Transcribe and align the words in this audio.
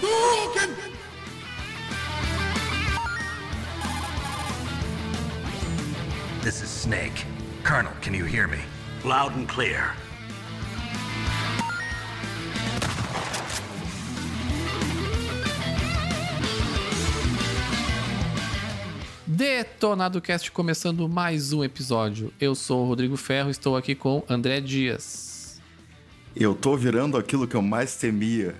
Hadouken! 0.00 0.70
This 6.42 6.62
is 6.62 6.70
Snake. 6.70 7.26
Colonel, 7.62 7.92
can 8.00 8.14
you 8.14 8.24
hear 8.24 8.48
me? 8.48 8.58
Loud 9.04 9.36
and 9.36 9.46
clear. 9.46 9.92
Detonado 19.26 20.20
Cast 20.20 20.50
começando 20.50 21.08
mais 21.08 21.52
um 21.52 21.62
episódio. 21.62 22.32
Eu 22.40 22.54
sou 22.54 22.84
o 22.84 22.88
Rodrigo 22.88 23.16
Ferro, 23.16 23.50
estou 23.50 23.76
aqui 23.76 23.94
com 23.94 24.22
André 24.28 24.60
Dias. 24.60 25.60
Eu 26.34 26.54
tô 26.54 26.76
virando 26.76 27.16
aquilo 27.16 27.46
que 27.46 27.54
eu 27.54 27.62
mais 27.62 27.96
temia 27.96 28.54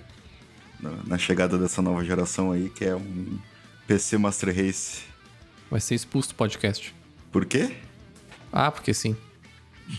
na, 1.06 1.18
chegada 1.18 1.58
dessa 1.58 1.82
nova 1.82 2.04
geração 2.04 2.52
aí, 2.52 2.70
que 2.70 2.84
é 2.84 2.94
um 2.94 3.38
PC 3.86 4.18
Master 4.18 4.54
Race. 4.54 5.02
Vai 5.70 5.80
ser 5.80 5.94
expulso 5.94 6.30
do 6.30 6.34
podcast. 6.34 6.94
Por 7.30 7.44
quê? 7.44 7.76
Ah, 8.52 8.70
porque 8.70 8.92
sim. 8.92 9.16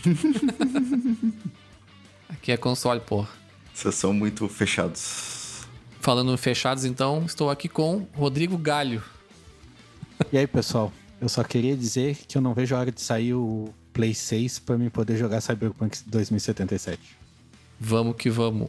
aqui 2.28 2.52
é 2.52 2.56
console, 2.56 3.00
porra. 3.00 3.28
Vocês 3.72 3.94
são 3.94 4.12
muito 4.12 4.48
fechados. 4.48 5.62
Falando 6.00 6.36
fechados, 6.36 6.84
então, 6.84 7.24
estou 7.24 7.48
aqui 7.48 7.68
com 7.68 8.06
Rodrigo 8.14 8.58
Galho. 8.58 9.02
E 10.32 10.38
aí, 10.38 10.46
pessoal? 10.46 10.92
Eu 11.20 11.28
só 11.28 11.44
queria 11.44 11.76
dizer 11.76 12.16
que 12.26 12.36
eu 12.36 12.42
não 12.42 12.52
vejo 12.52 12.74
a 12.74 12.80
hora 12.80 12.90
de 12.90 13.00
sair 13.00 13.32
o 13.32 13.72
Play 13.92 14.12
6 14.12 14.58
para 14.58 14.76
mim 14.76 14.90
poder 14.90 15.16
jogar 15.16 15.40
Cyberpunk 15.40 15.98
2077. 16.06 17.00
Vamos 17.78 18.16
que 18.16 18.28
vamos. 18.28 18.68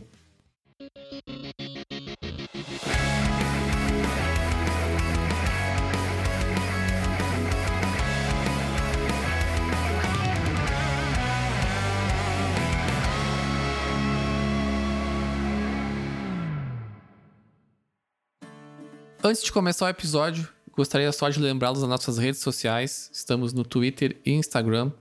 Antes 19.26 19.42
de 19.42 19.54
começar 19.54 19.86
o 19.86 19.88
episódio, 19.88 20.50
gostaria 20.74 21.10
só 21.14 21.30
de 21.30 21.40
lembrá-los 21.40 21.80
das 21.80 21.90
nossas 21.90 22.18
redes 22.18 22.42
sociais. 22.42 23.10
Estamos 23.14 23.54
no 23.54 23.64
Twitter 23.64 24.18
e 24.26 24.34
Instagram, 24.34 24.92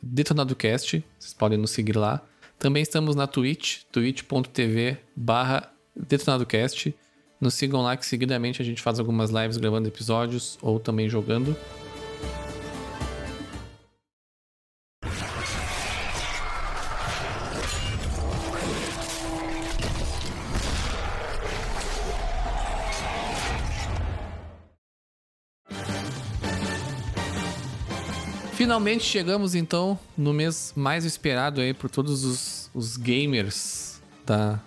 DetonadoCast. 0.00 1.04
Vocês 1.18 1.34
podem 1.34 1.58
nos 1.58 1.72
seguir 1.72 1.96
lá. 1.96 2.22
Também 2.60 2.80
estamos 2.80 3.16
na 3.16 3.26
Twitch, 3.26 3.82
twitch.tv 3.90 4.98
DetonadoCast. 5.96 6.94
Nos 7.40 7.54
sigam 7.54 7.82
lá 7.82 7.96
que 7.96 8.06
seguidamente 8.06 8.62
a 8.62 8.64
gente 8.64 8.80
faz 8.80 9.00
algumas 9.00 9.30
lives 9.30 9.56
gravando 9.56 9.88
episódios 9.88 10.56
ou 10.62 10.78
também 10.78 11.08
jogando. 11.08 11.56
Finalmente 28.70 29.02
chegamos 29.02 29.56
então 29.56 29.98
no 30.16 30.32
mês 30.32 30.72
mais 30.76 31.04
esperado 31.04 31.60
aí 31.60 31.74
por 31.74 31.90
todos 31.90 32.24
os, 32.24 32.70
os 32.72 32.96
gamers 32.96 34.00
da, 34.24 34.60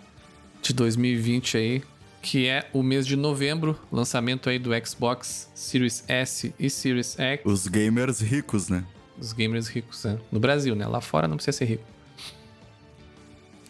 de 0.62 0.74
2020 0.74 1.56
aí, 1.56 1.84
que 2.22 2.46
é 2.46 2.70
o 2.74 2.84
mês 2.84 3.08
de 3.08 3.16
novembro, 3.16 3.80
lançamento 3.90 4.50
aí 4.50 4.60
do 4.60 4.72
Xbox 4.86 5.50
Series 5.56 6.04
S 6.06 6.54
e 6.60 6.70
Series 6.70 7.18
X. 7.18 7.44
Os 7.46 7.66
gamers 7.66 8.20
ricos, 8.20 8.68
né? 8.68 8.84
Os 9.18 9.32
gamers 9.32 9.70
ricos, 9.70 10.04
né? 10.04 10.20
No 10.30 10.38
Brasil, 10.38 10.76
né? 10.76 10.86
Lá 10.86 11.00
fora 11.00 11.26
não 11.26 11.38
precisa 11.38 11.60
ser 11.60 11.64
rico. 11.64 11.86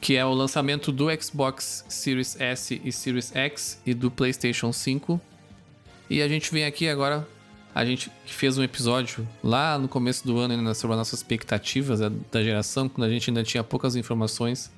Que 0.02 0.18
é 0.18 0.26
o 0.26 0.34
lançamento 0.34 0.92
do 0.92 1.10
Xbox 1.22 1.86
Series 1.88 2.42
S 2.42 2.82
e 2.84 2.92
Series 2.92 3.32
X 3.36 3.80
e 3.86 3.94
do 3.94 4.10
PlayStation 4.10 4.74
5. 4.74 5.22
E 6.10 6.24
a 6.24 6.28
gente 6.28 6.52
vem 6.52 6.66
aqui 6.66 6.90
agora 6.90 7.28
a 7.74 7.84
gente 7.84 8.12
fez 8.26 8.58
um 8.58 8.64
episódio 8.64 9.28
lá 9.44 9.78
no 9.80 9.88
começo 9.88 10.26
do 10.26 10.38
ano 10.38 10.54
sobre 10.76 10.94
as 10.94 11.00
nossas 11.00 11.20
expectativas 11.20 12.00
da 12.32 12.44
geração, 12.44 12.88
quando 12.88 13.08
a 13.08 13.10
gente 13.10 13.30
ainda 13.30 13.44
tinha 13.44 13.64
poucas 13.64 13.96
informações 13.96 14.72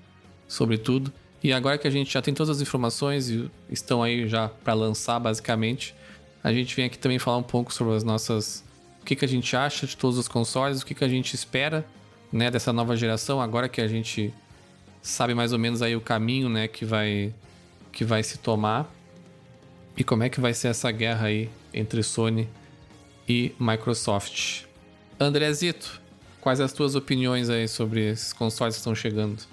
sobre 0.47 0.77
tudo. 0.77 1.11
E 1.43 1.51
agora 1.51 1.77
que 1.77 1.87
a 1.87 1.91
gente 1.91 2.13
já 2.13 2.21
tem 2.21 2.33
todas 2.33 2.55
as 2.55 2.61
informações 2.61 3.29
e 3.29 3.51
estão 3.69 4.01
aí 4.01 4.27
já 4.27 4.47
para 4.47 4.73
lançar 4.73 5.19
basicamente, 5.19 5.93
a 6.43 6.53
gente 6.53 6.75
vem 6.75 6.85
aqui 6.85 6.97
também 6.97 7.19
falar 7.19 7.37
um 7.37 7.43
pouco 7.43 7.73
sobre 7.73 7.95
as 7.95 8.03
nossas 8.03 8.63
o 9.01 9.05
que, 9.05 9.15
que 9.15 9.25
a 9.25 9.27
gente 9.27 9.55
acha 9.55 9.85
de 9.85 9.95
todos 9.95 10.17
os 10.17 10.27
consoles, 10.27 10.81
o 10.81 10.85
que, 10.85 10.95
que 10.95 11.03
a 11.03 11.07
gente 11.07 11.35
espera, 11.35 11.85
né, 12.31 12.49
dessa 12.49 12.73
nova 12.73 12.95
geração, 12.97 13.39
agora 13.39 13.69
que 13.69 13.79
a 13.79 13.87
gente 13.87 14.33
sabe 14.99 15.35
mais 15.35 15.53
ou 15.53 15.59
menos 15.59 15.83
aí 15.83 15.95
o 15.95 16.01
caminho, 16.01 16.49
né, 16.49 16.67
que 16.67 16.83
vai 16.83 17.31
que 17.91 18.03
vai 18.03 18.23
se 18.23 18.39
tomar. 18.39 18.91
E 19.95 20.03
como 20.03 20.23
é 20.23 20.29
que 20.29 20.41
vai 20.41 20.53
ser 20.53 20.69
essa 20.69 20.91
guerra 20.91 21.27
aí 21.27 21.49
entre 21.73 22.01
Sony 22.01 22.41
e 22.41 22.64
Microsoft. 23.59 24.63
Andrezito, 25.19 26.01
quais 26.41 26.59
as 26.59 26.73
tuas 26.73 26.95
opiniões 26.95 27.49
aí 27.49 27.67
sobre 27.67 28.11
esses 28.11 28.33
consoles 28.33 28.75
que 28.75 28.79
estão 28.79 28.93
chegando? 28.93 29.43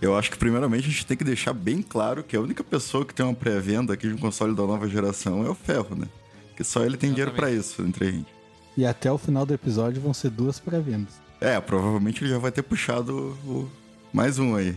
Eu 0.00 0.16
acho 0.16 0.30
que 0.30 0.36
primeiramente 0.36 0.86
a 0.86 0.90
gente 0.90 1.06
tem 1.06 1.16
que 1.16 1.24
deixar 1.24 1.54
bem 1.54 1.80
claro 1.80 2.22
que 2.22 2.36
a 2.36 2.40
única 2.40 2.62
pessoa 2.62 3.04
que 3.04 3.14
tem 3.14 3.24
uma 3.24 3.34
pré-venda 3.34 3.94
aqui 3.94 4.08
de 4.08 4.14
um 4.14 4.18
console 4.18 4.54
da 4.54 4.62
nova 4.62 4.86
geração 4.88 5.44
é 5.44 5.48
o 5.48 5.54
Ferro, 5.54 5.96
né? 5.96 6.06
Que 6.54 6.62
só 6.62 6.84
ele 6.84 6.96
tem 6.96 7.10
dinheiro 7.10 7.32
para 7.32 7.50
isso 7.50 7.82
entre 7.82 8.08
a 8.08 8.10
gente. 8.10 8.36
E 8.76 8.84
até 8.84 9.10
o 9.10 9.16
final 9.16 9.46
do 9.46 9.54
episódio 9.54 10.00
vão 10.02 10.12
ser 10.12 10.30
duas 10.30 10.60
pré-vendas. 10.60 11.14
É, 11.40 11.58
provavelmente 11.60 12.22
ele 12.22 12.30
já 12.30 12.38
vai 12.38 12.52
ter 12.52 12.62
puxado 12.62 13.36
o... 13.46 13.70
mais 14.12 14.38
um 14.38 14.54
aí. 14.54 14.76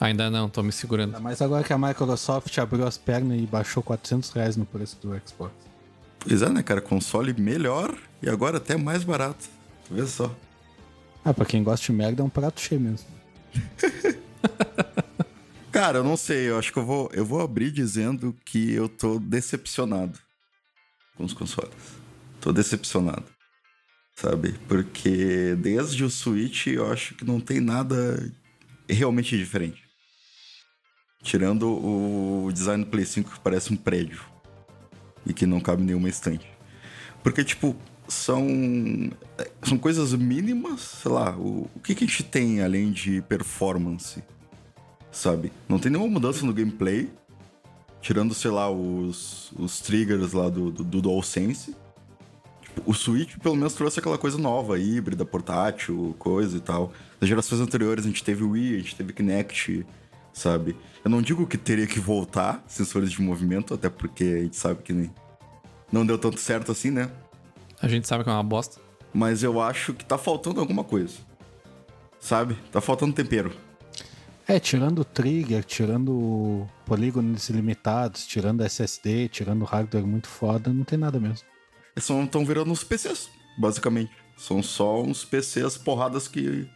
Ainda 0.00 0.28
não, 0.30 0.48
tô 0.48 0.62
me 0.62 0.72
segurando. 0.72 1.18
Mas 1.20 1.40
agora 1.40 1.64
que 1.64 1.72
a 1.72 1.78
Microsoft 1.78 2.56
abriu 2.58 2.86
as 2.86 2.98
pernas 2.98 3.40
e 3.40 3.46
baixou 3.46 3.82
400 3.82 4.30
reais 4.30 4.56
no 4.56 4.66
preço 4.66 4.98
do 5.00 5.08
Xbox. 5.26 5.65
Pois 6.28 6.42
é, 6.42 6.48
né, 6.48 6.62
cara? 6.62 6.80
Console 6.80 7.32
melhor 7.38 7.96
e 8.20 8.28
agora 8.28 8.56
até 8.56 8.76
mais 8.76 9.04
barato. 9.04 9.48
Vê 9.88 10.04
só. 10.06 10.34
Ah, 11.24 11.32
pra 11.32 11.46
quem 11.46 11.62
gosta 11.62 11.86
de 11.86 11.92
merda 11.92 12.20
é 12.22 12.24
um 12.24 12.28
prato 12.28 12.60
cheio 12.60 12.80
mesmo. 12.80 13.06
cara, 15.70 15.98
eu 15.98 16.04
não 16.04 16.16
sei. 16.16 16.50
Eu 16.50 16.58
acho 16.58 16.72
que 16.72 16.78
eu 16.78 16.84
vou, 16.84 17.08
eu 17.12 17.24
vou 17.24 17.40
abrir 17.40 17.70
dizendo 17.70 18.36
que 18.44 18.72
eu 18.72 18.88
tô 18.88 19.20
decepcionado 19.20 20.18
com 21.16 21.24
os 21.24 21.32
consoles. 21.32 21.72
Tô 22.40 22.52
decepcionado. 22.52 23.24
Sabe? 24.16 24.54
Porque 24.66 25.54
desde 25.56 26.02
o 26.02 26.10
Switch 26.10 26.66
eu 26.66 26.90
acho 26.90 27.14
que 27.14 27.24
não 27.24 27.38
tem 27.38 27.60
nada 27.60 28.32
realmente 28.88 29.36
diferente. 29.38 29.84
Tirando 31.22 31.68
o 31.68 32.50
design 32.52 32.84
do 32.84 32.90
Play 32.90 33.04
5 33.04 33.30
que 33.30 33.40
parece 33.40 33.72
um 33.72 33.76
prédio 33.76 34.35
e 35.26 35.34
que 35.34 35.46
não 35.46 35.60
cabe 35.60 35.82
nenhuma 35.82 36.08
estante. 36.08 36.46
Porque, 37.22 37.42
tipo, 37.44 37.76
são, 38.08 38.46
são 39.62 39.76
coisas 39.76 40.14
mínimas, 40.14 40.80
sei 40.80 41.10
lá, 41.10 41.36
o, 41.36 41.68
o 41.74 41.80
que, 41.80 41.94
que 41.94 42.04
a 42.04 42.06
gente 42.06 42.22
tem 42.22 42.62
além 42.62 42.92
de 42.92 43.20
performance, 43.22 44.22
sabe? 45.10 45.52
Não 45.68 45.78
tem 45.78 45.90
nenhuma 45.90 46.10
mudança 46.10 46.46
no 46.46 46.54
gameplay, 46.54 47.10
tirando, 48.00 48.34
sei 48.34 48.50
lá, 48.50 48.70
os, 48.70 49.52
os 49.58 49.80
triggers 49.80 50.32
lá 50.32 50.48
do, 50.48 50.70
do, 50.70 50.84
do 50.84 51.02
DualSense. 51.02 51.74
Tipo, 52.62 52.82
o 52.86 52.94
Switch, 52.94 53.36
pelo 53.38 53.56
menos, 53.56 53.74
trouxe 53.74 53.98
aquela 53.98 54.18
coisa 54.18 54.38
nova, 54.38 54.78
híbrida, 54.78 55.24
portátil, 55.24 56.14
coisa 56.18 56.56
e 56.56 56.60
tal. 56.60 56.92
Nas 57.20 57.28
gerações 57.28 57.60
anteriores 57.60 58.04
a 58.04 58.08
gente 58.08 58.22
teve 58.22 58.44
o 58.44 58.50
Wii, 58.50 58.74
a 58.76 58.78
gente 58.78 58.94
teve 58.94 59.12
Kinect, 59.12 59.84
sabe? 60.36 60.76
Eu 61.02 61.10
não 61.10 61.22
digo 61.22 61.46
que 61.46 61.56
teria 61.56 61.86
que 61.86 61.98
voltar 61.98 62.62
sensores 62.68 63.10
de 63.10 63.22
movimento, 63.22 63.72
até 63.72 63.88
porque 63.88 64.24
a 64.24 64.42
gente 64.42 64.56
sabe 64.56 64.82
que 64.82 64.92
nem... 64.92 65.10
não 65.90 66.04
deu 66.04 66.18
tanto 66.18 66.38
certo 66.38 66.70
assim, 66.70 66.90
né? 66.90 67.10
A 67.80 67.88
gente 67.88 68.06
sabe 68.06 68.22
que 68.22 68.28
é 68.28 68.32
uma 68.32 68.42
bosta. 68.42 68.78
Mas 69.14 69.42
eu 69.42 69.60
acho 69.60 69.94
que 69.94 70.04
tá 70.04 70.18
faltando 70.18 70.60
alguma 70.60 70.84
coisa. 70.84 71.14
Sabe? 72.20 72.54
Tá 72.70 72.82
faltando 72.82 73.14
tempero. 73.14 73.50
É, 74.46 74.60
tirando 74.60 75.00
o 75.00 75.04
trigger, 75.04 75.64
tirando 75.64 76.66
polígonos 76.84 77.48
ilimitados, 77.48 78.26
tirando 78.26 78.62
SSD, 78.62 79.28
tirando 79.28 79.64
hardware 79.64 80.06
muito 80.06 80.28
foda, 80.28 80.72
não 80.72 80.84
tem 80.84 80.98
nada 80.98 81.18
mesmo. 81.18 81.46
Estão 81.96 82.44
virando 82.44 82.70
uns 82.70 82.84
PCs, 82.84 83.30
basicamente. 83.58 84.12
São 84.36 84.62
só 84.62 85.02
uns 85.02 85.24
PCs 85.24 85.78
porradas 85.78 86.28
que 86.28 86.68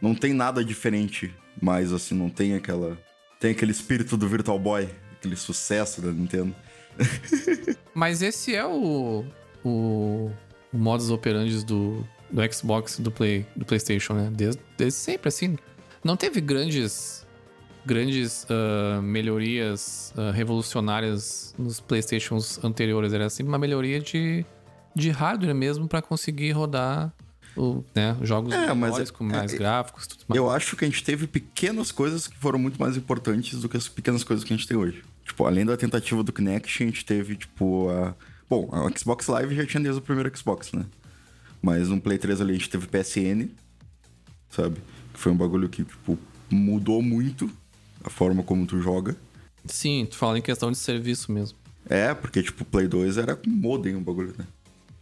não 0.00 0.14
tem 0.14 0.32
nada 0.32 0.64
diferente 0.64 1.34
mais, 1.60 1.92
assim, 1.92 2.14
não 2.14 2.28
tem 2.28 2.54
aquela. 2.54 2.98
Tem 3.40 3.50
aquele 3.50 3.72
espírito 3.72 4.16
do 4.16 4.28
Virtual 4.28 4.58
Boy, 4.58 4.88
aquele 5.12 5.36
sucesso 5.36 6.00
da 6.00 6.10
Nintendo. 6.10 6.54
Mas 7.94 8.22
esse 8.22 8.54
é 8.54 8.64
o. 8.64 9.24
o, 9.64 10.30
o 10.72 10.78
modus 10.78 11.10
operandi 11.10 11.64
do, 11.64 12.06
do 12.30 12.52
Xbox 12.52 12.98
do, 12.98 13.10
Play, 13.10 13.46
do 13.54 13.64
PlayStation, 13.64 14.14
né? 14.14 14.30
Desde, 14.32 14.60
desde 14.76 14.98
sempre, 14.98 15.28
assim. 15.28 15.56
Não 16.04 16.16
teve 16.16 16.40
grandes 16.40 17.26
grandes 17.86 18.44
uh, 18.44 19.00
melhorias 19.00 20.12
uh, 20.16 20.32
revolucionárias 20.32 21.54
nos 21.56 21.80
PlayStations 21.80 22.62
anteriores. 22.64 23.12
Era 23.12 23.30
sempre 23.30 23.48
uma 23.48 23.58
melhoria 23.58 24.00
de, 24.00 24.44
de 24.94 25.10
hardware 25.10 25.54
mesmo 25.54 25.86
para 25.86 26.02
conseguir 26.02 26.50
rodar 26.50 27.14
o, 27.56 27.84
né, 27.94 28.16
jogos 28.22 28.52
É, 28.54 28.74
melhores, 28.74 29.08
é- 29.08 29.12
com 29.12 29.24
mais 29.24 29.52
é- 29.52 29.56
gráficos 29.56 30.06
tudo 30.06 30.24
mais. 30.28 30.36
Eu 30.36 30.50
acho 30.50 30.76
que 30.76 30.84
a 30.84 30.88
gente 30.88 31.02
teve 31.02 31.26
pequenas 31.26 31.90
coisas 31.90 32.26
que 32.26 32.36
foram 32.36 32.58
muito 32.58 32.78
mais 32.80 32.96
importantes 32.96 33.60
do 33.60 33.68
que 33.68 33.76
as 33.76 33.88
pequenas 33.88 34.22
coisas 34.22 34.44
que 34.44 34.52
a 34.52 34.56
gente 34.56 34.66
tem 34.68 34.76
hoje. 34.76 35.02
Tipo, 35.24 35.44
além 35.46 35.64
da 35.64 35.76
tentativa 35.76 36.22
do 36.22 36.32
Kinect, 36.32 36.82
a 36.82 36.86
gente 36.86 37.04
teve, 37.04 37.36
tipo, 37.36 37.88
a. 37.90 38.14
Bom, 38.48 38.68
a 38.72 38.96
Xbox 38.96 39.26
Live 39.26 39.54
já 39.56 39.66
tinha 39.66 39.82
desde 39.82 39.98
o 39.98 40.02
primeiro 40.02 40.30
Xbox, 40.36 40.72
né? 40.72 40.84
Mas 41.60 41.88
no 41.88 42.00
Play 42.00 42.16
3 42.18 42.40
ali 42.40 42.52
a 42.52 42.54
gente 42.54 42.70
teve 42.70 42.86
PSN, 42.86 43.48
sabe? 44.50 44.76
Que 45.12 45.18
foi 45.18 45.32
um 45.32 45.36
bagulho 45.36 45.68
que, 45.68 45.82
tipo, 45.84 46.16
mudou 46.48 47.02
muito 47.02 47.50
a 48.04 48.10
forma 48.10 48.42
como 48.44 48.64
tu 48.66 48.80
joga. 48.80 49.16
Sim, 49.64 50.06
tu 50.08 50.16
fala 50.16 50.38
em 50.38 50.42
questão 50.42 50.70
de 50.70 50.78
serviço 50.78 51.32
mesmo. 51.32 51.58
É, 51.88 52.14
porque, 52.14 52.40
tipo, 52.42 52.62
o 52.62 52.66
Play 52.66 52.86
2 52.86 53.18
era 53.18 53.34
com 53.34 53.50
modem 53.50 53.96
o 53.96 54.00
bagulho, 54.00 54.32
né? 54.38 54.46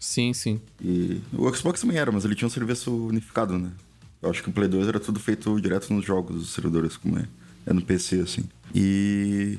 Sim, 0.04 0.34
sim. 0.34 0.60
E 0.82 1.22
o 1.32 1.52
Xbox 1.52 1.80
também 1.80 1.96
era, 1.96 2.12
mas 2.12 2.26
ele 2.26 2.34
tinha 2.34 2.46
um 2.46 2.50
serviço 2.50 2.94
unificado, 3.06 3.58
né? 3.58 3.72
Eu 4.20 4.28
acho 4.28 4.42
que 4.42 4.50
o 4.50 4.52
Play 4.52 4.68
2 4.68 4.86
era 4.86 5.00
tudo 5.00 5.18
feito 5.18 5.58
direto 5.58 5.92
nos 5.94 6.04
jogos, 6.04 6.42
os 6.42 6.50
servidores, 6.50 6.98
como 6.98 7.18
é, 7.18 7.26
é 7.64 7.72
no 7.72 7.80
PC, 7.80 8.20
assim. 8.20 8.44
E. 8.74 9.58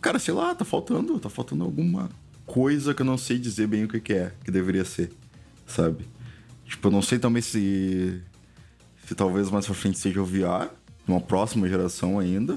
Cara, 0.00 0.20
sei 0.20 0.32
lá, 0.34 0.54
tá 0.54 0.64
faltando, 0.64 1.18
tá 1.18 1.28
faltando 1.28 1.64
alguma 1.64 2.08
coisa 2.46 2.94
que 2.94 3.02
eu 3.02 3.06
não 3.06 3.18
sei 3.18 3.40
dizer 3.40 3.66
bem 3.66 3.82
o 3.82 3.88
que, 3.88 3.98
que 3.98 4.12
é, 4.12 4.32
que 4.44 4.52
deveria 4.52 4.84
ser, 4.84 5.10
sabe? 5.66 6.06
Tipo, 6.64 6.86
eu 6.86 6.92
não 6.92 7.02
sei 7.02 7.18
também 7.18 7.42
se. 7.42 8.22
Se 9.08 9.16
talvez 9.16 9.50
mais 9.50 9.66
pra 9.66 9.74
frente 9.74 9.98
seja 9.98 10.22
o 10.22 10.24
VR, 10.24 10.70
uma 11.08 11.20
próxima 11.20 11.68
geração 11.68 12.20
ainda, 12.20 12.56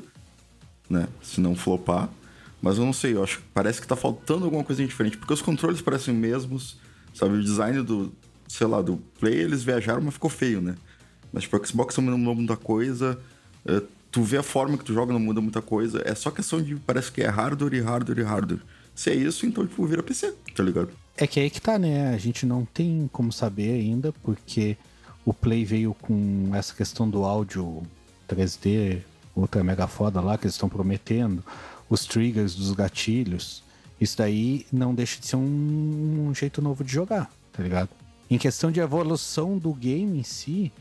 né? 0.87 1.07
Se 1.23 1.41
não 1.41 1.55
flopar. 1.55 2.07
Mas 2.61 2.77
eu 2.77 2.85
não 2.85 2.93
sei, 2.93 3.15
eu 3.15 3.23
acho 3.23 3.41
parece 3.51 3.81
que 3.81 3.87
tá 3.87 3.95
faltando 3.95 4.45
alguma 4.45 4.63
coisa 4.63 4.85
diferente, 4.85 5.17
porque 5.17 5.33
os 5.33 5.41
controles 5.41 5.81
parecem 5.81 6.13
os 6.13 6.19
mesmos, 6.19 6.84
sabe? 7.15 7.37
O 7.37 7.43
design 7.43 7.81
do, 7.81 8.13
sei 8.47 8.67
lá, 8.67 8.81
do 8.81 8.97
Play, 9.19 9.33
eles 9.33 9.63
viajaram, 9.63 10.01
mas 10.01 10.13
ficou 10.13 10.29
feio, 10.29 10.61
né? 10.61 10.75
Mas, 11.33 11.43
tipo, 11.43 11.57
o 11.57 11.65
Xbox 11.65 11.97
não 11.97 12.17
mudou 12.17 12.35
muita 12.35 12.55
coisa. 12.55 13.19
é, 13.65 13.81
tu 14.11 14.21
vê 14.21 14.37
a 14.37 14.43
forma 14.43 14.77
que 14.77 14.85
tu 14.85 14.93
joga, 14.93 15.11
não 15.11 15.19
muda 15.19 15.41
muita 15.41 15.61
coisa. 15.61 16.01
É 16.05 16.15
só 16.15 16.31
questão 16.31 16.61
de, 16.61 16.75
parece 16.75 17.11
que 17.11 17.21
é 17.21 17.27
hardware 17.27 17.73
e 17.73 17.81
hardware 17.81 18.19
e 18.19 18.23
hardware. 18.23 18.61
Se 18.95 19.09
é 19.09 19.15
isso, 19.15 19.45
então, 19.45 19.67
tipo, 19.67 19.85
vira 19.85 20.01
PC, 20.01 20.33
tá 20.55 20.63
ligado? 20.63 20.89
É 21.17 21.27
que 21.27 21.39
aí 21.39 21.49
que 21.49 21.59
tá, 21.59 21.77
né? 21.77 22.13
A 22.13 22.17
gente 22.17 22.45
não 22.45 22.63
tem 22.63 23.09
como 23.11 23.33
saber 23.33 23.73
ainda, 23.73 24.13
porque 24.23 24.77
o 25.25 25.33
Play 25.33 25.65
veio 25.65 25.93
com 25.93 26.51
essa 26.53 26.73
questão 26.73 27.09
do 27.09 27.25
áudio 27.25 27.83
3D, 28.29 29.01
outra 29.35 29.61
mega 29.65 29.85
foda 29.85 30.21
lá, 30.21 30.37
que 30.37 30.45
eles 30.45 30.55
estão 30.55 30.69
prometendo, 30.69 31.43
os 31.89 32.05
triggers 32.05 32.55
dos 32.55 32.71
gatilhos. 32.71 33.64
Isso 33.99 34.17
daí 34.17 34.65
não 34.71 34.93
deixa 34.93 35.19
de 35.19 35.27
ser 35.27 35.35
um, 35.37 36.27
um 36.27 36.35
jeito 36.35 36.61
novo 36.61 36.83
de 36.83 36.91
jogar, 36.91 37.31
tá 37.51 37.63
ligado? 37.63 37.89
Em 38.29 38.37
questão 38.37 38.71
de 38.71 38.79
evolução 38.79 39.57
do 39.57 39.73
game 39.73 40.19
em 40.19 40.23
si, 40.23 40.71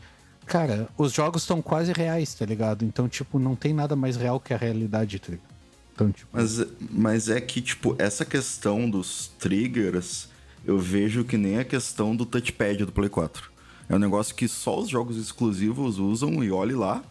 cara, 0.46 0.88
os 0.96 1.12
jogos 1.12 1.43
estão 1.43 1.62
quase 1.62 1.93
reais, 1.93 2.34
tá 2.34 2.44
ligado? 2.44 2.84
Então, 2.84 3.08
tipo, 3.08 3.38
não 3.38 3.55
tem 3.55 3.72
nada 3.72 3.94
mais 3.94 4.16
real 4.16 4.40
que 4.40 4.52
a 4.52 4.56
realidade, 4.56 5.19
tá 5.19 5.31
ligado? 5.32 5.55
Então, 5.94 6.11
tipo, 6.11 6.28
Mas, 6.32 6.66
mas 6.90 7.28
é 7.28 7.40
que, 7.40 7.61
tipo, 7.61 7.94
essa 7.99 8.25
questão 8.25 8.90
dos 8.90 9.28
triggers, 9.38 10.28
eu 10.64 10.76
vejo 10.78 11.22
que 11.25 11.37
nem 11.37 11.58
a 11.58 11.64
questão 11.64 12.16
do 12.16 12.26
touchpad 12.26 12.84
do 12.84 12.90
Play 12.90 13.08
4. 13.08 13.52
É 13.88 13.94
um 13.94 13.99
negócio 13.99 14.34
que 14.34 14.49
só 14.49 14.81
os 14.81 14.88
jogos 14.88 15.16
exclusivos 15.16 15.99
usam 15.99 16.43
e 16.43 16.50
olhe 16.50 16.75
lá, 16.75 17.05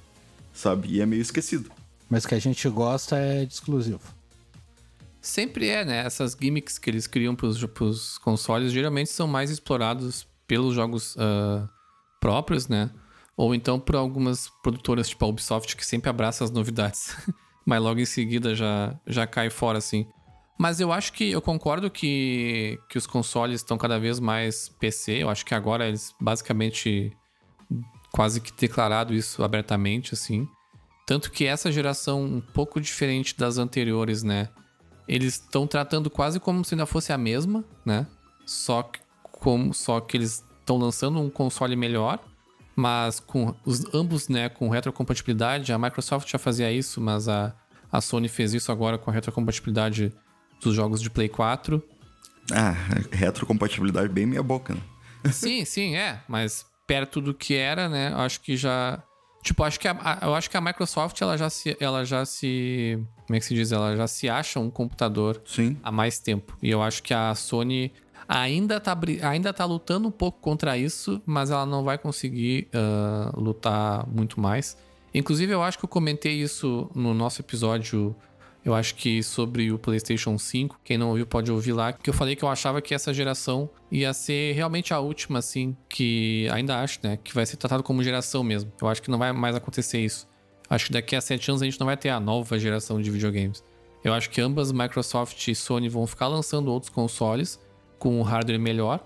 sabe? 0.53 0.89
E 0.89 0.99
é 1.01 1.05
meio 1.05 1.21
esquecido. 1.21 1.71
mas 2.09 2.25
que 2.25 2.35
a 2.35 2.39
gente 2.39 2.67
gosta 2.67 3.15
é 3.15 3.45
de 3.45 3.53
exclusivo. 3.53 4.01
Sempre 5.23 5.69
é, 5.69 5.85
né? 5.85 6.05
Essas 6.05 6.37
gimmicks 6.39 6.77
que 6.77 6.89
eles 6.89 7.07
criam 7.07 7.33
pros, 7.33 7.63
pros 7.67 8.17
consoles 8.17 8.73
geralmente 8.73 9.09
são 9.09 9.25
mais 9.25 9.49
explorados 9.49 10.27
pelos 10.45 10.75
jogos 10.75 11.15
ah, 11.17 11.65
próprios, 12.19 12.67
né? 12.67 12.91
Ou 13.37 13.55
então 13.55 13.79
por 13.79 13.95
algumas 13.95 14.49
produtoras, 14.61 15.07
tipo 15.07 15.23
a 15.23 15.29
Ubisoft, 15.29 15.77
que 15.77 15.85
sempre 15.85 16.09
abraça 16.09 16.43
as 16.43 16.51
novidades. 16.51 17.15
Mas 17.65 17.81
logo 17.81 18.01
em 18.01 18.05
seguida 18.05 18.53
já, 18.53 18.99
já 19.07 19.25
cai 19.25 19.49
fora, 19.49 19.77
assim. 19.77 20.05
Mas 20.59 20.81
eu 20.81 20.91
acho 20.91 21.13
que 21.13 21.31
eu 21.31 21.41
concordo 21.41 21.89
que, 21.89 22.77
que 22.89 22.97
os 22.97 23.07
consoles 23.07 23.61
estão 23.61 23.77
cada 23.77 23.97
vez 23.97 24.19
mais 24.19 24.67
PC. 24.67 25.23
Eu 25.23 25.29
acho 25.29 25.45
que 25.45 25.55
agora 25.55 25.87
eles 25.87 26.13
basicamente 26.19 27.15
quase 28.11 28.41
que 28.41 28.51
declarado 28.51 29.13
isso 29.13 29.41
abertamente, 29.41 30.13
assim. 30.13 30.45
Tanto 31.07 31.31
que 31.31 31.45
essa 31.45 31.71
geração, 31.71 32.25
um 32.25 32.41
pouco 32.41 32.81
diferente 32.81 33.37
das 33.37 33.57
anteriores, 33.57 34.21
né? 34.21 34.49
Eles 35.07 35.33
estão 35.35 35.67
tratando 35.67 36.09
quase 36.09 36.39
como 36.39 36.63
se 36.63 36.73
ainda 36.73 36.85
fosse 36.85 37.11
a 37.11 37.17
mesma, 37.17 37.63
né? 37.85 38.07
Só 38.45 38.83
que, 38.83 38.99
como, 39.23 39.73
só 39.73 39.99
que 39.99 40.17
eles 40.17 40.43
estão 40.59 40.77
lançando 40.77 41.19
um 41.19 41.29
console 41.29 41.75
melhor, 41.75 42.19
mas 42.75 43.19
com 43.19 43.53
os 43.65 43.83
ambos, 43.93 44.29
né, 44.29 44.49
com 44.49 44.69
retrocompatibilidade. 44.69 45.71
A 45.73 45.77
Microsoft 45.77 46.29
já 46.29 46.39
fazia 46.39 46.71
isso, 46.71 46.99
mas 47.01 47.27
a, 47.27 47.53
a 47.91 48.01
Sony 48.01 48.27
fez 48.29 48.53
isso 48.53 48.71
agora 48.71 48.97
com 48.97 49.11
a 49.11 49.13
retrocompatibilidade 49.13 50.13
dos 50.61 50.73
jogos 50.75 51.01
de 51.01 51.09
Play 51.09 51.29
4. 51.29 51.83
Ah, 52.51 52.75
retrocompatibilidade 53.11 54.09
bem 54.09 54.25
meia 54.25 54.43
boca, 54.43 54.73
né? 54.73 54.81
Sim, 55.31 55.63
sim, 55.63 55.95
é, 55.95 56.21
mas 56.27 56.65
perto 56.85 57.21
do 57.21 57.33
que 57.33 57.55
era, 57.55 57.87
né? 57.87 58.13
Acho 58.15 58.41
que 58.41 58.57
já 58.57 59.01
Tipo, 59.41 59.63
acho 59.65 59.77
que 59.79 59.87
a, 59.89 59.91
a- 60.01 60.19
eu 60.25 60.33
acho 60.35 60.49
que 60.49 60.55
a 60.55 60.61
Microsoft 60.61 61.21
ela 61.21 61.37
já 61.37 61.49
se 61.49 61.75
ela 61.79 62.05
já 62.05 62.25
se 62.25 62.97
como 63.33 63.37
é 63.37 63.39
que 63.39 63.45
se 63.47 63.55
diz? 63.55 63.71
Ela 63.71 63.95
já 63.95 64.07
se 64.07 64.29
acha 64.29 64.59
um 64.59 64.69
computador 64.69 65.41
Sim. 65.43 65.75
há 65.81 65.91
mais 65.91 66.19
tempo. 66.19 66.55
E 66.61 66.69
eu 66.69 66.83
acho 66.83 67.01
que 67.01 67.15
a 67.15 67.33
Sony 67.33 67.91
ainda 68.27 68.79
tá, 68.79 68.95
ainda 69.23 69.51
tá 69.51 69.65
lutando 69.65 70.07
um 70.07 70.11
pouco 70.11 70.39
contra 70.39 70.77
isso, 70.77 71.19
mas 71.25 71.49
ela 71.49 71.65
não 71.65 71.83
vai 71.83 71.97
conseguir 71.97 72.67
ah, 72.71 73.33
lutar 73.35 74.07
muito 74.07 74.39
mais. 74.39 74.77
Inclusive, 75.15 75.51
eu 75.51 75.63
acho 75.63 75.79
que 75.79 75.85
eu 75.85 75.89
comentei 75.89 76.33
isso 76.33 76.91
no 76.93 77.11
nosso 77.11 77.41
episódio, 77.41 78.15
eu 78.63 78.75
acho 78.75 78.93
que 78.93 79.23
sobre 79.23 79.71
o 79.71 79.79
PlayStation 79.79 80.37
5. 80.37 80.79
Quem 80.83 80.95
não 80.95 81.09
ouviu 81.09 81.25
pode 81.25 81.51
ouvir 81.51 81.73
lá, 81.73 81.91
que 81.91 82.11
eu 82.11 82.13
falei 82.13 82.35
que 82.35 82.43
eu 82.43 82.49
achava 82.49 82.83
que 82.83 82.93
essa 82.93 83.11
geração 83.11 83.67
ia 83.91 84.13
ser 84.13 84.53
realmente 84.53 84.93
a 84.93 84.99
última, 84.99 85.39
assim, 85.39 85.75
que 85.89 86.47
ainda 86.51 86.79
acho, 86.79 86.99
né? 87.01 87.17
Que 87.23 87.33
vai 87.33 87.47
ser 87.47 87.57
tratado 87.57 87.81
como 87.81 88.03
geração 88.03 88.43
mesmo. 88.43 88.71
Eu 88.79 88.87
acho 88.87 89.01
que 89.01 89.09
não 89.09 89.17
vai 89.17 89.33
mais 89.33 89.55
acontecer 89.55 90.01
isso. 90.01 90.31
Acho 90.69 90.87
que 90.87 90.93
daqui 90.93 91.15
a 91.15 91.21
sete 91.21 91.49
anos 91.49 91.61
a 91.61 91.65
gente 91.65 91.79
não 91.79 91.85
vai 91.85 91.97
ter 91.97 92.09
a 92.09 92.19
nova 92.19 92.57
geração 92.57 93.01
de 93.01 93.11
videogames. 93.11 93.63
Eu 94.03 94.13
acho 94.13 94.29
que 94.29 94.41
ambas, 94.41 94.71
Microsoft 94.71 95.47
e 95.47 95.55
Sony, 95.55 95.87
vão 95.87 96.05
ficar 96.05 96.27
lançando 96.27 96.71
outros 96.71 96.89
consoles 96.89 97.59
com 97.97 98.19
um 98.19 98.21
hardware 98.21 98.59
melhor 98.59 99.05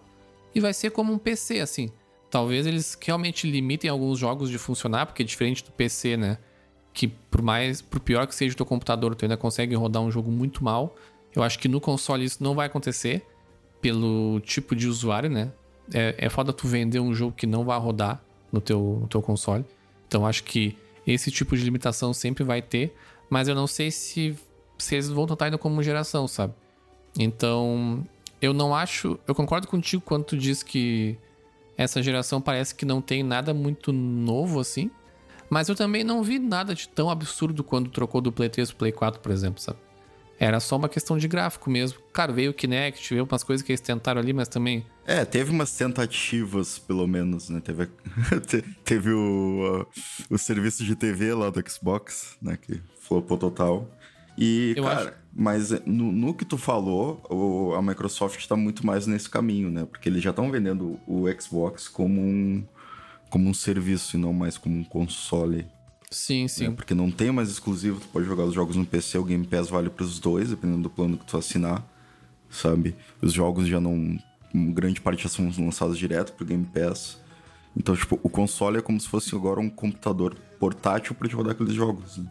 e 0.56 0.60
vai 0.60 0.74
ser 0.74 0.90
como 0.90 1.14
um 1.14 1.20
PC, 1.20 1.60
assim. 1.60 1.92
Talvez 2.32 2.66
eles 2.66 2.98
realmente 3.00 3.50
limitem 3.50 3.90
alguns 3.90 4.18
jogos 4.18 4.50
de 4.50 4.58
funcionar, 4.58 5.06
porque 5.06 5.22
é 5.22 5.26
diferente 5.26 5.64
do 5.64 5.72
PC, 5.72 6.18
né? 6.18 6.38
Que 6.94 7.08
por 7.08 7.42
mais, 7.42 7.82
por 7.82 8.00
pior 8.00 8.26
que 8.26 8.34
seja 8.34 8.54
o 8.54 8.58
teu 8.58 8.66
computador, 8.66 9.14
tu 9.14 9.24
ainda 9.24 9.38
consegue 9.38 9.76
rodar 9.76 10.02
um 10.02 10.12
jogo 10.12 10.32
muito 10.32 10.64
mal. 10.64 10.96
Eu 11.36 11.44
acho 11.44 11.60
que 11.60 11.68
no 11.68 11.80
console 11.80 12.26
isso 12.26 12.44
não 12.44 12.56
vai 12.56 12.66
acontecer 12.66 13.24
pelo 13.80 14.40
tipo 14.42 14.76
de 14.76 14.88
usuário, 14.88 15.30
né? 15.30 15.52
É, 15.94 16.16
é 16.18 16.30
foda 16.30 16.52
tu 16.52 16.68
vender 16.68 17.00
um 17.00 17.14
jogo 17.14 17.34
que 17.34 17.46
não 17.46 17.64
vai 17.64 17.80
rodar 17.80 18.22
no 18.52 18.60
teu, 18.60 18.98
no 19.02 19.08
teu 19.08 19.22
console. 19.22 19.64
Então 20.08 20.26
acho 20.26 20.44
que 20.44 20.76
esse 21.14 21.32
tipo 21.32 21.56
de 21.56 21.64
limitação 21.64 22.14
sempre 22.14 22.44
vai 22.44 22.62
ter, 22.62 22.96
mas 23.30 23.48
eu 23.48 23.56
não 23.56 23.68
sei 23.68 23.92
se, 23.92 24.38
se 24.78 24.96
eles 24.96 25.10
vão 25.10 25.26
tentar 25.26 25.48
indo 25.48 25.58
como 25.58 25.82
geração, 25.82 26.28
sabe? 26.28 26.54
Então, 27.18 28.06
eu 28.42 28.54
não 28.54 28.76
acho. 28.76 29.20
Eu 29.28 29.34
concordo 29.34 29.68
contigo 29.68 30.04
quando 30.06 30.26
tu 30.26 30.38
diz 30.38 30.62
que 30.62 31.18
essa 31.78 32.02
geração 32.02 32.42
parece 32.42 32.76
que 32.76 32.86
não 32.86 33.02
tem 33.02 33.24
nada 33.24 33.54
muito 33.54 33.92
novo 33.94 34.60
assim. 34.60 34.92
Mas 35.50 35.70
eu 35.70 35.76
também 35.76 36.04
não 36.04 36.22
vi 36.24 36.40
nada 36.40 36.76
de 36.76 36.90
tão 36.90 37.10
absurdo 37.10 37.64
quando 37.64 37.90
trocou 37.90 38.20
do 38.20 38.32
Play 38.32 38.50
3 38.50 38.70
pro 38.70 38.80
Play 38.80 38.92
4, 38.92 39.22
por 39.22 39.32
exemplo, 39.32 39.62
sabe? 39.62 39.80
Era 40.40 40.60
só 40.60 40.76
uma 40.76 40.90
questão 40.90 41.18
de 41.18 41.28
gráfico 41.28 41.70
mesmo. 41.70 42.00
Claro, 42.12 42.34
veio 42.34 42.52
o 42.52 42.54
Kinect, 42.54 43.14
veio 43.14 43.28
umas 43.30 43.44
coisas 43.44 43.66
que 43.66 43.72
eles 43.72 43.82
tentaram 43.82 44.20
ali, 44.20 44.34
mas 44.34 44.48
também. 44.48 44.86
É, 45.08 45.24
teve 45.24 45.52
umas 45.52 45.72
tentativas, 45.76 46.78
pelo 46.78 47.08
menos, 47.08 47.50
né? 47.50 47.62
Teve, 47.62 47.88
teve 48.84 49.12
o, 49.14 49.86
a- 49.90 50.34
o 50.34 50.38
serviço 50.38 50.84
de 50.84 50.96
TV 50.98 51.34
lá 51.34 51.50
do 51.50 51.64
Xbox, 51.70 52.36
né? 52.42 52.58
Que 52.62 52.82
flopou 53.02 53.38
total. 53.38 53.90
E, 54.38 54.74
Eu 54.76 54.84
cara, 54.84 55.02
acho- 55.02 55.14
mas 55.34 55.70
no, 55.86 56.12
no 56.12 56.34
que 56.34 56.44
tu 56.44 56.58
falou, 56.58 57.22
o- 57.30 57.74
a 57.76 57.82
Microsoft 57.82 58.46
tá 58.48 58.56
muito 58.58 58.86
mais 58.86 59.08
nesse 59.08 59.30
caminho, 59.30 59.72
né? 59.72 59.86
Porque 59.86 60.10
eles 60.10 60.22
já 60.22 60.32
estão 60.32 60.52
vendendo 60.52 61.00
o 61.08 61.24
Xbox 61.40 61.88
como 61.88 62.20
um, 62.22 62.64
como 63.30 63.50
um 63.50 63.54
serviço 63.54 64.18
e 64.18 64.20
não 64.20 64.34
mais 64.34 64.58
como 64.58 64.78
um 64.78 64.84
console. 64.84 65.66
Sim, 66.12 66.44
né? 66.44 66.48
sim. 66.50 66.72
Porque 66.74 66.94
não 66.94 67.10
tem 67.10 67.32
mais 67.32 67.50
exclusivo, 67.50 68.00
tu 68.02 68.08
pode 68.10 68.26
jogar 68.26 68.44
os 68.44 68.54
jogos 68.54 68.76
no 68.76 68.86
PC, 68.86 69.18
o 69.18 69.24
Game 69.24 69.48
Pass 69.48 69.70
vale 69.70 69.90
pros 69.90 70.20
dois, 70.20 70.50
dependendo 70.50 70.84
do 70.84 70.90
plano 70.90 71.18
que 71.18 71.26
tu 71.26 71.38
assinar, 71.38 71.82
sabe? 72.50 72.94
Os 73.22 73.32
jogos 73.32 73.68
já 73.68 73.80
não. 73.80 74.20
Grande 74.72 75.02
parte 75.02 75.24
já 75.24 75.30
são 75.30 75.52
lançados 75.58 75.98
direto 75.98 76.34
pro 76.34 76.46
Game 76.46 76.66
Pass. 76.66 77.20
Então, 77.76 77.96
tipo, 77.96 78.20
o 78.24 78.30
console 78.30 78.80
é 78.80 78.82
como 78.82 79.00
se 79.00 79.08
fosse 79.08 79.36
agora 79.36 79.60
um 79.60 79.70
computador 79.70 80.36
portátil 80.60 81.16
te 81.16 81.36
rodar 81.36 81.54
aqueles 81.54 81.74
jogos. 81.74 82.18
Né? 82.18 82.26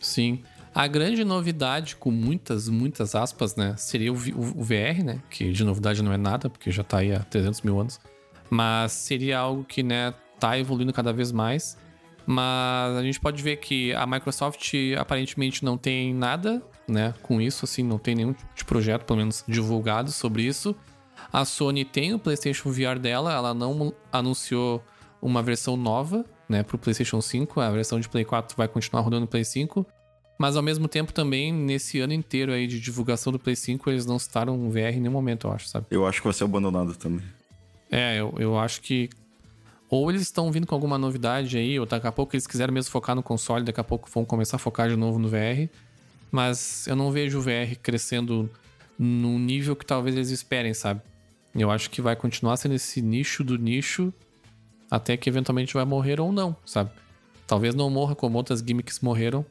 Sim. 0.00 0.42
A 0.72 0.86
grande 0.86 1.24
novidade, 1.24 1.96
com 1.96 2.12
muitas, 2.12 2.68
muitas 2.68 3.16
aspas, 3.16 3.56
né? 3.56 3.74
Seria 3.76 4.12
o, 4.12 4.16
o, 4.16 4.60
o 4.60 4.62
VR, 4.62 5.02
né? 5.04 5.20
Que 5.28 5.50
de 5.50 5.64
novidade 5.64 6.00
não 6.02 6.12
é 6.12 6.16
nada, 6.16 6.48
porque 6.48 6.70
já 6.70 6.84
tá 6.84 6.98
aí 6.98 7.12
há 7.12 7.20
300 7.20 7.62
mil 7.62 7.80
anos. 7.80 8.00
Mas 8.48 8.92
seria 8.92 9.40
algo 9.40 9.64
que, 9.64 9.82
né, 9.82 10.14
tá 10.38 10.56
evoluindo 10.56 10.92
cada 10.92 11.12
vez 11.12 11.32
mais. 11.32 11.76
Mas 12.24 12.96
a 12.96 13.02
gente 13.02 13.18
pode 13.18 13.42
ver 13.42 13.56
que 13.56 13.92
a 13.94 14.06
Microsoft 14.06 14.72
aparentemente 14.96 15.64
não 15.64 15.76
tem 15.76 16.14
nada, 16.14 16.62
né, 16.86 17.12
com 17.22 17.40
isso, 17.40 17.64
assim, 17.64 17.82
não 17.82 17.98
tem 17.98 18.14
nenhum 18.14 18.32
tipo 18.32 18.54
de 18.54 18.64
projeto, 18.64 19.04
pelo 19.04 19.18
menos 19.18 19.44
divulgado 19.48 20.12
sobre 20.12 20.44
isso. 20.44 20.76
A 21.32 21.44
Sony 21.44 21.84
tem 21.84 22.12
o 22.12 22.18
PlayStation 22.18 22.70
VR 22.70 22.98
dela, 22.98 23.32
ela 23.32 23.54
não 23.54 23.92
anunciou 24.12 24.82
uma 25.22 25.42
versão 25.42 25.76
nova, 25.76 26.24
né, 26.48 26.62
pro 26.62 26.78
PlayStation 26.78 27.20
5, 27.20 27.60
a 27.60 27.70
versão 27.70 28.00
de 28.00 28.08
Play 28.08 28.24
4 28.24 28.56
vai 28.56 28.66
continuar 28.66 29.02
rodando 29.02 29.22
no 29.22 29.26
Play 29.26 29.44
5. 29.44 29.86
Mas 30.38 30.56
ao 30.56 30.62
mesmo 30.62 30.88
tempo 30.88 31.12
também, 31.12 31.52
nesse 31.52 32.00
ano 32.00 32.14
inteiro 32.14 32.50
aí 32.50 32.66
de 32.66 32.80
divulgação 32.80 33.30
do 33.30 33.38
Play 33.38 33.54
5, 33.54 33.90
eles 33.90 34.06
não 34.06 34.18
citaram 34.18 34.54
um 34.54 34.70
VR 34.70 34.94
em 34.94 35.00
nenhum 35.00 35.12
momento, 35.12 35.46
eu 35.46 35.52
acho, 35.52 35.68
sabe? 35.68 35.86
Eu 35.90 36.06
acho 36.06 36.20
que 36.20 36.26
vai 36.26 36.32
ser 36.32 36.44
abandonado 36.44 36.96
também. 36.96 37.22
É, 37.90 38.18
eu, 38.18 38.34
eu 38.38 38.58
acho 38.58 38.80
que. 38.80 39.10
Ou 39.90 40.08
eles 40.10 40.22
estão 40.22 40.50
vindo 40.50 40.66
com 40.66 40.74
alguma 40.74 40.96
novidade 40.96 41.58
aí, 41.58 41.78
ou 41.78 41.84
daqui 41.84 42.06
a 42.06 42.12
pouco 42.12 42.34
eles 42.34 42.46
quiseram 42.46 42.72
mesmo 42.72 42.90
focar 42.90 43.14
no 43.14 43.22
console, 43.22 43.64
daqui 43.64 43.80
a 43.80 43.84
pouco 43.84 44.08
vão 44.08 44.24
começar 44.24 44.56
a 44.56 44.58
focar 44.58 44.88
de 44.88 44.96
novo 44.96 45.18
no 45.18 45.28
VR. 45.28 45.68
Mas 46.30 46.86
eu 46.86 46.96
não 46.96 47.10
vejo 47.12 47.38
o 47.38 47.42
VR 47.42 47.76
crescendo 47.82 48.48
num 48.98 49.38
nível 49.38 49.76
que 49.76 49.84
talvez 49.84 50.16
eles 50.16 50.30
esperem, 50.30 50.72
sabe? 50.72 51.02
Eu 51.54 51.70
acho 51.70 51.90
que 51.90 52.00
vai 52.00 52.14
continuar 52.14 52.56
sendo 52.56 52.74
esse 52.74 53.02
nicho 53.02 53.42
do 53.42 53.58
nicho 53.58 54.12
até 54.90 55.16
que 55.16 55.28
eventualmente 55.28 55.74
vai 55.74 55.84
morrer 55.84 56.20
ou 56.20 56.32
não, 56.32 56.56
sabe? 56.64 56.90
Talvez 57.46 57.74
não 57.74 57.88
morra 57.90 58.14
como 58.14 58.36
outras 58.36 58.60
gimmicks 58.60 59.00
morreram, 59.00 59.44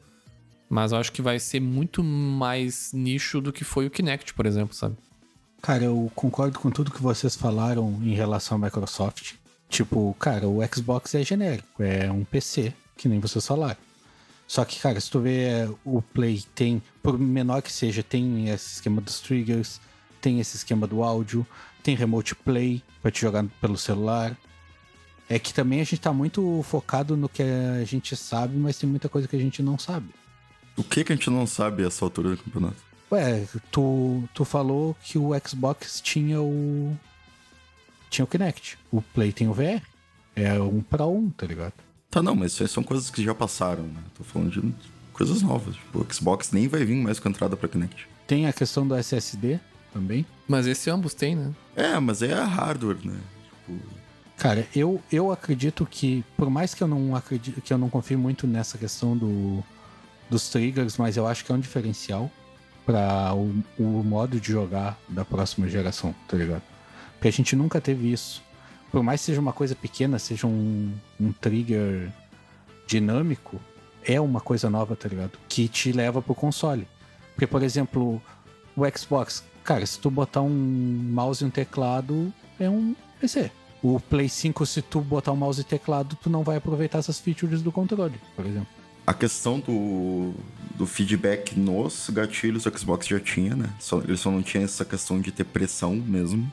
mas 0.68 0.92
eu 0.92 0.98
acho 0.98 1.12
que 1.12 1.22
vai 1.22 1.38
ser 1.38 1.60
muito 1.60 2.02
mais 2.02 2.92
nicho 2.92 3.40
do 3.40 3.52
que 3.52 3.64
foi 3.64 3.86
o 3.86 3.90
Kinect, 3.90 4.34
por 4.34 4.46
exemplo, 4.46 4.74
sabe? 4.74 4.96
Cara, 5.60 5.84
eu 5.84 6.10
concordo 6.14 6.58
com 6.58 6.70
tudo 6.70 6.90
que 6.90 7.02
vocês 7.02 7.36
falaram 7.36 7.98
em 8.02 8.14
relação 8.14 8.56
à 8.56 8.60
Microsoft. 8.60 9.34
Tipo, 9.68 10.14
cara, 10.18 10.48
o 10.48 10.60
Xbox 10.74 11.14
é 11.14 11.22
genérico, 11.22 11.82
é 11.82 12.10
um 12.10 12.24
PC, 12.24 12.72
que 12.96 13.08
nem 13.08 13.20
vocês 13.20 13.46
falaram. 13.46 13.76
Só 14.46 14.64
que, 14.64 14.80
cara, 14.80 15.00
se 15.00 15.10
tu 15.10 15.20
vê 15.20 15.68
o 15.84 16.02
Play 16.02 16.42
tem, 16.54 16.82
por 17.02 17.18
menor 17.18 17.62
que 17.62 17.72
seja, 17.72 18.02
tem 18.02 18.48
esse 18.48 18.74
esquema 18.74 19.00
dos 19.00 19.20
triggers, 19.20 19.80
tem 20.20 20.40
esse 20.40 20.56
esquema 20.56 20.86
do 20.86 21.02
áudio, 21.02 21.46
tem 21.82 21.94
remote 21.94 22.34
play 22.34 22.82
pra 23.02 23.10
te 23.10 23.20
jogar 23.20 23.44
pelo 23.60 23.76
celular. 23.76 24.36
É 25.28 25.38
que 25.38 25.54
também 25.54 25.80
a 25.80 25.84
gente 25.84 26.00
tá 26.00 26.12
muito 26.12 26.62
focado 26.64 27.16
no 27.16 27.28
que 27.28 27.42
a 27.42 27.84
gente 27.84 28.16
sabe, 28.16 28.56
mas 28.56 28.78
tem 28.78 28.88
muita 28.88 29.08
coisa 29.08 29.28
que 29.28 29.36
a 29.36 29.38
gente 29.38 29.62
não 29.62 29.78
sabe. 29.78 30.08
O 30.76 30.82
que 30.82 31.04
que 31.04 31.12
a 31.12 31.16
gente 31.16 31.30
não 31.30 31.46
sabe 31.46 31.84
a 31.84 31.86
essa 31.86 32.04
altura 32.04 32.30
do 32.30 32.38
campeonato? 32.38 32.76
Ué, 33.12 33.46
tu, 33.70 34.24
tu 34.34 34.44
falou 34.44 34.96
que 35.02 35.18
o 35.18 35.30
Xbox 35.46 36.00
tinha 36.00 36.40
o. 36.40 36.96
Tinha 38.08 38.24
o 38.24 38.28
Kinect. 38.28 38.78
O 38.90 39.02
Play 39.02 39.32
tem 39.32 39.48
o 39.48 39.52
VR. 39.52 39.82
É 40.34 40.60
um 40.60 40.80
pra 40.80 41.06
um, 41.06 41.30
tá 41.30 41.46
ligado? 41.46 41.74
Tá, 42.10 42.22
não, 42.22 42.34
mas 42.34 42.52
isso 42.52 42.62
aí 42.62 42.68
são 42.68 42.82
coisas 42.82 43.10
que 43.10 43.22
já 43.22 43.34
passaram, 43.34 43.84
né? 43.84 44.02
Tô 44.16 44.24
falando 44.24 44.50
de 44.50 44.74
coisas 45.12 45.42
novas. 45.42 45.76
Tipo, 45.76 46.00
o 46.00 46.12
Xbox 46.12 46.50
nem 46.50 46.66
vai 46.66 46.84
vir 46.84 46.96
mais 46.96 47.20
com 47.20 47.28
entrada 47.28 47.56
pra 47.56 47.68
Kinect. 47.68 48.08
Tem 48.26 48.46
a 48.46 48.52
questão 48.52 48.86
do 48.86 48.94
SSD 48.96 49.60
também. 49.92 50.24
Mas 50.48 50.66
esse 50.66 50.90
ambos 50.90 51.14
tem, 51.14 51.36
né? 51.36 51.52
É, 51.76 51.98
mas 51.98 52.22
é 52.22 52.32
hardware, 52.34 52.98
né? 53.04 53.18
Tipo, 53.66 54.00
Cara, 54.36 54.66
eu, 54.74 55.02
eu 55.12 55.30
acredito 55.30 55.84
que, 55.84 56.24
por 56.34 56.48
mais 56.48 56.72
que 56.72 56.82
eu 56.82 56.88
não 56.88 57.14
acredito, 57.14 57.60
que 57.60 57.72
eu 57.72 57.76
não 57.76 57.90
confie 57.90 58.16
muito 58.16 58.46
nessa 58.46 58.78
questão 58.78 59.14
do, 59.14 59.62
dos 60.30 60.48
triggers, 60.48 60.96
mas 60.96 61.18
eu 61.18 61.26
acho 61.26 61.44
que 61.44 61.52
é 61.52 61.54
um 61.54 61.60
diferencial 61.60 62.30
para 62.86 63.34
o, 63.34 63.62
o 63.78 64.02
modo 64.02 64.40
de 64.40 64.50
jogar 64.50 64.98
da 65.06 65.26
próxima 65.26 65.68
geração, 65.68 66.14
tá 66.26 66.38
ligado? 66.38 66.62
Porque 67.12 67.28
a 67.28 67.32
gente 67.32 67.54
nunca 67.54 67.82
teve 67.82 68.10
isso. 68.10 68.42
Por 68.90 69.02
mais 69.02 69.20
que 69.20 69.26
seja 69.26 69.40
uma 69.42 69.52
coisa 69.52 69.74
pequena, 69.74 70.18
seja 70.18 70.46
um, 70.46 70.90
um 71.20 71.32
trigger 71.32 72.10
dinâmico, 72.86 73.60
é 74.02 74.18
uma 74.18 74.40
coisa 74.40 74.70
nova, 74.70 74.96
tá 74.96 75.06
ligado? 75.06 75.32
Que 75.50 75.68
te 75.68 75.92
leva 75.92 76.22
pro 76.22 76.34
console. 76.34 76.88
Porque, 77.34 77.46
por 77.46 77.62
exemplo, 77.62 78.22
o 78.74 78.98
Xbox, 78.98 79.44
cara, 79.64 79.84
se 79.86 79.98
tu 79.98 80.10
botar 80.10 80.42
um 80.42 80.50
mouse 80.50 81.42
e 81.42 81.46
um 81.46 81.50
teclado, 81.50 82.32
é 82.58 82.68
um 82.68 82.94
PC. 83.20 83.50
O 83.82 83.98
Play 83.98 84.28
5, 84.28 84.66
se 84.66 84.82
tu 84.82 85.00
botar 85.00 85.32
um 85.32 85.36
mouse 85.36 85.60
e 85.60 85.64
teclado, 85.64 86.16
tu 86.22 86.28
não 86.28 86.42
vai 86.42 86.56
aproveitar 86.56 86.98
essas 86.98 87.18
features 87.18 87.62
do 87.62 87.72
controle, 87.72 88.20
por 88.36 88.44
exemplo. 88.44 88.68
a 89.06 89.14
questão 89.14 89.58
do, 89.58 90.32
do 90.76 90.86
feedback 90.86 91.58
nos 91.58 92.10
gatilhos, 92.10 92.66
o 92.66 92.78
Xbox 92.78 93.06
já 93.06 93.18
tinha, 93.18 93.56
né? 93.56 93.70
Só, 93.78 94.00
ele 94.00 94.16
só 94.16 94.30
não 94.30 94.42
tinha 94.42 94.62
essa 94.64 94.84
questão 94.84 95.20
de 95.20 95.32
ter 95.32 95.44
pressão 95.44 95.94
mesmo. 95.94 96.50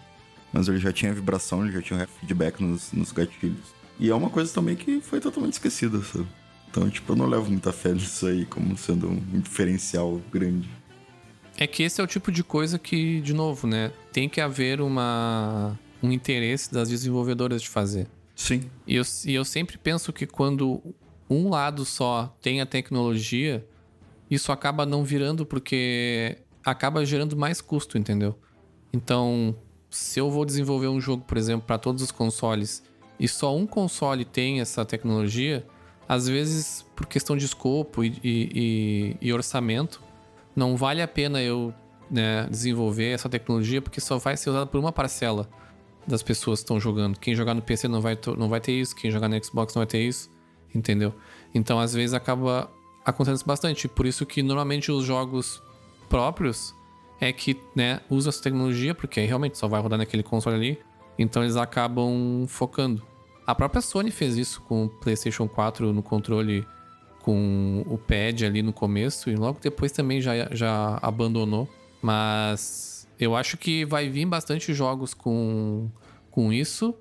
Mas 0.51 0.67
ele 0.67 0.79
já 0.79 0.93
tinha 0.93 1.13
vibração, 1.13 1.63
ele 1.63 1.73
já 1.73 1.81
tinha 1.81 2.07
feedback 2.07 2.61
nos, 2.61 2.91
nos 2.91 3.11
gatilhos. 3.11 3.75
E 3.99 4.09
é 4.09 4.15
uma 4.15 4.29
coisa 4.29 4.51
também 4.53 4.75
que 4.75 5.01
foi 5.01 5.19
totalmente 5.19 5.53
esquecida, 5.53 6.01
sabe? 6.01 6.27
Então, 6.69 6.89
tipo, 6.89 7.11
eu 7.11 7.15
não 7.15 7.25
levo 7.25 7.49
muita 7.49 7.71
fé 7.71 7.93
nisso 7.93 8.27
aí 8.27 8.45
como 8.45 8.77
sendo 8.77 9.09
um 9.09 9.39
diferencial 9.39 10.21
grande. 10.31 10.69
É 11.57 11.65
que 11.65 11.83
esse 11.83 11.99
é 11.99 12.03
o 12.03 12.07
tipo 12.07 12.31
de 12.31 12.43
coisa 12.43 12.77
que, 12.77 13.19
de 13.21 13.33
novo, 13.33 13.65
né? 13.67 13.91
Tem 14.13 14.29
que 14.29 14.39
haver 14.39 14.79
uma, 14.79 15.77
um 16.03 16.11
interesse 16.11 16.71
das 16.71 16.89
desenvolvedoras 16.89 17.61
de 17.61 17.69
fazer. 17.69 18.07
Sim. 18.35 18.69
E 18.85 18.95
eu, 18.95 19.03
e 19.25 19.33
eu 19.33 19.43
sempre 19.43 19.77
penso 19.77 20.13
que 20.13 20.27
quando 20.27 20.81
um 21.29 21.49
lado 21.49 21.83
só 21.83 22.35
tem 22.41 22.61
a 22.61 22.65
tecnologia, 22.65 23.65
isso 24.29 24.51
acaba 24.51 24.85
não 24.85 25.03
virando 25.03 25.45
porque 25.45 26.37
acaba 26.63 27.03
gerando 27.03 27.35
mais 27.35 27.59
custo, 27.59 27.97
entendeu? 27.97 28.37
Então, 28.93 29.55
se 29.89 30.19
eu 30.19 30.29
vou 30.29 30.45
desenvolver 30.45 30.87
um 30.87 31.01
jogo, 31.01 31.23
por 31.25 31.37
exemplo, 31.37 31.65
para 31.65 31.79
todos 31.79 32.03
os 32.03 32.11
consoles 32.11 32.83
e 33.19 33.27
só 33.27 33.55
um 33.55 33.65
console 33.65 34.23
tem 34.23 34.61
essa 34.61 34.85
tecnologia, 34.85 35.65
às 36.07 36.27
vezes, 36.27 36.85
por 36.95 37.07
questão 37.07 37.35
de 37.35 37.45
escopo 37.45 38.03
e, 38.03 38.09
e- 38.23 38.49
e- 38.53 39.27
e 39.27 39.33
orçamento, 39.33 40.01
não 40.57 40.75
vale 40.75 41.03
a 41.03 41.07
pena 41.07 41.39
eu 41.39 41.71
né, 42.09 42.47
desenvolver 42.49 43.11
essa 43.11 43.29
tecnologia 43.29 43.79
porque 43.79 44.01
só 44.01 44.17
vai 44.17 44.35
ser 44.35 44.49
usada 44.49 44.65
por 44.65 44.79
uma 44.79 44.91
parcela 44.91 45.47
das 46.07 46.23
pessoas 46.23 46.59
que 46.59 46.63
estão 46.63 46.79
jogando. 46.79 47.19
Quem 47.19 47.35
jogar 47.35 47.53
no 47.53 47.61
PC 47.61 47.87
não 47.87 48.01
vai, 48.01 48.17
não 48.35 48.49
vai 48.49 48.59
ter 48.59 48.71
isso, 48.71 48.95
quem 48.95 49.11
jogar 49.11 49.29
no 49.29 49.43
Xbox 49.43 49.75
não 49.75 49.81
vai 49.81 49.87
ter 49.87 50.01
isso, 50.01 50.31
entendeu? 50.73 51.13
Então, 51.53 51.79
às 51.79 51.93
vezes, 51.93 52.15
acaba 52.15 52.71
acontecendo 53.05 53.45
bastante. 53.45 53.87
Por 53.87 54.07
isso 54.07 54.25
que, 54.25 54.41
normalmente, 54.41 54.91
os 54.91 55.05
jogos 55.05 55.61
próprios 56.09 56.73
é 57.21 57.31
que, 57.31 57.59
né, 57.75 57.99
usam 58.09 58.29
essa 58.29 58.41
tecnologia, 58.41 58.95
porque 58.95 59.19
aí 59.19 59.27
realmente 59.27 59.59
só 59.59 59.67
vai 59.67 59.79
rodar 59.79 59.99
naquele 59.99 60.23
console 60.23 60.55
ali. 60.55 60.79
Então, 61.19 61.43
eles 61.43 61.55
acabam 61.55 62.45
focando. 62.47 63.05
A 63.45 63.53
própria 63.53 63.81
Sony 63.81 64.09
fez 64.09 64.37
isso 64.37 64.61
com 64.61 64.85
o 64.85 64.89
PlayStation 64.89 65.47
4 65.47 65.93
no 65.93 66.01
controle 66.01 66.65
com 67.27 67.83
o 67.87 67.97
pad 67.97 68.45
ali 68.45 68.61
no 68.61 68.71
começo 68.71 69.29
e 69.29 69.35
logo 69.35 69.59
depois 69.59 69.91
também 69.91 70.21
já, 70.21 70.47
já 70.55 70.97
abandonou. 71.01 71.67
Mas 72.01 73.05
eu 73.19 73.35
acho 73.35 73.57
que 73.57 73.83
vai 73.83 74.07
vir 74.07 74.25
bastante 74.25 74.73
jogos 74.73 75.13
com, 75.13 75.89
com 76.31 76.53
isso. 76.53 76.95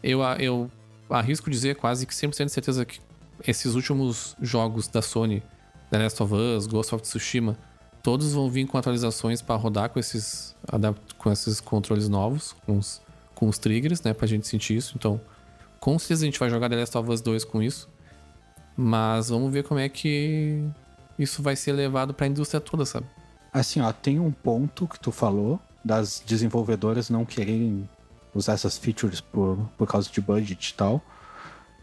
Eu, 0.00 0.20
eu 0.38 0.70
arrisco 1.10 1.50
dizer 1.50 1.74
quase 1.74 2.06
que 2.06 2.14
100% 2.14 2.44
de 2.44 2.52
certeza 2.52 2.84
que 2.84 3.00
esses 3.44 3.74
últimos 3.74 4.36
jogos 4.40 4.86
da 4.86 5.02
Sony, 5.02 5.42
The 5.90 5.98
Last 5.98 6.22
of 6.22 6.32
Us, 6.32 6.68
Ghost 6.68 6.94
of 6.94 7.02
Tsushima, 7.02 7.58
todos 8.04 8.32
vão 8.32 8.48
vir 8.48 8.64
com 8.68 8.78
atualizações 8.78 9.42
para 9.42 9.56
rodar 9.56 9.90
com 9.90 9.98
esses, 9.98 10.54
com 11.18 11.32
esses 11.32 11.60
controles 11.60 12.08
novos, 12.08 12.54
com 12.64 12.78
os, 12.78 13.02
com 13.34 13.48
os 13.48 13.58
triggers, 13.58 14.00
né, 14.02 14.14
pra 14.14 14.28
gente 14.28 14.46
sentir 14.46 14.76
isso. 14.76 14.92
Então, 14.96 15.20
com 15.80 15.98
certeza 15.98 16.22
a 16.24 16.26
gente 16.26 16.38
vai 16.38 16.48
jogar 16.48 16.70
The 16.70 16.76
Last 16.76 16.96
of 16.96 17.10
Us 17.10 17.20
2 17.20 17.44
com 17.44 17.60
isso. 17.60 17.90
Mas 18.76 19.28
vamos 19.28 19.52
ver 19.52 19.64
como 19.64 19.80
é 19.80 19.88
que 19.88 20.64
isso 21.18 21.42
vai 21.42 21.56
ser 21.56 21.72
levado 21.72 22.14
pra 22.14 22.26
indústria 22.26 22.60
toda, 22.60 22.84
sabe? 22.84 23.06
Assim, 23.52 23.80
ó, 23.80 23.92
tem 23.92 24.18
um 24.18 24.32
ponto 24.32 24.88
que 24.88 24.98
tu 24.98 25.12
falou 25.12 25.60
das 25.84 26.22
desenvolvedoras 26.24 27.10
não 27.10 27.24
quererem 27.24 27.88
usar 28.34 28.54
essas 28.54 28.78
features 28.78 29.20
por, 29.20 29.58
por 29.76 29.86
causa 29.86 30.10
de 30.10 30.20
budget 30.20 30.70
e 30.70 30.74
tal. 30.74 31.02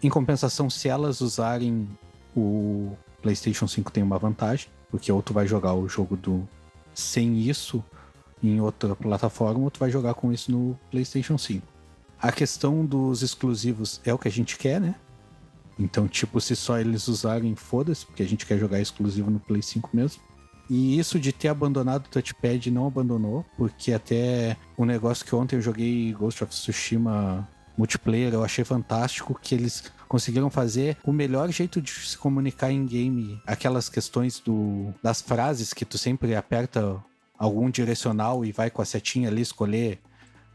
Em 0.01 0.09
compensação, 0.09 0.69
se 0.69 0.87
elas 0.87 1.21
usarem 1.21 1.87
o 2.35 2.95
PlayStation 3.21 3.67
5 3.67 3.91
tem 3.91 4.01
uma 4.01 4.17
vantagem, 4.17 4.67
porque 4.89 5.11
ou 5.11 5.21
tu 5.21 5.33
vai 5.33 5.45
jogar 5.45 5.73
o 5.73 5.87
jogo 5.87 6.15
do 6.15 6.47
sem 6.93 7.37
isso 7.39 7.83
em 8.41 8.59
outra 8.61 8.95
plataforma, 8.95 9.59
ou 9.59 9.69
tu 9.69 9.79
vai 9.79 9.91
jogar 9.91 10.13
com 10.13 10.31
isso 10.31 10.51
no 10.51 10.79
PlayStation 10.89 11.37
5. 11.37 11.65
A 12.21 12.31
questão 12.31 12.85
dos 12.85 13.21
exclusivos 13.21 14.01
é 14.05 14.13
o 14.13 14.17
que 14.17 14.27
a 14.27 14.31
gente 14.31 14.57
quer, 14.57 14.79
né? 14.79 14.95
Então, 15.79 16.07
tipo, 16.07 16.41
se 16.41 16.55
só 16.55 16.77
eles 16.77 17.07
usarem, 17.07 17.55
foda-se, 17.55 18.05
porque 18.05 18.21
a 18.21 18.27
gente 18.27 18.45
quer 18.45 18.59
jogar 18.59 18.81
exclusivo 18.81 19.31
no 19.31 19.39
Play 19.39 19.61
5 19.61 19.89
mesmo. 19.93 20.21
E 20.69 20.99
isso 20.99 21.19
de 21.19 21.31
ter 21.31 21.47
abandonado 21.47 22.05
o 22.05 22.09
touchpad 22.09 22.69
não 22.69 22.85
abandonou, 22.85 23.43
porque 23.57 23.91
até 23.91 24.55
o 24.77 24.85
negócio 24.85 25.25
que 25.25 25.33
ontem 25.33 25.55
eu 25.55 25.61
joguei 25.61 26.13
Ghost 26.13 26.43
of 26.43 26.53
Tsushima 26.53 27.47
multiplayer, 27.75 28.33
eu 28.33 28.43
achei 28.43 28.65
fantástico 28.65 29.39
que 29.41 29.55
eles 29.55 29.85
conseguiram 30.07 30.49
fazer 30.49 30.97
o 31.03 31.13
melhor 31.13 31.49
jeito 31.49 31.81
de 31.81 31.91
se 31.91 32.17
comunicar 32.17 32.71
em 32.71 32.85
game. 32.85 33.41
Aquelas 33.47 33.87
questões 33.87 34.39
do, 34.39 34.93
das 35.01 35.21
frases 35.21 35.73
que 35.73 35.85
tu 35.85 35.97
sempre 35.97 36.35
aperta 36.35 37.01
algum 37.37 37.69
direcional 37.69 38.43
e 38.43 38.51
vai 38.51 38.69
com 38.69 38.81
a 38.81 38.85
setinha 38.85 39.29
ali 39.29 39.41
escolher 39.41 39.99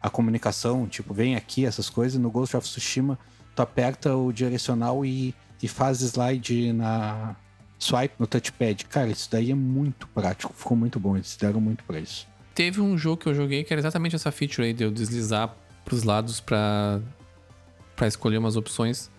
a 0.03 0.11
comunicação, 0.11 0.87
tipo, 0.87 1.15
vem 1.15 1.35
aqui, 1.35 1.65
essas 1.65 1.89
coisas. 1.89 2.21
No 2.21 2.31
Ghost 2.31 2.55
of 2.55 2.69
Tsushima, 2.69 3.19
tu 3.55 3.63
aperta 3.63 4.15
o 4.15 4.33
direcional 4.33 5.05
e, 5.05 5.35
e 5.63 5.69
faz 5.69 6.01
slide 6.01 6.73
na 6.73 7.37
swipe 7.79 8.15
no 8.19 8.27
touchpad. 8.27 8.85
Cara, 8.87 9.11
isso 9.11 9.29
daí 9.31 9.51
é 9.51 9.55
muito 9.55 10.07
prático, 10.09 10.53
ficou 10.53 10.77
muito 10.77 10.99
bom, 10.99 11.17
eles 11.17 11.37
deram 11.37 11.61
muito 11.61 11.85
pra 11.85 11.99
isso. 11.99 12.27
Teve 12.55 12.81
um 12.81 12.97
jogo 12.97 13.19
que 13.19 13.29
eu 13.29 13.35
joguei 13.35 13.65
que 13.65 13.73
era 13.73 13.81
exatamente 13.81 14.15
essa 14.15 14.31
feature 14.31 14.69
aí 14.69 14.73
de 14.73 14.85
eu 14.85 14.91
deslizar 14.91 15.55
pros 15.85 16.05
lados 16.05 16.41
pra, 16.41 17.01
pra 17.97 18.07
escolher 18.07 18.39
umas 18.39 18.57
opções. 18.57 19.11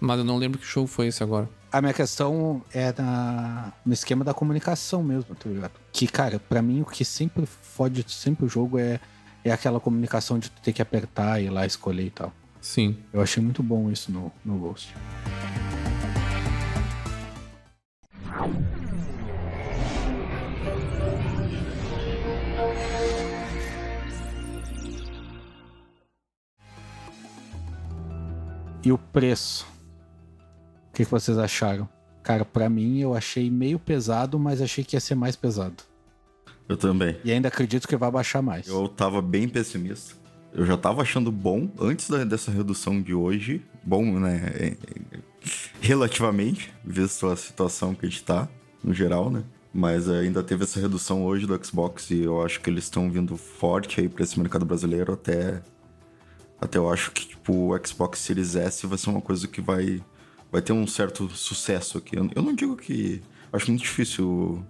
Mas 0.00 0.18
eu 0.18 0.24
não 0.24 0.36
lembro 0.36 0.58
que 0.58 0.66
jogo 0.66 0.86
foi 0.86 1.08
esse 1.08 1.22
agora. 1.22 1.48
A 1.70 1.80
minha 1.80 1.92
questão 1.92 2.62
é 2.72 2.92
na, 2.96 3.72
no 3.84 3.92
esquema 3.92 4.24
da 4.24 4.34
comunicação 4.34 5.04
mesmo, 5.04 5.34
tá 5.34 5.48
ligado? 5.48 5.72
Que, 5.92 6.06
cara, 6.06 6.40
pra 6.40 6.60
mim 6.60 6.80
o 6.80 6.84
que 6.84 7.04
sempre 7.04 7.46
fode 7.46 8.04
sempre 8.08 8.44
o 8.44 8.48
jogo 8.48 8.78
é, 8.78 8.98
é 9.44 9.52
aquela 9.52 9.78
comunicação 9.78 10.38
de 10.38 10.50
tu 10.50 10.60
ter 10.62 10.72
que 10.72 10.82
apertar 10.82 11.40
e 11.40 11.44
ir 11.46 11.50
lá 11.50 11.64
escolher 11.64 12.06
e 12.06 12.10
tal. 12.10 12.32
Sim. 12.60 12.96
Eu 13.12 13.20
achei 13.20 13.42
muito 13.42 13.62
bom 13.62 13.90
isso 13.90 14.12
no, 14.12 14.30
no 14.44 14.58
Ghost. 14.58 14.94
E 28.82 28.90
o 28.90 28.98
preço? 28.98 29.66
O 30.88 30.92
que, 30.94 31.04
que 31.04 31.10
vocês 31.10 31.36
acharam? 31.38 31.88
Cara, 32.22 32.44
pra 32.44 32.68
mim 32.68 32.98
eu 32.98 33.14
achei 33.14 33.50
meio 33.50 33.78
pesado, 33.78 34.38
mas 34.38 34.60
achei 34.60 34.82
que 34.84 34.96
ia 34.96 35.00
ser 35.00 35.14
mais 35.14 35.36
pesado. 35.36 35.82
Eu 36.68 36.76
também. 36.76 37.18
E 37.24 37.32
ainda 37.32 37.48
acredito 37.48 37.88
que 37.88 37.96
vai 37.96 38.10
baixar 38.10 38.40
mais. 38.42 38.68
Eu 38.68 38.88
tava 38.88 39.20
bem 39.20 39.48
pessimista. 39.48 40.14
Eu 40.52 40.66
já 40.66 40.76
tava 40.76 41.02
achando 41.02 41.30
bom 41.30 41.68
antes 41.78 42.08
da- 42.10 42.24
dessa 42.24 42.50
redução 42.50 43.00
de 43.00 43.14
hoje. 43.14 43.62
Bom, 43.84 44.18
né? 44.18 44.52
é- 44.54 44.66
é- 44.68 45.20
Relativamente, 45.80 46.72
visto 46.84 47.26
a 47.26 47.36
situação 47.36 47.94
que 47.94 48.04
a 48.04 48.08
gente 48.08 48.22
tá, 48.22 48.48
no 48.84 48.92
geral, 48.92 49.30
né? 49.30 49.42
Mas 49.72 50.08
ainda 50.08 50.42
teve 50.42 50.64
essa 50.64 50.78
redução 50.80 51.24
hoje 51.24 51.46
do 51.46 51.64
Xbox 51.64 52.10
e 52.10 52.22
eu 52.22 52.42
acho 52.44 52.60
que 52.60 52.68
eles 52.68 52.84
estão 52.84 53.10
vindo 53.10 53.36
forte 53.36 54.00
aí 54.00 54.08
pra 54.08 54.22
esse 54.24 54.38
mercado 54.38 54.66
brasileiro 54.66 55.12
até. 55.12 55.62
Até 56.60 56.76
eu 56.78 56.90
acho 56.92 57.12
que, 57.12 57.26
tipo, 57.28 57.72
o 57.72 57.86
Xbox 57.86 58.18
Series 58.18 58.54
S 58.56 58.86
vai 58.86 58.98
ser 58.98 59.08
uma 59.10 59.20
coisa 59.22 59.48
que 59.48 59.60
vai, 59.62 60.02
vai 60.52 60.60
ter 60.60 60.72
um 60.74 60.86
certo 60.86 61.28
sucesso 61.30 61.96
aqui. 61.98 62.16
Eu, 62.18 62.28
eu 62.34 62.42
não 62.42 62.54
digo 62.54 62.76
que. 62.76 63.22
Acho 63.52 63.70
muito 63.70 63.82
difícil 63.82 64.62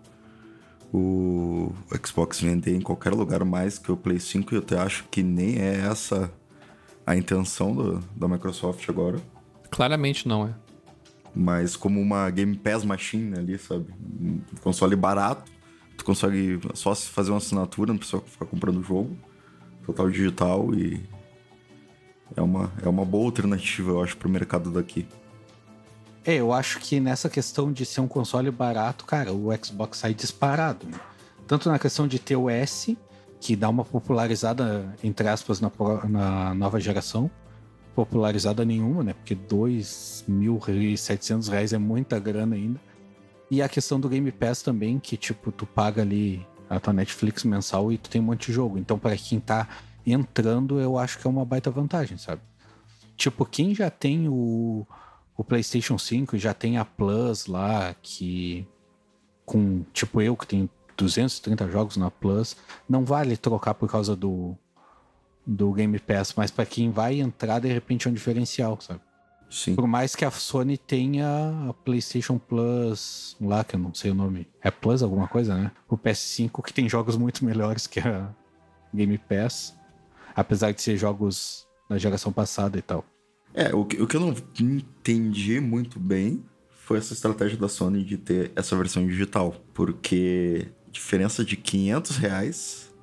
o 0.93 1.73
Xbox 2.05 2.41
vender 2.41 2.75
em 2.77 2.81
qualquer 2.81 3.13
lugar 3.13 3.45
mais 3.45 3.79
que 3.79 3.93
o 3.93 3.97
Play 3.97 4.19
5 4.19 4.53
e 4.53 4.57
eu 4.57 4.61
até 4.61 4.79
acho 4.79 5.05
que 5.11 5.23
nem 5.23 5.57
é 5.59 5.77
essa 5.91 6.33
a 7.07 7.17
intenção 7.17 7.75
do- 7.75 7.99
da 8.17 8.27
Microsoft 8.29 8.89
agora. 8.89 9.19
Claramente 9.71 10.27
não 10.29 10.47
é. 10.49 10.55
Mas 11.35 11.77
como 11.77 12.01
uma 12.01 12.29
Game 12.31 12.57
Pass 12.57 12.85
Machine 12.85 13.39
ali, 13.39 13.57
sabe? 13.59 13.87
Um 14.21 14.41
console 14.61 14.97
barato, 14.97 15.51
tu 15.97 16.05
consegue 16.05 16.59
só 16.75 16.93
se 16.95 17.09
fazer 17.09 17.31
uma 17.31 17.39
assinatura, 17.39 17.93
não 17.93 17.99
precisa 17.99 18.21
ficar 18.23 18.47
comprando 18.47 18.79
o 18.79 18.83
jogo. 18.83 19.17
Total 19.87 20.11
digital 20.11 20.75
e 20.75 21.01
é 22.37 22.43
uma, 22.43 22.73
é 22.83 22.89
uma 22.89 23.05
boa 23.05 23.27
alternativa, 23.27 23.91
eu 23.93 24.03
acho, 24.03 24.17
pro 24.17 24.29
mercado 24.29 24.71
daqui. 24.71 25.07
É, 26.31 26.37
eu 26.37 26.53
acho 26.53 26.79
que 26.79 27.01
nessa 27.01 27.29
questão 27.29 27.73
de 27.73 27.85
ser 27.85 28.01
um 28.01 28.07
console 28.07 28.53
barato, 28.53 29.05
cara, 29.05 29.33
o 29.33 29.49
Xbox 29.61 29.99
sai 29.99 30.15
disparado. 30.15 30.87
né? 30.87 30.97
Tanto 31.45 31.69
na 31.69 31.77
questão 31.77 32.07
de 32.07 32.21
ter 32.21 32.37
o 32.37 32.49
S, 32.49 32.97
que 33.41 33.57
dá 33.57 33.69
uma 33.69 33.85
popularizada, 33.85 34.95
entre 35.03 35.27
aspas, 35.27 35.61
na, 35.61 35.73
na 36.09 36.55
nova 36.55 36.79
geração. 36.79 37.29
Popularizada 37.97 38.65
nenhuma, 38.65 39.03
né? 39.03 39.13
Porque 39.13 39.35
2.700 39.35 41.51
reais 41.51 41.73
é 41.73 41.79
muita 41.79 42.21
grana 42.21 42.55
ainda. 42.55 42.81
E 43.51 43.61
a 43.61 43.69
questão 43.69 43.99
do 43.99 44.09
Game 44.09 44.31
Pass 44.31 44.63
também, 44.63 45.01
que 45.01 45.17
tipo, 45.17 45.51
tu 45.51 45.67
paga 45.67 46.03
ali 46.03 46.47
a 46.69 46.79
tua 46.79 46.93
Netflix 46.93 47.43
mensal 47.43 47.91
e 47.91 47.99
tu 47.99 48.09
tem 48.09 48.21
um 48.21 48.25
monte 48.27 48.47
de 48.47 48.53
jogo. 48.53 48.79
Então, 48.79 48.97
para 48.97 49.17
quem 49.17 49.41
tá 49.41 49.67
entrando, 50.07 50.79
eu 50.79 50.97
acho 50.97 51.19
que 51.19 51.27
é 51.27 51.31
uma 51.31 51.45
baita 51.45 51.73
vantagem, 51.73 52.17
sabe? 52.19 52.41
Tipo, 53.17 53.45
quem 53.45 53.75
já 53.75 53.91
tem 53.91 54.29
o, 54.29 54.87
o 55.41 55.45
PlayStation 55.45 55.97
5 55.97 56.37
já 56.37 56.53
tem 56.53 56.77
a 56.77 56.85
Plus 56.85 57.47
lá, 57.47 57.95
que 58.03 58.69
com, 59.47 59.83
tipo, 59.91 60.21
eu 60.21 60.37
que 60.37 60.47
tenho 60.47 60.69
230 60.99 61.67
jogos 61.71 61.97
na 61.97 62.11
Plus, 62.11 62.55
não 62.87 63.07
vale 63.07 63.39
trocar 63.39 63.73
por 63.73 63.91
causa 63.91 64.15
do, 64.15 64.55
do 65.47 65.73
Game 65.73 65.99
Pass, 65.99 66.35
mas 66.37 66.51
para 66.51 66.67
quem 66.67 66.91
vai 66.91 67.21
entrar, 67.21 67.59
de 67.59 67.73
repente 67.73 68.07
é 68.07 68.11
um 68.11 68.13
diferencial, 68.13 68.79
sabe? 68.83 69.01
Sim. 69.49 69.75
Por 69.75 69.87
mais 69.87 70.15
que 70.15 70.27
a 70.27 70.31
Sony 70.31 70.77
tenha 70.77 71.27
a 71.71 71.73
PlayStation 71.73 72.37
Plus 72.37 73.35
lá, 73.41 73.65
que 73.65 73.77
eu 73.77 73.81
não 73.81 73.95
sei 73.95 74.11
o 74.11 74.15
nome, 74.15 74.47
é 74.61 74.71
Plus 74.71 75.03
alguma 75.03 75.27
coisa, 75.27 75.57
né? 75.57 75.73
O 75.89 75.97
PS5 75.97 76.63
que 76.63 76.75
tem 76.75 76.87
jogos 76.87 77.17
muito 77.17 77.47
melhores 77.47 77.87
que 77.87 77.99
a 77.99 78.29
Game 78.93 79.17
Pass, 79.17 79.75
apesar 80.37 80.73
de 80.73 80.83
ser 80.83 80.99
jogos 80.99 81.67
da 81.89 81.97
geração 81.97 82.31
passada 82.31 82.79
e 82.79 82.83
tal. 82.83 83.07
É, 83.55 83.75
o 83.75 83.85
que, 83.85 84.01
o 84.01 84.07
que 84.07 84.17
eu 84.17 84.21
não 84.21 84.35
entendi 84.61 85.61
muito 85.61 85.99
bem 85.99 86.45
foi 86.71 86.99
essa 86.99 87.13
estratégia 87.13 87.57
da 87.57 87.69
Sony 87.69 88.05
de 88.05 88.17
ter 88.17 88.53
essa 88.57 88.77
versão 88.77 89.07
digital. 89.07 89.55
Porque 89.75 90.69
diferença 90.91 91.45
de 91.45 91.57
500 91.57 92.17
reais 92.17 92.95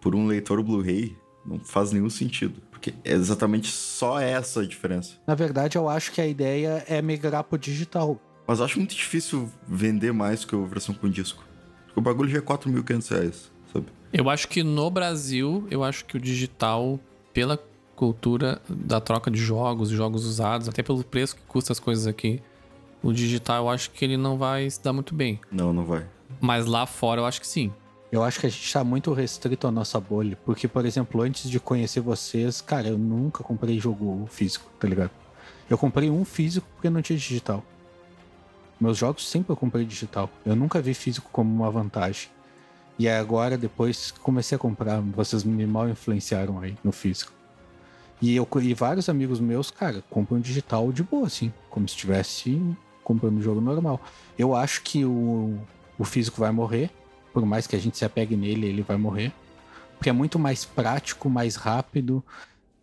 por 0.00 0.14
um 0.14 0.26
leitor 0.26 0.62
Blu-ray 0.62 1.16
não 1.44 1.58
faz 1.60 1.92
nenhum 1.92 2.10
sentido. 2.10 2.60
Porque 2.70 2.94
é 3.04 3.12
exatamente 3.12 3.68
só 3.68 4.18
essa 4.18 4.60
a 4.62 4.66
diferença. 4.66 5.14
Na 5.26 5.34
verdade, 5.34 5.76
eu 5.76 5.88
acho 5.88 6.12
que 6.12 6.20
a 6.20 6.26
ideia 6.26 6.84
é 6.88 7.02
migrar 7.02 7.44
pro 7.44 7.58
digital. 7.58 8.20
Mas 8.46 8.58
eu 8.58 8.64
acho 8.64 8.78
muito 8.78 8.94
difícil 8.94 9.50
vender 9.68 10.12
mais 10.12 10.44
que 10.44 10.54
a 10.54 10.58
versão 10.58 10.94
com 10.94 11.08
disco. 11.08 11.44
Porque 11.86 12.00
o 12.00 12.02
bagulho 12.02 12.30
já 12.30 12.38
é 12.38 12.42
4.500 12.42 13.10
reais, 13.10 13.50
sabe? 13.72 13.86
Eu 14.12 14.28
acho 14.28 14.48
que 14.48 14.62
no 14.62 14.90
Brasil, 14.90 15.66
eu 15.70 15.84
acho 15.84 16.04
que 16.04 16.16
o 16.16 16.20
digital, 16.20 16.98
pela 17.32 17.56
cultura 18.00 18.62
da 18.66 18.98
troca 18.98 19.30
de 19.30 19.38
jogos, 19.38 19.90
jogos 19.90 20.24
usados, 20.24 20.66
até 20.70 20.82
pelo 20.82 21.04
preço 21.04 21.36
que 21.36 21.42
custa 21.42 21.70
as 21.70 21.78
coisas 21.78 22.06
aqui, 22.06 22.40
o 23.02 23.12
digital 23.12 23.64
eu 23.64 23.68
acho 23.68 23.90
que 23.90 24.02
ele 24.02 24.16
não 24.16 24.38
vai 24.38 24.70
se 24.70 24.82
dar 24.82 24.94
muito 24.94 25.14
bem. 25.14 25.38
Não, 25.52 25.70
não 25.70 25.84
vai. 25.84 26.06
Mas 26.40 26.64
lá 26.64 26.86
fora 26.86 27.20
eu 27.20 27.26
acho 27.26 27.38
que 27.38 27.46
sim. 27.46 27.70
Eu 28.10 28.24
acho 28.24 28.40
que 28.40 28.46
a 28.46 28.48
gente 28.48 28.72
tá 28.72 28.82
muito 28.82 29.12
restrito 29.12 29.66
à 29.66 29.70
nossa 29.70 30.00
bolha. 30.00 30.36
Porque, 30.46 30.66
por 30.66 30.86
exemplo, 30.86 31.20
antes 31.20 31.50
de 31.50 31.60
conhecer 31.60 32.00
vocês, 32.00 32.62
cara, 32.62 32.88
eu 32.88 32.96
nunca 32.96 33.44
comprei 33.44 33.78
jogo 33.78 34.26
físico, 34.30 34.70
tá 34.80 34.88
ligado? 34.88 35.10
Eu 35.68 35.76
comprei 35.76 36.08
um 36.10 36.24
físico 36.24 36.66
porque 36.74 36.88
não 36.88 37.02
tinha 37.02 37.18
digital. 37.18 37.62
Meus 38.80 38.96
jogos 38.96 39.28
sempre 39.28 39.52
eu 39.52 39.56
comprei 39.56 39.84
digital. 39.84 40.30
Eu 40.46 40.56
nunca 40.56 40.80
vi 40.80 40.94
físico 40.94 41.28
como 41.30 41.54
uma 41.54 41.70
vantagem. 41.70 42.30
E 42.98 43.06
agora, 43.10 43.58
depois 43.58 44.10
que 44.10 44.20
comecei 44.20 44.56
a 44.56 44.58
comprar, 44.58 45.02
vocês 45.02 45.44
me 45.44 45.66
mal 45.66 45.86
influenciaram 45.86 46.58
aí 46.60 46.78
no 46.82 46.92
físico. 46.92 47.39
E, 48.20 48.36
eu, 48.36 48.46
e 48.60 48.74
vários 48.74 49.08
amigos 49.08 49.40
meus, 49.40 49.70
cara, 49.70 50.02
compram 50.10 50.38
digital 50.40 50.92
de 50.92 51.02
boa, 51.02 51.26
assim. 51.26 51.52
Como 51.70 51.88
se 51.88 51.94
estivesse 51.94 52.60
comprando 53.02 53.40
jogo 53.42 53.60
normal. 53.60 54.00
Eu 54.38 54.54
acho 54.54 54.82
que 54.82 55.04
o, 55.04 55.58
o 55.98 56.04
físico 56.04 56.38
vai 56.40 56.50
morrer 56.52 56.90
por 57.32 57.44
mais 57.46 57.66
que 57.66 57.76
a 57.76 57.78
gente 57.78 57.96
se 57.96 58.04
apegue 58.04 58.36
nele, 58.36 58.66
ele 58.66 58.82
vai 58.82 58.96
morrer. 58.96 59.32
Porque 59.96 60.08
é 60.08 60.12
muito 60.12 60.38
mais 60.38 60.64
prático, 60.64 61.28
mais 61.28 61.56
rápido. 61.56 62.24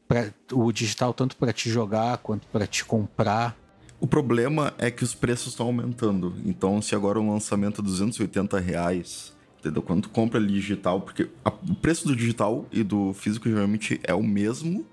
Pra, 0.07 0.29
o 0.53 0.71
digital, 0.71 1.13
tanto 1.13 1.35
para 1.35 1.51
te 1.51 1.69
jogar 1.69 2.19
quanto 2.19 2.47
para 2.47 2.65
te 2.65 2.85
comprar. 2.85 3.57
O 3.99 4.07
problema 4.07 4.73
é 4.77 4.89
que 4.89 5.03
os 5.03 5.13
preços 5.13 5.47
estão 5.47 5.65
aumentando. 5.65 6.35
Então, 6.45 6.81
se 6.81 6.95
agora 6.95 7.19
um 7.19 7.31
lançamento 7.31 7.81
é 7.81 7.83
280 7.83 8.57
reais, 8.59 9.35
entendeu? 9.59 9.81
Quando 9.81 10.03
tu 10.03 10.09
compra 10.09 10.39
digital, 10.39 11.01
porque 11.01 11.29
a- 11.43 11.49
o 11.51 11.75
preço 11.75 12.07
do 12.07 12.15
digital 12.15 12.65
e 12.71 12.83
do 12.83 13.11
físico 13.13 13.49
geralmente 13.49 13.99
é 14.03 14.13
o 14.13 14.23
mesmo, 14.23 14.85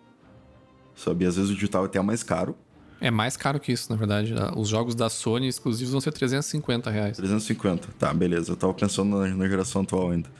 sabe? 0.95 1.27
Às 1.27 1.37
vezes 1.37 1.51
o 1.51 1.55
digital 1.55 1.83
é 1.85 1.87
até 1.87 2.01
mais 2.01 2.23
caro, 2.23 2.57
É 3.01 3.11
mais 3.11 3.37
caro 3.37 3.61
que 3.61 3.73
isso, 3.73 3.91
na 3.91 3.97
verdade. 3.97 4.33
Os 4.57 4.69
jogos 4.69 4.95
da 4.95 5.11
Sony 5.11 5.49
exclusivos 5.49 5.93
vão 5.93 6.01
ser 6.01 6.13
350 6.13 6.91
reais. 6.91 7.17
350. 7.17 7.89
Tá, 7.99 8.15
beleza. 8.15 8.53
Eu 8.53 8.57
tava 8.57 8.73
pensando 8.73 9.19
na, 9.19 9.29
na 9.29 9.49
geração 9.49 9.83
atual 9.83 10.11
ainda. 10.11 10.31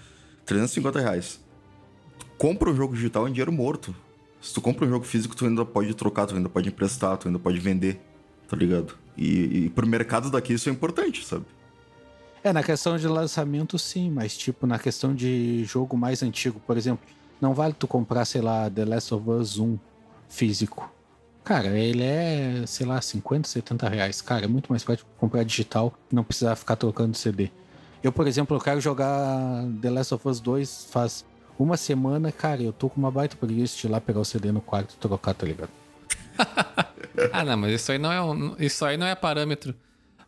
350 0.47 1.01
reais. 1.01 1.41
Tu 2.19 2.27
compra 2.39 2.71
o 2.71 2.75
jogo 2.75 2.95
digital 2.95 3.29
em 3.29 3.33
dinheiro 3.33 3.53
morto. 3.53 3.95
Se 4.41 4.55
tu 4.55 4.61
compra 4.61 4.87
um 4.87 4.89
jogo 4.89 5.05
físico, 5.05 5.35
tu 5.35 5.47
ainda 5.47 5.65
pode 5.65 5.93
trocar, 5.95 6.27
tu 6.27 6.37
ainda 6.37 6.49
pode 6.49 6.69
emprestar, 6.69 7.17
tu 7.17 7.29
ainda 7.29 7.39
pode 7.39 7.59
vender, 7.59 8.01
tá 8.49 8.57
ligado? 8.57 8.95
E, 9.17 9.65
e 9.65 9.71
pro 9.71 9.87
mercado 9.87 10.31
daqui 10.31 10.53
isso 10.53 10.69
é 10.69 10.73
importante, 10.73 11.25
sabe? 11.25 11.45
É, 12.43 12.53
na 12.53 12.63
questão 12.63 12.99
de 12.99 13.09
lançamento, 13.09 13.79
sim, 13.79 14.11
mas 14.11 14.37
tipo, 14.37 14.67
na 14.67 14.79
questão 14.79 15.15
de 15.15 15.65
jogo 15.65 15.97
mais 15.97 16.23
antigo, 16.23 16.61
por 16.67 16.77
exemplo, 16.77 17.07
não 17.41 17.55
vale 17.55 17.73
tu 17.73 17.87
comprar, 17.87 18.27
sei 18.27 18.43
lá, 18.43 18.69
The 18.69 18.85
Last 18.85 19.15
of 19.15 19.31
Us 19.31 19.59
1 19.59 19.79
físico. 20.35 20.91
Cara, 21.45 21.79
ele 21.79 22.03
é, 22.03 22.65
sei 22.67 22.87
lá, 22.87 23.01
50, 23.01 23.47
70 23.49 23.89
reais. 23.89 24.21
Cara, 24.23 24.45
é 24.47 24.49
muito 24.49 24.71
mais 24.71 24.83
prático 24.83 25.09
comprar 25.19 25.43
digital 25.45 25.93
e 26.11 26.15
não 26.15 26.25
precisar 26.25 26.57
ficar 26.57 26.77
trocando 26.77 27.17
CD. 27.17 27.51
Eu, 28.03 28.11
por 28.13 28.27
exemplo, 28.27 28.57
eu 28.57 28.61
quero 28.61 28.81
jogar 28.81 29.65
The 29.81 29.91
Last 29.91 30.15
of 30.15 30.29
Us 30.29 30.41
2 30.41 30.89
faz 30.91 31.25
uma 31.59 31.77
semana, 31.77 32.33
cara, 32.33 32.63
eu 32.63 32.73
tô 32.73 32.89
com 32.91 32.99
uma 32.99 33.11
baita 33.11 33.37
preguiça 33.37 33.77
de 33.79 33.87
ir 33.87 33.91
lá 33.91 34.01
pegar 34.01 34.21
o 34.21 34.25
CD 34.25 34.51
no 34.51 34.61
quarto 34.61 34.95
e 34.95 34.97
trocar, 34.97 35.35
tá 35.35 35.47
ligado? 35.47 35.71
ah, 37.33 37.45
não, 37.45 37.57
mas 37.57 37.73
isso 37.81 37.93
aí 37.93 37.99
não 37.99 38.11
é 38.13 38.21
um, 38.23 38.57
isso 38.59 38.85
aí 38.85 38.97
não 38.97 39.07
é 39.07 39.15
parâmetro. 39.15 39.75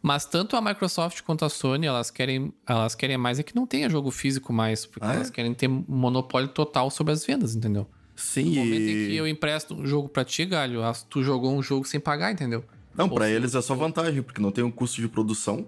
Mas 0.01 0.25
tanto 0.25 0.55
a 0.57 0.61
Microsoft 0.61 1.23
quanto 1.23 1.45
a 1.45 1.49
Sony, 1.49 1.87
elas 1.87 2.11
querem, 2.11 2.53
elas 2.67 2.95
querem 2.95 3.17
mais 3.17 3.39
é 3.41 3.43
que 3.43 3.57
não 3.57 3.67
tenha 3.67 3.91
jogo 3.91 4.11
físico 4.11 4.53
mais, 4.53 4.87
porque 4.87 5.05
Ah, 5.07 5.13
é? 5.15 5.17
elas 5.17 5.31
querem 5.31 5.53
ter 5.53 5.67
monopólio 5.69 6.49
total 6.49 6.91
sobre 6.91 7.13
as 7.13 7.25
vendas, 7.25 7.57
entendeu? 7.57 7.87
Sim, 8.17 8.45
No 8.57 8.65
momento 8.65 8.83
em 8.83 9.07
que 9.09 9.17
eu 9.17 9.29
empresto 9.29 9.75
um 9.75 9.87
jogo 9.87 10.09
pra 10.09 10.25
ti, 10.25 10.45
galho, 10.47 10.83
as- 10.83 11.03
tu 11.03 11.23
jogou 11.23 11.53
um 11.55 11.63
jogo 11.63 11.87
sem 11.87 12.01
pagar, 12.01 12.33
entendeu? 12.33 12.65
Não, 12.97 13.09
se- 13.09 13.31
eles 13.31 13.55
é 13.55 13.61
só 13.61 13.75
vantagem, 13.75 14.23
porque 14.23 14.41
não 14.41 14.51
tem 14.51 14.65
o 14.65 14.73
custo 14.73 15.01
de 15.03 15.07
produção 15.09 15.67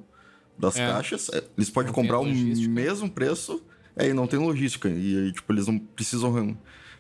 das 0.59 0.77
É. 0.77 0.87
caixas. 0.91 1.29
é, 1.33 1.45
Eles 1.57 1.69
podem 1.71 1.89
Não 1.89 1.95
comprar 1.95 2.19
o 2.21 2.25
mesmo 2.25 3.11
preço, 3.11 3.63
é, 3.95 4.09
e 4.09 4.15
não 4.15 4.27
tem 4.27 4.39
logística. 4.41 4.89
E 4.89 5.19
aí, 5.19 5.33
tipo, 5.33 5.53
eles 5.53 5.67
não 5.67 5.79
precisam 5.79 6.57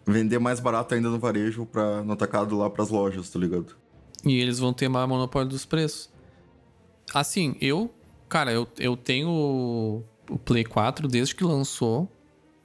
vender 0.06 0.38
mais 0.38 0.60
barato 0.60 0.94
ainda 0.94 1.08
no 1.08 1.18
varejo 1.18 1.64
pra, 1.66 2.02
no 2.02 2.12
atacado 2.12 2.56
lá 2.56 2.68
pras 2.68 2.90
lojas, 2.90 3.30
tá 3.30 3.38
ligado? 3.38 3.74
E 4.24 4.38
eles 4.38 4.58
vão 4.58 4.72
ter 4.74 4.88
maior 4.88 5.06
monopólio 5.06 5.48
dos 5.48 5.64
preços. 5.64 6.10
Assim, 7.14 7.56
eu, 7.60 7.90
cara, 8.28 8.52
eu, 8.52 8.68
eu 8.78 8.96
tenho 8.96 9.28
o- 9.30 10.04
o 10.30 10.38
Play 10.38 10.64
4 10.64 11.08
desde 11.08 11.34
que 11.34 11.42
lançou. 11.44 12.10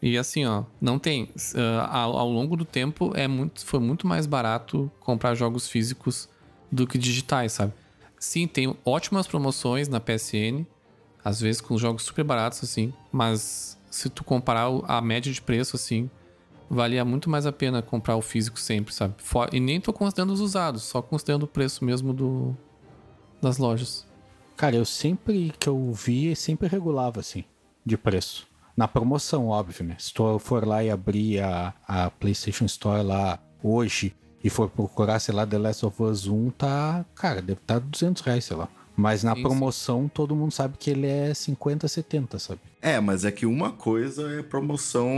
E 0.06 0.18
assim, 0.18 0.44
ó, 0.44 0.66
não 0.82 1.00
tem. 1.00 1.30
ah, 1.56 2.00
ao, 2.00 2.18
ao 2.18 2.30
longo 2.30 2.58
do 2.58 2.66
tempo 2.66 3.14
é 3.16 3.26
muito, 3.26 3.66
foi 3.66 3.80
muito 3.80 4.06
mais 4.06 4.26
barato 4.26 4.92
comprar 5.00 5.34
jogos 5.34 5.70
físicos 5.70 6.28
do 6.70 6.86
que 6.86 6.98
digitais, 6.98 7.54
sabe? 7.54 7.72
Sim, 8.20 8.46
tem 8.46 8.76
ótimas 8.84 9.28
promoções 9.28 9.88
na 9.88 10.02
PSN, 10.02 10.66
às 11.24 11.40
vezes 11.40 11.62
com 11.62 11.78
jogos 11.78 12.04
super 12.04 12.26
baratos, 12.26 12.62
assim, 12.66 12.94
mas 13.14 13.80
se 13.90 14.10
tu 14.10 14.26
comparar 14.26 14.68
a 14.90 15.00
média 15.00 15.32
de 15.32 15.42
preço, 15.42 15.78
assim, 15.78 16.10
valia 16.70 17.06
muito 17.06 17.30
mais 17.30 17.46
a 17.46 17.54
pena 17.54 17.82
comprar 17.82 18.18
o 18.18 18.22
físico 18.22 18.60
sempre, 18.60 18.94
sabe? 18.94 19.16
E 19.54 19.60
nem 19.62 19.80
tô 19.80 19.94
considerando 19.94 20.34
os 20.34 20.42
usados, 20.42 20.84
só 20.84 21.02
considerando 21.02 21.44
o 21.44 21.48
preço 21.48 21.86
mesmo 21.86 22.12
do 22.12 22.54
das 23.42 23.58
lojas. 23.58 24.06
Cara, 24.58 24.76
eu 24.76 24.84
sempre 24.84 25.54
que 25.58 25.70
eu 25.70 25.94
vi, 25.94 26.36
sempre 26.36 26.68
regulava, 26.68 27.22
assim, 27.22 27.46
de 27.86 27.98
preço. 27.98 28.52
Na 28.76 28.88
promoção, 28.88 29.48
óbvio, 29.48 29.86
né? 29.86 29.96
Se 30.00 30.14
tu 30.14 30.40
for 30.40 30.66
lá 30.66 30.84
e 30.84 30.90
abrir 30.90 31.40
a, 31.42 31.74
a 31.88 32.10
PlayStation 32.10 32.66
Store 32.66 33.04
lá 33.04 33.40
hoje 33.62 34.16
e 34.44 34.50
for 34.50 34.70
procurar, 34.70 35.20
sei 35.20 35.34
lá, 35.34 35.46
The 35.46 35.58
Last 35.58 35.86
of 35.86 36.02
Us 36.04 36.28
1, 36.28 36.50
tá, 36.52 37.06
cara, 37.16 37.42
deve 37.42 37.60
estar 37.62 37.76
tá 37.80 37.86
200 37.88 38.22
reais, 38.24 38.46
sei 38.46 38.58
lá. 38.58 38.68
Mas 38.96 39.24
na 39.24 39.36
Sim, 39.36 39.42
promoção, 39.42 40.08
todo 40.08 40.36
mundo 40.36 40.52
sabe 40.52 40.76
que 40.78 40.90
ele 40.90 41.08
é 41.08 41.34
50, 41.34 41.88
70, 41.88 42.38
sabe? 42.40 42.60
É, 42.82 43.00
mas 43.00 43.26
é 43.26 43.32
que 43.32 43.46
uma 43.46 43.72
coisa 43.72 44.30
é 44.40 44.44
promoção 44.44 45.10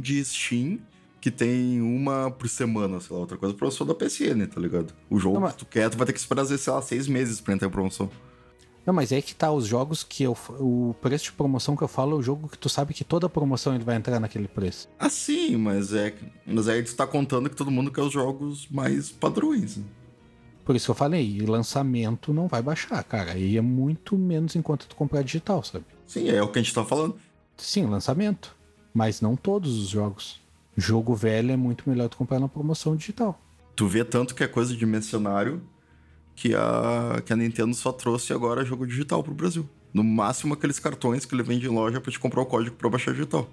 de 0.00 0.24
Steam, 0.24 0.78
que 1.20 1.30
tem 1.30 1.80
uma 1.80 2.30
por 2.30 2.48
semana, 2.48 3.00
sei 3.00 3.14
lá. 3.14 3.20
Outra 3.20 3.36
coisa 3.36 3.54
é 3.54 3.58
promoção 3.58 3.86
da 3.86 3.94
PSN, 3.94 4.46
tá 4.46 4.60
ligado? 4.60 4.94
O 5.10 5.18
jogo 5.18 5.34
Não, 5.34 5.42
mas- 5.42 5.52
que 5.52 5.58
tu 5.58 5.66
quer, 5.66 5.90
tu 5.90 5.96
vai 5.98 6.06
ter 6.06 6.12
que 6.12 6.18
esperar, 6.18 6.44
sei 6.46 6.72
lá, 6.72 6.80
seis 6.82 7.06
meses 7.08 7.40
pra 7.40 7.52
entrar 7.54 7.68
em 7.68 7.70
promoção. 7.70 8.08
Não, 8.84 8.92
mas 8.92 9.12
é 9.12 9.16
aí 9.16 9.22
que 9.22 9.34
tá 9.34 9.52
os 9.52 9.66
jogos 9.66 10.02
que 10.02 10.24
eu. 10.24 10.36
O 10.58 10.94
preço 11.00 11.24
de 11.26 11.32
promoção 11.32 11.76
que 11.76 11.82
eu 11.82 11.88
falo 11.88 12.16
é 12.16 12.18
o 12.18 12.22
jogo 12.22 12.48
que 12.48 12.58
tu 12.58 12.68
sabe 12.68 12.92
que 12.92 13.04
toda 13.04 13.28
promoção 13.28 13.74
ele 13.74 13.84
vai 13.84 13.96
entrar 13.96 14.18
naquele 14.18 14.48
preço. 14.48 14.88
Ah, 14.98 15.08
sim, 15.08 15.56
mas 15.56 15.92
é. 15.92 16.12
Mas 16.44 16.68
aí 16.68 16.82
tu 16.82 16.94
tá 16.96 17.06
contando 17.06 17.48
que 17.48 17.54
todo 17.56 17.70
mundo 17.70 17.92
quer 17.92 18.02
os 18.02 18.12
jogos 18.12 18.66
mais 18.68 19.10
padrões. 19.10 19.76
né? 19.76 19.84
Por 20.64 20.76
isso 20.76 20.86
que 20.86 20.90
eu 20.90 20.94
falei, 20.96 21.40
lançamento 21.40 22.32
não 22.32 22.46
vai 22.48 22.62
baixar, 22.62 23.02
cara. 23.04 23.36
E 23.36 23.56
é 23.56 23.60
muito 23.60 24.16
menos 24.16 24.54
enquanto 24.56 24.86
tu 24.86 24.96
comprar 24.96 25.22
digital, 25.22 25.62
sabe? 25.62 25.84
Sim, 26.06 26.28
é 26.28 26.42
o 26.42 26.48
que 26.48 26.58
a 26.58 26.62
gente 26.62 26.74
tá 26.74 26.84
falando. 26.84 27.16
Sim, 27.56 27.86
lançamento. 27.86 28.54
Mas 28.94 29.20
não 29.20 29.36
todos 29.36 29.78
os 29.78 29.88
jogos. 29.88 30.40
Jogo 30.76 31.14
velho 31.14 31.52
é 31.52 31.56
muito 31.56 31.88
melhor 31.88 32.08
tu 32.08 32.16
comprar 32.16 32.38
na 32.40 32.48
promoção 32.48 32.96
digital. 32.96 33.40
Tu 33.74 33.86
vê 33.86 34.04
tanto 34.04 34.34
que 34.34 34.44
é 34.44 34.48
coisa 34.48 34.76
de 34.76 34.84
mercenário 34.86 35.62
que 36.34 36.54
a, 36.54 37.22
que 37.24 37.32
a 37.32 37.36
Nintendo 37.36 37.74
só 37.74 37.92
trouxe 37.92 38.32
agora 38.32 38.64
jogo 38.64 38.86
digital 38.86 39.22
pro 39.22 39.34
Brasil. 39.34 39.68
No 39.92 40.02
máximo 40.02 40.54
aqueles 40.54 40.78
cartões 40.78 41.24
que 41.24 41.34
ele 41.34 41.42
vende 41.42 41.66
em 41.66 41.70
loja 41.70 42.00
pra 42.00 42.10
te 42.10 42.18
comprar 42.18 42.42
o 42.42 42.46
código 42.46 42.76
pra 42.76 42.88
baixar 42.88 43.12
digital. 43.12 43.48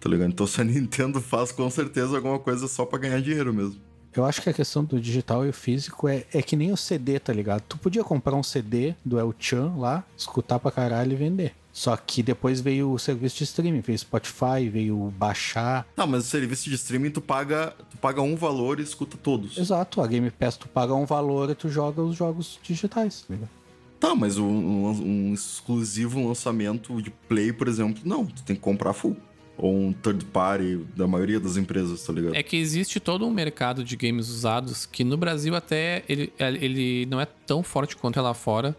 Tá 0.00 0.08
ligado? 0.08 0.30
Então 0.30 0.46
se 0.46 0.60
a 0.60 0.64
Nintendo 0.64 1.20
faz 1.20 1.52
com 1.52 1.68
certeza 1.70 2.16
alguma 2.16 2.38
coisa 2.38 2.66
só 2.66 2.84
pra 2.84 2.98
ganhar 2.98 3.20
dinheiro 3.20 3.52
mesmo. 3.52 3.80
Eu 4.14 4.26
acho 4.26 4.42
que 4.42 4.50
a 4.50 4.52
questão 4.52 4.84
do 4.84 5.00
digital 5.00 5.46
e 5.46 5.48
o 5.48 5.54
físico 5.54 6.06
é, 6.06 6.24
é 6.34 6.42
que 6.42 6.54
nem 6.54 6.70
o 6.70 6.76
CD, 6.76 7.18
tá 7.18 7.32
ligado? 7.32 7.62
Tu 7.62 7.78
podia 7.78 8.04
comprar 8.04 8.34
um 8.34 8.42
CD 8.42 8.94
do 9.02 9.18
El 9.18 9.34
Chan 9.38 9.74
lá, 9.78 10.04
escutar 10.16 10.58
pra 10.58 10.70
caralho 10.70 11.12
e 11.12 11.16
vender. 11.16 11.54
Só 11.72 11.96
que 11.96 12.22
depois 12.22 12.60
veio 12.60 12.92
o 12.92 12.98
serviço 12.98 13.38
de 13.38 13.44
streaming, 13.44 13.80
veio 13.80 13.98
Spotify, 13.98 14.68
veio 14.70 15.12
baixar. 15.16 15.86
Tá, 15.96 16.06
mas 16.06 16.24
o 16.24 16.28
serviço 16.28 16.68
de 16.68 16.74
streaming 16.76 17.10
tu 17.10 17.20
paga, 17.22 17.74
tu 17.90 17.96
paga 17.96 18.20
um 18.20 18.36
valor 18.36 18.78
e 18.78 18.82
escuta 18.82 19.16
todos. 19.16 19.56
Exato, 19.56 20.00
a 20.02 20.06
Game 20.06 20.30
Pass 20.30 20.56
tu 20.58 20.68
paga 20.68 20.94
um 20.94 21.06
valor 21.06 21.48
e 21.50 21.54
tu 21.54 21.68
joga 21.70 22.02
os 22.02 22.14
jogos 22.14 22.58
digitais, 22.62 23.22
tá 23.26 23.32
ligado? 23.34 23.50
Tá, 23.98 24.14
mas 24.14 24.36
um, 24.36 24.44
um- 24.44 25.30
um 25.30 25.32
exclusivo 25.34 26.26
lançamento 26.26 27.00
de 27.00 27.10
Play, 27.10 27.52
por 27.52 27.68
exemplo, 27.68 28.02
não. 28.04 28.26
Tu 28.26 28.42
tem 28.42 28.56
que 28.56 28.60
comprar 28.62 28.92
full. 28.92 29.16
Ou 29.56 29.72
um 29.74 29.92
third 29.92 30.24
party 30.26 30.78
da 30.96 31.06
maioria 31.06 31.38
das 31.38 31.56
empresas, 31.56 32.02
tá 32.02 32.12
ligado? 32.12 32.34
É 32.34 32.42
que 32.42 32.56
existe 32.56 32.98
todo 32.98 33.24
um 33.26 33.30
mercado 33.30 33.84
de 33.84 33.94
games 33.96 34.28
usados 34.28 34.84
que 34.86 35.04
no 35.04 35.16
Brasil 35.16 35.54
até 35.54 36.02
ele, 36.08 36.32
ele 36.38 37.06
não 37.06 37.20
é 37.20 37.26
tão 37.26 37.62
forte 37.62 37.94
quanto 37.96 38.18
é 38.18 38.22
lá 38.22 38.34
fora, 38.34 38.76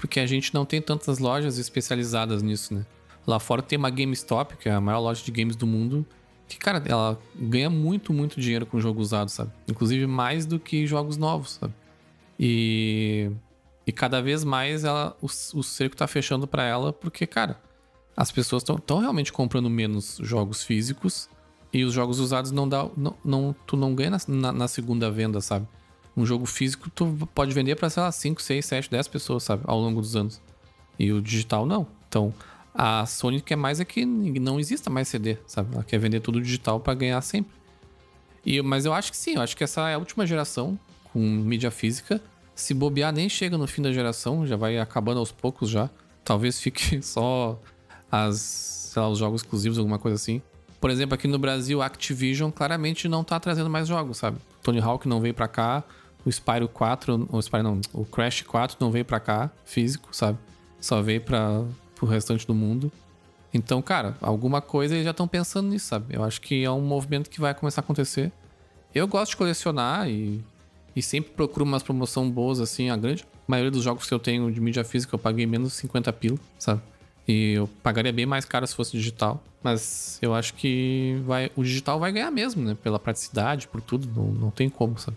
porque 0.00 0.18
a 0.18 0.26
gente 0.26 0.54
não 0.54 0.64
tem 0.64 0.80
tantas 0.80 1.18
lojas 1.18 1.58
especializadas 1.58 2.42
nisso, 2.42 2.72
né? 2.72 2.86
Lá 3.26 3.38
fora 3.38 3.60
tem 3.60 3.78
uma 3.78 3.90
GameStop, 3.90 4.56
que 4.56 4.66
é 4.66 4.72
a 4.72 4.80
maior 4.80 5.00
loja 5.00 5.22
de 5.22 5.30
games 5.30 5.54
do 5.54 5.66
mundo, 5.66 6.06
que, 6.48 6.56
cara, 6.58 6.82
ela 6.86 7.20
ganha 7.36 7.68
muito, 7.68 8.10
muito 8.12 8.40
dinheiro 8.40 8.64
com 8.64 8.80
jogo 8.80 8.98
usado, 9.00 9.28
sabe? 9.28 9.52
Inclusive 9.68 10.06
mais 10.06 10.46
do 10.46 10.58
que 10.58 10.86
jogos 10.86 11.18
novos, 11.18 11.58
sabe? 11.60 11.74
E, 12.38 13.30
e 13.86 13.92
cada 13.92 14.22
vez 14.22 14.42
mais 14.42 14.84
ela, 14.84 15.14
o, 15.20 15.26
o 15.26 15.62
cerco 15.62 15.94
tá 15.94 16.06
fechando 16.06 16.46
pra 16.46 16.64
ela, 16.64 16.92
porque, 16.94 17.26
cara, 17.26 17.60
as 18.16 18.32
pessoas 18.32 18.64
estão 18.66 18.98
realmente 18.98 19.30
comprando 19.32 19.68
menos 19.68 20.18
jogos 20.22 20.64
físicos 20.64 21.28
e 21.72 21.84
os 21.84 21.92
jogos 21.92 22.18
usados 22.18 22.50
não 22.50 22.66
dá. 22.66 22.88
Não, 22.96 23.14
não- 23.24 23.54
tu 23.66 23.76
não 23.76 23.94
ganha 23.94 24.10
na, 24.10 24.18
na- 24.26 24.52
na 24.52 24.66
segunda 24.68 25.10
venda, 25.10 25.40
sabe? 25.42 25.68
Um 26.16 26.26
jogo 26.26 26.46
físico 26.46 26.90
tu 26.90 27.28
pode 27.34 27.52
vender 27.52 27.76
pra, 27.76 27.88
sei 27.88 28.02
lá, 28.02 28.10
5, 28.10 28.42
6, 28.42 28.64
7, 28.64 28.90
10 28.90 29.08
pessoas, 29.08 29.42
sabe? 29.42 29.62
Ao 29.66 29.78
longo 29.78 30.00
dos 30.00 30.16
anos. 30.16 30.40
E 30.98 31.12
o 31.12 31.22
digital 31.22 31.64
não. 31.64 31.86
Então, 32.08 32.34
a 32.74 33.06
Sony 33.06 33.40
quer 33.40 33.56
mais 33.56 33.80
é 33.80 33.84
que 33.84 34.04
não 34.04 34.60
exista 34.60 34.90
mais 34.90 35.08
CD, 35.08 35.38
sabe? 35.46 35.74
Ela 35.74 35.84
quer 35.84 35.98
vender 35.98 36.20
tudo 36.20 36.40
digital 36.40 36.80
pra 36.80 36.94
ganhar 36.94 37.20
sempre. 37.20 37.52
E, 38.44 38.60
mas 38.62 38.84
eu 38.84 38.92
acho 38.92 39.10
que 39.10 39.16
sim, 39.16 39.34
eu 39.34 39.42
acho 39.42 39.56
que 39.56 39.64
essa 39.64 39.88
é 39.88 39.94
a 39.94 39.98
última 39.98 40.26
geração 40.26 40.78
com 41.12 41.18
mídia 41.18 41.70
física. 41.70 42.20
Se 42.54 42.74
bobear, 42.74 43.12
nem 43.12 43.28
chega 43.28 43.56
no 43.56 43.66
fim 43.66 43.82
da 43.82 43.92
geração, 43.92 44.46
já 44.46 44.56
vai 44.56 44.78
acabando 44.78 45.18
aos 45.18 45.32
poucos 45.32 45.70
já. 45.70 45.90
Talvez 46.24 46.60
fique 46.60 47.00
só 47.02 47.60
as, 48.10 48.92
lá, 48.96 49.08
os 49.08 49.18
jogos 49.18 49.42
exclusivos, 49.42 49.78
alguma 49.78 49.98
coisa 49.98 50.16
assim. 50.16 50.42
Por 50.80 50.90
exemplo, 50.90 51.14
aqui 51.14 51.28
no 51.28 51.38
Brasil, 51.38 51.82
Activision 51.82 52.50
claramente 52.50 53.06
não 53.06 53.22
tá 53.22 53.38
trazendo 53.38 53.68
mais 53.68 53.86
jogos, 53.86 54.16
sabe? 54.16 54.38
Tony 54.62 54.80
Hawk 54.80 55.06
não 55.06 55.20
veio 55.20 55.34
pra 55.34 55.46
cá, 55.46 55.84
o 56.24 56.30
Spyro 56.30 56.68
4, 56.68 57.28
o 57.30 57.42
Spyro 57.42 57.62
não, 57.62 57.80
o 57.92 58.04
Crash 58.04 58.42
4 58.42 58.78
não 58.80 58.90
veio 58.90 59.04
pra 59.04 59.20
cá, 59.20 59.50
físico, 59.64 60.08
sabe? 60.12 60.38
Só 60.80 61.02
veio 61.02 61.20
para 61.20 61.64
pro 61.94 62.06
restante 62.06 62.46
do 62.46 62.54
mundo. 62.54 62.90
Então, 63.52 63.82
cara, 63.82 64.16
alguma 64.22 64.62
coisa 64.62 64.94
eles 64.94 65.04
já 65.04 65.10
estão 65.10 65.28
pensando 65.28 65.68
nisso, 65.68 65.86
sabe? 65.86 66.14
Eu 66.14 66.24
acho 66.24 66.40
que 66.40 66.64
é 66.64 66.70
um 66.70 66.80
movimento 66.80 67.28
que 67.28 67.40
vai 67.40 67.52
começar 67.52 67.82
a 67.82 67.84
acontecer. 67.84 68.32
Eu 68.94 69.06
gosto 69.06 69.32
de 69.32 69.36
colecionar 69.36 70.08
e, 70.08 70.42
e 70.96 71.02
sempre 71.02 71.32
procuro 71.32 71.64
umas 71.64 71.82
promoções 71.82 72.32
boas, 72.32 72.60
assim. 72.60 72.90
A 72.90 72.96
grande 72.96 73.24
maioria 73.46 73.70
dos 73.70 73.82
jogos 73.82 74.06
que 74.06 74.14
eu 74.14 74.18
tenho 74.18 74.50
de 74.50 74.60
mídia 74.60 74.84
física 74.84 75.14
eu 75.14 75.18
paguei 75.18 75.46
menos 75.46 75.72
de 75.72 75.74
50 75.78 76.12
pila, 76.12 76.38
sabe? 76.58 76.80
E 77.30 77.52
eu 77.52 77.68
pagaria 77.80 78.12
bem 78.12 78.26
mais 78.26 78.44
caro 78.44 78.66
se 78.66 78.74
fosse 78.74 78.90
digital. 78.92 79.40
Mas 79.62 80.18
eu 80.20 80.34
acho 80.34 80.54
que 80.54 81.22
vai, 81.24 81.50
o 81.54 81.62
digital 81.62 82.00
vai 82.00 82.10
ganhar 82.10 82.30
mesmo, 82.30 82.64
né? 82.64 82.76
Pela 82.82 82.98
praticidade, 82.98 83.68
por 83.68 83.80
tudo. 83.80 84.08
Não, 84.14 84.32
não 84.32 84.50
tem 84.50 84.68
como, 84.68 84.98
sabe? 84.98 85.16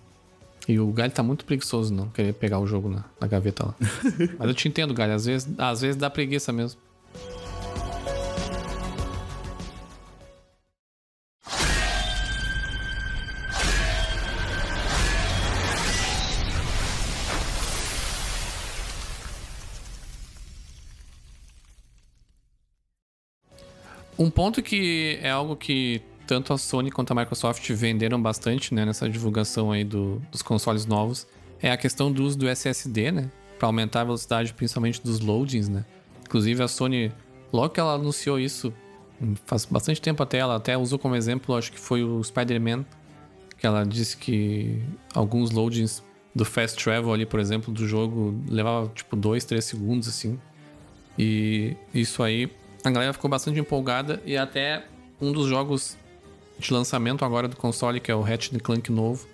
E 0.67 0.79
o 0.79 0.91
Galho 0.91 1.11
tá 1.11 1.23
muito 1.23 1.43
preguiçoso, 1.43 1.93
não, 1.93 2.07
querer 2.09 2.33
pegar 2.33 2.59
o 2.59 2.67
jogo 2.67 2.87
na, 2.87 3.03
na 3.19 3.27
gaveta 3.27 3.65
lá. 3.65 3.75
Mas 4.37 4.47
eu 4.47 4.53
te 4.53 4.67
entendo, 4.67 4.93
Galho. 4.93 5.13
Às 5.13 5.25
vezes, 5.25 5.49
às 5.57 5.81
vezes 5.81 5.95
dá 5.95 6.09
preguiça 6.09 6.53
mesmo. 6.53 6.79
Um 24.17 24.29
ponto 24.29 24.61
que 24.61 25.17
é 25.21 25.29
algo 25.29 25.55
que 25.55 26.01
tanto 26.27 26.53
a 26.53 26.57
Sony 26.57 26.91
quanto 26.91 27.11
a 27.11 27.15
Microsoft 27.15 27.69
venderam 27.71 28.21
bastante 28.21 28.73
né, 28.73 28.85
nessa 28.85 29.09
divulgação 29.09 29.71
aí 29.71 29.83
do, 29.83 30.21
dos 30.31 30.41
consoles 30.41 30.85
novos 30.85 31.27
é 31.61 31.71
a 31.71 31.77
questão 31.77 32.11
do 32.11 32.23
uso 32.23 32.37
do 32.37 32.47
SSD, 32.47 33.11
né? 33.11 33.31
Para 33.57 33.67
aumentar 33.67 34.01
a 34.01 34.03
velocidade, 34.03 34.53
principalmente 34.53 35.01
dos 35.01 35.19
loadings, 35.19 35.69
né? 35.69 35.85
Inclusive 36.25 36.61
a 36.61 36.67
Sony, 36.67 37.11
logo 37.51 37.69
que 37.69 37.79
ela 37.79 37.93
anunciou 37.93 38.39
isso, 38.39 38.73
faz 39.45 39.65
bastante 39.65 40.01
tempo 40.01 40.21
até, 40.21 40.39
ela 40.39 40.57
até 40.57 40.77
usou 40.77 40.99
como 40.99 41.15
exemplo, 41.15 41.55
acho 41.55 41.71
que 41.71 41.79
foi 41.79 42.03
o 42.03 42.21
Spider-Man, 42.21 42.85
que 43.57 43.65
ela 43.65 43.85
disse 43.85 44.17
que 44.17 44.81
alguns 45.13 45.51
loadings 45.51 46.03
do 46.35 46.43
fast 46.43 46.83
travel 46.83 47.13
ali, 47.13 47.25
por 47.25 47.39
exemplo, 47.39 47.73
do 47.73 47.87
jogo 47.87 48.35
levava 48.49 48.91
tipo 48.93 49.15
2, 49.15 49.45
3 49.45 49.63
segundos 49.63 50.07
assim. 50.07 50.37
E 51.17 51.77
isso 51.93 52.23
aí, 52.23 52.51
a 52.83 52.91
galera 52.91 53.13
ficou 53.13 53.29
bastante 53.29 53.59
empolgada 53.59 54.21
e 54.25 54.35
até 54.35 54.83
um 55.21 55.31
dos 55.31 55.47
jogos 55.47 55.97
de 56.59 56.71
lançamento 56.73 57.23
agora 57.23 57.47
do 57.47 57.55
console, 57.55 57.99
que 57.99 58.11
é 58.11 58.15
o 58.15 58.21
Ratchet 58.21 58.59
Clank 58.59 58.91
novo, 58.91 59.25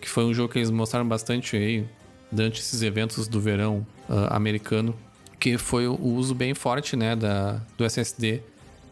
que 0.00 0.08
foi 0.08 0.24
um 0.24 0.34
jogo 0.34 0.52
que 0.52 0.58
eles 0.58 0.70
mostraram 0.70 1.06
bastante 1.06 1.56
aí 1.56 1.86
durante 2.30 2.60
esses 2.60 2.82
eventos 2.82 3.28
do 3.28 3.40
verão 3.40 3.86
uh, 4.08 4.32
americano, 4.32 4.94
que 5.38 5.56
foi 5.56 5.86
o 5.86 6.00
uso 6.00 6.34
bem 6.34 6.54
forte, 6.54 6.96
né, 6.96 7.14
da, 7.14 7.60
do 7.76 7.84
SSD, 7.84 8.42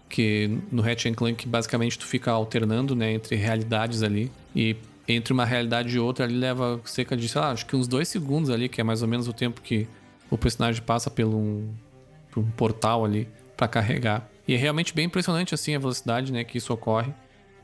que 0.08 0.58
no 0.70 0.82
Ratchet 0.82 1.14
Clank 1.14 1.46
basicamente 1.48 1.98
tu 1.98 2.06
fica 2.06 2.30
alternando, 2.30 2.94
né, 2.94 3.12
entre 3.12 3.34
realidades 3.34 4.02
ali 4.02 4.30
e 4.54 4.76
entre 5.08 5.32
uma 5.32 5.44
realidade 5.44 5.96
e 5.96 5.98
outra 6.00 6.24
ali 6.24 6.36
leva 6.36 6.80
cerca 6.84 7.16
de, 7.16 7.28
sei 7.28 7.40
lá, 7.40 7.50
acho 7.50 7.66
que 7.66 7.76
uns 7.76 7.86
dois 7.86 8.08
segundos 8.08 8.50
ali, 8.50 8.68
que 8.68 8.80
é 8.80 8.84
mais 8.84 9.02
ou 9.02 9.08
menos 9.08 9.28
o 9.28 9.32
tempo 9.32 9.60
que 9.60 9.86
o 10.30 10.38
personagem 10.38 10.82
passa 10.82 11.10
pelo 11.10 11.36
um, 11.36 11.68
por 12.30 12.40
um 12.40 12.50
portal 12.50 13.04
ali 13.04 13.28
para 13.56 13.68
carregar. 13.68 14.28
E 14.46 14.54
é 14.54 14.56
realmente 14.56 14.94
bem 14.94 15.06
impressionante 15.06 15.54
assim 15.54 15.74
a 15.74 15.78
velocidade, 15.78 16.32
né, 16.32 16.44
que 16.44 16.58
isso 16.58 16.72
ocorre. 16.72 17.12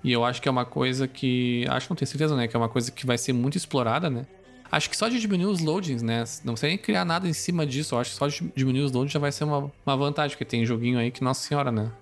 E 0.05 0.11
eu 0.11 0.25
acho 0.25 0.43
que 0.43 0.49
é 0.49 0.51
uma 0.51 0.65
coisa 0.65 1.07
que. 1.07 1.65
Acho 1.69 1.87
que 1.87 1.91
não 1.93 1.97
tenho 1.97 2.09
certeza, 2.09 2.35
né? 2.35 2.49
Que 2.49 2.57
é 2.57 2.59
uma 2.59 2.69
coisa 2.69 2.91
que 2.91 3.07
vai 3.07 3.17
ser 3.17 3.33
muito 3.33 3.57
explorada, 3.57 4.11
né? 4.11 4.27
Acho 4.71 4.89
que 4.89 4.97
só 4.97 5.09
de 5.09 5.21
diminuir 5.21 5.53
os 5.53 5.61
loadings, 5.61 6.03
né? 6.03 6.25
Não 6.45 6.55
precisa 6.55 6.69
nem 6.69 6.79
criar 6.79 7.05
nada 7.05 7.29
em 7.29 7.33
cima 7.33 7.67
disso. 7.67 7.95
Eu 7.95 8.01
acho 8.01 8.11
que 8.11 8.17
só 8.17 8.27
de 8.27 8.53
diminuir 8.57 8.83
os 8.83 8.93
loadings 8.93 9.13
já 9.13 9.21
vai 9.21 9.31
ser 9.31 9.45
uma, 9.45 9.71
uma 9.85 9.97
vantagem, 9.97 10.31
porque 10.31 10.45
tem 10.45 10.65
joguinho 10.65 10.99
aí 10.99 11.11
que, 11.11 11.23
nossa 11.23 11.47
senhora, 11.47 11.71
né? 11.71 11.93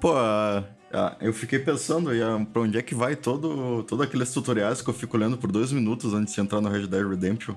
Pô, 0.00 0.12
uh, 0.12 0.60
uh, 0.60 1.16
eu 1.20 1.32
fiquei 1.32 1.58
pensando 1.58 2.10
uh, 2.10 2.46
pra 2.46 2.62
onde 2.62 2.78
é 2.78 2.82
que 2.82 2.94
vai 2.94 3.16
todo, 3.16 3.82
todo 3.82 4.02
aqueles 4.02 4.32
tutoriais 4.32 4.80
que 4.80 4.88
eu 4.88 4.94
fico 4.94 5.16
lendo 5.16 5.36
por 5.36 5.50
dois 5.50 5.72
minutos 5.72 6.14
antes 6.14 6.32
de 6.32 6.40
entrar 6.40 6.60
no 6.60 6.68
Red 6.70 6.86
Dead 6.86 7.06
Redemption. 7.06 7.56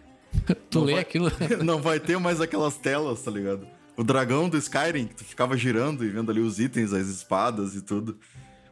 tu 0.70 0.78
não 0.78 0.84
lê 0.86 0.92
vai, 0.94 1.02
aquilo. 1.02 1.30
não 1.62 1.82
vai 1.82 2.00
ter 2.00 2.18
mais 2.18 2.40
aquelas 2.40 2.76
telas, 2.78 3.22
tá 3.22 3.30
ligado? 3.30 3.66
O 3.96 4.02
dragão 4.02 4.48
do 4.48 4.56
Skyrim, 4.56 5.06
que 5.06 5.14
tu 5.14 5.24
ficava 5.24 5.56
girando 5.56 6.04
e 6.04 6.08
vendo 6.08 6.30
ali 6.30 6.40
os 6.40 6.58
itens, 6.58 6.92
as 6.92 7.06
espadas 7.06 7.74
e 7.74 7.80
tudo. 7.80 8.18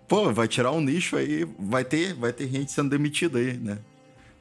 Pô, 0.08 0.32
vai 0.32 0.48
tirar 0.48 0.72
um 0.72 0.80
nicho 0.80 1.16
aí, 1.16 1.46
vai 1.58 1.84
ter, 1.84 2.12
vai 2.14 2.32
ter 2.32 2.48
gente 2.48 2.72
sendo 2.72 2.90
demitida 2.90 3.38
aí, 3.38 3.56
né? 3.56 3.78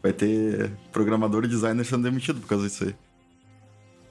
Vai 0.01 0.11
ter 0.11 0.71
programador 0.91 1.45
e 1.45 1.47
designer 1.47 1.85
sendo 1.85 2.03
demitido 2.03 2.41
por 2.41 2.47
causa 2.47 2.67
disso 2.67 2.85
aí. 2.85 2.95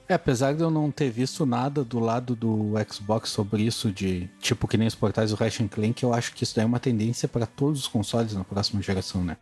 É, 0.07 0.13
apesar 0.13 0.53
de 0.53 0.61
eu 0.61 0.69
não 0.69 0.91
ter 0.91 1.09
visto 1.09 1.45
nada 1.45 1.83
do 1.83 1.99
lado 1.99 2.35
do 2.35 2.73
Xbox 2.89 3.29
sobre 3.29 3.63
isso, 3.63 3.91
de 3.91 4.29
tipo 4.39 4.67
que 4.67 4.77
nem 4.77 4.87
os 4.87 4.95
portais 4.95 5.31
do 5.31 5.37
Ratchet 5.37 5.69
Clank, 5.69 6.03
eu 6.03 6.13
acho 6.13 6.33
que 6.33 6.43
isso 6.43 6.55
daí 6.55 6.63
é 6.63 6.65
uma 6.65 6.79
tendência 6.79 7.29
para 7.29 7.45
todos 7.45 7.81
os 7.81 7.87
consoles 7.87 8.33
na 8.33 8.43
próxima 8.43 8.81
geração, 8.81 9.23
né? 9.23 9.37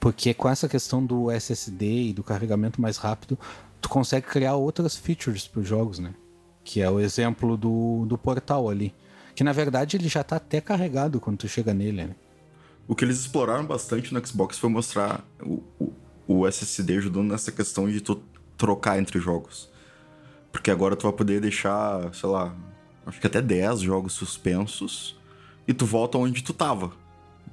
Porque 0.00 0.34
com 0.34 0.48
essa 0.48 0.68
questão 0.68 1.04
do 1.04 1.30
SSD 1.30 2.08
e 2.08 2.12
do 2.12 2.24
carregamento 2.24 2.80
mais 2.80 2.96
rápido, 2.96 3.38
tu 3.80 3.88
consegue 3.88 4.26
criar 4.26 4.56
outras 4.56 4.96
features 4.96 5.46
para 5.46 5.60
os 5.60 5.68
jogos, 5.68 5.98
né? 5.98 6.14
Que 6.66 6.82
é 6.82 6.90
o 6.90 6.98
exemplo 6.98 7.56
do, 7.56 8.04
do 8.06 8.18
portal 8.18 8.68
ali. 8.68 8.92
Que 9.36 9.44
na 9.44 9.52
verdade 9.52 9.96
ele 9.96 10.08
já 10.08 10.24
tá 10.24 10.34
até 10.34 10.60
carregado 10.60 11.20
quando 11.20 11.38
tu 11.38 11.48
chega 11.48 11.72
nele, 11.72 12.04
né? 12.04 12.16
O 12.88 12.94
que 12.96 13.04
eles 13.04 13.20
exploraram 13.20 13.64
bastante 13.64 14.12
no 14.12 14.26
Xbox 14.26 14.58
foi 14.58 14.68
mostrar 14.68 15.24
o, 15.40 15.62
o, 15.78 15.92
o 16.26 16.48
SSD 16.48 16.98
ajudando 16.98 17.30
nessa 17.30 17.52
questão 17.52 17.88
de 17.88 18.00
tu 18.00 18.20
trocar 18.58 18.98
entre 18.98 19.20
jogos. 19.20 19.70
Porque 20.50 20.68
agora 20.68 20.96
tu 20.96 21.04
vai 21.04 21.12
poder 21.12 21.40
deixar, 21.40 22.12
sei 22.12 22.28
lá, 22.28 22.52
acho 23.06 23.20
que 23.20 23.28
até 23.28 23.40
10 23.40 23.80
jogos 23.80 24.14
suspensos 24.14 25.16
e 25.68 25.72
tu 25.72 25.86
volta 25.86 26.18
onde 26.18 26.42
tu 26.42 26.52
tava. 26.52 26.90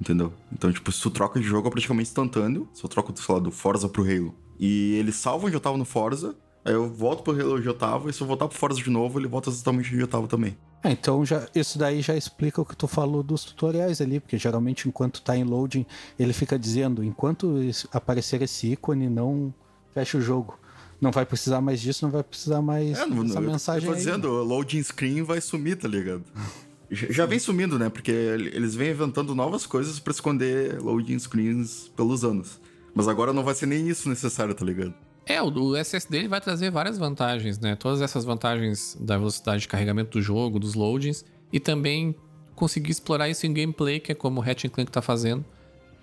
Entendeu? 0.00 0.32
Então, 0.52 0.72
tipo, 0.72 0.90
se 0.90 1.00
tu 1.00 1.08
troca 1.08 1.38
de 1.38 1.46
jogo 1.46 1.68
é 1.68 1.70
praticamente 1.70 2.08
instantâneo. 2.08 2.68
Se 2.74 2.82
eu 2.82 2.90
troco, 2.90 3.14
sei 3.16 3.32
lá, 3.32 3.40
do 3.40 3.52
Forza 3.52 3.88
pro 3.88 4.02
Halo. 4.02 4.34
E 4.58 4.94
ele 4.94 5.12
salva 5.12 5.46
onde 5.46 5.54
eu 5.54 5.60
tava 5.60 5.76
no 5.76 5.84
Forza 5.84 6.34
Aí 6.64 6.72
eu 6.72 6.88
volto 6.88 7.22
pro 7.22 7.54
onde 7.54 7.66
eu 7.66 7.74
tava, 7.74 8.08
e 8.08 8.12
se 8.12 8.20
eu 8.22 8.26
voltar 8.26 8.48
pro 8.48 8.56
Forza 8.56 8.80
de 8.80 8.88
novo, 8.88 9.18
ele 9.18 9.28
volta 9.28 9.50
exatamente 9.50 9.92
onde 9.92 10.00
eu 10.00 10.08
tava 10.08 10.26
também. 10.26 10.56
É, 10.82 10.90
então 10.90 11.24
já, 11.24 11.46
isso 11.54 11.78
daí 11.78 12.00
já 12.00 12.16
explica 12.16 12.60
o 12.60 12.64
que 12.64 12.76
tu 12.76 12.86
falou 12.86 13.22
dos 13.22 13.44
tutoriais 13.44 14.00
ali, 14.00 14.18
porque 14.18 14.38
geralmente 14.38 14.88
enquanto 14.88 15.20
tá 15.20 15.36
em 15.36 15.44
loading, 15.44 15.84
ele 16.18 16.32
fica 16.32 16.58
dizendo, 16.58 17.04
enquanto 17.04 17.58
aparecer 17.92 18.40
esse 18.42 18.72
ícone, 18.72 19.08
não 19.08 19.52
fecha 19.92 20.18
o 20.18 20.20
jogo. 20.20 20.58
Não 21.00 21.10
vai 21.10 21.26
precisar 21.26 21.60
mais 21.60 21.80
disso, 21.80 22.04
não 22.04 22.10
vai 22.10 22.22
precisar 22.22 22.62
mais 22.62 22.98
é, 22.98 23.06
não, 23.06 23.24
essa 23.24 23.40
mensagem. 23.40 23.88
Eu 23.88 23.92
tô 23.92 23.98
aí. 23.98 24.04
dizendo, 24.04 24.30
o 24.30 24.42
loading 24.42 24.82
screen 24.82 25.22
vai 25.22 25.40
sumir, 25.40 25.76
tá 25.76 25.88
ligado? 25.88 26.24
já 26.90 27.26
vem 27.26 27.38
sumindo, 27.38 27.78
né? 27.78 27.90
Porque 27.90 28.10
eles 28.10 28.74
vêm 28.74 28.90
inventando 28.90 29.34
novas 29.34 29.66
coisas 29.66 29.98
para 29.98 30.12
esconder 30.12 30.80
loading 30.80 31.18
screens 31.18 31.90
pelos 31.94 32.24
anos. 32.24 32.60
Mas 32.94 33.08
agora 33.08 33.32
não 33.32 33.42
vai 33.42 33.54
ser 33.54 33.66
nem 33.66 33.88
isso 33.88 34.08
necessário, 34.08 34.54
tá 34.54 34.64
ligado? 34.64 34.94
É, 35.26 35.42
o 35.42 35.76
SSD 35.76 36.18
ele 36.18 36.28
vai 36.28 36.40
trazer 36.40 36.70
várias 36.70 36.98
vantagens, 36.98 37.58
né? 37.58 37.74
Todas 37.76 38.02
essas 38.02 38.24
vantagens 38.24 38.96
da 39.00 39.16
velocidade 39.16 39.62
de 39.62 39.68
carregamento 39.68 40.18
do 40.18 40.22
jogo, 40.22 40.58
dos 40.58 40.74
loadings, 40.74 41.24
e 41.52 41.58
também 41.58 42.14
conseguir 42.54 42.90
explorar 42.90 43.28
isso 43.28 43.46
em 43.46 43.52
gameplay, 43.52 43.98
que 43.98 44.12
é 44.12 44.14
como 44.14 44.40
o 44.40 44.42
Ratchet 44.42 44.70
Clank 44.70 44.90
tá 44.90 45.00
fazendo. 45.00 45.44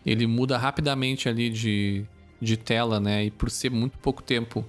Ele 0.04 0.26
muda 0.26 0.58
rapidamente 0.58 1.30
ali 1.30 1.50
de, 1.50 2.04
de 2.42 2.58
tela, 2.58 3.00
né? 3.00 3.26
E 3.26 3.32
por 3.32 3.52
ser 3.52 3.70
muito 3.70 3.98
pouco 4.00 4.24
tempo, 4.24 4.66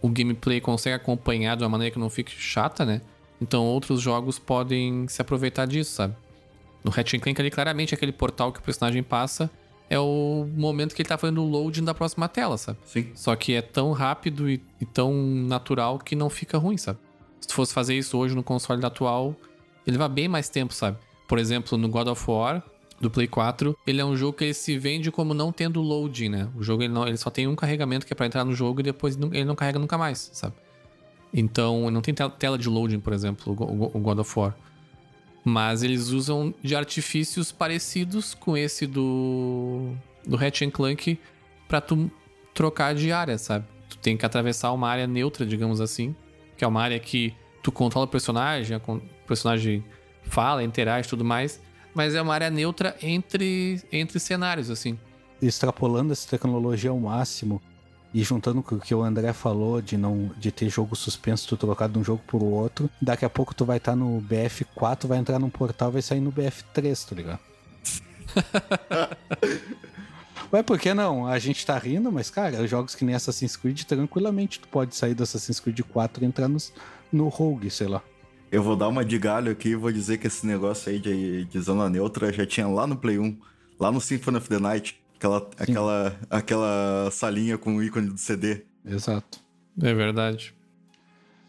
o 0.00 0.08
gameplay 0.08 0.60
consegue 0.60 0.96
acompanhar 0.96 1.56
de 1.56 1.62
uma 1.62 1.68
maneira 1.68 1.92
que 1.92 1.98
não 1.98 2.10
fique 2.10 2.32
chata, 2.32 2.84
né? 2.84 3.00
Então 3.40 3.64
outros 3.64 4.00
jogos 4.00 4.38
podem 4.38 5.06
se 5.06 5.22
aproveitar 5.22 5.66
disso, 5.66 5.92
sabe? 5.92 6.16
No 6.82 6.90
Ratchet 6.90 7.20
Clank 7.20 7.40
ali, 7.40 7.50
claramente, 7.50 7.94
é 7.94 7.96
aquele 7.96 8.12
portal 8.12 8.52
que 8.52 8.58
o 8.58 8.62
personagem 8.62 9.02
passa 9.04 9.48
é 9.88 9.98
o 9.98 10.48
momento 10.56 10.94
que 10.94 11.02
ele 11.02 11.08
tá 11.08 11.18
fazendo 11.18 11.42
o 11.42 11.48
loading 11.48 11.84
da 11.84 11.94
próxima 11.94 12.28
tela, 12.28 12.56
sabe? 12.56 12.78
Sim. 12.84 13.10
Só 13.14 13.36
que 13.36 13.54
é 13.54 13.62
tão 13.62 13.92
rápido 13.92 14.48
e, 14.48 14.62
e, 14.80 14.86
tão 14.86 15.12
natural 15.12 15.98
que 15.98 16.16
não 16.16 16.30
fica 16.30 16.56
ruim, 16.58 16.76
sabe? 16.76 16.98
Se 17.40 17.48
tu 17.48 17.54
fosse 17.54 17.74
fazer 17.74 17.96
isso 17.96 18.16
hoje 18.16 18.34
no 18.34 18.42
console 18.42 18.84
atual, 18.84 19.36
ele 19.86 19.98
vai 19.98 20.08
bem 20.08 20.28
mais 20.28 20.48
tempo, 20.48 20.72
sabe? 20.72 20.96
Por 21.28 21.38
exemplo, 21.38 21.76
no 21.76 21.88
God 21.88 22.08
of 22.08 22.30
War, 22.30 22.62
do 23.00 23.10
Play 23.10 23.26
4, 23.26 23.76
ele 23.86 24.00
é 24.00 24.04
um 24.04 24.16
jogo 24.16 24.38
que 24.38 24.44
ele 24.44 24.54
se 24.54 24.78
vende 24.78 25.10
como 25.10 25.34
não 25.34 25.50
tendo 25.50 25.82
loading, 25.82 26.28
né? 26.28 26.48
O 26.56 26.62
jogo 26.62 26.84
ele, 26.84 26.92
não, 26.92 27.06
ele 27.06 27.16
só 27.16 27.30
tem 27.30 27.48
um 27.48 27.56
carregamento 27.56 28.06
que 28.06 28.12
é 28.12 28.16
para 28.16 28.26
entrar 28.26 28.44
no 28.44 28.54
jogo 28.54 28.80
e 28.80 28.82
depois 28.82 29.18
ele 29.32 29.44
não 29.44 29.56
carrega 29.56 29.78
nunca 29.78 29.98
mais, 29.98 30.30
sabe? 30.32 30.54
Então, 31.34 31.90
não 31.90 32.00
tem 32.00 32.14
tela 32.14 32.56
de 32.56 32.68
loading, 32.68 33.00
por 33.00 33.12
exemplo, 33.12 33.52
o 33.52 33.98
God 33.98 34.18
of 34.18 34.38
War. 34.38 34.54
Mas 35.44 35.82
eles 35.82 36.08
usam 36.08 36.54
de 36.62 36.76
artifícios 36.76 37.50
parecidos 37.50 38.32
com 38.34 38.56
esse 38.56 38.86
do, 38.86 39.92
do 40.26 40.36
Ratchet 40.36 40.70
Clank 40.70 41.18
pra 41.66 41.80
tu 41.80 42.10
trocar 42.54 42.94
de 42.94 43.10
área, 43.10 43.36
sabe? 43.38 43.66
Tu 43.88 43.98
tem 43.98 44.16
que 44.16 44.24
atravessar 44.24 44.72
uma 44.72 44.88
área 44.88 45.06
neutra, 45.06 45.44
digamos 45.44 45.80
assim, 45.80 46.14
que 46.56 46.64
é 46.64 46.68
uma 46.68 46.80
área 46.80 46.98
que 46.98 47.34
tu 47.62 47.72
controla 47.72 48.06
o 48.06 48.08
personagem, 48.08 48.76
o 48.76 49.00
personagem 49.26 49.84
fala, 50.22 50.62
interage 50.62 51.08
tudo 51.08 51.24
mais, 51.24 51.60
mas 51.94 52.14
é 52.14 52.22
uma 52.22 52.34
área 52.34 52.50
neutra 52.50 52.96
entre, 53.02 53.80
entre 53.92 54.18
cenários, 54.18 54.70
assim. 54.70 54.98
Extrapolando 55.40 56.12
essa 56.12 56.28
tecnologia 56.28 56.90
ao 56.90 56.98
máximo, 56.98 57.60
e 58.14 58.22
juntando 58.22 58.62
com 58.62 58.74
o 58.74 58.80
que 58.80 58.94
o 58.94 59.02
André 59.02 59.32
falou 59.32 59.80
de 59.80 59.96
não 59.96 60.30
de 60.36 60.52
ter 60.52 60.68
jogo 60.68 60.94
suspenso, 60.94 61.48
tu 61.48 61.56
trocar 61.56 61.88
de 61.88 61.98
um 61.98 62.04
jogo 62.04 62.22
por 62.26 62.42
outro, 62.42 62.90
daqui 63.00 63.24
a 63.24 63.30
pouco 63.30 63.54
tu 63.54 63.64
vai 63.64 63.78
estar 63.78 63.92
tá 63.92 63.96
no 63.96 64.22
BF4, 64.22 65.06
vai 65.06 65.18
entrar 65.18 65.38
num 65.38 65.50
portal 65.50 65.90
vai 65.90 66.02
sair 66.02 66.20
no 66.20 66.32
BF3, 66.32 67.08
tá 67.08 67.14
ligado? 67.14 67.40
Ué, 70.52 70.62
por 70.62 70.78
que 70.78 70.92
não? 70.92 71.26
A 71.26 71.38
gente 71.38 71.64
tá 71.64 71.78
rindo, 71.78 72.12
mas, 72.12 72.28
cara, 72.28 72.66
jogos 72.66 72.94
que 72.94 73.06
nem 73.06 73.14
Assassin's 73.14 73.56
Creed, 73.56 73.84
tranquilamente 73.84 74.60
tu 74.60 74.68
pode 74.68 74.94
sair 74.94 75.14
do 75.14 75.22
Assassin's 75.22 75.58
Creed 75.58 75.80
4 75.80 76.22
e 76.22 76.26
entrar 76.26 76.46
no, 76.46 76.58
no 77.10 77.28
Rogue, 77.28 77.70
sei 77.70 77.88
lá. 77.88 78.02
Eu 78.50 78.62
vou 78.62 78.76
dar 78.76 78.88
uma 78.88 79.02
de 79.02 79.18
galho 79.18 79.50
aqui 79.50 79.70
e 79.70 79.74
vou 79.74 79.90
dizer 79.90 80.18
que 80.18 80.26
esse 80.26 80.46
negócio 80.46 80.92
aí 80.92 80.98
de, 80.98 81.46
de 81.46 81.58
zona 81.58 81.88
neutra 81.88 82.30
já 82.30 82.44
tinha 82.44 82.68
lá 82.68 82.86
no 82.86 82.98
Play 82.98 83.18
1, 83.18 83.38
lá 83.80 83.90
no 83.90 83.98
Symphony 83.98 84.36
of 84.36 84.48
the 84.50 84.58
Night. 84.58 85.01
Aquela, 85.22 85.50
aquela, 85.56 86.16
aquela 86.28 87.10
salinha 87.12 87.56
com 87.56 87.76
o 87.76 87.82
ícone 87.82 88.08
do 88.08 88.18
CD. 88.18 88.64
Exato. 88.84 89.40
É 89.80 89.94
verdade. 89.94 90.54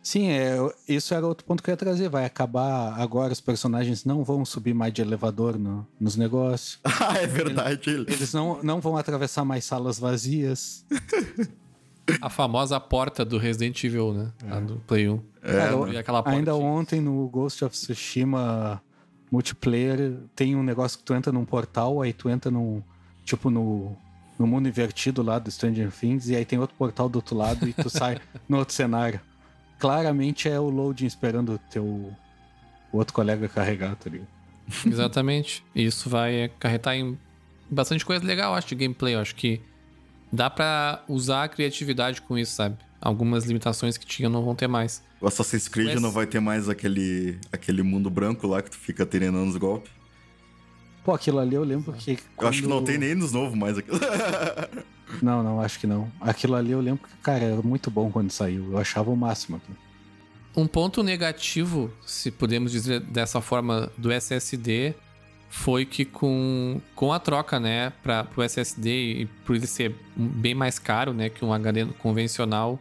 Sim, 0.02 0.28
é, 0.28 0.58
isso 0.88 1.14
era 1.14 1.26
outro 1.26 1.46
ponto 1.46 1.64
que 1.64 1.70
eu 1.70 1.74
ia 1.74 1.78
trazer. 1.78 2.10
Vai 2.10 2.26
acabar 2.26 2.94
agora, 3.00 3.32
os 3.34 3.42
personagens 3.42 4.04
não 4.04 4.24
vão 4.24 4.46
subir 4.46 4.74
mais 4.74 4.94
de 4.94 5.02
elevador 5.02 5.58
no, 5.58 5.88
nos 6.00 6.16
negócios. 6.16 6.80
ah, 6.84 7.18
é 7.18 7.26
verdade. 7.26 7.90
Eles, 7.90 8.14
eles 8.14 8.34
não, 8.34 8.62
não 8.62 8.82
vão 8.82 8.98
atravessar 8.98 9.46
mais 9.46 9.64
salas 9.66 9.98
vazias. 9.98 10.86
A 12.22 12.30
famosa 12.30 12.80
porta 12.80 13.24
do 13.24 13.38
Resident 13.38 13.82
Evil, 13.84 14.14
né? 14.14 14.32
É. 14.46 14.52
A 14.52 14.60
do 14.60 14.76
Play 14.86 15.08
1. 15.08 15.24
É, 15.42 15.52
Cara, 15.54 16.00
aquela 16.00 16.22
porta 16.22 16.38
ainda 16.38 16.54
ontem 16.54 17.00
no 17.00 17.28
Ghost 17.30 17.64
of 17.64 17.74
Tsushima 17.76 18.82
multiplayer 19.32 20.20
tem 20.36 20.56
um 20.56 20.62
negócio 20.62 21.00
que 21.00 21.04
tu 21.04 21.14
entra 21.16 21.32
num 21.32 21.44
portal, 21.44 22.02
aí 22.02 22.14
tu 22.14 22.30
entra 22.30 22.52
no. 22.52 22.84
Tipo 23.26 23.50
no. 23.50 23.96
No 24.38 24.48
mundo 24.48 24.68
invertido 24.68 25.22
lá 25.22 25.38
do 25.38 25.52
Stranger 25.52 25.92
Things, 25.92 26.28
e 26.28 26.36
aí 26.36 26.44
tem 26.44 26.58
outro 26.58 26.76
portal 26.76 27.08
do 27.08 27.18
outro 27.18 27.36
lado 27.38 27.68
e 27.70 27.72
tu 27.74 27.88
sai 27.90 28.20
no 28.50 28.58
outro 28.58 28.74
cenário. 28.74 29.22
Claramente 29.80 30.50
é 30.50 30.60
o 30.60 30.70
loading 30.70 31.06
esperando 31.06 31.54
o 31.54 31.58
teu 31.70 31.84
o 32.92 32.98
outro 32.98 33.14
colega 33.14 33.48
carregar, 33.48 33.96
tá 33.96 34.10
ligado? 34.10 34.28
Exatamente. 34.86 35.64
Isso 35.76 36.10
vai 36.10 36.46
acarretar 36.46 36.96
em 36.96 37.18
bastante 37.70 38.04
coisa 38.06 38.26
legal, 38.26 38.56
acho, 38.56 38.68
de 38.68 38.76
gameplay. 38.76 39.14
Eu 39.16 39.20
acho 39.20 39.36
que 39.36 39.62
dá 40.32 40.50
para 40.50 41.04
usar 41.08 41.44
a 41.44 41.48
criatividade 41.48 42.22
com 42.22 42.38
isso, 42.38 42.54
sabe? 42.54 42.78
Algumas 43.02 43.46
limitações 43.46 43.98
que 43.98 44.06
tinha 44.06 44.30
não 44.30 44.44
vão 44.44 44.56
ter 44.56 44.68
mais. 44.68 45.04
O 45.22 45.28
Assassin's 45.28 45.68
Creed 45.68 45.94
Mas- 45.94 46.02
não 46.02 46.12
vai 46.12 46.26
ter 46.26 46.40
mais 46.40 46.70
aquele, 46.70 47.38
aquele 47.52 47.84
mundo 47.84 48.10
branco 48.10 48.48
lá 48.48 48.62
que 48.62 48.72
tu 48.72 48.78
fica 48.78 49.06
treinando 49.06 49.50
os 49.50 49.58
golpes. 49.58 49.92
Pô, 51.04 51.14
aquilo 51.14 51.40
ali 51.40 51.56
eu 51.56 51.64
lembro 51.64 51.92
que. 51.94 52.18
Eu 52.40 52.48
acho 52.48 52.62
que 52.62 52.68
não 52.68 52.78
quando- 52.78 52.86
tem 52.86 52.98
nem 52.98 53.16
nos 53.16 53.32
novos 53.34 53.58
mais 53.58 53.78
aquilo. 53.78 54.00
Não, 55.22 55.44
não, 55.44 55.62
acho 55.62 55.80
que 55.80 55.86
não. 55.86 56.12
Aquilo 56.20 56.56
ali 56.56 56.72
eu 56.72 56.82
lembro 56.82 57.08
que, 57.08 57.16
cara, 57.18 57.44
era 57.44 57.62
muito 57.62 57.92
bom 57.92 58.10
quando 58.10 58.32
saiu. 58.32 58.72
Eu 58.72 58.78
achava 58.80 59.12
o 59.12 59.16
máximo. 59.16 59.58
aquilo. 59.58 59.78
Um 60.56 60.66
ponto 60.66 61.04
negativo, 61.04 61.92
se 62.04 62.32
podemos 62.32 62.72
dizer 62.72 63.00
dessa 63.00 63.40
forma, 63.40 63.92
do 63.96 64.12
SSD 64.12 64.96
foi 65.50 65.86
que 65.86 66.04
com, 66.04 66.82
com 66.96 67.14
a 67.14 67.20
troca, 67.20 67.60
né, 67.60 67.94
para 68.02 68.28
o 68.36 68.42
SSD 68.42 68.90
e 68.90 69.26
por 69.46 69.56
ele 69.56 69.68
ser 69.68 69.96
bem 70.16 70.56
mais 70.56 70.80
caro, 70.80 71.14
né, 71.14 71.30
que 71.30 71.46
um 71.46 71.54
HD 71.54 71.86
convencional, 72.00 72.80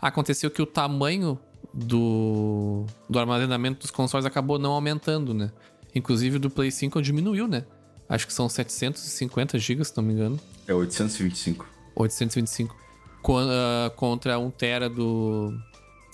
aconteceu 0.00 0.50
que 0.50 0.62
o 0.62 0.66
tamanho 0.66 1.38
do, 1.72 2.86
do 3.10 3.18
armazenamento 3.18 3.80
dos 3.80 3.90
consoles 3.90 4.24
acabou 4.24 4.58
não 4.58 4.72
aumentando, 4.72 5.34
né? 5.34 5.50
Inclusive 5.94 6.36
o 6.36 6.40
do 6.40 6.50
Play 6.50 6.70
5 6.70 7.00
diminuiu, 7.00 7.46
né? 7.46 7.64
Acho 8.08 8.26
que 8.26 8.32
são 8.32 8.48
750 8.48 9.58
GB, 9.58 9.84
se 9.84 9.96
não 9.96 10.04
me 10.04 10.12
engano. 10.12 10.38
É 10.66 10.74
825. 10.74 11.66
825 11.96 12.76
Quan- 13.22 13.48
ah, 13.48 13.90
contra 13.96 14.38
1 14.38 14.50
tera 14.50 14.90
do, 14.90 15.52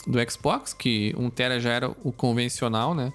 do 0.07 0.31
Xbox, 0.31 0.73
que 0.73 1.15
1 1.19 1.31
tera 1.31 1.59
já 1.59 1.71
era 1.73 1.91
o 2.05 2.13
convencional, 2.13 2.95
né? 2.95 3.13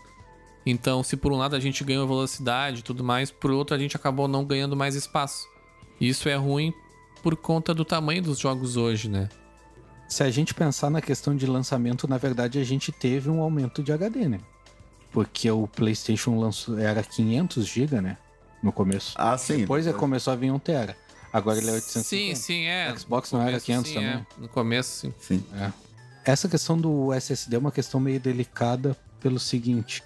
Então, 0.65 1.03
se 1.03 1.15
por 1.15 1.31
um 1.31 1.37
lado 1.37 1.55
a 1.55 1.59
gente 1.59 1.83
ganhou 1.83 2.07
velocidade 2.07 2.79
e 2.79 2.83
tudo 2.83 3.03
mais, 3.03 3.29
por 3.31 3.51
outro 3.51 3.75
a 3.75 3.79
gente 3.79 3.95
acabou 3.95 4.27
não 4.27 4.43
ganhando 4.43 4.75
mais 4.75 4.95
espaço. 4.95 5.47
E 6.01 6.09
isso 6.09 6.27
é 6.27 6.35
ruim 6.35 6.73
por 7.21 7.35
conta 7.37 7.73
do 7.73 7.85
tamanho 7.85 8.21
dos 8.23 8.39
jogos 8.39 8.75
hoje, 8.75 9.07
né? 9.07 9.29
Se 10.09 10.23
a 10.23 10.29
gente 10.29 10.53
pensar 10.53 10.89
na 10.89 11.01
questão 11.01 11.35
de 11.35 11.45
lançamento, 11.45 12.07
na 12.07 12.17
verdade 12.17 12.59
a 12.59 12.63
gente 12.63 12.91
teve 12.91 13.29
um 13.29 13.41
aumento 13.41 13.81
de 13.83 13.91
HD, 13.93 14.27
né? 14.27 14.39
Porque 15.15 15.49
o 15.49 15.65
PlayStation 15.65 16.37
lançou, 16.37 16.77
era 16.77 17.01
500 17.01 17.65
GB, 17.65 18.01
né? 18.01 18.17
No 18.61 18.73
começo. 18.73 19.13
Ah, 19.15 19.37
sim. 19.37 19.59
Depois 19.59 19.87
ele 19.87 19.97
começou 19.97 20.33
a 20.33 20.35
vir 20.35 20.51
1 20.51 20.59
tera. 20.59 20.97
Agora 21.31 21.57
ele 21.57 21.69
é 21.69 21.71
850. 21.71 22.05
Sim, 22.05 22.35
sim, 22.35 22.65
é. 22.65 22.93
Xbox 22.97 23.31
No 23.31 23.39
não 23.39 23.45
era 23.47 23.51
começo, 23.53 23.65
500 23.65 23.87
sim, 23.89 23.95
também? 23.95 24.09
é. 24.09 24.25
No 24.37 24.49
começo, 24.49 24.89
sim. 24.99 25.13
Sim. 25.17 25.43
É. 25.53 25.71
Essa 26.25 26.49
questão 26.49 26.77
do 26.77 27.13
SSD 27.13 27.55
é 27.55 27.59
uma 27.59 27.71
questão 27.71 27.97
meio 27.97 28.19
delicada 28.19 28.93
pelo 29.21 29.39
seguinte, 29.39 30.03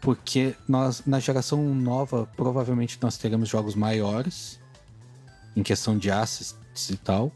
porque 0.00 0.54
nós 0.68 1.02
na 1.04 1.18
geração 1.18 1.60
nova 1.74 2.28
provavelmente 2.36 2.96
nós 3.02 3.18
teremos 3.18 3.48
jogos 3.48 3.74
maiores 3.74 4.60
em 5.56 5.64
questão 5.64 5.98
de 5.98 6.12
assets 6.12 6.54
e 6.90 6.96
tal. 6.96 7.32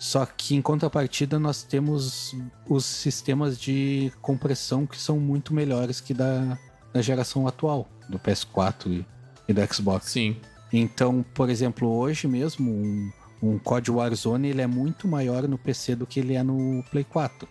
Só 0.00 0.24
que 0.24 0.54
em 0.54 0.62
contrapartida 0.62 1.38
nós 1.38 1.62
temos 1.62 2.34
os 2.66 2.86
sistemas 2.86 3.60
de 3.60 4.10
compressão 4.22 4.86
que 4.86 4.96
são 4.96 5.20
muito 5.20 5.52
melhores 5.52 6.00
que 6.00 6.14
da, 6.14 6.58
da 6.90 7.02
geração 7.02 7.46
atual, 7.46 7.86
do 8.08 8.18
PS4 8.18 8.86
e, 8.86 9.06
e 9.46 9.52
do 9.52 9.74
Xbox. 9.74 10.12
Sim. 10.12 10.38
Então, 10.72 11.22
por 11.34 11.50
exemplo, 11.50 11.86
hoje 11.86 12.26
mesmo, 12.26 12.70
um, 12.70 13.12
um 13.42 13.58
COD 13.58 13.90
Warzone 13.90 14.48
ele 14.48 14.62
é 14.62 14.66
muito 14.66 15.06
maior 15.06 15.46
no 15.46 15.58
PC 15.58 15.96
do 15.96 16.06
que 16.06 16.18
ele 16.18 16.32
é 16.32 16.42
no 16.42 16.82
Play 16.90 17.04
4. 17.04 17.46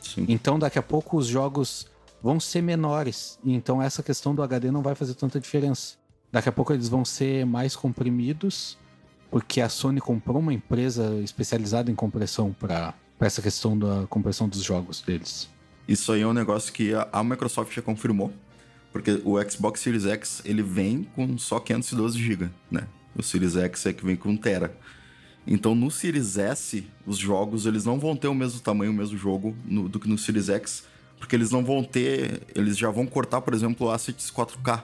Sim. 0.00 0.24
Então, 0.26 0.58
daqui 0.58 0.78
a 0.78 0.82
pouco 0.82 1.18
os 1.18 1.26
jogos 1.26 1.86
vão 2.22 2.40
ser 2.40 2.62
menores. 2.62 3.38
Então, 3.44 3.82
essa 3.82 4.02
questão 4.02 4.34
do 4.34 4.42
HD 4.42 4.70
não 4.70 4.80
vai 4.80 4.94
fazer 4.94 5.12
tanta 5.12 5.38
diferença. 5.38 5.96
Daqui 6.32 6.48
a 6.48 6.52
pouco 6.52 6.72
eles 6.72 6.88
vão 6.88 7.04
ser 7.04 7.44
mais 7.44 7.76
comprimidos, 7.76 8.78
porque 9.30 9.60
a 9.60 9.68
Sony 9.68 10.00
comprou 10.00 10.38
uma 10.38 10.52
empresa 10.52 11.20
especializada 11.22 11.90
em 11.90 11.94
compressão 11.94 12.52
para 12.52 12.94
essa 13.20 13.40
questão 13.40 13.78
da 13.78 14.06
compressão 14.08 14.48
dos 14.48 14.62
jogos 14.62 15.00
deles. 15.02 15.48
Isso 15.86 16.12
aí 16.12 16.22
é 16.22 16.26
um 16.26 16.32
negócio 16.32 16.72
que 16.72 16.92
a, 16.94 17.22
Microsoft 17.22 17.74
já 17.74 17.82
confirmou. 17.82 18.32
Porque 18.92 19.20
o 19.24 19.40
Xbox 19.48 19.80
Series 19.80 20.04
X, 20.04 20.42
ele 20.44 20.62
vem 20.62 21.04
com 21.14 21.38
só 21.38 21.60
512 21.60 22.18
GB, 22.18 22.50
né? 22.70 22.88
O 23.16 23.22
Series 23.22 23.56
X 23.56 23.86
é 23.86 23.92
que 23.92 24.04
vem 24.04 24.16
com 24.16 24.30
1 24.30 24.36
tera. 24.36 24.76
Então, 25.46 25.74
no 25.76 25.90
Series 25.90 26.36
S, 26.36 26.84
os 27.06 27.16
jogos, 27.16 27.66
eles 27.66 27.84
não 27.84 28.00
vão 28.00 28.16
ter 28.16 28.26
o 28.26 28.34
mesmo 28.34 28.60
tamanho, 28.60 28.90
o 28.90 28.94
mesmo 28.94 29.16
jogo 29.16 29.56
no- 29.64 29.88
do 29.88 30.00
que 30.00 30.08
no 30.08 30.18
Series 30.18 30.48
X. 30.48 30.84
Porque 31.18 31.36
eles 31.36 31.50
não 31.52 31.64
vão 31.64 31.84
ter... 31.84 32.42
Eles 32.54 32.76
já 32.76 32.90
vão 32.90 33.06
cortar, 33.06 33.40
por 33.40 33.54
exemplo, 33.54 33.90
assets 33.90 34.30
4K. 34.30 34.82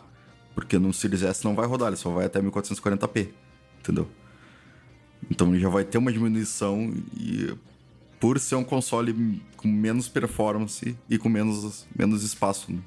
Porque 0.54 0.78
no 0.78 0.92
Series 0.92 1.22
S 1.22 1.44
não 1.44 1.54
vai 1.54 1.66
rodar, 1.66 1.88
ele 1.88 1.96
só 1.96 2.10
vai 2.10 2.26
até 2.26 2.40
1440p. 2.40 3.28
Entendeu? 3.80 4.08
Então, 5.30 5.52
ele 5.52 5.60
já 5.60 5.68
vai 5.68 5.84
ter 5.84 5.98
uma 5.98 6.12
diminuição 6.12 6.92
e 7.16 7.54
por 8.18 8.38
ser 8.38 8.54
um 8.54 8.64
console 8.64 9.42
com 9.56 9.68
menos 9.68 10.08
performance 10.08 10.96
e 11.08 11.18
com 11.18 11.28
menos, 11.28 11.86
menos 11.96 12.22
espaço. 12.22 12.72
Né? 12.72 12.78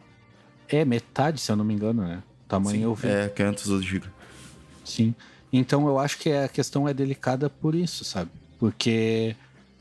É 0.68 0.86
metade, 0.86 1.40
se 1.40 1.52
eu 1.52 1.56
não 1.56 1.66
me 1.66 1.74
engano, 1.74 2.04
né? 2.04 2.24
Tamanho 2.48 2.84
eu 2.84 2.96
vi. 2.96 3.08
É 3.08 3.30
512 3.30 3.86
GB. 3.86 4.08
Sim. 4.84 5.14
Então 5.52 5.88
eu 5.88 6.00
acho 6.00 6.18
que 6.18 6.32
a 6.32 6.48
questão 6.48 6.88
é 6.88 6.94
delicada 6.94 7.50
por 7.50 7.76
isso, 7.76 8.04
sabe? 8.04 8.32
Porque, 8.60 9.36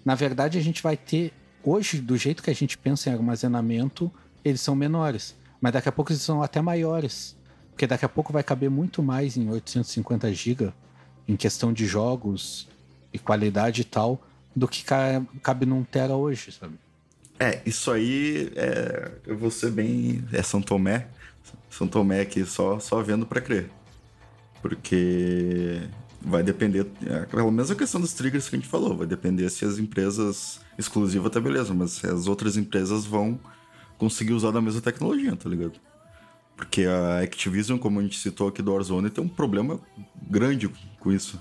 na 0.05 0.15
verdade, 0.15 0.59
a 0.59 0.61
gente 0.61 0.83
vai 0.83 0.97
ter. 0.97 1.33
Hoje, 1.63 2.01
do 2.01 2.17
jeito 2.17 2.43
que 2.43 2.51
a 2.51 2.55
gente 2.55 2.79
pensa 2.79 3.11
em 3.11 3.13
armazenamento, 3.13 4.11
eles 4.45 4.61
são 4.61 4.75
menores. 4.75 5.35
Mas 5.61 5.73
daqui 5.73 5.89
a 5.89 5.93
pouco 5.93 6.13
eles 6.13 6.23
são 6.23 6.43
até 6.43 6.61
maiores. 6.61 7.37
Porque 7.71 7.87
daqui 7.87 8.05
a 8.05 8.09
pouco 8.09 8.33
vai 8.33 8.43
caber 8.43 8.71
muito 8.71 9.03
mais 9.03 9.37
em 9.37 9.49
850 9.51 10.33
GB 10.33 10.73
em 11.29 11.37
questão 11.37 11.73
de 11.73 11.87
jogos 11.87 12.67
e 13.13 13.19
qualidade 13.19 13.83
e 13.83 13.85
tal, 13.85 14.21
do 14.57 14.67
que 14.67 14.83
ca- 14.83 15.23
cabe 15.43 15.67
num 15.67 15.85
Tera 15.85 16.15
hoje, 16.17 16.51
sabe? 16.51 16.75
É, 17.39 17.61
isso 17.65 17.91
aí 17.93 18.51
é. 18.57 19.13
Eu 19.27 19.37
vou 19.39 19.51
ser 19.51 19.71
bem. 19.71 20.25
É 20.33 20.43
São 20.43 20.61
Tomé. 20.61 21.07
São 21.71 21.87
Tomé 21.87 22.21
aqui, 22.21 22.45
só, 22.45 22.81
só 22.81 23.01
vendo 23.03 23.25
pra 23.27 23.41
crer. 23.41 23.71
Porque 24.61 25.81
vai 26.21 26.43
depender. 26.43 26.87
É 27.07 27.27
pelo 27.27 27.51
menos 27.51 27.71
a 27.71 27.75
questão 27.77 28.01
dos 28.01 28.13
triggers 28.13 28.49
que 28.49 28.57
a 28.57 28.59
gente 28.59 28.69
falou. 28.69 28.97
Vai 28.97 29.07
depender 29.07 29.49
se 29.51 29.65
as 29.65 29.79
empresas 29.79 30.61
exclusivas 30.77 31.31
tá 31.31 31.41
beleza, 31.41 31.73
mas 31.73 31.93
se 31.93 32.07
as 32.07 32.27
outras 32.27 32.57
empresas 32.57 33.05
vão 33.05 33.39
conseguir 33.97 34.33
usar 34.33 34.51
da 34.51 34.61
mesma 34.61 34.81
tecnologia, 34.81 35.35
tá 35.37 35.49
ligado? 35.49 35.75
Porque 36.57 36.85
a 36.87 37.21
Activision, 37.21 37.79
como 37.79 38.01
a 38.01 38.03
gente 38.03 38.19
citou 38.19 38.49
aqui 38.49 38.61
do 38.63 38.73
Warzone, 38.73 39.11
tem 39.11 39.23
um 39.23 39.29
problema 39.29 39.79
grande 40.29 40.69
com 40.99 41.13
isso. 41.13 41.41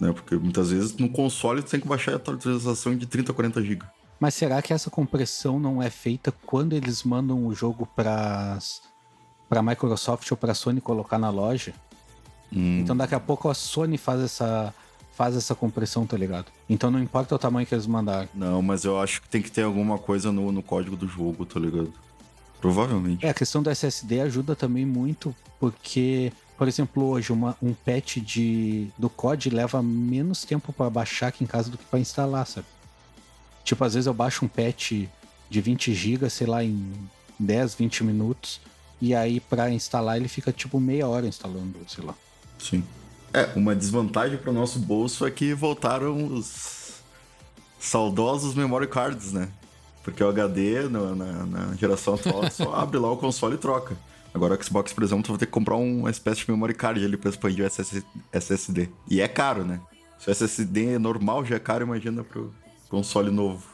Né? 0.00 0.12
Porque 0.12 0.36
muitas 0.36 0.70
vezes 0.70 0.96
no 0.96 1.08
console 1.08 1.62
tu 1.62 1.70
tem 1.70 1.80
que 1.80 1.88
baixar 1.88 2.12
a 2.12 2.16
atualização 2.16 2.96
de 2.96 3.06
30 3.06 3.32
a 3.32 3.34
40 3.34 3.62
GB. 3.62 3.84
Mas 4.18 4.34
será 4.34 4.62
que 4.62 4.72
essa 4.72 4.90
compressão 4.90 5.58
não 5.58 5.82
é 5.82 5.90
feita 5.90 6.32
quando 6.44 6.74
eles 6.74 7.02
mandam 7.02 7.46
o 7.46 7.54
jogo 7.54 7.86
para 7.86 8.58
para 9.48 9.62
Microsoft 9.62 10.28
ou 10.30 10.36
para 10.36 10.54
Sony 10.54 10.80
colocar 10.80 11.18
na 11.18 11.30
loja? 11.30 11.72
Então 12.52 12.96
daqui 12.96 13.14
a 13.14 13.20
pouco 13.20 13.48
a 13.48 13.54
Sony 13.54 13.98
faz 13.98 14.20
essa 14.20 14.74
faz 15.12 15.34
essa 15.34 15.54
compressão, 15.54 16.06
tá 16.06 16.16
ligado? 16.16 16.46
Então 16.68 16.90
não 16.90 17.02
importa 17.02 17.34
o 17.34 17.38
tamanho 17.38 17.66
que 17.66 17.74
eles 17.74 17.86
mandaram. 17.86 18.28
Não, 18.34 18.60
mas 18.60 18.84
eu 18.84 19.00
acho 19.00 19.22
que 19.22 19.28
tem 19.28 19.40
que 19.40 19.50
ter 19.50 19.62
alguma 19.62 19.98
coisa 19.98 20.30
no, 20.30 20.52
no 20.52 20.62
código 20.62 20.94
do 20.94 21.08
jogo, 21.08 21.46
tá 21.46 21.58
ligado? 21.58 21.92
Provavelmente. 22.60 23.24
É, 23.24 23.30
a 23.30 23.34
questão 23.34 23.62
do 23.62 23.70
SSD 23.70 24.20
ajuda 24.20 24.54
também 24.54 24.84
muito 24.84 25.34
porque, 25.58 26.32
por 26.56 26.66
exemplo, 26.68 27.04
hoje 27.04 27.32
uma, 27.32 27.56
um 27.62 27.72
patch 27.74 28.16
de 28.18 28.88
do 28.96 29.08
COD 29.10 29.50
leva 29.50 29.82
menos 29.82 30.44
tempo 30.44 30.72
para 30.72 30.88
baixar 30.90 31.28
aqui 31.28 31.44
em 31.44 31.46
casa 31.46 31.70
do 31.70 31.76
que 31.78 31.84
para 31.84 31.98
instalar, 31.98 32.46
sabe? 32.46 32.66
Tipo, 33.64 33.84
às 33.84 33.94
vezes 33.94 34.06
eu 34.06 34.14
baixo 34.14 34.44
um 34.44 34.48
patch 34.48 34.92
de 35.50 35.60
20 35.60 35.92
GB, 35.94 36.30
sei 36.30 36.46
lá, 36.46 36.62
em 36.64 36.92
10, 37.38 37.74
20 37.74 38.04
minutos, 38.04 38.60
e 39.00 39.14
aí 39.14 39.40
para 39.40 39.70
instalar 39.70 40.16
ele 40.16 40.28
fica 40.28 40.52
tipo 40.52 40.80
meia 40.80 41.06
hora 41.06 41.26
instalando, 41.26 41.78
sei 41.88 42.04
lá. 42.04 42.14
Sim. 42.58 42.82
É, 43.32 43.50
uma 43.54 43.74
desvantagem 43.74 44.38
para 44.38 44.50
o 44.50 44.54
nosso 44.54 44.78
bolso 44.78 45.26
é 45.26 45.30
que 45.30 45.52
voltaram 45.52 46.32
os 46.32 46.94
saudosos 47.78 48.54
memory 48.54 48.86
cards, 48.88 49.32
né? 49.32 49.48
Porque 50.02 50.22
o 50.22 50.28
HD 50.28 50.88
no- 50.88 51.14
na, 51.14 51.44
na 51.44 51.74
geração 51.74 52.14
atual 52.14 52.50
só 52.50 52.72
abre 52.76 52.98
lá 52.98 53.10
o 53.10 53.16
console 53.16 53.56
e 53.56 53.58
troca. 53.58 53.96
Agora 54.36 54.54
o 54.54 54.62
Xbox, 54.62 54.92
por 54.92 55.02
exemplo, 55.02 55.24
tu 55.24 55.32
vai 55.32 55.38
ter 55.38 55.46
que 55.46 55.52
comprar 55.52 55.76
uma 55.76 56.10
espécie 56.10 56.44
de 56.44 56.50
memory 56.50 56.74
card 56.74 57.02
ali 57.02 57.16
pra 57.16 57.30
expandir 57.30 57.64
o 57.64 57.70
SS 57.70 58.04
SSD. 58.30 58.90
E 59.08 59.22
é 59.22 59.26
caro, 59.26 59.64
né? 59.64 59.80
Se 60.18 60.28
o 60.28 60.30
SSD 60.30 60.98
normal 60.98 61.42
já 61.42 61.56
é 61.56 61.58
caro, 61.58 61.86
imagina 61.86 62.22
pro 62.22 62.52
console 62.90 63.30
novo. 63.30 63.64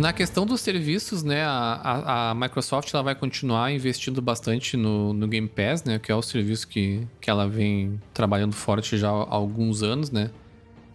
Na 0.00 0.14
questão 0.14 0.46
dos 0.46 0.62
serviços, 0.62 1.22
né, 1.22 1.44
a, 1.44 2.30
a, 2.30 2.34
Microsoft 2.34 2.90
ela 2.94 3.02
vai 3.02 3.14
continuar 3.14 3.70
investindo 3.70 4.22
bastante 4.22 4.74
no, 4.74 5.12
no 5.12 5.28
Game 5.28 5.46
Pass, 5.46 5.84
né, 5.84 5.98
que 5.98 6.10
é 6.10 6.14
o 6.14 6.22
serviço 6.22 6.66
que, 6.68 7.06
que 7.20 7.28
ela 7.28 7.46
vem 7.46 8.00
trabalhando 8.14 8.54
forte 8.54 8.96
já 8.96 9.10
há 9.10 9.34
alguns 9.34 9.82
anos, 9.82 10.10
né, 10.10 10.30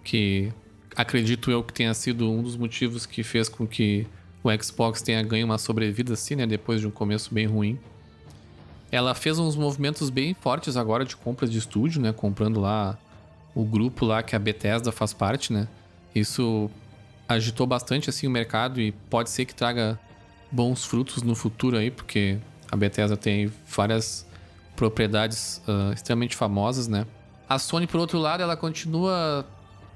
que 0.03 0.51
acredito 0.95 1.51
eu 1.51 1.61
que 1.61 1.71
tenha 1.71 1.93
sido 1.93 2.31
um 2.31 2.41
dos 2.41 2.57
motivos 2.57 3.05
que 3.05 3.21
fez 3.21 3.47
com 3.47 3.67
que 3.67 4.07
o 4.43 4.49
Xbox 4.63 5.03
tenha 5.03 5.21
ganho 5.21 5.45
uma 5.45 5.59
sobrevida 5.59 6.13
assim, 6.13 6.35
né, 6.35 6.47
depois 6.47 6.81
de 6.81 6.87
um 6.87 6.91
começo 6.91 7.31
bem 7.31 7.45
ruim. 7.45 7.77
Ela 8.91 9.13
fez 9.13 9.37
uns 9.37 9.55
movimentos 9.55 10.09
bem 10.09 10.33
fortes 10.33 10.75
agora 10.75 11.05
de 11.05 11.15
compras 11.15 11.51
de 11.51 11.59
estúdio, 11.59 12.01
né, 12.01 12.11
comprando 12.11 12.59
lá 12.59 12.97
o 13.53 13.63
grupo 13.63 14.03
lá 14.03 14.23
que 14.23 14.35
a 14.35 14.39
Bethesda 14.39 14.91
faz 14.91 15.13
parte, 15.13 15.53
né. 15.53 15.67
Isso 16.15 16.71
agitou 17.27 17.65
bastante 17.65 18.09
assim 18.09 18.27
o 18.27 18.31
mercado 18.31 18.79
e 18.79 18.91
pode 18.91 19.29
ser 19.29 19.45
que 19.45 19.55
traga 19.55 19.99
bons 20.51 20.85
frutos 20.85 21.23
no 21.23 21.35
futuro 21.35 21.77
aí, 21.77 21.89
porque 21.91 22.37
a 22.71 22.75
Bethesda 22.75 23.17
tem 23.17 23.51
várias 23.67 24.25
propriedades 24.75 25.61
uh, 25.67 25.93
extremamente 25.93 26.35
famosas, 26.35 26.87
né? 26.87 27.05
A 27.47 27.59
Sony, 27.59 27.87
por 27.87 27.99
outro 27.99 28.17
lado, 28.19 28.41
ela 28.41 28.57
continua 28.57 29.45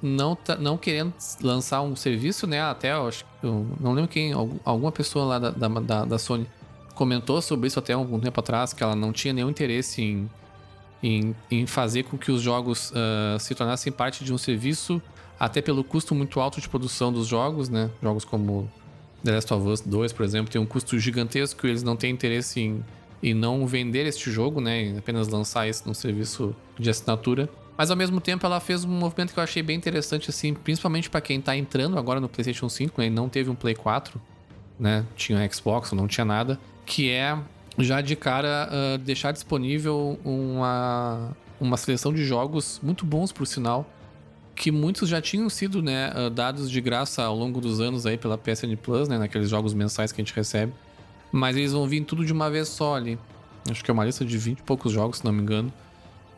não, 0.01 0.37
não 0.59 0.77
querendo 0.77 1.13
lançar 1.41 1.81
um 1.81 1.95
serviço, 1.95 2.47
né? 2.47 2.61
Até 2.61 2.93
eu, 2.93 3.07
acho, 3.07 3.25
eu 3.43 3.67
não 3.79 3.93
lembro 3.93 4.09
quem, 4.09 4.31
alguma 4.33 4.91
pessoa 4.91 5.25
lá 5.25 5.39
da, 5.39 5.49
da, 5.51 6.05
da, 6.05 6.17
Sony 6.17 6.47
comentou 6.93 7.41
sobre 7.41 7.67
isso 7.67 7.79
até 7.79 7.93
algum 7.93 8.19
tempo 8.19 8.39
atrás, 8.39 8.73
que 8.73 8.83
ela 8.83 8.95
não 8.95 9.11
tinha 9.11 9.33
nenhum 9.33 9.49
interesse 9.49 10.01
em, 10.01 10.29
em, 11.01 11.35
em 11.49 11.65
fazer 11.65 12.03
com 12.03 12.17
que 12.17 12.31
os 12.31 12.41
jogos 12.41 12.91
uh, 12.91 13.39
se 13.39 13.53
tornassem 13.55 13.91
parte 13.91 14.23
de 14.23 14.33
um 14.33 14.37
serviço 14.37 15.01
até 15.39 15.61
pelo 15.61 15.83
custo 15.83 16.13
muito 16.13 16.39
alto 16.39 16.59
de 16.59 16.67
produção 16.67 17.13
dos 17.13 17.25
jogos, 17.25 17.69
né? 17.69 17.89
Jogos 18.03 18.25
como 18.25 18.69
The 19.23 19.31
Last 19.31 19.53
of 19.53 19.67
Us 19.67 19.81
2, 19.81 20.11
por 20.11 20.25
exemplo, 20.25 20.51
tem 20.51 20.59
um 20.59 20.65
custo 20.65 20.99
gigantesco 20.99 21.65
e 21.65 21.69
eles 21.69 21.81
não 21.81 21.95
têm 21.95 22.11
interesse 22.11 22.59
em, 22.59 22.83
em 23.23 23.33
não 23.33 23.65
vender 23.65 24.05
este 24.05 24.29
jogo, 24.29 24.59
né? 24.59 24.81
Em 24.81 24.97
apenas 24.97 25.29
lançar 25.29 25.67
isso 25.67 25.83
num 25.87 25.93
serviço 25.93 26.53
de 26.77 26.89
assinatura. 26.89 27.49
Mas 27.77 27.89
ao 27.89 27.95
mesmo 27.95 28.19
tempo 28.19 28.45
ela 28.45 28.59
fez 28.59 28.83
um 28.83 28.89
movimento 28.89 29.33
que 29.33 29.39
eu 29.39 29.43
achei 29.43 29.63
bem 29.63 29.77
interessante, 29.77 30.29
assim, 30.29 30.53
principalmente 30.53 31.09
para 31.09 31.21
quem 31.21 31.39
tá 31.39 31.55
entrando 31.55 31.97
agora 31.97 32.19
no 32.19 32.27
PlayStation 32.27 32.67
5, 32.67 32.99
né? 32.99 33.07
E 33.07 33.09
não 33.09 33.29
teve 33.29 33.49
um 33.49 33.55
Play 33.55 33.75
4, 33.75 34.19
né? 34.77 35.05
Tinha 35.15 35.49
Xbox, 35.49 35.93
não 35.93 36.05
tinha 36.05 36.25
nada. 36.25 36.59
Que 36.85 37.09
é 37.09 37.37
já 37.77 38.01
de 38.01 38.17
cara 38.17 38.69
uh, 38.69 38.97
deixar 38.97 39.31
disponível 39.31 40.19
uma, 40.25 41.31
uma 41.61 41.77
seleção 41.77 42.13
de 42.13 42.25
jogos 42.25 42.81
muito 42.83 43.05
bons, 43.05 43.31
por 43.31 43.47
sinal 43.47 43.89
que 44.59 44.73
muitos 44.73 45.07
já 45.07 45.21
tinham 45.21 45.49
sido 45.49 45.81
né, 45.81 46.11
ah, 46.13 46.27
dados 46.27 46.69
de 46.69 46.81
graça 46.81 47.23
ao 47.23 47.33
longo 47.33 47.61
dos 47.61 47.79
anos 47.79 48.05
aí 48.05 48.17
pela 48.17 48.37
PSN 48.37 48.75
Plus, 48.75 49.07
né, 49.07 49.17
naqueles 49.17 49.49
jogos 49.49 49.73
mensais 49.73 50.11
que 50.11 50.21
a 50.21 50.23
gente 50.23 50.35
recebe. 50.35 50.73
Mas 51.31 51.55
eles 51.55 51.71
vão 51.71 51.87
vir 51.87 52.03
tudo 52.03 52.25
de 52.25 52.33
uma 52.33 52.51
vez 52.51 52.67
só 52.67 52.95
ali. 52.95 53.17
Acho 53.71 53.81
que 53.81 53.89
é 53.89 53.93
uma 53.93 54.03
lista 54.03 54.25
de 54.25 54.37
20 54.37 54.59
e 54.59 54.63
poucos 54.63 54.91
jogos, 54.91 55.19
se 55.19 55.25
não 55.25 55.31
me 55.31 55.41
engano. 55.41 55.71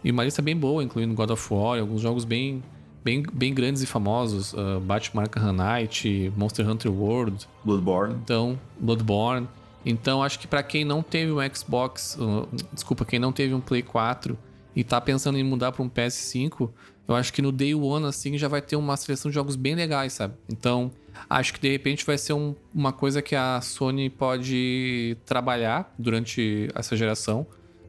E 0.03 0.11
uma 0.11 0.23
lista 0.23 0.39
bem 0.39 0.55
boa, 0.55 0.83
incluindo 0.83 1.15
God 1.15 1.31
of 1.31 1.51
War, 1.51 1.79
alguns 1.79 2.01
jogos 2.01 2.23
bem, 2.23 2.61
bem, 3.03 3.23
bem 3.33 3.55
grandes 3.55 3.81
e 3.81 3.87
famosos. 3.87 4.53
Uh, 4.53 4.79
Batman 4.81 5.23
Arkham 5.23 5.53
Knight, 5.53 6.31
Monster 6.37 6.69
Hunter 6.69 6.91
World. 6.91 7.47
Bloodborne. 7.65 8.15
Então, 8.23 8.59
Bloodborne. 8.79 9.47
Então, 9.83 10.21
acho 10.21 10.37
que 10.37 10.47
para 10.47 10.61
quem 10.61 10.85
não 10.85 11.01
teve 11.01 11.31
um 11.31 11.37
Xbox, 11.55 12.17
uh, 12.19 12.47
desculpa, 12.71 13.03
quem 13.03 13.17
não 13.17 13.31
teve 13.31 13.55
um 13.55 13.61
Play 13.61 13.81
4 13.81 14.37
e 14.75 14.83
tá 14.83 15.01
pensando 15.01 15.39
em 15.39 15.43
mudar 15.43 15.71
para 15.71 15.81
um 15.81 15.89
PS5, 15.89 16.69
eu 17.11 17.15
acho 17.15 17.33
que 17.33 17.41
no 17.41 17.51
Day 17.51 17.75
One, 17.75 18.05
assim, 18.05 18.37
já 18.37 18.47
vai 18.47 18.61
ter 18.61 18.75
uma 18.75 18.95
seleção 18.97 19.29
de 19.29 19.35
jogos 19.35 19.55
bem 19.55 19.75
legais, 19.75 20.13
sabe? 20.13 20.33
Então, 20.49 20.91
acho 21.29 21.53
que 21.53 21.59
de 21.59 21.69
repente 21.69 22.05
vai 22.05 22.17
ser 22.17 22.33
um, 22.33 22.55
uma 22.73 22.91
coisa 22.91 23.21
que 23.21 23.35
a 23.35 23.59
Sony 23.61 24.09
pode 24.09 25.17
trabalhar 25.25 25.93
durante 25.97 26.69
essa 26.75 26.95
geração, 26.95 27.45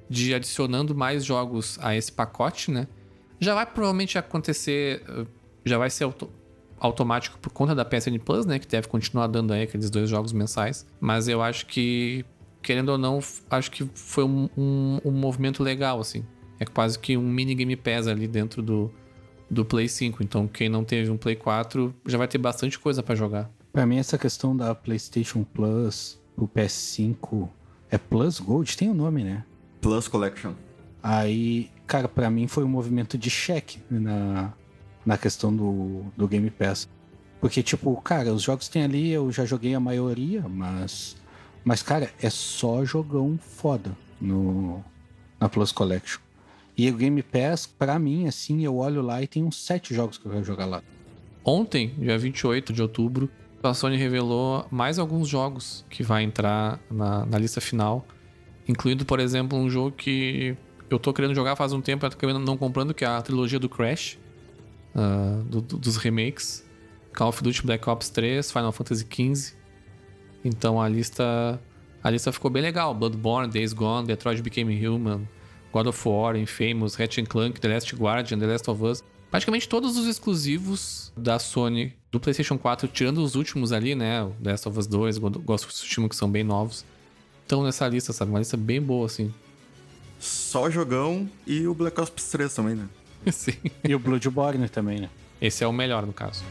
de 0.09 0.35
adicionando 0.35 0.95
mais 0.95 1.25
jogos 1.25 1.79
a 1.81 1.97
esse 1.97 2.13
pacote, 2.13 2.71
né? 2.71 2.87
Já 3.41 3.55
vai 3.55 3.67
provavelmente 3.67 4.19
acontecer, 4.19 5.03
eh, 5.09 5.27
já 5.65 5.79
vai 5.79 5.89
ser 5.89 6.05
auto, 6.05 6.31
automático 6.79 7.39
por 7.39 7.51
conta 7.51 7.75
da 7.75 7.85
PSN 7.85 8.19
Plus, 8.19 8.45
né? 8.45 8.59
Que 8.59 8.67
deve 8.67 8.89
continuar 8.89 9.27
dando 9.27 9.53
aí 9.53 9.63
aqueles 9.63 9.89
dois 9.89 10.11
jogos 10.11 10.33
mensais. 10.33 10.87
Mas 11.01 11.29
eu 11.29 11.41
acho 11.41 11.67
que, 11.67 12.25
querendo 12.61 12.91
ou 12.91 12.99
não, 12.99 13.21
acho 13.51 13.71
que 13.71 13.89
foi 13.95 14.25
um, 14.25 14.49
um, 14.57 15.01
um 15.05 15.11
movimento 15.11 15.63
legal, 15.63 15.99
assim. 15.99 16.25
É 16.61 16.65
quase 16.65 16.99
que 16.99 17.17
um 17.17 17.29
minigame 17.29 17.75
PES 17.75 18.07
ali 18.07 18.29
dentro 18.29 18.63
do, 18.63 18.93
do 19.53 19.65
Play 19.67 19.87
5. 19.87 20.23
Então, 20.23 20.49
quem 20.49 20.69
não 20.69 20.83
teve 20.83 21.11
um 21.11 21.19
Play 21.19 21.37
4 21.37 21.95
já 22.07 22.17
vai 22.17 22.27
ter 22.27 22.39
bastante 22.39 22.79
coisa 22.79 23.03
para 23.03 23.15
jogar. 23.15 23.51
Para 23.71 23.85
mim, 23.85 23.99
essa 23.99 24.17
questão 24.17 24.57
da 24.57 24.75
PlayStation 24.75 25.45
Plus, 25.45 26.19
o 26.37 26.49
PS5, 26.49 27.49
é 27.91 27.99
Plus 27.99 28.41
Gold? 28.41 28.77
Tem 28.77 28.89
o 28.89 28.93
um 28.93 28.95
nome, 28.95 29.23
né? 29.23 29.45
Plus 29.81 30.09
Collection. 30.09 30.55
Aí, 31.03 31.71
cara, 31.87 32.09
para 32.09 32.31
mim 32.31 32.47
foi 32.47 32.65
um 32.65 32.69
movimento 32.69 33.19
de 33.19 33.29
cheque 33.29 33.81
na, 33.91 34.55
na 35.05 35.19
questão 35.19 35.55
do, 35.55 36.07
do 36.17 36.27
Game 36.27 36.51
Pass. 36.51 36.89
Porque, 37.41 37.63
tipo, 37.63 37.95
cara, 38.01 38.33
os 38.33 38.43
jogos 38.43 38.69
que 38.69 38.73
tem 38.73 38.85
ali, 38.85 39.11
eu 39.11 39.31
já 39.31 39.45
joguei 39.45 39.75
a 39.75 39.81
maioria, 39.81 40.49
mas. 40.49 41.17
Mas, 41.65 41.83
cara, 41.83 42.11
é 42.21 42.31
só 42.31 42.85
jogão 42.85 43.39
foda 43.39 43.93
no, 44.21 44.83
na 45.39 45.49
Plus 45.49 45.73
Collection. 45.73 46.21
E 46.83 46.91
o 46.91 46.97
Game 46.97 47.23
Pass, 47.23 47.65
para 47.65 47.97
mim, 47.97 48.27
assim, 48.27 48.65
eu 48.65 48.77
olho 48.77 49.03
lá 49.03 49.23
e 49.23 49.29
tem 49.29 49.45
uns 49.45 49.55
sete 49.55 49.95
jogos 49.95 50.19
que 50.19 50.27
eu 50.27 50.33
quero 50.33 50.43
jogar 50.43 50.67
lá. 50.67 50.83
Ontem, 51.45 51.95
dia 51.97 52.19
28 52.19 52.73
de 52.73 52.83
outubro, 52.83 53.31
a 53.63 53.73
Sony 53.73 53.97
revelou 53.97 54.67
mais 54.69 54.99
alguns 54.99 55.29
jogos 55.29 55.87
que 55.89 56.03
vai 56.03 56.25
entrar 56.25 56.81
na, 56.91 57.25
na 57.25 57.39
lista 57.39 57.61
final, 57.61 58.05
incluindo, 58.67 59.05
por 59.05 59.21
exemplo, 59.21 59.57
um 59.57 59.71
jogo 59.71 59.93
que 59.93 60.57
eu 60.91 60.99
tô 60.99 61.13
querendo 61.13 61.37
jogar 61.37 61.55
faz 61.55 61.73
um 61.73 61.81
tempo, 61.81 62.05
eu 62.05 62.11
tô 62.11 62.39
não 62.41 62.57
comprando, 62.57 62.93
que 62.93 63.05
é 63.05 63.07
a 63.07 63.23
trilogia 63.23 63.61
do 63.61 63.69
Crash, 63.69 64.19
uh, 64.93 65.41
do, 65.45 65.61
do, 65.61 65.79
dos 65.79 65.97
remakes, 65.97 66.69
Call 67.15 67.29
of 67.29 67.45
Duty 67.45 67.65
Black 67.65 67.89
Ops 67.89 68.11
3, 68.11 68.51
Final 68.51 68.73
Fantasy 68.73 69.07
XV. 69.09 69.55
Então 70.45 70.81
a 70.83 70.89
lista 70.89 71.61
a 72.03 72.11
lista 72.11 72.33
ficou 72.33 72.51
bem 72.51 72.61
legal. 72.61 72.93
Bloodborne, 72.93 73.49
Days 73.49 73.73
Gone, 73.73 74.05
Detroit 74.05 74.43
Became 74.43 74.85
Human, 74.85 75.29
God 75.73 75.87
of 75.87 76.09
War, 76.09 76.37
Infamous, 76.37 76.95
Ratchet 76.95 77.27
Clank, 77.29 77.61
The 77.61 77.69
Last 77.69 77.97
Guardian, 77.97 78.39
The 78.39 78.47
Last 78.47 78.71
of 78.71 78.85
Us. 78.85 79.03
Praticamente 79.31 79.67
todos 79.67 79.97
os 79.97 80.07
exclusivos 80.07 81.11
da 81.17 81.39
Sony 81.39 81.95
do 82.11 82.21
PlayStation 82.21 82.59
4, 82.59 82.87
tirando 82.89 83.25
os 83.25 83.35
últimos 83.35 83.73
ali, 83.73 83.95
né? 83.95 84.23
O 84.23 84.31
The 84.43 84.51
Last 84.51 84.69
of 84.69 84.79
Us 84.79 84.87
2, 84.87 85.19
Ghost 85.19 85.67
of 85.67 85.75
Tsushima, 85.75 86.09
que 86.09 86.15
são 86.15 86.31
bem 86.31 86.45
novos, 86.45 86.85
estão 87.43 87.63
nessa 87.63 87.89
lista, 87.89 88.13
sabe? 88.13 88.31
Uma 88.31 88.39
lista 88.39 88.57
bem 88.57 88.81
boa, 88.81 89.07
assim. 89.07 89.33
Só 90.21 90.71
jogão 90.71 91.29
e 91.47 91.67
o 91.67 91.75
Black 91.75 92.01
Ops 92.01 92.31
3 92.31 92.55
também, 92.55 92.75
né? 92.75 92.87
Sim. 93.33 93.55
E 93.83 93.95
o 93.95 93.99
Bloodborne 93.99 94.69
também, 94.69 95.01
né? 95.01 95.11
Esse 95.41 95.65
é 95.65 95.67
o 95.67 95.73
melhor, 95.73 96.07
no 96.07 96.13
caso. 96.13 96.45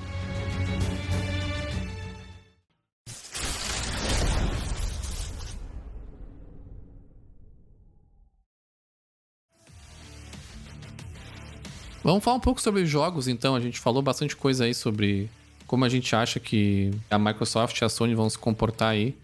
Vamos 12.04 12.24
falar 12.24 12.38
um 12.38 12.42
pouco 12.42 12.62
sobre 12.62 12.86
jogos, 12.86 13.28
então. 13.28 13.56
A 13.56 13.60
gente 13.60 13.80
falou 13.80 14.02
bastante 14.02 14.36
coisa 14.36 14.66
aí 14.66 14.74
sobre 14.74 15.30
como 15.68 15.86
a 15.86 15.90
gente 15.90 16.16
acha 16.16 16.40
que 16.40 16.92
a 17.10 17.18
Microsoft 17.18 17.80
e 17.80 17.86
a 17.86 17.90
Sony 17.90 18.16
vão 18.16 18.30
se 18.30 18.38
comportar 18.38 18.90
aí. 18.90 19.16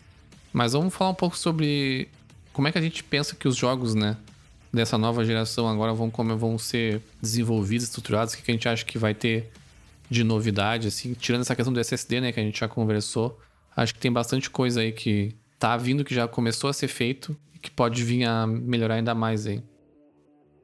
Mas 0.54 0.74
vamos 0.74 0.94
falar 0.94 1.12
um 1.12 1.16
pouco 1.16 1.38
sobre 1.38 2.08
como 2.54 2.68
é 2.68 2.72
que 2.72 2.78
a 2.78 2.82
gente 2.82 3.04
pensa 3.04 3.36
que 3.36 3.48
os 3.48 3.56
jogos, 3.56 3.94
né, 3.94 4.16
dessa 4.72 4.98
nova 4.98 5.26
geração 5.26 5.68
agora 5.68 5.94
vão, 5.94 6.10
como 6.10 6.38
vão 6.38 6.58
ser 6.58 7.02
desenvolvidos, 7.22 7.86
estruturados, 7.88 8.34
o 8.34 8.38
que 8.38 8.50
a 8.50 8.54
gente 8.54 8.70
acha 8.70 8.86
que 8.86 8.98
vai 8.98 9.14
ter 9.14 9.52
de 10.10 10.24
novidade, 10.24 10.88
assim, 10.88 11.14
tirando 11.14 11.42
essa 11.42 11.56
questão 11.56 11.74
do 11.74 11.80
SSD, 11.80 12.22
né, 12.22 12.32
que 12.32 12.40
a 12.40 12.44
gente 12.44 12.60
já 12.60 12.68
conversou. 12.68 13.40
Acho 13.76 13.94
que 13.94 14.00
tem 14.00 14.12
bastante 14.12 14.50
coisa 14.50 14.82
aí 14.82 14.92
que 14.92 15.36
tá 15.60 15.76
vindo, 15.76 16.04
que 16.06 16.16
já 16.16 16.28
começou 16.28 16.70
a 16.70 16.74
ser 16.74 16.88
feito 16.88 17.36
e 17.54 17.60
que 17.60 17.70
pode 17.70 18.04
vir 18.04 18.24
a 18.24 18.48
melhorar 18.48 18.96
ainda 18.96 19.14
mais 19.14 19.46
aí. 19.46 19.62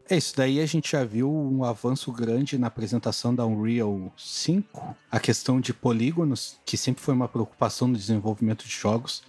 É, 0.09 0.17
isso 0.17 0.35
daí 0.35 0.59
a 0.59 0.65
gente 0.65 0.91
já 0.91 1.03
viu 1.05 1.31
um 1.31 1.63
avanço 1.63 2.11
grande 2.11 2.57
na 2.57 2.67
apresentação 2.67 3.33
da 3.33 3.45
Unreal 3.45 4.11
5. 4.17 4.95
A 5.09 5.19
questão 5.19 5.61
de 5.61 5.73
polígonos, 5.73 6.57
que 6.65 6.75
sempre 6.75 7.01
foi 7.01 7.13
uma 7.13 7.27
preocupação 7.27 7.87
no 7.87 7.97
desenvolvimento 7.97 8.65
de 8.65 8.73
jogos. 8.73 9.23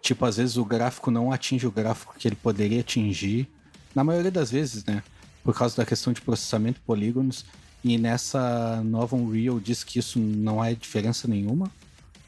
Tipo, 0.00 0.24
às 0.24 0.36
vezes 0.36 0.56
o 0.56 0.64
gráfico 0.64 1.10
não 1.10 1.32
atinge 1.32 1.66
o 1.66 1.70
gráfico 1.70 2.14
que 2.16 2.28
ele 2.28 2.36
poderia 2.36 2.80
atingir. 2.80 3.48
Na 3.92 4.04
maioria 4.04 4.30
das 4.30 4.52
vezes, 4.52 4.84
né? 4.84 5.02
Por 5.42 5.54
causa 5.54 5.76
da 5.76 5.84
questão 5.84 6.12
de 6.12 6.20
processamento 6.20 6.78
de 6.78 6.86
polígonos. 6.86 7.44
E 7.82 7.98
nessa 7.98 8.82
nova 8.84 9.16
Unreal 9.16 9.58
diz 9.58 9.82
que 9.82 9.98
isso 9.98 10.20
não 10.20 10.64
é 10.64 10.74
diferença 10.74 11.26
nenhuma. 11.26 11.70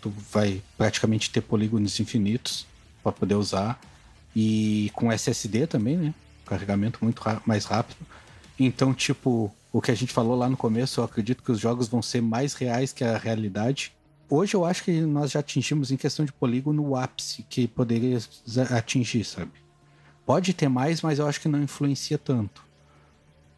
Tu 0.00 0.12
vai 0.32 0.61
praticamente 0.76 1.30
ter 1.30 1.40
polígonos 1.40 2.00
infinitos 2.00 2.66
para 3.00 3.12
poder 3.12 3.36
usar. 3.36 3.80
E 4.34 4.90
com 4.94 5.12
SSD 5.12 5.68
também, 5.68 5.96
né? 5.96 6.14
Carregamento 6.53 6.98
muito 7.03 7.22
mais 7.46 7.64
rápido. 7.64 7.98
Então, 8.59 8.92
tipo, 8.92 9.53
o 9.72 9.80
que 9.80 9.90
a 9.90 9.94
gente 9.94 10.12
falou 10.12 10.36
lá 10.36 10.48
no 10.48 10.57
começo, 10.57 11.00
eu 11.00 11.05
acredito 11.05 11.42
que 11.42 11.50
os 11.50 11.59
jogos 11.59 11.88
vão 11.88 12.03
ser 12.03 12.20
mais 12.20 12.53
reais 12.55 12.92
que 12.92 13.03
a 13.03 13.16
realidade. 13.16 13.92
hoje 14.28 14.55
eu 14.55 14.64
acho 14.64 14.84
que 14.84 15.00
nós 15.00 15.30
já 15.30 15.40
atingimos 15.40 15.90
em 15.90 15.96
questão 15.96 16.24
de 16.24 16.32
polígono 16.32 16.86
o 16.86 16.96
ápice 16.96 17.44
que 17.48 17.66
poderia 17.66 18.18
atingir, 18.70 19.24
sabe? 19.24 19.53
Pode 20.24 20.55
ter 20.55 20.68
mais, 20.68 21.03
mas 21.03 21.18
eu 21.18 21.26
acho 21.26 21.40
que 21.40 21.48
não 21.48 21.62
influencia 21.62 22.16
tanto. 22.16 22.64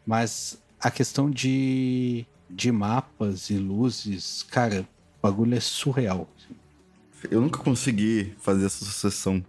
Mas 0.05 0.57
a 0.79 0.89
questão 0.89 1.29
de, 1.29 2.25
de 2.49 2.71
mapas 2.71 3.49
e 3.49 3.57
luzes, 3.57 4.43
cara, 4.43 4.87
o 5.19 5.21
bagulho 5.21 5.55
é 5.55 5.59
surreal. 5.59 6.27
Eu 7.29 7.41
nunca 7.41 7.59
consegui 7.59 8.33
fazer 8.39 8.65
essa 8.65 8.83
sucessão. 8.85 9.43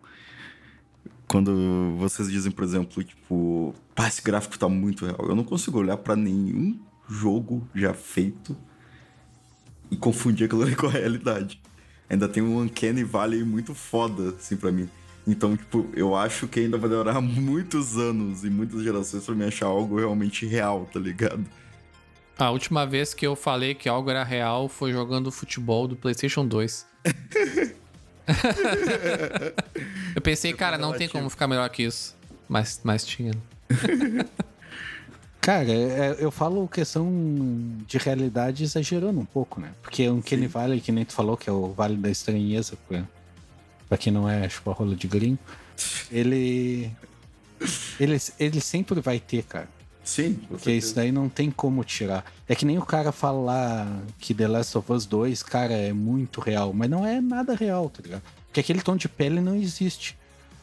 Quando 1.29 1.97
vocês 1.99 2.31
dizem, 2.31 2.53
por 2.53 2.65
exemplo, 2.65 3.03
tipo, 3.03 3.75
pá, 3.95 4.07
esse 4.07 4.23
gráfico 4.23 4.59
tá 4.59 4.69
muito 4.69 5.05
real. 5.05 5.27
Eu 5.29 5.35
não 5.35 5.45
consigo 5.45 5.79
olhar 5.79 5.97
pra 5.97 6.15
nenhum 6.15 6.79
jogo 7.09 7.67
já 7.75 7.93
feito 7.93 8.57
e 9.91 9.97
confundir 9.97 10.47
aquilo 10.47 10.63
ali 10.63 10.75
com 10.77 10.87
a 10.87 10.91
realidade. 10.91 11.61
Ainda 12.09 12.29
tem 12.29 12.43
um 12.43 12.61
Uncanny 12.61 13.03
Valley 13.03 13.43
muito 13.43 13.75
foda, 13.75 14.31
assim, 14.39 14.57
pra 14.57 14.71
mim. 14.71 14.89
Então, 15.27 15.57
tipo, 15.57 15.89
eu 15.95 16.15
acho 16.15 16.47
que 16.47 16.61
ainda 16.61 16.79
vai 16.79 16.89
demorar 16.89 17.19
muitos 17.21 17.97
anos 17.97 18.45
e 18.45 18.51
muitas 18.51 18.83
gerações 18.83 19.25
pra 19.25 19.35
me 19.35 19.45
achar 19.45 19.67
algo 19.67 19.99
realmente 19.99 20.47
real, 20.47 20.89
tá 20.93 21.01
ligado? 21.01 21.45
A 22.39 22.51
última 22.51 22.87
vez 22.87 23.15
que 23.15 23.27
eu 23.27 23.35
falei 23.35 23.75
que 23.75 23.89
algo 23.89 24.11
era 24.11 24.23
real 24.23 24.69
foi 24.69 24.93
jogando 24.93 25.33
futebol 25.33 25.89
do 25.89 25.97
PlayStation 25.97 26.47
2. 26.47 26.87
eu 30.15 30.21
pensei, 30.21 30.53
cara, 30.53 30.77
não 30.79 30.93
tem 30.93 31.09
como 31.09 31.29
ficar 31.31 31.47
melhor 31.47 31.69
que 31.71 31.83
isso. 31.83 32.15
Mas, 32.49 32.81
mas 32.85 33.05
tinha. 33.05 33.33
Cara, 35.41 35.71
é- 35.71 36.17
eu 36.19 36.31
falo 36.33 36.67
questão 36.67 37.09
de 37.87 37.99
realidade 37.99 38.65
exagerando 38.65 39.21
um 39.21 39.25
pouco, 39.25 39.61
né? 39.61 39.71
Porque 39.81 40.09
o 40.09 40.21
Kenny 40.21 40.49
Valley, 40.49 40.81
que 40.81 40.91
nem 40.91 41.05
tu 41.05 41.13
falou, 41.13 41.37
que 41.37 41.49
é 41.49 41.53
o 41.53 41.73
Vale 41.73 41.97
da 41.97 42.11
Estranheza, 42.11 42.77
pra, 42.89 43.05
pra 43.89 43.97
quem 43.97 44.13
não 44.13 44.29
é, 44.29 44.49
tipo, 44.49 44.69
a 44.69 44.75
rola 44.75 44.97
de 44.97 45.07
gringo, 45.07 45.39
ele, 46.11 46.91
ele. 48.01 48.19
Ele 48.41 48.61
sempre 48.61 49.01
vai 49.01 49.21
ter, 49.21 49.45
cara. 49.45 49.69
Sim, 50.07 50.35
Porque 50.35 50.65
certeza. 50.65 50.87
isso 50.87 50.95
daí 50.95 51.11
não 51.11 51.29
tem 51.29 51.51
como 51.51 51.83
tirar. 51.83 52.25
É 52.49 52.55
que 52.55 52.65
nem 52.65 52.79
o 52.79 52.87
cara 52.87 53.11
fala 53.11 53.41
lá 53.41 53.99
que 54.21 54.33
The 54.33 54.47
Last 54.47 54.79
of 54.79 54.93
Us 54.93 55.05
2, 55.05 55.43
cara, 55.43 55.75
é 55.75 55.93
muito 55.93 56.41
real. 56.41 56.73
Mas 56.73 56.89
não 56.89 57.05
é 57.05 57.21
nada 57.21 57.57
real, 57.57 57.91
tá 57.91 58.01
ligado? 58.03 58.23
Porque 58.47 58.61
aquele 58.61 58.81
tom 58.81 58.95
de 58.97 59.09
pele 59.09 59.41
não 59.41 59.57
existe. 59.57 60.17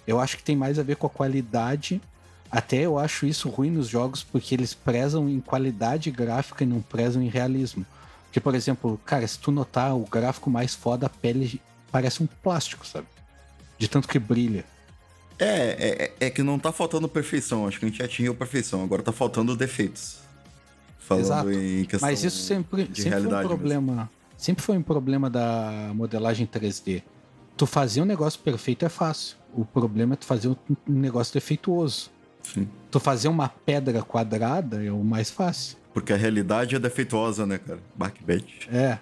Eu 0.07 0.19
acho 0.21 0.37
que 0.37 0.43
tem 0.43 0.55
mais 0.55 0.79
a 0.79 0.83
ver 0.83 0.95
com 0.95 1.07
a 1.07 1.09
qualidade. 1.09 2.01
Até 2.49 2.77
eu 2.77 2.97
acho 2.97 3.25
isso 3.25 3.49
ruim 3.49 3.69
nos 3.69 3.87
jogos, 3.89 4.23
porque 4.23 4.55
eles 4.55 4.73
prezam 4.73 5.27
em 5.27 5.41
qualidade 5.41 6.09
gráfica 6.09 6.63
e 6.63 6.67
não 6.67 6.81
prezam 6.81 7.21
em 7.21 7.27
realismo. 7.27 7.85
Porque, 8.25 8.39
por 8.39 8.55
exemplo, 8.55 8.99
cara, 9.05 9.27
se 9.27 9.37
tu 9.37 9.51
notar 9.51 9.93
o 9.93 10.05
gráfico 10.05 10.49
mais 10.49 10.73
foda, 10.73 11.07
a 11.07 11.09
pele 11.09 11.61
parece 11.91 12.23
um 12.23 12.27
plástico, 12.27 12.87
sabe? 12.87 13.07
De 13.77 13.89
tanto 13.89 14.07
que 14.07 14.17
brilha. 14.17 14.63
É, 15.43 16.13
é, 16.19 16.27
é 16.27 16.29
que 16.29 16.41
não 16.43 16.57
tá 16.57 16.71
faltando 16.71 17.07
perfeição. 17.07 17.67
Acho 17.67 17.79
que 17.79 17.85
a 17.85 17.89
gente 17.89 18.01
atingiu 18.01 18.31
a 18.33 18.35
perfeição. 18.35 18.83
Agora 18.83 19.01
tá 19.01 19.11
faltando 19.11 19.55
defeitos. 19.55 20.19
Falando 20.99 21.23
Exato. 21.25 21.51
em 21.51 21.83
questão 21.85 22.09
Mas 22.09 22.23
isso 22.23 22.37
sempre, 22.43 22.85
de 22.87 23.01
sempre 23.01 23.01
foi 23.01 23.07
um 23.07 23.11
realidade 23.11 23.43
mesmo. 23.43 23.57
problema. 23.57 24.11
Sempre 24.37 24.63
foi 24.63 24.77
um 24.77 24.81
problema 24.81 25.29
da 25.29 25.91
modelagem 25.93 26.47
3D. 26.47 27.03
Tu 27.57 27.65
fazer 27.65 28.01
um 28.01 28.05
negócio 28.05 28.39
perfeito 28.39 28.85
é 28.85 28.89
fácil. 28.89 29.37
O 29.53 29.65
problema 29.65 30.13
é 30.13 30.17
tu 30.17 30.25
fazer 30.25 30.47
um 30.47 30.55
negócio 30.87 31.33
defeituoso. 31.33 32.09
Sim. 32.41 32.67
Tu 32.89 32.99
fazer 32.99 33.27
uma 33.27 33.47
pedra 33.49 34.01
quadrada 34.01 34.83
é 34.83 34.91
o 34.91 35.03
mais 35.03 35.29
fácil. 35.29 35.77
Porque 35.93 36.11
a 36.11 36.17
realidade 36.17 36.75
é 36.75 36.79
defeituosa, 36.79 37.45
né, 37.45 37.57
cara? 37.57 37.79
Backbed. 37.95 38.67
É. 38.71 38.97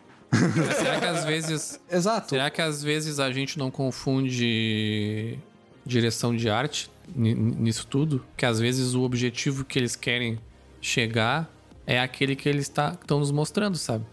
Será 0.78 1.00
que 1.00 1.06
às 1.06 1.24
vezes. 1.26 1.80
Exato. 1.89 2.30
Será 2.30 2.50
que 2.50 2.62
às 2.62 2.84
vezes 2.84 3.20
a 3.20 3.32
gente 3.32 3.58
não 3.58 3.72
confunde 3.72 5.39
direção 5.86 6.36
de 6.36 6.50
arte 6.50 6.90
ni- 7.16 7.34
nisso 7.34 7.86
tudo? 7.88 8.24
Que 8.38 8.46
às 8.46 8.60
vezes 8.60 8.94
o 8.94 9.02
objetivo 9.02 9.64
que 9.66 9.78
eles 9.80 9.96
querem 9.96 10.40
chegar 10.80 11.50
é 11.86 12.00
aquele 12.00 12.36
que 12.36 12.48
eles 12.48 12.64
estão 12.72 13.20
nos 13.20 13.32
mostrando, 13.32 13.78
sabe? 13.78 14.06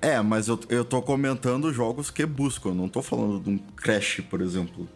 É, 0.00 0.20
mas 0.20 0.48
eu, 0.48 0.58
eu 0.68 0.84
tô 0.84 1.00
comentando 1.00 1.72
jogos 1.72 2.10
que 2.10 2.26
buscam. 2.26 2.70
Eu 2.70 2.74
não 2.74 2.88
tô 2.88 3.02
falando 3.02 3.40
de 3.40 3.50
um 3.50 3.58
Crash, 3.76 4.20
por 4.28 4.40
exemplo. 4.40 4.88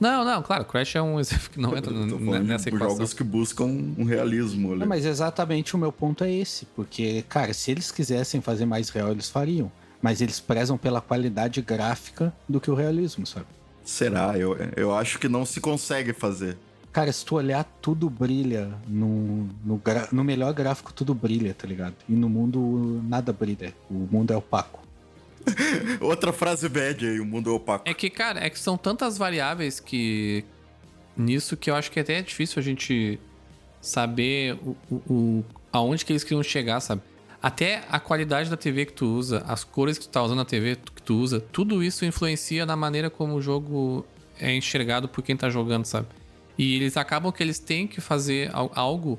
Não, 0.00 0.24
não, 0.24 0.42
claro, 0.42 0.64
Crash 0.64 0.96
é 0.96 1.02
um 1.02 1.20
exemplo 1.20 1.50
que 1.50 1.60
não 1.60 1.76
entra 1.76 1.92
nessa 1.92 2.68
equação. 2.68 2.90
jogos 2.90 3.12
que 3.14 3.22
buscam 3.22 3.66
um 3.66 4.02
realismo 4.04 4.70
ali. 4.72 4.80
Não, 4.80 4.86
mas 4.88 5.04
exatamente 5.04 5.76
o 5.76 5.78
meu 5.78 5.92
ponto 5.92 6.24
é 6.24 6.32
esse. 6.32 6.66
Porque, 6.74 7.22
cara, 7.28 7.52
se 7.54 7.70
eles 7.70 7.92
quisessem 7.92 8.40
fazer 8.40 8.64
mais 8.66 8.88
real, 8.88 9.10
eles 9.10 9.28
fariam. 9.30 9.70
Mas 10.02 10.20
eles 10.22 10.40
prezam 10.40 10.78
pela 10.78 11.00
qualidade 11.00 11.60
gráfica 11.60 12.32
do 12.48 12.58
que 12.60 12.70
o 12.70 12.74
realismo, 12.74 13.26
sabe? 13.26 13.46
Será? 13.90 14.38
Eu, 14.38 14.56
eu 14.76 14.94
acho 14.94 15.18
que 15.18 15.28
não 15.28 15.44
se 15.44 15.60
consegue 15.60 16.12
fazer. 16.12 16.56
Cara, 16.92 17.12
se 17.12 17.24
tu 17.24 17.34
olhar, 17.34 17.64
tudo 17.82 18.08
brilha. 18.08 18.70
No, 18.86 19.48
no, 19.64 19.82
no 20.12 20.24
melhor 20.24 20.52
gráfico, 20.52 20.92
tudo 20.92 21.12
brilha, 21.12 21.52
tá 21.54 21.66
ligado? 21.66 21.94
E 22.08 22.12
no 22.12 22.28
mundo, 22.28 23.02
nada 23.08 23.32
brilha. 23.32 23.74
O 23.90 23.94
mundo 23.94 24.32
é 24.32 24.36
opaco. 24.36 24.80
Outra 26.00 26.32
frase 26.32 26.68
bad 26.68 27.04
aí, 27.04 27.18
o 27.18 27.24
mundo 27.24 27.50
é 27.50 27.52
opaco. 27.52 27.88
É 27.88 27.92
que, 27.92 28.08
cara, 28.08 28.38
é 28.44 28.48
que 28.48 28.58
são 28.60 28.76
tantas 28.78 29.18
variáveis 29.18 29.80
que. 29.80 30.44
Nisso 31.16 31.56
que 31.56 31.68
eu 31.68 31.74
acho 31.74 31.90
que 31.90 31.98
até 31.98 32.18
é 32.18 32.22
difícil 32.22 32.60
a 32.60 32.62
gente 32.62 33.18
saber 33.80 34.54
o, 34.64 34.76
o, 34.90 34.94
o- 35.12 35.44
aonde 35.72 36.04
que 36.04 36.12
eles 36.12 36.22
queriam 36.22 36.42
chegar, 36.44 36.78
sabe? 36.80 37.02
Até 37.42 37.84
a 37.90 37.98
qualidade 37.98 38.50
da 38.50 38.56
TV 38.56 38.84
que 38.86 38.92
tu 38.92 39.06
usa, 39.06 39.42
as 39.48 39.64
cores 39.64 39.96
que 39.98 40.06
tu 40.06 40.10
tá 40.10 40.22
usando 40.22 40.38
na 40.38 40.44
TV 40.44 40.76
que 40.94 41.02
tu 41.02 41.16
usa, 41.18 41.40
tudo 41.40 41.82
isso 41.82 42.04
influencia 42.04 42.66
na 42.66 42.76
maneira 42.76 43.08
como 43.08 43.34
o 43.34 43.40
jogo 43.40 44.04
é 44.38 44.54
enxergado 44.54 45.08
por 45.08 45.22
quem 45.22 45.36
tá 45.36 45.48
jogando, 45.48 45.86
sabe? 45.86 46.06
E 46.58 46.76
eles 46.76 46.96
acabam 46.98 47.32
que 47.32 47.42
eles 47.42 47.58
têm 47.58 47.86
que 47.86 48.00
fazer 48.00 48.50
al- 48.52 48.70
algo 48.74 49.18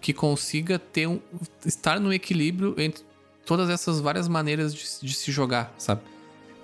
que 0.00 0.12
consiga 0.12 0.78
ter 0.78 1.08
um, 1.08 1.20
estar 1.64 1.98
no 1.98 2.12
equilíbrio 2.12 2.74
entre 2.78 3.02
todas 3.44 3.68
essas 3.68 3.98
várias 4.00 4.28
maneiras 4.28 4.72
de, 4.72 4.84
de 5.02 5.14
se 5.14 5.32
jogar, 5.32 5.74
sabe? 5.76 6.02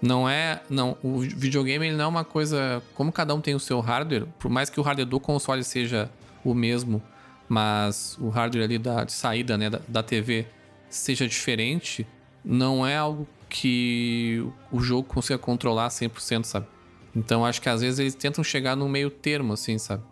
Não 0.00 0.28
é. 0.28 0.62
Não, 0.70 0.96
o 1.02 1.18
videogame 1.20 1.86
ele 1.86 1.96
não 1.96 2.04
é 2.04 2.08
uma 2.08 2.24
coisa. 2.24 2.80
Como 2.94 3.10
cada 3.12 3.34
um 3.34 3.40
tem 3.40 3.54
o 3.54 3.60
seu 3.60 3.80
hardware, 3.80 4.26
por 4.38 4.50
mais 4.50 4.68
que 4.70 4.78
o 4.78 4.82
hardware 4.82 5.06
do 5.08 5.18
console 5.18 5.62
seja 5.64 6.08
o 6.44 6.54
mesmo, 6.54 7.02
mas 7.48 8.16
o 8.20 8.28
hardware 8.28 8.64
ali 8.64 8.78
da, 8.78 9.04
de 9.04 9.12
saída 9.12 9.56
né, 9.56 9.70
da, 9.70 9.80
da 9.88 10.02
TV 10.02 10.46
seja 10.94 11.26
diferente, 11.26 12.06
não 12.44 12.86
é 12.86 12.96
algo 12.96 13.26
que 13.48 14.44
o 14.70 14.80
jogo 14.80 15.06
consiga 15.08 15.38
controlar 15.38 15.88
100%, 15.88 16.44
sabe? 16.44 16.66
Então 17.14 17.44
acho 17.44 17.60
que 17.60 17.68
às 17.68 17.80
vezes 17.80 17.98
eles 17.98 18.14
tentam 18.14 18.42
chegar 18.42 18.74
no 18.74 18.88
meio 18.88 19.10
termo, 19.10 19.52
assim, 19.52 19.78
sabe? 19.78 20.02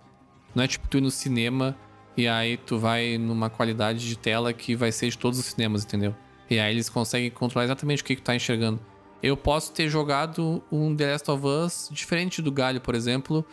Não 0.54 0.62
é 0.62 0.68
tipo 0.68 0.88
tu 0.88 0.98
ir 0.98 1.00
no 1.00 1.10
cinema 1.10 1.76
e 2.16 2.28
aí 2.28 2.56
tu 2.56 2.78
vai 2.78 3.16
numa 3.16 3.48
qualidade 3.48 4.06
de 4.06 4.18
tela 4.18 4.52
que 4.52 4.74
vai 4.74 4.92
ser 4.92 5.08
de 5.08 5.18
todos 5.18 5.38
os 5.38 5.46
cinemas, 5.46 5.84
entendeu? 5.84 6.14
E 6.48 6.58
aí 6.58 6.72
eles 6.72 6.88
conseguem 6.88 7.30
controlar 7.30 7.64
exatamente 7.64 8.02
o 8.02 8.04
que, 8.04 8.16
que 8.16 8.22
tu 8.22 8.24
tá 8.24 8.34
enxergando. 8.34 8.80
Eu 9.22 9.36
posso 9.36 9.72
ter 9.72 9.88
jogado 9.88 10.62
um 10.70 10.94
The 10.94 11.12
Last 11.12 11.30
of 11.30 11.46
Us 11.46 11.88
diferente 11.92 12.42
do 12.42 12.50
Galho, 12.50 12.80
por 12.80 12.94
exemplo, 12.94 13.44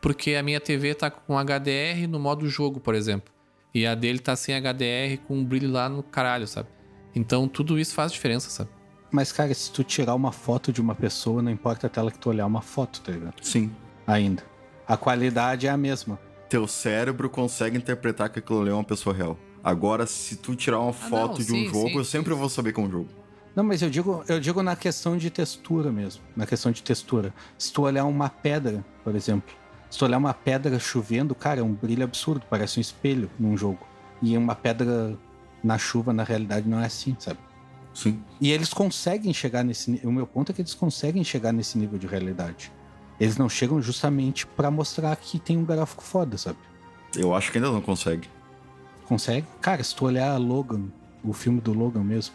porque 0.00 0.34
a 0.34 0.42
minha 0.42 0.60
TV 0.60 0.94
tá 0.94 1.10
com 1.10 1.34
HDR 1.38 2.06
no 2.08 2.20
modo 2.20 2.48
jogo, 2.48 2.78
por 2.78 2.94
exemplo. 2.94 3.32
E 3.74 3.86
a 3.86 3.94
dele 3.94 4.20
tá 4.20 4.36
sem 4.36 4.54
HDR 4.54 5.18
com 5.26 5.38
um 5.38 5.44
brilho 5.44 5.70
lá 5.70 5.88
no 5.88 6.02
caralho, 6.02 6.46
sabe? 6.46 6.68
Então 7.14 7.46
tudo 7.48 7.78
isso 7.78 7.94
faz 7.94 8.12
diferença, 8.12 8.50
sabe? 8.50 8.70
Mas, 9.10 9.30
cara, 9.30 9.54
se 9.54 9.70
tu 9.70 9.84
tirar 9.84 10.14
uma 10.16 10.32
foto 10.32 10.72
de 10.72 10.80
uma 10.80 10.94
pessoa, 10.94 11.40
não 11.40 11.50
importa 11.50 11.86
a 11.86 11.90
tela 11.90 12.10
que 12.10 12.18
tu 12.18 12.30
olhar 12.30 12.46
uma 12.46 12.60
foto, 12.60 13.00
tá 13.00 13.12
ligado? 13.12 13.34
Sim. 13.40 13.70
Ainda. 14.06 14.42
A 14.88 14.96
qualidade 14.96 15.68
é 15.68 15.70
a 15.70 15.76
mesma. 15.76 16.18
Teu 16.48 16.66
cérebro 16.66 17.30
consegue 17.30 17.76
interpretar 17.76 18.28
que 18.28 18.40
aquilo 18.40 18.62
ali 18.62 18.70
é 18.70 18.74
uma 18.74 18.82
pessoa 18.82 19.14
real. 19.14 19.38
Agora, 19.62 20.04
se 20.04 20.36
tu 20.36 20.56
tirar 20.56 20.80
uma 20.80 20.92
foto 20.92 21.44
de 21.44 21.52
um 21.52 21.54
sim, 21.54 21.66
jogo, 21.66 21.88
sim. 21.90 21.96
eu 21.96 22.04
sempre 22.04 22.34
vou 22.34 22.48
saber 22.48 22.72
que 22.72 22.80
é 22.80 22.82
um 22.82 22.90
jogo. 22.90 23.08
Não, 23.54 23.62
mas 23.62 23.82
eu 23.82 23.88
digo, 23.88 24.24
eu 24.26 24.40
digo 24.40 24.62
na 24.64 24.74
questão 24.74 25.16
de 25.16 25.30
textura 25.30 25.92
mesmo. 25.92 26.20
Na 26.36 26.44
questão 26.44 26.72
de 26.72 26.82
textura. 26.82 27.32
Se 27.56 27.72
tu 27.72 27.82
olhar 27.82 28.04
uma 28.04 28.28
pedra, 28.28 28.84
por 29.04 29.14
exemplo. 29.14 29.54
Se 29.88 29.96
tu 29.96 30.04
olhar 30.04 30.18
uma 30.18 30.34
pedra 30.34 30.76
chovendo, 30.80 31.36
cara, 31.36 31.60
é 31.60 31.62
um 31.62 31.72
brilho 31.72 32.02
absurdo. 32.02 32.44
Parece 32.50 32.78
um 32.78 32.82
espelho 32.82 33.30
num 33.38 33.56
jogo. 33.56 33.86
E 34.20 34.36
uma 34.36 34.56
pedra 34.56 35.16
na 35.64 35.78
chuva, 35.78 36.12
na 36.12 36.22
realidade, 36.22 36.68
não 36.68 36.78
é 36.80 36.86
assim, 36.86 37.16
sabe? 37.18 37.38
Sim. 37.92 38.22
E 38.40 38.50
eles 38.52 38.72
conseguem 38.74 39.32
chegar 39.32 39.62
nesse 39.64 40.00
O 40.04 40.12
meu 40.12 40.26
ponto 40.26 40.50
é 40.50 40.54
que 40.54 40.60
eles 40.60 40.74
conseguem 40.74 41.24
chegar 41.24 41.52
nesse 41.52 41.78
nível 41.78 41.98
de 41.98 42.06
realidade. 42.06 42.70
Eles 43.18 43.36
não 43.38 43.48
chegam 43.48 43.80
justamente 43.80 44.46
pra 44.46 44.70
mostrar 44.70 45.14
que 45.16 45.38
tem 45.38 45.56
um 45.56 45.64
gráfico 45.64 46.02
foda, 46.02 46.36
sabe? 46.36 46.58
Eu 47.16 47.34
acho 47.34 47.50
que 47.52 47.58
ainda 47.58 47.70
não 47.70 47.80
consegue. 47.80 48.28
Consegue? 49.06 49.46
Cara, 49.60 49.82
se 49.84 49.94
tu 49.94 50.04
olhar 50.06 50.36
Logan, 50.38 50.86
o 51.22 51.32
filme 51.32 51.60
do 51.60 51.72
Logan 51.72 52.02
mesmo, 52.02 52.34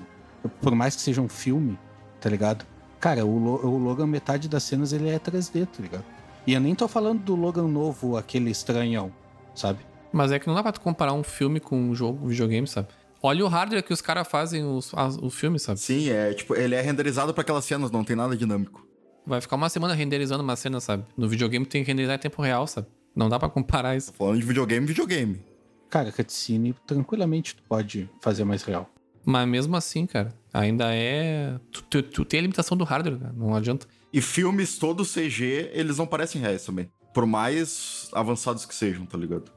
por 0.61 0.73
mais 0.73 0.95
que 0.95 1.01
seja 1.01 1.21
um 1.21 1.27
filme, 1.29 1.77
tá 2.21 2.29
ligado? 2.29 2.65
Cara, 2.99 3.25
o, 3.25 3.37
Lo- 3.37 3.65
o 3.67 3.77
Logan, 3.77 4.07
metade 4.07 4.47
das 4.47 4.63
cenas 4.63 4.93
ele 4.93 5.09
é 5.09 5.19
3D, 5.19 5.65
tá 5.67 5.81
ligado? 5.81 6.05
E 6.47 6.53
eu 6.53 6.61
nem 6.61 6.73
tô 6.73 6.87
falando 6.87 7.21
do 7.21 7.35
Logan 7.35 7.67
novo, 7.67 8.15
aquele 8.17 8.49
estranhão, 8.49 9.11
sabe? 9.53 9.79
Mas 10.11 10.31
é 10.31 10.39
que 10.39 10.47
não 10.47 10.55
dá 10.55 10.63
pra 10.63 10.71
tu 10.71 10.81
comparar 10.81 11.13
um 11.13 11.23
filme 11.23 11.59
com 11.59 11.77
um 11.79 11.93
jogo, 11.93 12.25
um 12.25 12.29
videogame, 12.29 12.67
sabe? 12.67 12.87
Olha 13.21 13.43
o 13.43 13.47
hardware 13.47 13.83
que 13.83 13.91
os 13.93 14.01
caras 14.01 14.27
fazem 14.27 14.63
os, 14.63 14.91
as- 14.93 15.17
o 15.17 15.29
filme, 15.29 15.59
sabe? 15.59 15.79
Sim, 15.79 16.09
é 16.09 16.33
tipo, 16.33 16.55
ele 16.55 16.75
é 16.75 16.81
renderizado 16.81 17.33
pra 17.33 17.41
aquelas 17.41 17.65
cenas, 17.65 17.91
não 17.91 18.03
tem 18.03 18.15
nada 18.15 18.35
dinâmico. 18.35 18.87
Vai 19.25 19.41
ficar 19.41 19.55
uma 19.57 19.69
semana 19.69 19.93
renderizando 19.93 20.41
uma 20.43 20.55
cena, 20.55 20.79
sabe? 20.79 21.03
No 21.17 21.27
videogame 21.27 21.65
tem 21.65 21.83
que 21.83 21.87
renderizar 21.91 22.15
em 22.15 22.19
tempo 22.19 22.41
real, 22.41 22.65
sabe? 22.65 22.87
Não 23.15 23.27
dá 23.27 23.37
pra 23.37 23.49
comparar 23.49 23.95
isso. 23.97 24.13
Falando 24.13 24.39
de 24.39 24.45
videogame, 24.45 24.85
videogame. 24.87 25.41
Cara, 25.89 26.11
cutscene, 26.11 26.73
tranquilamente 26.87 27.55
tu 27.55 27.63
pode 27.63 28.09
fazer 28.21 28.43
mais 28.45 28.63
real. 28.63 28.89
Mas 29.25 29.47
mesmo 29.47 29.75
assim, 29.75 30.05
cara, 30.05 30.33
ainda 30.53 30.85
é. 30.95 31.59
Tu, 31.71 31.83
tu- 31.83 32.03
tu 32.03 32.25
tem 32.25 32.39
a 32.39 32.41
limitação 32.43 32.77
do 32.77 32.83
hardware, 32.85 33.19
cara. 33.19 33.33
Não 33.35 33.53
adianta. 33.53 33.85
E 34.13 34.21
filmes 34.21 34.77
todos 34.77 35.11
CG, 35.13 35.69
eles 35.73 35.97
não 35.97 36.07
parecem 36.07 36.39
reais 36.41 36.63
também. 36.63 36.89
Por 37.13 37.25
mais 37.25 38.07
avançados 38.13 38.65
que 38.65 38.73
sejam, 38.73 39.05
tá 39.05 39.17
ligado? 39.17 39.51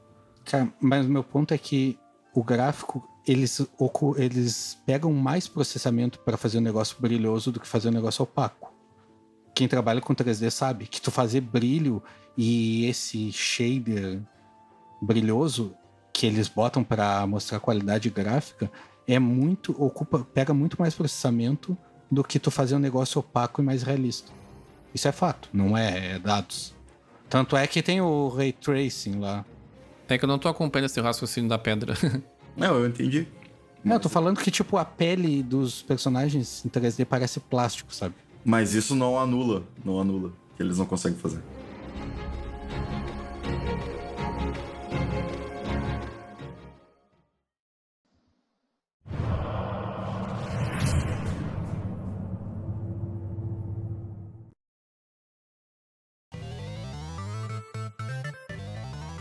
Cara, 0.45 0.71
mas 0.81 1.05
o 1.05 1.09
meu 1.09 1.23
ponto 1.23 1.53
é 1.53 1.57
que 1.57 1.97
o 2.33 2.43
gráfico, 2.43 3.07
eles, 3.27 3.61
eles 4.17 4.77
pegam 4.85 5.13
mais 5.13 5.47
processamento 5.47 6.19
para 6.19 6.37
fazer 6.37 6.57
um 6.57 6.61
negócio 6.61 6.97
brilhoso 6.99 7.51
do 7.51 7.59
que 7.59 7.67
fazer 7.67 7.89
um 7.89 7.93
negócio 7.93 8.23
opaco. 8.23 8.73
Quem 9.55 9.67
trabalha 9.67 10.01
com 10.01 10.15
3D 10.15 10.49
sabe 10.49 10.87
que 10.87 10.99
tu 10.99 11.11
fazer 11.11 11.41
brilho 11.41 12.01
e 12.35 12.85
esse 12.85 13.31
shader 13.31 14.19
brilhoso 15.01 15.75
que 16.11 16.25
eles 16.25 16.47
botam 16.47 16.83
para 16.83 17.25
mostrar 17.27 17.59
qualidade 17.59 18.09
gráfica 18.09 18.71
é 19.07 19.19
muito 19.19 19.71
ocupa 19.83 20.19
pega 20.33 20.53
muito 20.53 20.79
mais 20.79 20.95
processamento 20.95 21.77
do 22.09 22.23
que 22.23 22.39
tu 22.39 22.49
fazer 22.49 22.75
um 22.75 22.79
negócio 22.79 23.19
opaco 23.19 23.61
e 23.61 23.65
mais 23.65 23.83
realista. 23.83 24.31
Isso 24.93 25.07
é 25.07 25.11
fato, 25.11 25.49
não 25.51 25.77
é, 25.77 26.15
é 26.15 26.19
dados. 26.19 26.73
Tanto 27.29 27.57
é 27.57 27.65
que 27.65 27.81
tem 27.81 27.99
o 27.99 28.27
ray 28.27 28.53
tracing 28.53 29.19
lá. 29.19 29.43
É 30.07 30.17
que 30.17 30.25
eu 30.25 30.27
não 30.27 30.37
tô 30.37 30.47
acompanhando 30.47 30.85
esse 30.85 30.99
raciocínio 30.99 31.49
da 31.49 31.57
pedra. 31.57 31.93
Não, 32.55 32.75
eu 32.77 32.85
entendi. 32.85 33.27
Não, 33.83 33.95
eu 33.95 33.99
tô 33.99 34.07
falando 34.07 34.39
que, 34.39 34.51
tipo, 34.51 34.77
a 34.77 34.85
pele 34.85 35.41
dos 35.41 35.81
personagens 35.81 36.63
em 36.63 36.69
3D 36.69 37.03
parece 37.03 37.39
plástico, 37.39 37.91
sabe? 37.93 38.13
Mas 38.45 38.75
isso 38.75 38.93
não 38.93 39.17
anula, 39.19 39.63
não 39.83 39.99
anula. 39.99 40.31
Que 40.55 40.61
eles 40.61 40.77
não 40.77 40.85
conseguem 40.85 41.17
fazer. 41.17 41.41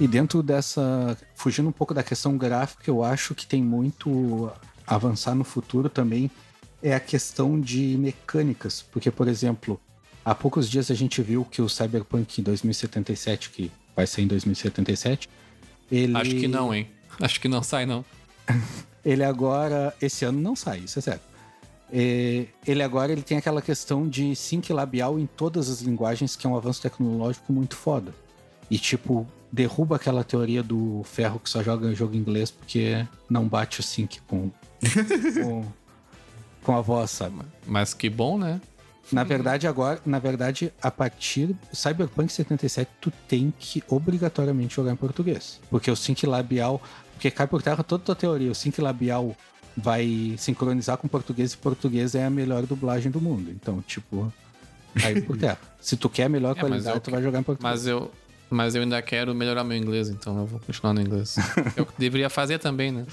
E 0.02 0.08
dentro 0.08 0.42
dessa. 0.42 1.16
Fugindo 1.32 1.68
um 1.68 1.72
pouco 1.72 1.94
da 1.94 2.02
questão 2.02 2.36
gráfica, 2.36 2.90
eu 2.90 3.04
acho 3.04 3.36
que 3.36 3.46
tem 3.46 3.62
muito 3.62 4.50
a 4.84 4.96
avançar 4.96 5.32
no 5.32 5.44
futuro 5.44 5.88
também. 5.88 6.28
É 6.82 6.92
a 6.92 6.98
questão 6.98 7.60
de 7.60 7.96
mecânicas. 7.96 8.82
Porque, 8.82 9.12
por 9.12 9.28
exemplo, 9.28 9.80
há 10.24 10.34
poucos 10.34 10.68
dias 10.68 10.90
a 10.90 10.94
gente 10.94 11.22
viu 11.22 11.44
que 11.44 11.62
o 11.62 11.68
Cyberpunk 11.68 12.42
2077, 12.42 13.50
que 13.50 13.70
vai 13.94 14.04
sair 14.04 14.24
em 14.24 14.26
2077, 14.26 15.28
ele. 15.88 16.16
Acho 16.16 16.30
que 16.30 16.48
não, 16.48 16.74
hein? 16.74 16.90
Acho 17.20 17.40
que 17.40 17.46
não 17.46 17.62
sai, 17.62 17.86
não. 17.86 18.04
Ele 19.04 19.24
agora, 19.24 19.92
esse 20.00 20.24
ano 20.24 20.40
não 20.40 20.54
sai, 20.54 20.78
isso 20.78 20.96
é 21.00 21.02
sério. 21.02 21.20
É, 21.92 22.46
ele 22.64 22.84
agora 22.84 23.10
ele 23.10 23.20
tem 23.22 23.36
aquela 23.36 23.60
questão 23.60 24.08
de 24.08 24.34
sync 24.36 24.72
labial 24.72 25.18
em 25.18 25.26
todas 25.26 25.68
as 25.68 25.80
linguagens, 25.80 26.36
que 26.36 26.46
é 26.46 26.50
um 26.50 26.56
avanço 26.56 26.80
tecnológico 26.80 27.52
muito 27.52 27.74
foda. 27.74 28.14
E 28.72 28.78
tipo, 28.78 29.26
derruba 29.52 29.96
aquela 29.96 30.24
teoria 30.24 30.62
do 30.62 31.02
ferro 31.04 31.38
que 31.38 31.50
só 31.50 31.62
joga 31.62 31.94
jogo 31.94 32.14
em 32.14 32.20
inglês 32.20 32.50
porque 32.50 33.06
não 33.28 33.46
bate 33.46 33.80
o 33.80 33.82
sync 33.82 34.18
com, 34.22 34.50
com, 35.44 35.66
com 36.62 36.74
a 36.74 36.80
voz, 36.80 37.10
sabe? 37.10 37.36
Mas 37.66 37.92
que 37.92 38.08
bom, 38.08 38.38
né? 38.38 38.62
Na 39.12 39.24
verdade, 39.24 39.66
agora, 39.66 40.00
na 40.06 40.18
verdade, 40.18 40.72
a 40.80 40.90
partir 40.90 41.48
do 41.48 41.76
Cyberpunk 41.76 42.32
77, 42.32 42.90
tu 42.98 43.12
tem 43.28 43.52
que 43.58 43.84
obrigatoriamente 43.88 44.74
jogar 44.74 44.92
em 44.92 44.96
português. 44.96 45.60
Porque 45.68 45.90
o 45.90 45.96
sync 45.96 46.24
labial. 46.24 46.80
Porque 47.12 47.30
cai 47.30 47.46
por 47.46 47.60
terra 47.60 47.84
toda 47.84 48.02
a 48.02 48.06
tua 48.06 48.16
teoria. 48.16 48.50
O 48.50 48.54
sync 48.54 48.80
labial 48.80 49.36
vai 49.76 50.34
sincronizar 50.38 50.96
com 50.96 51.06
português 51.08 51.52
e 51.52 51.58
português 51.58 52.14
é 52.14 52.24
a 52.24 52.30
melhor 52.30 52.64
dublagem 52.64 53.12
do 53.12 53.20
mundo. 53.20 53.50
Então, 53.50 53.82
tipo, 53.82 54.32
cai 54.98 55.20
por 55.20 55.36
terra. 55.36 55.58
Se 55.78 55.94
tu 55.94 56.08
quer 56.08 56.24
a 56.24 56.28
melhor 56.30 56.56
É, 56.56 56.60
qualidade, 56.60 56.96
eu 56.96 57.00
tu 57.00 57.10
vai 57.10 57.22
jogar 57.22 57.40
em 57.40 57.42
português. 57.42 57.70
Mas 57.70 57.86
eu, 57.86 58.10
mas 58.52 58.74
eu 58.74 58.82
ainda 58.82 59.00
quero 59.00 59.34
melhorar 59.34 59.64
meu 59.64 59.76
inglês, 59.76 60.08
então 60.08 60.38
eu 60.38 60.46
vou 60.46 60.60
continuar 60.60 60.92
no 60.92 61.00
inglês. 61.00 61.36
eu 61.76 61.86
deveria 61.98 62.28
fazer 62.28 62.58
também, 62.58 62.92
né? 62.92 63.06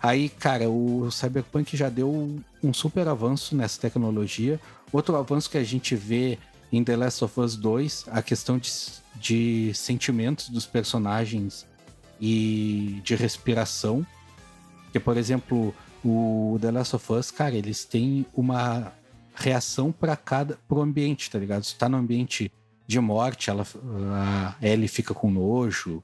Aí, 0.00 0.28
cara, 0.28 0.68
o 0.68 1.10
Cyberpunk 1.10 1.76
já 1.76 1.88
deu 1.88 2.40
um 2.62 2.72
super 2.72 3.08
avanço 3.08 3.56
nessa 3.56 3.80
tecnologia. 3.80 4.60
Outro 4.92 5.16
avanço 5.16 5.50
que 5.50 5.58
a 5.58 5.64
gente 5.64 5.96
vê 5.96 6.38
em 6.70 6.84
The 6.84 6.96
Last 6.96 7.24
of 7.24 7.40
Us 7.40 7.56
2, 7.56 8.04
a 8.08 8.22
questão 8.22 8.58
de, 8.58 8.70
de 9.16 9.72
sentimentos 9.74 10.50
dos 10.50 10.66
personagens 10.66 11.66
e 12.20 13.00
de 13.02 13.16
respiração. 13.16 14.06
Que, 14.92 15.00
por 15.00 15.16
exemplo, 15.16 15.74
o 16.04 16.58
The 16.60 16.70
Last 16.70 16.94
of 16.94 17.12
Us, 17.12 17.30
cara, 17.30 17.54
eles 17.54 17.84
têm 17.84 18.24
uma 18.34 18.92
reação 19.34 19.90
para 19.90 20.16
cada 20.16 20.58
pro 20.68 20.80
ambiente, 20.80 21.30
tá 21.30 21.38
ligado? 21.38 21.64
Se 21.64 21.74
tá 21.74 21.88
no 21.88 21.96
ambiente 21.96 22.52
de 22.88 22.98
morte, 22.98 23.50
ela, 23.50 23.66
a 24.60 24.66
Ellie 24.66 24.88
fica 24.88 25.12
com 25.12 25.30
nojo. 25.30 26.02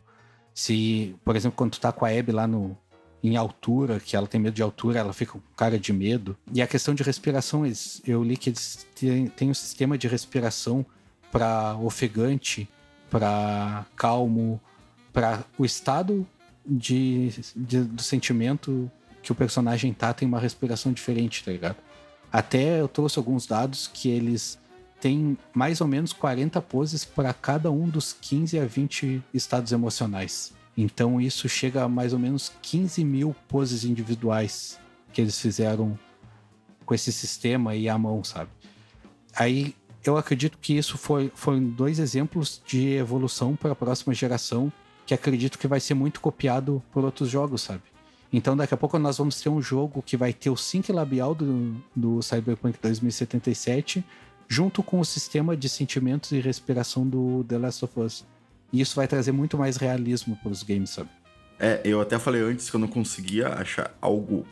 Se, 0.53 1.17
por 1.25 1.35
exemplo, 1.35 1.57
quando 1.57 1.73
tu 1.73 1.81
tá 1.81 1.91
com 1.91 2.05
a 2.05 2.11
Abby 2.11 2.31
lá 2.31 2.47
no, 2.47 2.77
em 3.23 3.37
altura, 3.37 3.99
que 3.99 4.15
ela 4.15 4.27
tem 4.27 4.39
medo 4.39 4.55
de 4.55 4.63
altura, 4.63 4.99
ela 5.01 5.15
fica 5.15 5.33
com 5.33 5.41
cara 5.57 5.79
de 5.79 5.93
medo. 5.95 6.37
E 6.53 6.61
a 6.61 6.67
questão 6.67 6.95
de 6.95 7.03
respiração, 7.03 7.63
eu 8.07 8.23
li 8.23 8.37
que 8.37 8.51
eles 8.51 8.87
têm, 8.95 9.27
têm 9.29 9.51
um 9.51 9.55
sistema 9.55 9.97
de 9.97 10.07
respiração 10.07 10.85
para 11.33 11.75
ofegante, 11.79 12.69
para 13.11 13.87
calmo, 13.97 14.61
para 15.11 15.43
o 15.57 15.65
estado 15.65 16.27
de, 16.67 17.31
de- 17.57 17.85
do 17.85 18.03
sentimento 18.03 18.91
que 19.23 19.33
o 19.33 19.35
personagem 19.35 19.93
tá, 19.95 20.13
tem 20.13 20.29
uma 20.29 20.39
respiração 20.39 20.93
diferente, 20.93 21.43
tá 21.43 21.51
ligado? 21.51 21.77
Até 22.31 22.81
eu 22.81 22.89
trouxe 22.89 23.19
alguns 23.19 23.47
dados 23.47 23.89
que 23.93 24.11
eles 24.11 24.59
têm 25.05 25.37
mais 25.53 25.83
ou 25.83 25.87
menos 25.87 26.15
40 26.15 26.63
poses 26.63 27.05
para 27.05 27.35
cada 27.35 27.71
um 27.71 27.87
dos 27.87 28.15
15 28.15 28.59
a 28.59 28.65
20 28.65 29.23
estados 29.35 29.71
emocionais. 29.71 30.55
Então 30.75 31.21
isso 31.21 31.47
chega 31.47 31.85
a 31.85 31.89
mais 31.89 32.15
ou 32.15 32.19
menos 32.19 32.51
15 32.63 33.05
mil 33.05 33.37
poses 33.47 33.85
individuais 33.85 34.81
que 35.13 35.21
eles 35.21 35.39
fizeram 35.39 35.99
com 36.87 36.95
esse 36.95 37.13
sistema 37.13 37.77
e 37.77 37.87
à 37.87 37.99
mão, 37.99 38.25
sabe? 38.25 38.49
Aí 39.37 39.77
eu 40.03 40.17
acredito 40.17 40.57
que 40.57 40.75
isso 40.75 40.97
foi, 40.97 41.31
foram 41.35 41.63
dois 41.63 41.99
exemplos 41.99 42.63
de 42.67 42.95
evolução 42.95 43.55
para 43.55 43.73
a 43.73 43.77
próxima 43.77 44.15
geração 44.15 44.73
que 45.05 45.13
acredito 45.13 45.59
que 45.59 45.69
vai 45.69 45.81
ser 45.81 45.93
muito 45.93 46.19
copiado 46.19 46.83
por 46.91 47.05
outros 47.05 47.29
jogos, 47.29 47.61
sabe? 47.61 47.83
Então 48.33 48.57
daqui 48.57 48.73
a 48.73 48.77
pouco 48.79 48.99
nós 48.99 49.19
vamos 49.19 49.39
ter 49.39 49.51
um 49.51 49.61
jogo 49.61 50.03
que 50.03 50.17
vai 50.17 50.33
ter 50.33 50.49
o 50.49 50.57
sync 50.57 50.91
labial 50.91 51.35
do, 51.35 51.77
do 51.95 52.23
Cyberpunk 52.23 52.79
2077 52.81 54.03
junto 54.49 54.83
com 54.83 55.01
o 55.01 55.05
sistema 55.05 55.57
de 55.57 55.69
sentimentos 55.69 56.33
e 56.33 56.41
respiração 56.41 57.07
do 57.07 57.45
The 57.45 57.59
Last 57.59 57.85
of 57.85 58.01
Us. 58.01 58.25
E 58.73 58.81
isso 58.81 58.97
vai 58.97 59.07
trazer 59.07 59.33
muito 59.33 59.57
mais 59.57 59.77
realismo 59.77 60.37
para 60.43 60.51
os 60.51 60.63
games, 60.63 60.91
sabe? 60.91 61.11
É, 61.59 61.81
eu 61.85 62.01
até 62.01 62.19
falei 62.19 62.43
antes 62.43 62.69
que 62.69 62.77
eu 62.77 62.81
não 62.81 62.89
conseguia 62.89 63.49
achar 63.49 63.97
algo 64.01 64.45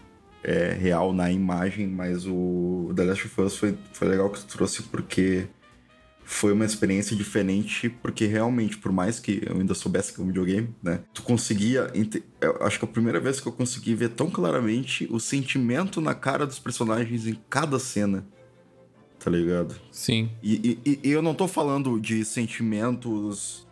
é, 0.42 0.72
real 0.72 1.12
na 1.12 1.30
imagem, 1.30 1.86
mas 1.86 2.24
o 2.26 2.92
The 2.94 3.04
Last 3.04 3.26
of 3.26 3.40
Us 3.40 3.56
foi, 3.56 3.76
foi 3.92 4.08
legal 4.08 4.30
que 4.30 4.40
tu 4.40 4.46
trouxe 4.46 4.82
porque 4.84 5.48
foi 6.24 6.52
uma 6.52 6.64
experiência 6.64 7.16
diferente, 7.16 7.88
porque 7.88 8.26
realmente, 8.26 8.78
por 8.78 8.92
mais 8.92 9.18
que 9.18 9.42
eu 9.44 9.56
ainda 9.56 9.74
soubesse 9.74 10.12
que 10.12 10.20
é 10.20 10.24
um 10.24 10.28
videogame, 10.28 10.74
né? 10.82 11.00
Tu 11.12 11.22
conseguia. 11.22 11.90
Eu 12.40 12.62
acho 12.62 12.78
que 12.78 12.84
é 12.84 12.88
a 12.88 12.90
primeira 12.90 13.20
vez 13.20 13.40
que 13.40 13.46
eu 13.46 13.52
consegui 13.52 13.94
ver 13.94 14.10
tão 14.10 14.30
claramente 14.30 15.06
o 15.10 15.20
sentimento 15.20 16.00
na 16.00 16.14
cara 16.14 16.46
dos 16.46 16.58
personagens 16.58 17.26
em 17.26 17.38
cada 17.50 17.78
cena. 17.78 18.24
Tá 19.22 19.30
ligado? 19.30 19.74
Sim. 19.90 20.30
E, 20.42 20.78
e- 20.84 21.00
e 21.04 21.10
eu 21.10 21.22
não 21.22 21.34
tô 21.34 21.46
falando 21.46 22.00
de 22.00 22.24
sentimentos 22.24 23.66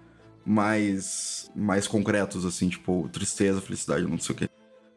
mais 0.45 1.51
mais 1.55 1.87
concretos, 1.89 2.45
assim, 2.45 2.69
tipo, 2.69 3.09
tristeza, 3.13 3.61
felicidade, 3.61 4.07
não 4.07 4.19
sei 4.19 4.35
o 4.35 4.39
quê. 4.39 4.49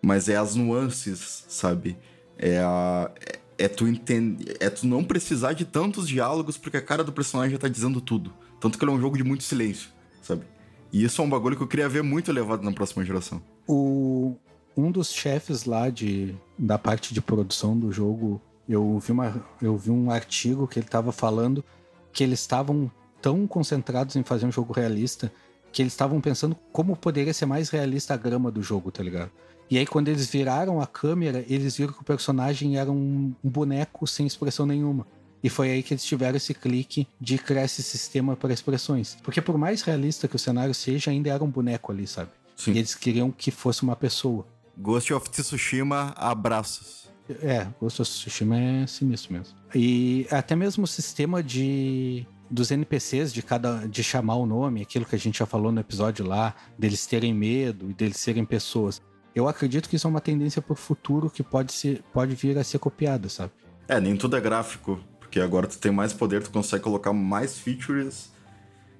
Mas 0.02 0.30
é 0.30 0.36
as 0.36 0.56
nuances, 0.56 1.46
sabe? 1.48 1.98
É 2.38 2.60
a. 2.60 3.12
É, 3.58 3.66
é 3.66 3.68
tu 3.68 3.88
entender. 3.88 4.56
É 4.60 4.70
tu 4.70 4.86
não 4.86 5.04
precisar 5.04 5.54
de 5.54 5.66
tantos 5.66 6.08
diálogos, 6.08 6.58
porque 6.58 6.78
a 6.78 6.82
cara 6.82 7.04
do 7.04 7.12
personagem 7.12 7.54
já 7.54 7.58
tá 7.60 7.68
dizendo 7.68 8.00
tudo. 8.00 8.34
Tanto 8.60 8.78
que 8.78 8.84
ele 8.84 8.92
é 8.92 8.94
um 8.94 9.00
jogo 9.02 9.18
de 9.18 9.24
muito 9.24 9.44
silêncio, 9.44 9.90
sabe? 10.22 10.44
E 10.92 11.04
isso 11.04 11.22
é 11.22 11.26
um 11.26 11.30
bagulho 11.30 11.58
que 11.58 11.64
eu 11.64 11.68
queria 11.68 11.90
ver 11.90 12.04
muito 12.04 12.30
elevado 12.30 12.64
na 12.64 12.72
próxima 12.72 13.04
geração. 13.04 13.42
O, 13.68 14.36
um 14.78 14.92
dos 14.92 15.12
chefes 15.12 15.66
lá 15.66 15.90
de, 15.90 16.36
da 16.58 16.78
parte 16.78 17.14
de 17.14 17.22
produção 17.22 17.78
do 17.78 17.92
jogo, 17.92 18.40
eu 18.68 19.00
vi, 19.00 19.12
uma, 19.12 19.46
eu 19.62 19.78
vi 19.78 19.92
um 19.92 20.10
artigo 20.10 20.68
que 20.68 20.80
ele 20.80 20.86
estava 20.86 21.12
falando 21.12 21.64
que 22.12 22.24
eles 22.24 22.40
estavam 22.40 22.92
tão 23.22 23.48
concentrados 23.48 24.16
em 24.16 24.24
fazer 24.24 24.46
um 24.46 24.52
jogo 24.52 24.74
realista 24.74 25.32
que 25.72 25.82
eles 25.82 25.94
estavam 25.94 26.22
pensando 26.22 26.56
como 26.72 26.96
poderia 26.96 27.34
ser 27.34 27.48
mais 27.48 27.70
realista 27.70 28.14
a 28.14 28.18
grama 28.18 28.52
do 28.52 28.62
jogo, 28.62 28.92
tá 28.92 29.02
ligado? 29.02 29.32
E 29.70 29.78
aí, 29.78 29.88
quando 29.88 30.08
eles 30.10 30.28
viraram 30.28 30.80
a 30.80 30.86
câmera, 30.86 31.44
eles 31.48 31.76
viram 31.76 31.94
que 31.94 32.02
o 32.02 32.06
personagem 32.06 32.78
era 32.78 32.92
um, 32.92 33.34
boneco 33.44 34.06
sem 34.06 34.28
expressão 34.28 34.68
nenhuma. 34.68 35.08
E 35.44 35.50
foi 35.50 35.72
aí 35.72 35.82
que 35.82 35.94
eles 35.94 36.06
tiveram 36.06 36.38
esse 36.38 36.54
clique 36.54 37.08
de 37.20 37.38
criar 37.40 37.66
esse 37.66 37.82
sistema 37.82 38.36
para 38.36 38.54
expressões. 38.54 39.18
Porque 39.24 39.42
por 39.42 39.58
mais 39.58 39.82
realista 39.82 40.28
que 40.28 40.36
o 40.36 40.40
cenário 40.40 40.76
seja, 40.76 41.10
ainda 41.10 41.30
era 41.30 41.44
um 41.44 41.50
boneco 41.50 41.92
ali, 41.92 42.06
sabe? 42.06 42.30
Sim. 42.56 42.74
E 42.74 42.78
eles 42.78 42.94
queriam 42.94 43.32
que 43.32 43.50
fosse 43.50 43.82
uma 43.82 43.96
pessoa. 43.96 44.46
Ghost 44.78 45.12
of 45.12 45.30
Tsushima, 45.30 46.14
abraços. 46.16 47.03
É, 47.42 47.68
Ghost 47.80 48.02
of 48.02 48.12
Tsushima 48.12 48.58
é 48.58 48.88
sinistro 48.88 49.34
mesmo. 49.34 49.56
E 49.74 50.28
até 50.30 50.56
mesmo 50.56 50.84
o 50.84 50.88
sistema 50.88 51.42
de 51.42 52.28
dos 52.50 52.70
NPCs 52.70 53.34
de 53.34 53.42
cada 53.42 53.88
de 53.88 54.04
chamar 54.04 54.36
o 54.36 54.46
nome, 54.46 54.82
aquilo 54.82 55.06
que 55.06 55.16
a 55.16 55.20
gente 55.20 55.40
já 55.40 55.46
falou 55.46 55.72
no 55.72 55.80
episódio 55.80 56.26
lá, 56.26 56.54
deles 56.78 57.06
terem 57.08 57.34
medo 57.34 57.90
e 57.90 57.94
deles 57.94 58.18
serem 58.18 58.46
pessoas. 58.46 59.02
Eu 59.34 59.48
acredito 59.48 59.90
que 59.90 59.96
isso 59.96 60.06
é 60.06 60.10
uma 60.10 60.22
tendência 60.22 60.62
para 60.62 60.74
o 60.74 60.76
futuro 60.76 61.30
que 61.30 61.42
pode 61.42 61.74
ser 61.74 62.04
pode 62.14 62.36
vir 62.36 62.58
a 62.58 62.64
ser 62.64 62.78
copiada, 62.80 63.30
sabe? 63.30 63.52
É, 63.88 64.00
nem 64.00 64.16
tudo 64.16 64.36
é 64.38 64.42
gráfico, 64.42 65.00
porque 65.20 65.40
agora 65.40 65.66
tu 65.66 65.80
tem 65.80 65.92
mais 65.92 66.14
poder, 66.14 66.44
tu 66.44 66.52
consegue 66.52 66.84
colocar 66.84 67.12
mais 67.12 67.58
features 67.58 68.32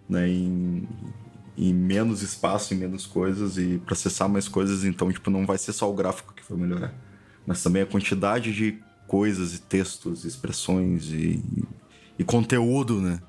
né, 0.10 0.28
em, 0.28 0.88
em 1.56 1.74
menos 1.74 2.22
espaço, 2.22 2.74
em 2.74 2.78
menos 2.78 3.06
coisas 3.06 3.58
e 3.58 3.78
processar 3.86 4.28
mais 4.28 4.48
coisas, 4.48 4.84
então 4.84 5.12
tipo 5.12 5.30
não 5.30 5.46
vai 5.46 5.58
ser 5.58 5.74
só 5.74 5.90
o 5.90 5.94
gráfico 5.94 6.34
que 6.34 6.44
vai 6.48 6.58
melhorar, 6.58 6.94
mas 7.46 7.62
também 7.62 7.82
a 7.82 7.86
quantidade 7.86 8.54
de 8.54 8.80
coisas 9.08 9.56
e 9.56 9.62
textos, 9.62 10.26
expressões 10.26 11.12
e, 11.12 11.44
e 12.18 12.24
conteúdo, 12.24 13.02
né? 13.02 13.22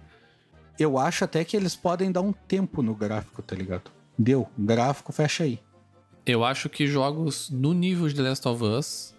Eu 0.78 0.98
acho 0.98 1.24
até 1.24 1.44
que 1.44 1.56
eles 1.56 1.76
podem 1.76 2.10
dar 2.10 2.20
um 2.20 2.32
tempo 2.32 2.82
no 2.82 2.94
gráfico, 2.94 3.42
tá 3.42 3.54
ligado? 3.54 3.90
Deu, 4.18 4.48
gráfico 4.58 5.12
fecha 5.12 5.44
aí. 5.44 5.60
Eu 6.26 6.44
acho 6.44 6.68
que 6.68 6.86
jogos 6.86 7.50
no 7.50 7.72
nível 7.72 8.08
de 8.08 8.14
The 8.14 8.22
Last 8.22 8.48
of 8.48 8.64
Us, 8.64 9.14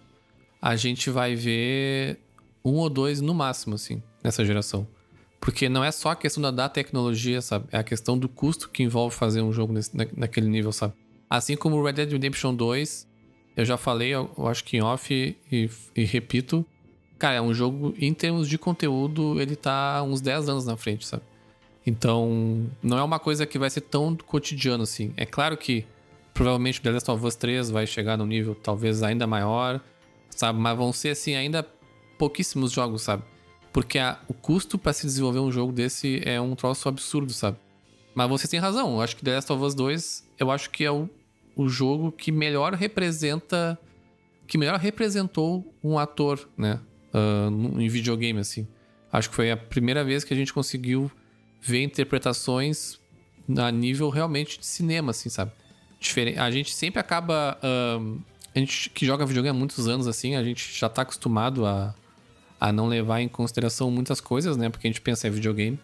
a 0.62 0.76
gente 0.76 1.10
vai 1.10 1.36
ver 1.36 2.20
um 2.64 2.76
ou 2.76 2.90
dois 2.90 3.22
no 3.22 3.34
máximo, 3.34 3.76
assim, 3.76 4.02
nessa 4.24 4.44
geração. 4.44 4.88
Porque 5.40 5.70
não 5.70 5.84
é 5.84 5.92
só 5.92 6.10
a 6.10 6.16
questão 6.16 6.42
da, 6.42 6.50
da 6.50 6.68
tecnologia, 6.68 7.40
sabe? 7.42 7.68
É 7.72 7.78
a 7.78 7.84
questão 7.84 8.18
do 8.18 8.28
custo 8.28 8.70
que 8.70 8.82
envolve 8.82 9.16
fazer 9.16 9.42
um 9.42 9.54
jogo 9.54 9.72
nesse, 9.72 9.96
na, 9.96 10.08
naquele 10.18 10.48
nível, 10.48 10.72
sabe? 10.72 10.96
Assim 11.30 11.56
como 11.56 11.76
o 11.76 11.84
Red 11.84 11.94
Dead 11.94 12.12
Redemption 12.12 12.56
2, 12.56 13.08
eu 13.56 13.64
já 13.64 13.78
falei, 13.78 14.10
eu, 14.10 14.30
acho 14.48 14.64
que 14.64 14.78
em 14.78 14.82
off 14.82 15.14
e, 15.14 15.70
e, 15.96 16.04
repito, 16.04 16.66
cara, 17.18 17.36
é 17.36 17.42
um 17.42 17.54
jogo, 17.54 17.94
em 17.98 18.14
termos 18.14 18.50
de 18.50 18.58
conteúdo, 18.58 19.40
ele 19.40 19.56
tá 19.56 20.04
uns 20.04 20.22
10 20.22 20.50
anos 20.50 20.66
na 20.66 20.76
frente, 20.76 21.08
sabe? 21.08 21.24
Então, 21.86 22.70
não 22.82 22.98
é 22.98 23.04
uma 23.04 23.20
coisa 23.20 23.46
que 23.46 23.60
vai 23.60 23.70
ser 23.70 23.82
tão 23.82 24.16
cotidiano 24.16 24.84
assim. 24.84 25.14
É 25.16 25.26
claro 25.26 25.56
que 25.56 25.86
provavelmente 26.34 26.82
The 26.82 26.92
Last 26.92 27.10
of 27.12 27.26
Us 27.26 27.36
3 27.36 27.70
vai 27.70 27.88
chegar 27.88 28.18
num 28.18 28.26
nível 28.26 28.56
talvez 28.56 29.04
ainda 29.04 29.26
maior, 29.26 29.80
sabe? 30.30 30.60
Mas 30.60 30.78
vão 30.78 30.92
ser 30.92 31.10
assim 31.10 31.36
ainda 31.36 31.66
pouquíssimos 32.18 32.72
jogos, 32.72 33.04
sabe? 33.04 33.24
Porque 33.72 34.00
a, 34.00 34.20
o 34.28 34.34
custo 34.34 34.78
para 34.78 34.94
se 34.94 35.06
desenvolver 35.06 35.40
um 35.40 35.52
jogo 35.52 35.72
desse 35.72 36.22
é 36.26 36.42
um 36.42 36.56
troço 36.56 36.90
absurdo, 36.90 37.32
sabe? 37.32 37.58
Mas 38.14 38.30
você 38.30 38.48
tem 38.48 38.60
razão. 38.60 38.96
Eu 38.96 39.02
acho 39.02 39.16
que 39.16 39.24
The 39.24 39.36
Last 39.36 39.52
of 39.52 39.64
Us 39.64 39.76
2, 39.76 40.30
eu 40.40 40.50
acho 40.50 40.70
que 40.72 40.84
é 40.84 40.92
o, 40.92 41.10
o 41.56 41.70
jogo 41.70 42.12
que 42.12 42.32
melhor 42.32 42.74
representa. 42.74 43.80
Que 44.48 44.58
melhor 44.58 44.80
representou 44.80 45.74
um 45.84 45.98
ator, 45.98 46.48
né? 46.58 46.80
Uh, 47.14 47.80
em 47.80 47.88
videogame, 47.88 48.40
assim. 48.40 48.68
Acho 49.12 49.30
que 49.30 49.36
foi 49.36 49.50
a 49.50 49.58
primeira 49.58 50.04
vez 50.04 50.24
que 50.24 50.34
a 50.34 50.38
gente 50.38 50.54
conseguiu 50.54 51.10
ver 51.62 51.82
interpretações 51.84 53.00
a 53.58 53.72
nível 53.72 54.10
realmente 54.10 54.60
de 54.60 54.66
cinema, 54.66 55.12
assim, 55.12 55.30
sabe? 55.30 55.52
Diferente. 56.00 56.38
A 56.38 56.52
gente 56.52 56.74
sempre 56.74 57.00
acaba. 57.00 57.58
Uh, 57.64 58.22
a 58.54 58.60
gente 58.60 58.90
que 58.90 59.06
joga 59.06 59.26
videogame 59.26 59.56
há 59.56 59.60
muitos 59.60 59.88
anos, 59.88 60.08
assim, 60.08 60.36
a 60.36 60.44
gente 60.44 60.78
já 60.78 60.88
tá 60.88 61.02
acostumado 61.02 61.66
a, 61.66 61.94
a 62.60 62.72
não 62.72 62.88
levar 62.88 63.22
em 63.22 63.28
consideração 63.28 63.90
muitas 63.90 64.22
coisas, 64.22 64.56
né? 64.58 64.70
Porque 64.70 64.88
a 64.88 64.90
gente 64.90 65.02
pensa 65.02 65.28
em 65.28 65.32
videogame. 65.32 65.80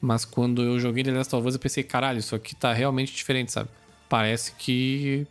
Mas 0.00 0.24
quando 0.24 0.62
eu 0.62 0.78
joguei 0.78 1.02
The 1.02 1.12
Last 1.12 1.34
of 1.34 1.46
Us, 1.48 1.54
eu 1.54 1.60
pensei, 1.60 1.82
caralho, 1.82 2.18
isso 2.18 2.34
aqui 2.34 2.54
tá 2.54 2.72
realmente 2.72 3.14
diferente, 3.14 3.50
sabe? 3.50 3.70
Parece 4.08 4.52
que, 4.52 5.26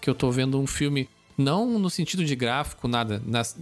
que 0.00 0.08
eu 0.08 0.14
tô 0.14 0.30
vendo 0.30 0.58
um 0.60 0.66
filme, 0.66 1.08
não 1.36 1.78
no 1.78 1.90
sentido 1.90 2.24
de 2.24 2.34
gráfico, 2.34 2.88
nada, 2.88 3.22
nas, 3.24 3.56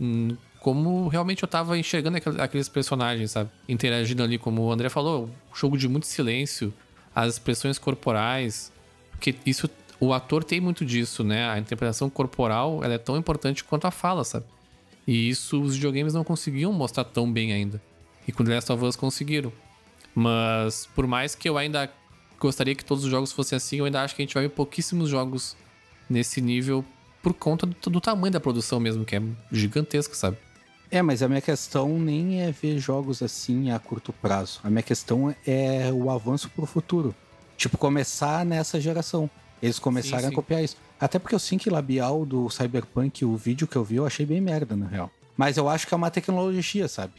como 0.60 1.08
realmente 1.08 1.42
eu 1.42 1.48
tava 1.48 1.76
enxergando 1.78 2.18
aqueles 2.40 2.68
personagens, 2.68 3.32
sabe? 3.32 3.50
Interagindo 3.68 4.22
ali, 4.22 4.38
como 4.38 4.62
o 4.62 4.72
André 4.72 4.88
falou, 4.88 5.28
jogo 5.54 5.76
de 5.76 5.88
muito 5.88 6.06
silêncio, 6.06 6.72
as 7.14 7.34
expressões 7.34 7.78
corporais, 7.78 8.72
porque 9.10 9.34
isso, 9.44 9.68
o 10.00 10.12
ator 10.12 10.42
tem 10.42 10.60
muito 10.60 10.84
disso, 10.84 11.22
né? 11.22 11.48
A 11.50 11.58
interpretação 11.58 12.08
corporal, 12.08 12.82
ela 12.82 12.94
é 12.94 12.98
tão 12.98 13.16
importante 13.16 13.62
quanto 13.62 13.86
a 13.86 13.90
fala, 13.90 14.24
sabe? 14.24 14.46
E 15.06 15.28
isso 15.28 15.60
os 15.60 15.74
videogames 15.74 16.14
não 16.14 16.24
conseguiam 16.24 16.72
mostrar 16.72 17.04
tão 17.04 17.30
bem 17.30 17.52
ainda. 17.52 17.80
E 18.26 18.32
com 18.32 18.42
The 18.42 18.54
Last 18.54 18.72
of 18.72 18.84
Us 18.84 18.96
conseguiram. 18.96 19.52
Mas 20.14 20.88
por 20.94 21.06
mais 21.06 21.34
que 21.34 21.48
eu 21.48 21.58
ainda 21.58 21.92
gostaria 22.38 22.74
que 22.74 22.84
todos 22.84 23.04
os 23.04 23.10
jogos 23.10 23.32
fossem 23.32 23.56
assim, 23.56 23.78
eu 23.78 23.84
ainda 23.84 24.02
acho 24.02 24.14
que 24.14 24.22
a 24.22 24.24
gente 24.24 24.34
vai 24.34 24.44
ver 24.44 24.50
pouquíssimos 24.50 25.08
jogos 25.08 25.56
nesse 26.08 26.40
nível 26.40 26.84
por 27.22 27.32
conta 27.32 27.66
do, 27.66 27.90
do 27.90 28.00
tamanho 28.00 28.32
da 28.32 28.40
produção 28.40 28.78
mesmo, 28.78 29.04
que 29.04 29.16
é 29.16 29.22
gigantesco, 29.50 30.14
sabe? 30.14 30.36
É, 30.90 31.02
mas 31.02 31.22
a 31.22 31.28
minha 31.28 31.40
questão 31.40 31.98
nem 31.98 32.42
é 32.42 32.52
ver 32.52 32.78
jogos 32.78 33.22
assim 33.22 33.70
a 33.70 33.78
curto 33.78 34.12
prazo. 34.12 34.60
A 34.62 34.70
minha 34.70 34.82
questão 34.82 35.34
é 35.46 35.90
o 35.92 36.10
avanço 36.10 36.50
pro 36.50 36.66
futuro. 36.66 37.14
Tipo, 37.56 37.78
começar 37.78 38.44
nessa 38.44 38.80
geração. 38.80 39.28
Eles 39.62 39.78
começaram 39.78 40.24
sim, 40.24 40.28
sim. 40.28 40.32
a 40.32 40.36
copiar 40.36 40.62
isso. 40.62 40.76
Até 41.00 41.18
porque 41.18 41.34
o 41.34 41.38
sync 41.38 41.68
labial 41.68 42.24
do 42.24 42.48
Cyberpunk, 42.50 43.24
o 43.24 43.36
vídeo 43.36 43.66
que 43.66 43.76
eu 43.76 43.82
vi, 43.82 43.96
eu 43.96 44.06
achei 44.06 44.26
bem 44.26 44.40
merda, 44.40 44.76
na 44.76 44.86
real. 44.86 45.10
Mas 45.36 45.56
eu 45.56 45.68
acho 45.68 45.86
que 45.86 45.94
é 45.94 45.96
uma 45.96 46.10
tecnologia, 46.10 46.86
sabe? 46.86 47.14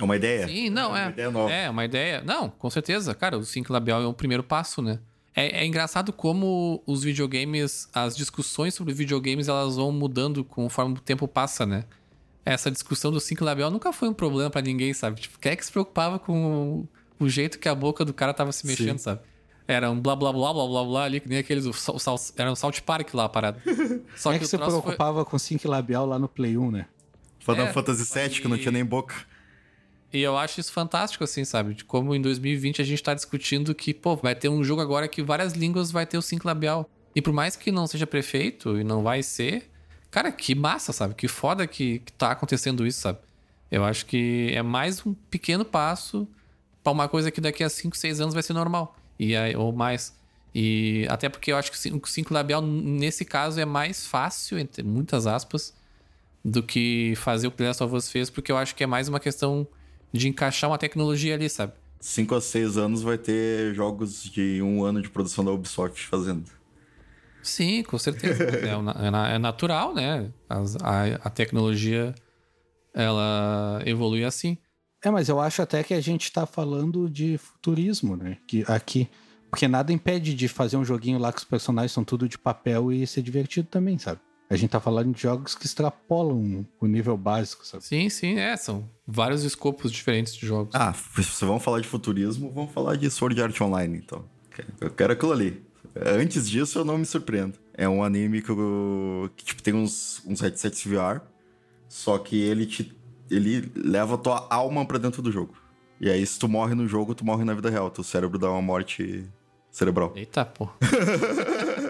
É 0.00 0.04
uma 0.04 0.16
ideia. 0.16 0.48
Sim, 0.48 0.70
não, 0.70 0.96
é. 0.96 1.02
Uma 1.02 1.08
é. 1.08 1.10
Ideia 1.10 1.30
nova. 1.30 1.52
É, 1.52 1.70
uma 1.70 1.84
ideia. 1.84 2.22
Não, 2.24 2.48
com 2.50 2.70
certeza. 2.70 3.14
Cara, 3.14 3.38
o 3.38 3.44
sync 3.44 3.70
labial 3.70 4.02
é 4.02 4.06
um 4.06 4.12
primeiro 4.12 4.42
passo, 4.42 4.80
né? 4.80 4.98
É, 5.34 5.60
é, 5.60 5.66
engraçado 5.66 6.12
como 6.12 6.82
os 6.86 7.04
videogames, 7.04 7.88
as 7.94 8.16
discussões 8.16 8.74
sobre 8.74 8.92
videogames, 8.92 9.48
elas 9.48 9.76
vão 9.76 9.92
mudando 9.92 10.42
conforme 10.44 10.94
o 10.94 11.00
tempo 11.00 11.28
passa, 11.28 11.64
né? 11.64 11.84
Essa 12.44 12.70
discussão 12.70 13.12
do 13.12 13.20
sync 13.20 13.42
labial 13.42 13.70
nunca 13.70 13.92
foi 13.92 14.08
um 14.08 14.14
problema 14.14 14.50
para 14.50 14.62
ninguém, 14.62 14.92
sabe? 14.92 15.20
Tipo, 15.20 15.38
quem 15.38 15.52
é 15.52 15.56
que 15.56 15.64
se 15.64 15.70
preocupava 15.70 16.18
com 16.18 16.88
o, 17.20 17.24
o 17.24 17.28
jeito 17.28 17.58
que 17.58 17.68
a 17.68 17.74
boca 17.74 18.04
do 18.04 18.12
cara 18.12 18.34
tava 18.34 18.50
se 18.50 18.66
mexendo, 18.66 18.98
Sim. 18.98 19.04
sabe? 19.04 19.20
Era 19.68 19.88
um 19.88 20.00
blá 20.00 20.16
blá 20.16 20.32
blá 20.32 20.52
blá 20.52 20.66
blá 20.66 20.84
blá 20.84 21.04
ali, 21.04 21.20
que 21.20 21.28
nem 21.28 21.38
aqueles. 21.38 21.64
O, 21.64 21.70
o, 21.70 22.16
era 22.36 22.50
um 22.50 22.56
Salt 22.56 22.80
Park 22.80 23.14
lá, 23.14 23.28
parado. 23.28 23.60
Só 24.16 24.30
é 24.30 24.34
que, 24.34 24.40
que 24.40 24.46
você 24.46 24.58
preocupava 24.58 25.22
foi... 25.22 25.30
com 25.30 25.38
sync 25.38 25.66
labial 25.68 26.06
lá 26.06 26.18
no 26.18 26.28
Play 26.28 26.58
1, 26.58 26.70
né? 26.72 26.86
Final 27.38 27.66
é, 27.66 27.72
Fantasy 27.72 28.12
VII, 28.12 28.26
e... 28.26 28.40
que 28.40 28.48
não 28.48 28.58
tinha 28.58 28.72
nem 28.72 28.84
boca. 28.84 29.14
E 30.12 30.20
eu 30.20 30.36
acho 30.36 30.60
isso 30.60 30.72
fantástico, 30.72 31.22
assim, 31.22 31.44
sabe? 31.44 31.74
De 31.74 31.84
como 31.84 32.14
em 32.14 32.20
2020 32.20 32.82
a 32.82 32.84
gente 32.84 33.02
tá 33.02 33.14
discutindo 33.14 33.74
que, 33.74 33.94
pô, 33.94 34.16
vai 34.16 34.34
ter 34.34 34.48
um 34.48 34.64
jogo 34.64 34.80
agora 34.80 35.06
que 35.06 35.22
várias 35.22 35.52
línguas 35.52 35.90
vai 35.90 36.04
ter 36.04 36.18
o 36.18 36.22
sync 36.22 36.44
labial. 36.44 36.88
E 37.14 37.22
por 37.22 37.32
mais 37.32 37.56
que 37.56 37.70
não 37.70 37.86
seja 37.86 38.06
prefeito 38.06 38.78
e 38.78 38.84
não 38.84 39.02
vai 39.02 39.22
ser, 39.22 39.70
cara, 40.10 40.32
que 40.32 40.54
massa, 40.54 40.92
sabe? 40.92 41.14
Que 41.14 41.28
foda 41.28 41.66
que, 41.66 42.00
que 42.00 42.12
tá 42.12 42.32
acontecendo 42.32 42.86
isso, 42.86 43.00
sabe? 43.00 43.18
Eu 43.70 43.84
acho 43.84 44.04
que 44.06 44.50
é 44.52 44.62
mais 44.62 45.04
um 45.06 45.14
pequeno 45.14 45.64
passo 45.64 46.26
para 46.82 46.92
uma 46.92 47.08
coisa 47.08 47.30
que 47.30 47.40
daqui 47.40 47.62
a 47.62 47.68
5, 47.68 47.96
6 47.96 48.20
anos 48.20 48.34
vai 48.34 48.42
ser 48.42 48.52
normal 48.52 48.96
e 49.20 49.36
aí, 49.36 49.54
ou 49.54 49.70
mais. 49.70 50.18
E 50.54 51.06
até 51.10 51.28
porque 51.28 51.52
eu 51.52 51.56
acho 51.56 51.70
que 51.70 51.76
o 51.76 52.06
5 52.06 52.32
labial, 52.32 52.62
nesse 52.62 53.24
caso, 53.24 53.60
é 53.60 53.66
mais 53.66 54.06
fácil, 54.06 54.58
entre 54.58 54.82
muitas 54.82 55.26
aspas, 55.26 55.74
do 56.44 56.62
que 56.62 57.12
fazer 57.16 57.46
o 57.46 57.50
que 57.50 57.58
The 57.58 57.66
Last 57.68 57.82
of 57.84 57.94
Us 57.94 58.10
fez, 58.10 58.30
porque 58.30 58.50
eu 58.50 58.56
acho 58.56 58.74
que 58.74 58.82
é 58.82 58.86
mais 58.86 59.08
uma 59.08 59.20
questão 59.20 59.68
de 60.12 60.28
encaixar 60.28 60.70
uma 60.70 60.78
tecnologia 60.78 61.34
ali, 61.34 61.48
sabe? 61.48 61.72
5 62.00 62.34
a 62.34 62.40
6 62.40 62.78
anos 62.78 63.02
vai 63.02 63.18
ter 63.18 63.74
jogos 63.74 64.24
de 64.24 64.62
um 64.62 64.82
ano 64.84 65.02
de 65.02 65.10
produção 65.10 65.44
da 65.44 65.50
Ubisoft 65.50 66.06
fazendo. 66.06 66.44
Sim, 67.42 67.82
com 67.82 67.98
certeza. 67.98 68.44
é, 68.44 68.68
é, 68.68 69.34
é, 69.34 69.38
natural, 69.38 69.94
né? 69.94 70.30
a, 70.48 71.04
a 71.22 71.30
tecnologia 71.30 72.14
ela 72.94 73.82
evolui 73.84 74.24
assim. 74.24 74.58
É, 75.02 75.10
mas 75.10 75.28
eu 75.28 75.40
acho 75.40 75.62
até 75.62 75.82
que 75.82 75.94
a 75.94 76.00
gente 76.00 76.30
tá 76.30 76.44
falando 76.44 77.08
de 77.08 77.38
futurismo, 77.38 78.16
né? 78.16 78.36
Que 78.46 78.64
aqui. 78.66 79.08
Porque 79.50 79.66
nada 79.66 79.92
impede 79.92 80.34
de 80.34 80.46
fazer 80.46 80.76
um 80.76 80.84
joguinho 80.84 81.18
lá 81.18 81.32
que 81.32 81.38
os 81.38 81.44
personagens 81.44 81.92
são 81.92 82.04
tudo 82.04 82.28
de 82.28 82.38
papel 82.38 82.92
e 82.92 83.06
ser 83.06 83.22
divertido 83.22 83.68
também, 83.68 83.98
sabe? 83.98 84.20
A 84.50 84.56
gente 84.56 84.70
tá 84.70 84.80
falando 84.80 85.14
de 85.14 85.22
jogos 85.22 85.54
que 85.54 85.64
extrapolam 85.64 86.66
o 86.80 86.86
nível 86.86 87.16
básico, 87.16 87.64
sabe? 87.64 87.84
Sim, 87.84 88.10
sim, 88.10 88.36
é. 88.36 88.56
São 88.56 88.90
vários 89.06 89.44
escopos 89.44 89.92
diferentes 89.92 90.34
de 90.34 90.44
jogos. 90.44 90.74
Ah, 90.74 90.92
se 90.92 91.44
vamos 91.44 91.62
falar 91.62 91.80
de 91.80 91.86
futurismo, 91.86 92.50
vamos 92.50 92.72
falar 92.72 92.96
de 92.96 93.08
Sword 93.08 93.40
Art 93.40 93.60
Online, 93.60 93.98
então. 93.98 94.24
Eu 94.80 94.90
quero 94.90 95.12
aquilo 95.12 95.30
ali. 95.30 95.64
Antes 95.94 96.50
disso, 96.50 96.80
eu 96.80 96.84
não 96.84 96.98
me 96.98 97.06
surpreendo. 97.06 97.54
É 97.74 97.88
um 97.88 98.02
anime 98.02 98.42
que, 98.42 98.50
eu, 98.50 99.30
que 99.36 99.44
tipo, 99.44 99.62
tem 99.62 99.72
uns, 99.72 100.20
uns 100.26 100.40
headsets 100.40 100.84
VR, 100.84 101.20
só 101.88 102.18
que 102.18 102.36
ele 102.36 102.66
te 102.66 102.92
ele 103.30 103.70
leva 103.76 104.16
a 104.16 104.18
tua 104.18 104.46
alma 104.50 104.84
para 104.84 104.98
dentro 104.98 105.22
do 105.22 105.30
jogo. 105.30 105.54
E 106.00 106.10
aí, 106.10 106.26
se 106.26 106.38
tu 106.38 106.48
morre 106.48 106.74
no 106.74 106.88
jogo, 106.88 107.14
tu 107.14 107.24
morre 107.24 107.44
na 107.44 107.54
vida 107.54 107.70
real. 107.70 107.90
Teu 107.90 108.02
cérebro 108.02 108.38
dá 108.38 108.50
uma 108.50 108.60
morte 108.60 109.24
cerebral. 109.70 110.12
Eita, 110.16 110.44
pô. 110.44 110.68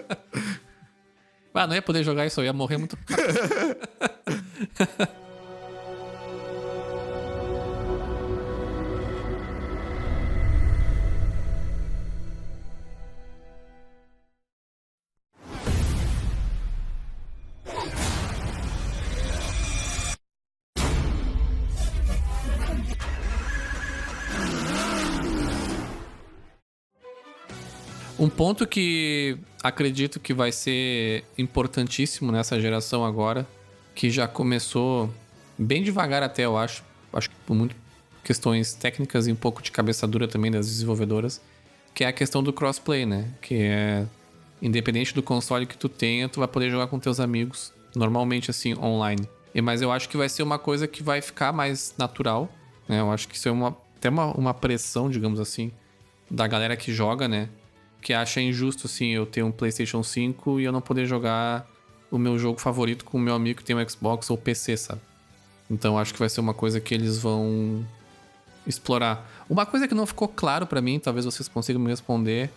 Ah, 1.53 1.67
não 1.67 1.75
ia 1.75 1.81
poder 1.81 2.03
jogar 2.03 2.25
isso, 2.25 2.39
eu 2.39 2.45
ia 2.45 2.53
morrer 2.53 2.77
muito 2.77 2.97
Um 28.21 28.29
ponto 28.29 28.67
que 28.67 29.35
acredito 29.63 30.19
que 30.19 30.31
vai 30.31 30.51
ser 30.51 31.25
importantíssimo 31.39 32.31
nessa 32.31 32.61
geração 32.61 33.03
agora, 33.03 33.47
que 33.95 34.11
já 34.11 34.27
começou 34.27 35.11
bem 35.57 35.81
devagar 35.81 36.21
até, 36.21 36.45
eu 36.45 36.55
acho. 36.55 36.83
Acho 37.11 37.31
que 37.31 37.35
por 37.47 37.55
muito 37.55 37.75
questões 38.23 38.75
técnicas 38.75 39.25
e 39.25 39.31
um 39.31 39.35
pouco 39.35 39.59
de 39.59 39.71
cabeça 39.71 40.07
dura 40.07 40.27
também 40.27 40.51
das 40.51 40.67
desenvolvedoras, 40.67 41.41
que 41.95 42.03
é 42.03 42.07
a 42.07 42.13
questão 42.13 42.43
do 42.43 42.53
crossplay, 42.53 43.07
né? 43.07 43.27
Que 43.41 43.55
é 43.55 44.05
independente 44.61 45.15
do 45.15 45.23
console 45.23 45.65
que 45.65 45.75
tu 45.75 45.89
tenha, 45.89 46.29
tu 46.29 46.41
vai 46.41 46.47
poder 46.47 46.69
jogar 46.69 46.85
com 46.85 46.99
teus 46.99 47.19
amigos, 47.19 47.73
normalmente 47.95 48.51
assim, 48.51 48.77
online. 48.77 49.27
E, 49.51 49.63
mas 49.63 49.81
eu 49.81 49.91
acho 49.91 50.07
que 50.07 50.15
vai 50.15 50.29
ser 50.29 50.43
uma 50.43 50.59
coisa 50.59 50.87
que 50.87 51.01
vai 51.01 51.23
ficar 51.23 51.51
mais 51.51 51.95
natural, 51.97 52.51
né? 52.87 52.99
Eu 52.99 53.11
acho 53.11 53.27
que 53.27 53.35
isso 53.35 53.49
é 53.49 53.51
uma, 53.51 53.75
até 53.97 54.09
uma, 54.09 54.27
uma 54.37 54.53
pressão, 54.53 55.09
digamos 55.09 55.39
assim, 55.39 55.71
da 56.29 56.45
galera 56.45 56.77
que 56.77 56.93
joga, 56.93 57.27
né? 57.27 57.49
Que 58.01 58.13
acha 58.13 58.41
injusto, 58.41 58.87
assim, 58.87 59.09
eu 59.09 59.25
ter 59.25 59.43
um 59.43 59.51
PlayStation 59.51 60.01
5 60.01 60.59
e 60.59 60.63
eu 60.63 60.71
não 60.71 60.81
poder 60.81 61.05
jogar 61.05 61.67
o 62.09 62.17
meu 62.17 62.37
jogo 62.37 62.59
favorito 62.59 63.05
com 63.05 63.17
o 63.17 63.21
meu 63.21 63.33
amigo 63.33 63.59
que 63.59 63.63
tem 63.63 63.75
um 63.75 63.89
Xbox 63.89 64.29
ou 64.29 64.37
PC, 64.37 64.75
sabe? 64.75 65.01
Então 65.69 65.97
acho 65.97 66.11
que 66.11 66.19
vai 66.19 66.27
ser 66.27 66.41
uma 66.41 66.53
coisa 66.53 66.81
que 66.81 66.93
eles 66.93 67.17
vão 67.17 67.85
explorar. 68.67 69.29
Uma 69.49 69.65
coisa 69.65 69.87
que 69.87 69.95
não 69.95 70.05
ficou 70.05 70.27
claro 70.27 70.67
para 70.67 70.81
mim, 70.81 70.99
talvez 70.99 71.25
vocês 71.25 71.47
consigam 71.47 71.81
me 71.81 71.89
responder, 71.89 72.49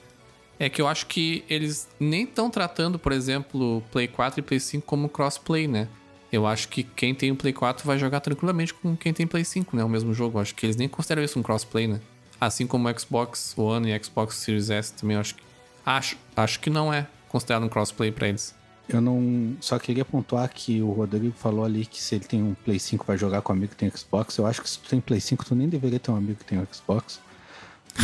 é 0.58 0.68
que 0.68 0.80
eu 0.80 0.88
acho 0.88 1.06
que 1.06 1.44
eles 1.48 1.88
nem 1.98 2.24
estão 2.24 2.50
tratando, 2.50 2.98
por 2.98 3.12
exemplo, 3.12 3.82
Play 3.92 4.08
4 4.08 4.40
e 4.40 4.42
Play 4.42 4.60
5 4.60 4.84
como 4.86 5.08
crossplay, 5.08 5.68
né? 5.68 5.88
Eu 6.32 6.46
acho 6.46 6.68
que 6.68 6.82
quem 6.82 7.14
tem 7.14 7.30
o 7.30 7.36
Play 7.36 7.52
4 7.52 7.86
vai 7.86 7.98
jogar 7.98 8.20
tranquilamente 8.20 8.74
com 8.74 8.96
quem 8.96 9.12
tem 9.12 9.26
Play 9.26 9.44
5, 9.44 9.76
né? 9.76 9.84
O 9.84 9.88
mesmo 9.88 10.12
jogo. 10.12 10.38
Eu 10.38 10.42
acho 10.42 10.54
que 10.54 10.66
eles 10.66 10.76
nem 10.76 10.88
consideram 10.88 11.22
isso 11.22 11.38
um 11.38 11.42
crossplay, 11.42 11.86
né? 11.86 12.00
Assim 12.44 12.66
como 12.66 12.88
o 12.88 12.98
Xbox 12.98 13.56
One 13.56 13.90
e 13.90 14.04
Xbox 14.04 14.36
Series 14.36 14.70
S 14.70 14.92
também, 14.92 15.16
acho 15.16 15.34
que. 15.34 15.42
Acho, 15.84 16.16
acho 16.36 16.60
que 16.60 16.70
não 16.70 16.92
é 16.92 17.06
considerado 17.28 17.64
um 17.64 17.68
crossplay 17.68 18.10
para 18.10 18.28
eles. 18.28 18.54
Eu 18.88 19.00
não. 19.00 19.56
Só 19.60 19.78
queria 19.78 20.04
pontuar 20.04 20.48
que 20.52 20.82
o 20.82 20.90
Rodrigo 20.92 21.34
falou 21.36 21.64
ali 21.64 21.86
que 21.86 22.02
se 22.02 22.14
ele 22.14 22.24
tem 22.24 22.42
um 22.42 22.54
Play 22.54 22.78
5 22.78 23.04
vai 23.06 23.16
jogar 23.16 23.42
com 23.42 23.52
um 23.52 23.56
amigo 23.56 23.72
que 23.72 23.76
tem 23.76 23.90
Xbox. 23.90 24.36
Eu 24.36 24.46
acho 24.46 24.62
que 24.62 24.68
se 24.68 24.78
tu 24.78 24.88
tem 24.88 25.00
Play 25.00 25.20
5, 25.20 25.44
tu 25.44 25.54
nem 25.54 25.68
deveria 25.68 25.98
ter 25.98 26.10
um 26.10 26.16
amigo 26.16 26.38
que 26.38 26.44
tem 26.44 26.58
um 26.58 26.66
Xbox. 26.70 27.20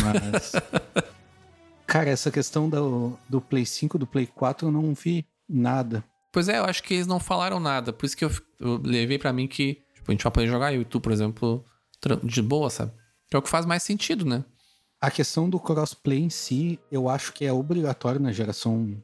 Mas. 0.01 0.53
cara, 1.85 2.09
essa 2.09 2.31
questão 2.31 2.69
do, 2.69 3.17
do 3.29 3.41
Play 3.41 3.65
5, 3.65 3.97
do 3.97 4.07
Play 4.07 4.27
4, 4.27 4.67
eu 4.67 4.71
não 4.71 4.93
vi 4.93 5.25
nada. 5.47 6.03
Pois 6.31 6.47
é, 6.47 6.59
eu 6.59 6.65
acho 6.65 6.81
que 6.83 6.93
eles 6.95 7.07
não 7.07 7.19
falaram 7.19 7.59
nada. 7.59 7.91
Por 7.91 8.05
isso 8.05 8.15
que 8.15 8.25
eu, 8.25 8.31
eu 8.59 8.81
levei 8.83 9.19
para 9.19 9.33
mim 9.33 9.47
que 9.47 9.83
tipo, 9.93 10.09
a 10.09 10.11
gente 10.11 10.23
vai 10.23 10.31
poder 10.31 10.47
jogar 10.47 10.73
eu 10.73 10.81
e 10.81 10.85
tu, 10.85 10.99
por 10.99 11.11
exemplo, 11.11 11.63
de 12.23 12.41
boa, 12.41 12.69
sabe? 12.69 12.91
É 13.33 13.37
o 13.37 13.41
que 13.41 13.49
faz 13.49 13.65
mais 13.65 13.81
sentido, 13.81 14.25
né? 14.25 14.43
A 14.99 15.09
questão 15.09 15.49
do 15.49 15.59
crossplay 15.59 16.19
em 16.19 16.29
si, 16.29 16.79
eu 16.91 17.09
acho 17.09 17.33
que 17.33 17.45
é 17.45 17.53
obrigatório 17.53 18.19
na 18.19 18.31
geração. 18.31 18.95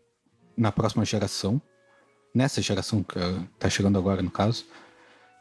Na 0.56 0.72
próxima 0.72 1.06
geração. 1.06 1.62
Nessa 2.36 2.62
geração 2.62 3.02
que 3.02 3.18
tá 3.58 3.70
chegando 3.70 3.98
agora, 3.98 4.22
no 4.22 4.30
caso. 4.30 4.66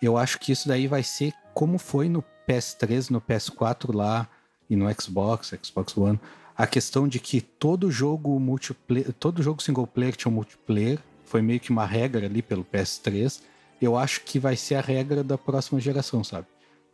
Eu 0.01 0.17
acho 0.17 0.39
que 0.39 0.53
isso 0.53 0.69
daí 0.69 0.87
vai 0.87 1.03
ser 1.03 1.35
como 1.53 1.79
foi 1.79 2.09
no 2.09 2.25
PS3, 2.49 3.11
no 3.11 3.21
PS4 3.21 3.95
lá 3.95 4.29
e 4.71 4.77
no 4.77 4.87
Xbox, 4.95 5.53
Xbox 5.63 5.97
One. 5.97 6.21
A 6.57 6.67
questão 6.67 7.09
de 7.09 7.19
que 7.19 7.41
todo 7.41 7.91
jogo 7.91 8.39
multiplayer, 8.39 9.13
todo 9.13 9.43
jogo 9.43 9.63
single 9.63 9.87
player 9.87 10.15
tinha 10.17 10.31
um 10.31 10.35
multiplayer, 10.35 10.99
foi 11.25 11.43
meio 11.43 11.61
que 11.61 11.71
uma 11.71 11.85
regra 11.85 12.25
ali 12.25 12.41
pelo 12.41 12.65
PS3. 12.65 13.43
Eu 13.83 13.97
acho 13.97 14.23
que 14.23 14.39
vai 14.39 14.57
ser 14.57 14.77
a 14.77 14.81
regra 14.81 15.23
da 15.25 15.37
próxima 15.37 15.81
geração, 15.81 16.23
sabe? 16.23 16.47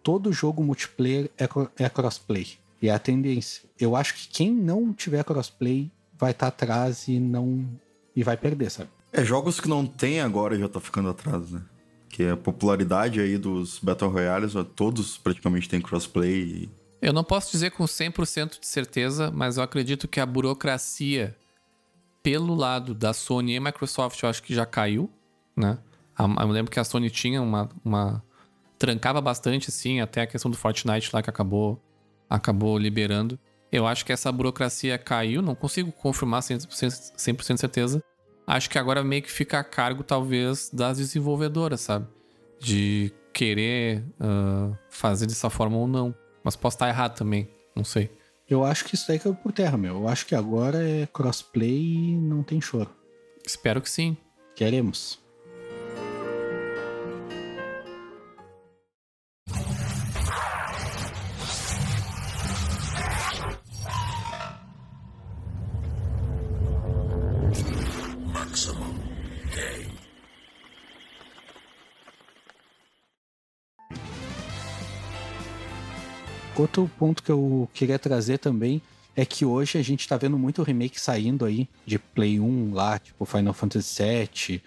Todo 0.02 0.32
jogo 0.32 0.62
multiplayer 0.62 1.30
é, 1.38 1.48
é 1.84 1.88
crossplay. 1.88 2.58
E 2.80 2.88
é 2.88 2.92
a 2.92 2.98
tendência. 2.98 3.62
Eu 3.78 3.94
acho 3.94 4.14
que 4.14 4.28
quem 4.28 4.52
não 4.52 4.92
tiver 4.92 5.22
crossplay 5.24 5.90
vai 6.18 6.32
estar 6.32 6.50
tá 6.50 6.64
atrás 6.64 7.06
e 7.06 7.20
não. 7.20 7.68
e 8.14 8.22
vai 8.22 8.36
perder, 8.36 8.70
sabe? 8.70 8.90
É, 9.12 9.24
jogos 9.24 9.60
que 9.60 9.68
não 9.68 9.86
tem 9.86 10.20
agora 10.20 10.58
já 10.58 10.68
tá 10.68 10.80
ficando 10.80 11.08
atrás, 11.08 11.50
né? 11.50 11.62
Que 12.08 12.28
a 12.28 12.36
popularidade 12.36 13.20
aí 13.20 13.38
dos 13.38 13.78
Battle 13.78 14.10
Royales, 14.10 14.52
todos 14.74 15.16
praticamente 15.16 15.68
têm 15.68 15.80
crossplay. 15.80 16.68
Eu 17.00 17.12
não 17.12 17.24
posso 17.24 17.52
dizer 17.52 17.70
com 17.70 17.84
100% 17.84 18.60
de 18.60 18.66
certeza, 18.66 19.30
mas 19.30 19.56
eu 19.56 19.62
acredito 19.62 20.08
que 20.08 20.20
a 20.20 20.26
burocracia 20.26 21.36
pelo 22.22 22.54
lado 22.54 22.94
da 22.94 23.12
Sony 23.12 23.54
e 23.54 23.60
Microsoft 23.60 24.22
eu 24.22 24.28
acho 24.28 24.42
que 24.42 24.54
já 24.54 24.64
caiu, 24.64 25.10
né? 25.56 25.78
Eu 26.18 26.48
lembro 26.48 26.70
que 26.70 26.78
a 26.78 26.84
Sony 26.84 27.10
tinha 27.10 27.42
uma, 27.42 27.68
uma 27.84 28.22
trancava 28.82 29.20
bastante, 29.20 29.68
assim, 29.68 30.00
até 30.00 30.22
a 30.22 30.26
questão 30.26 30.50
do 30.50 30.56
Fortnite 30.56 31.10
lá 31.12 31.22
que 31.22 31.30
acabou, 31.30 31.80
acabou 32.28 32.76
liberando. 32.76 33.38
Eu 33.70 33.86
acho 33.86 34.04
que 34.04 34.12
essa 34.12 34.30
burocracia 34.32 34.98
caiu, 34.98 35.40
não 35.40 35.54
consigo 35.54 35.92
confirmar 35.92 36.42
100%, 36.42 37.12
100 37.16 37.56
certeza. 37.56 38.02
Acho 38.44 38.68
que 38.68 38.76
agora 38.76 39.04
meio 39.04 39.22
que 39.22 39.30
fica 39.30 39.60
a 39.60 39.64
cargo, 39.64 40.02
talvez, 40.02 40.68
das 40.72 40.98
desenvolvedoras, 40.98 41.82
sabe? 41.82 42.08
De 42.58 43.12
querer 43.32 44.04
uh, 44.20 44.76
fazer 44.90 45.26
dessa 45.26 45.48
forma 45.48 45.76
ou 45.76 45.86
não. 45.86 46.12
Mas 46.42 46.56
posso 46.56 46.74
estar 46.74 46.88
errado 46.88 47.14
também, 47.14 47.48
não 47.76 47.84
sei. 47.84 48.10
Eu 48.50 48.64
acho 48.64 48.84
que 48.84 48.96
isso 48.96 49.12
aí 49.12 49.18
caiu 49.20 49.36
por 49.36 49.52
terra, 49.52 49.78
meu. 49.78 49.94
Eu 49.94 50.08
acho 50.08 50.26
que 50.26 50.34
agora 50.34 50.82
é 50.82 51.06
crossplay 51.06 51.70
e 51.70 52.16
não 52.16 52.42
tem 52.42 52.60
choro. 52.60 52.90
Espero 53.46 53.80
que 53.80 53.88
sim. 53.88 54.16
Queremos. 54.56 55.21
Outro 76.62 76.88
ponto 76.96 77.24
que 77.24 77.32
eu 77.32 77.68
queria 77.74 77.98
trazer 77.98 78.38
também 78.38 78.80
é 79.16 79.26
que 79.26 79.44
hoje 79.44 79.78
a 79.78 79.82
gente 79.82 80.06
tá 80.06 80.16
vendo 80.16 80.38
muito 80.38 80.62
remake 80.62 81.00
saindo 81.00 81.44
aí 81.44 81.68
de 81.84 81.98
Play 81.98 82.38
1 82.38 82.72
lá, 82.72 83.00
tipo 83.00 83.24
Final 83.24 83.52
Fantasy 83.52 84.00
VII, 84.00 84.62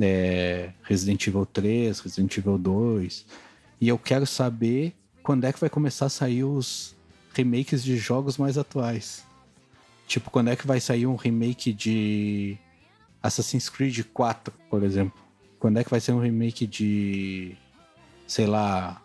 é, 0.00 0.72
Resident 0.82 1.24
Evil 1.28 1.46
3, 1.46 2.00
Resident 2.00 2.36
Evil 2.36 2.58
2. 2.58 3.24
E 3.80 3.86
eu 3.86 3.96
quero 3.96 4.26
saber 4.26 4.96
quando 5.22 5.44
é 5.44 5.52
que 5.52 5.60
vai 5.60 5.70
começar 5.70 6.06
a 6.06 6.08
sair 6.08 6.42
os 6.42 6.96
remakes 7.32 7.84
de 7.84 7.96
jogos 7.96 8.36
mais 8.36 8.58
atuais. 8.58 9.24
Tipo, 10.08 10.32
quando 10.32 10.50
é 10.50 10.56
que 10.56 10.66
vai 10.66 10.80
sair 10.80 11.06
um 11.06 11.14
remake 11.14 11.72
de 11.72 12.58
Assassin's 13.22 13.68
Creed 13.68 14.06
4, 14.12 14.52
por 14.68 14.82
exemplo? 14.82 15.16
Quando 15.60 15.78
é 15.78 15.84
que 15.84 15.90
vai 15.90 16.00
ser 16.00 16.10
um 16.10 16.20
remake 16.20 16.66
de, 16.66 17.56
sei 18.26 18.48
lá, 18.48 19.00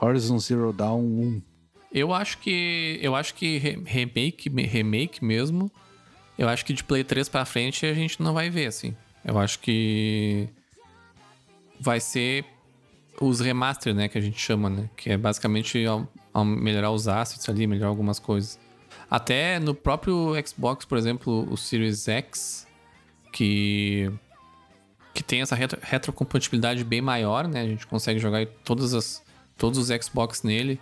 Horizon 0.00 0.38
Zero 0.38 0.72
Dawn 0.72 1.00
1? 1.00 1.51
Eu 1.94 2.12
acho 2.12 2.38
que. 2.38 2.98
Eu 3.02 3.14
acho 3.14 3.34
que 3.34 3.58
remake, 3.84 4.48
remake 4.48 5.24
mesmo. 5.24 5.70
Eu 6.38 6.48
acho 6.48 6.64
que 6.64 6.72
de 6.72 6.82
Play 6.82 7.04
3 7.04 7.28
pra 7.28 7.44
frente 7.44 7.84
a 7.84 7.92
gente 7.92 8.22
não 8.22 8.32
vai 8.32 8.48
ver, 8.48 8.66
assim. 8.66 8.96
Eu 9.24 9.38
acho 9.38 9.58
que. 9.58 10.48
Vai 11.78 12.00
ser 12.00 12.44
os 13.20 13.40
remaster, 13.40 13.94
né? 13.94 14.08
Que 14.08 14.16
a 14.16 14.20
gente 14.20 14.40
chama, 14.40 14.70
né? 14.70 14.88
Que 14.96 15.10
é 15.10 15.16
basicamente 15.16 15.84
ao, 15.84 16.08
ao 16.32 16.44
melhorar 16.44 16.90
os 16.90 17.08
assets 17.08 17.46
ali, 17.48 17.66
melhorar 17.66 17.88
algumas 17.88 18.18
coisas. 18.18 18.58
Até 19.10 19.58
no 19.58 19.74
próprio 19.74 20.32
Xbox, 20.46 20.86
por 20.86 20.96
exemplo, 20.96 21.46
o 21.50 21.56
Series 21.56 22.08
X, 22.08 22.66
que. 23.30 24.10
Que 25.12 25.22
tem 25.22 25.42
essa 25.42 25.54
retro, 25.54 25.78
retrocompatibilidade 25.82 26.82
bem 26.84 27.02
maior, 27.02 27.46
né? 27.46 27.60
A 27.60 27.66
gente 27.66 27.86
consegue 27.86 28.18
jogar 28.18 28.46
todas 28.64 28.94
as, 28.94 29.22
todos 29.58 29.78
os 29.78 29.88
Xbox 30.02 30.42
nele 30.42 30.80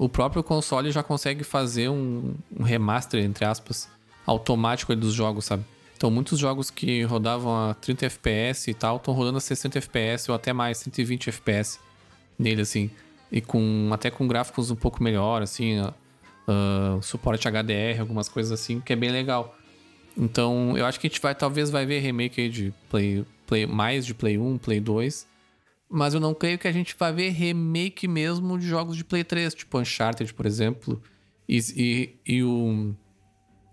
o 0.00 0.08
próprio 0.08 0.42
console 0.42 0.90
já 0.90 1.02
consegue 1.02 1.44
fazer 1.44 1.90
um, 1.90 2.32
um 2.58 2.62
remaster, 2.62 3.22
entre 3.22 3.44
aspas, 3.44 3.86
automático 4.24 4.96
dos 4.96 5.12
jogos, 5.12 5.44
sabe? 5.44 5.62
Então, 5.94 6.10
muitos 6.10 6.38
jogos 6.38 6.70
que 6.70 7.02
rodavam 7.02 7.68
a 7.68 7.74
30 7.74 8.06
FPS 8.06 8.70
e 8.70 8.72
tal, 8.72 8.96
estão 8.96 9.12
rodando 9.12 9.36
a 9.36 9.40
60 9.42 9.76
FPS 9.76 10.30
ou 10.30 10.34
até 10.34 10.54
mais, 10.54 10.78
120 10.78 11.28
FPS 11.28 11.78
nele, 12.38 12.62
assim. 12.62 12.90
E 13.30 13.42
com 13.42 13.90
até 13.92 14.10
com 14.10 14.26
gráficos 14.26 14.70
um 14.70 14.74
pouco 14.74 15.02
melhor, 15.02 15.42
assim, 15.42 15.78
uh, 15.82 17.02
suporte 17.02 17.46
HDR, 17.46 18.00
algumas 18.00 18.26
coisas 18.26 18.58
assim, 18.58 18.80
que 18.80 18.94
é 18.94 18.96
bem 18.96 19.10
legal. 19.10 19.54
Então, 20.16 20.78
eu 20.78 20.86
acho 20.86 20.98
que 20.98 21.08
a 21.08 21.10
gente 21.10 21.20
vai, 21.20 21.34
talvez 21.34 21.68
vai 21.68 21.84
ver 21.84 21.98
remake 21.98 22.40
aí 22.40 22.48
de 22.48 22.72
Play, 22.88 23.22
Play, 23.46 23.66
mais 23.66 24.06
de 24.06 24.14
Play 24.14 24.38
1, 24.38 24.56
Play 24.56 24.80
2. 24.80 25.26
Mas 25.90 26.14
eu 26.14 26.20
não 26.20 26.32
creio 26.32 26.58
que 26.58 26.68
a 26.68 26.72
gente 26.72 26.94
vai 26.96 27.12
ver 27.12 27.30
remake 27.30 28.06
mesmo 28.06 28.56
de 28.56 28.66
jogos 28.66 28.96
de 28.96 29.04
Play 29.04 29.24
3, 29.24 29.52
tipo 29.54 29.78
Uncharted, 29.78 30.32
por 30.32 30.46
exemplo. 30.46 31.02
E, 31.48 31.58
e, 31.76 32.20
e 32.24 32.44
o, 32.44 32.94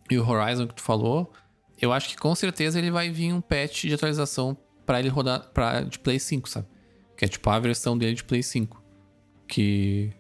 e 0.10 0.18
o 0.18 0.28
Horizon 0.28 0.66
que 0.68 0.74
tu 0.74 0.82
falou. 0.82 1.32
Eu 1.80 1.94
acho 1.94 2.10
que 2.10 2.18
com 2.18 2.34
certeza 2.34 2.80
ele 2.80 2.90
vai 2.90 3.12
vir 3.12 3.32
um 3.32 3.40
patch 3.40 3.84
de 3.84 3.94
atualização 3.94 4.58
para 4.84 5.00
ele 5.00 5.10
rodar 5.10 5.52
pra, 5.54 5.82
de 5.82 6.00
Play 6.00 6.20
5, 6.20 6.50
sabe? 6.50 6.66
Que 7.16 7.26
é 7.26 7.28
tipo 7.28 7.48
a 7.52 7.60
versão 7.60 7.96
dele 7.96 8.16
de 8.16 8.24
Play 8.24 8.42
5. 8.42 8.82
Que 9.48 10.12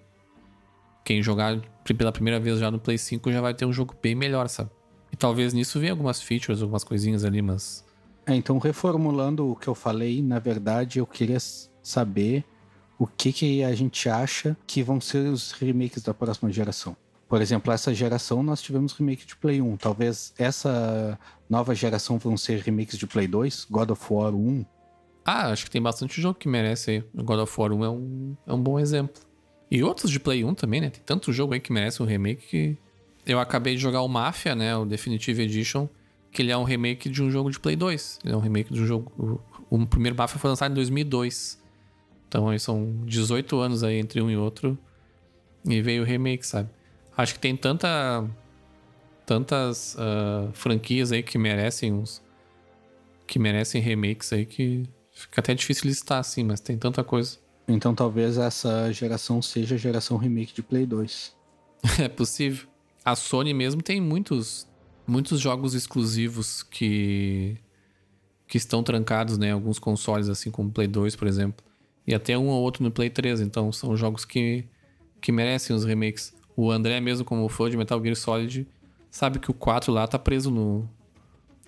quem 1.03 1.23
jogar 1.23 1.59
pela 1.83 2.11
primeira 2.11 2.39
vez 2.39 2.59
já 2.59 2.69
no 2.69 2.79
Play 2.79 2.97
5 2.97 3.31
já 3.31 3.41
vai 3.41 3.55
ter 3.55 3.65
um 3.65 3.73
jogo 3.73 3.95
bem 3.99 4.13
melhor, 4.13 4.47
sabe? 4.49 4.69
E 5.11 5.15
talvez 5.15 5.53
nisso 5.53 5.79
venha 5.79 5.93
algumas 5.93 6.21
features, 6.21 6.61
algumas 6.61 6.83
coisinhas 6.83 7.23
ali, 7.23 7.41
mas. 7.41 7.83
É, 8.25 8.35
então, 8.35 8.57
reformulando 8.57 9.49
o 9.49 9.55
que 9.55 9.67
eu 9.67 9.73
falei, 9.73 10.21
na 10.21 10.37
verdade, 10.37 10.99
eu 10.99 11.07
queria 11.07 11.39
saber 11.87 12.43
o 12.99 13.05
que, 13.05 13.31
que 13.31 13.63
a 13.63 13.73
gente 13.73 14.09
acha 14.09 14.57
que 14.65 14.81
vão 14.81 14.99
ser 14.99 15.29
os 15.29 15.51
remakes 15.51 16.01
da 16.01 16.13
próxima 16.13 16.51
geração. 16.51 16.95
Por 17.27 17.41
exemplo, 17.41 17.71
essa 17.73 17.93
geração 17.93 18.41
nós 18.41 18.61
tivemos 18.61 18.93
remake 18.93 19.25
de 19.25 19.35
Play 19.35 19.61
1. 19.61 19.77
Talvez 19.77 20.33
essa 20.37 21.19
nova 21.49 21.75
geração 21.75 22.17
vão 22.17 22.37
ser 22.37 22.59
remakes 22.61 22.97
de 22.97 23.05
Play 23.05 23.27
2, 23.27 23.67
God 23.69 23.91
of 23.91 24.05
War 24.09 24.33
1. 24.33 24.65
Ah, 25.25 25.51
acho 25.51 25.65
que 25.65 25.71
tem 25.71 25.81
bastante 25.81 26.21
jogo 26.21 26.39
que 26.39 26.47
merece 26.47 26.91
aí. 26.91 27.03
God 27.13 27.39
of 27.39 27.53
War 27.59 27.73
1 27.73 27.83
é 27.83 27.89
um, 27.89 28.37
é 28.47 28.53
um 28.53 28.61
bom 28.61 28.79
exemplo. 28.79 29.21
E 29.69 29.83
outros 29.83 30.09
de 30.09 30.19
Play 30.19 30.45
1 30.45 30.55
também, 30.55 30.79
né? 30.79 30.89
Tem 30.89 31.01
tanto 31.05 31.33
jogo 31.33 31.53
aí 31.53 31.59
que 31.59 31.71
merece 31.71 32.01
um 32.01 32.05
remake 32.05 32.47
que. 32.47 32.77
Eu 33.25 33.39
acabei 33.39 33.75
de 33.75 33.81
jogar 33.81 34.01
o 34.01 34.07
Mafia, 34.07 34.55
né? 34.55 34.75
O 34.77 34.85
Definitive 34.85 35.43
Edition, 35.43 35.89
que 36.31 36.41
ele 36.41 36.51
é 36.51 36.57
um 36.57 36.63
remake 36.63 37.09
de 37.09 37.21
um 37.21 37.29
jogo 37.29 37.51
de 37.51 37.59
Play 37.59 37.75
2. 37.75 38.19
Ele 38.23 38.33
é 38.33 38.37
um 38.37 38.39
remake 38.39 38.73
de 38.73 38.81
um 38.81 38.85
jogo. 38.85 39.11
O, 39.69 39.75
o 39.83 39.85
primeiro 39.85 40.15
Mafia 40.15 40.39
foi 40.39 40.49
lançado 40.49 40.71
em 40.71 40.75
2002. 40.75 41.61
Então 42.27 42.49
aí 42.49 42.59
são 42.59 42.93
18 43.05 43.59
anos 43.59 43.83
aí 43.83 43.97
entre 43.97 44.21
um 44.21 44.29
e 44.29 44.37
outro. 44.37 44.77
E 45.65 45.81
veio 45.81 46.03
o 46.03 46.05
remake, 46.05 46.45
sabe? 46.45 46.69
Acho 47.15 47.33
que 47.33 47.39
tem 47.39 47.55
tanta. 47.55 48.25
Tantas 49.25 49.95
uh, 49.95 50.51
franquias 50.53 51.11
aí 51.11 51.21
que 51.21 51.37
merecem 51.37 51.91
uns. 51.91 52.21
Que 53.25 53.37
merecem 53.37 53.81
remakes 53.81 54.31
aí 54.31 54.45
que 54.45 54.87
fica 55.11 55.41
até 55.41 55.53
difícil 55.53 55.87
listar 55.87 56.19
assim, 56.19 56.43
mas 56.43 56.61
tem 56.61 56.77
tanta 56.77 57.03
coisa. 57.03 57.37
Então 57.67 57.93
talvez 57.93 58.37
essa 58.37 58.89
geração 58.93 59.41
seja 59.41 59.75
a 59.75 59.77
geração 59.77 60.15
remake 60.15 60.53
de 60.53 60.63
Play 60.63 60.85
2. 60.85 61.35
é 61.99 62.07
possível. 62.07 62.67
A 63.03 63.15
Sony 63.15 63.53
mesmo 63.53 63.81
tem 63.81 63.99
muitos, 63.99 64.67
muitos 65.05 65.39
jogos 65.41 65.73
exclusivos 65.73 66.63
que, 66.63 67.57
que 68.47 68.57
estão 68.57 68.81
trancados, 68.83 69.37
né? 69.37 69.51
Alguns 69.51 69.79
consoles, 69.79 70.29
assim 70.29 70.51
como 70.51 70.71
Play 70.71 70.87
2, 70.87 71.15
por 71.15 71.27
exemplo. 71.27 71.65
E 72.07 72.15
até 72.15 72.37
um 72.37 72.47
ou 72.47 72.61
outro 72.61 72.83
no 72.83 72.89
Play 72.89 73.09
3. 73.09 73.41
Então 73.41 73.71
são 73.71 73.95
jogos 73.95 74.23
que, 74.23 74.65
que 75.21 75.31
merecem 75.31 75.75
os 75.75 75.83
remakes. 75.83 76.33
O 76.55 76.71
André, 76.71 76.99
mesmo 77.01 77.25
como 77.25 77.47
fã 77.49 77.69
de 77.69 77.77
Metal 77.77 78.01
Gear 78.01 78.15
Solid, 78.15 78.67
sabe 79.11 79.39
que 79.39 79.51
o 79.51 79.53
4 79.53 79.91
lá 79.91 80.07
tá 80.07 80.17
preso 80.17 80.49
no, 80.49 80.89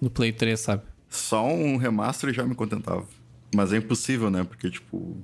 no 0.01 0.09
Play 0.09 0.31
3, 0.31 0.59
sabe? 0.59 0.83
Só 1.09 1.45
um 1.45 1.77
remaster 1.77 2.33
já 2.33 2.43
me 2.43 2.55
contentava. 2.55 3.05
Mas 3.53 3.73
é 3.73 3.77
impossível, 3.77 4.29
né? 4.29 4.43
Porque, 4.43 4.69
tipo, 4.69 5.17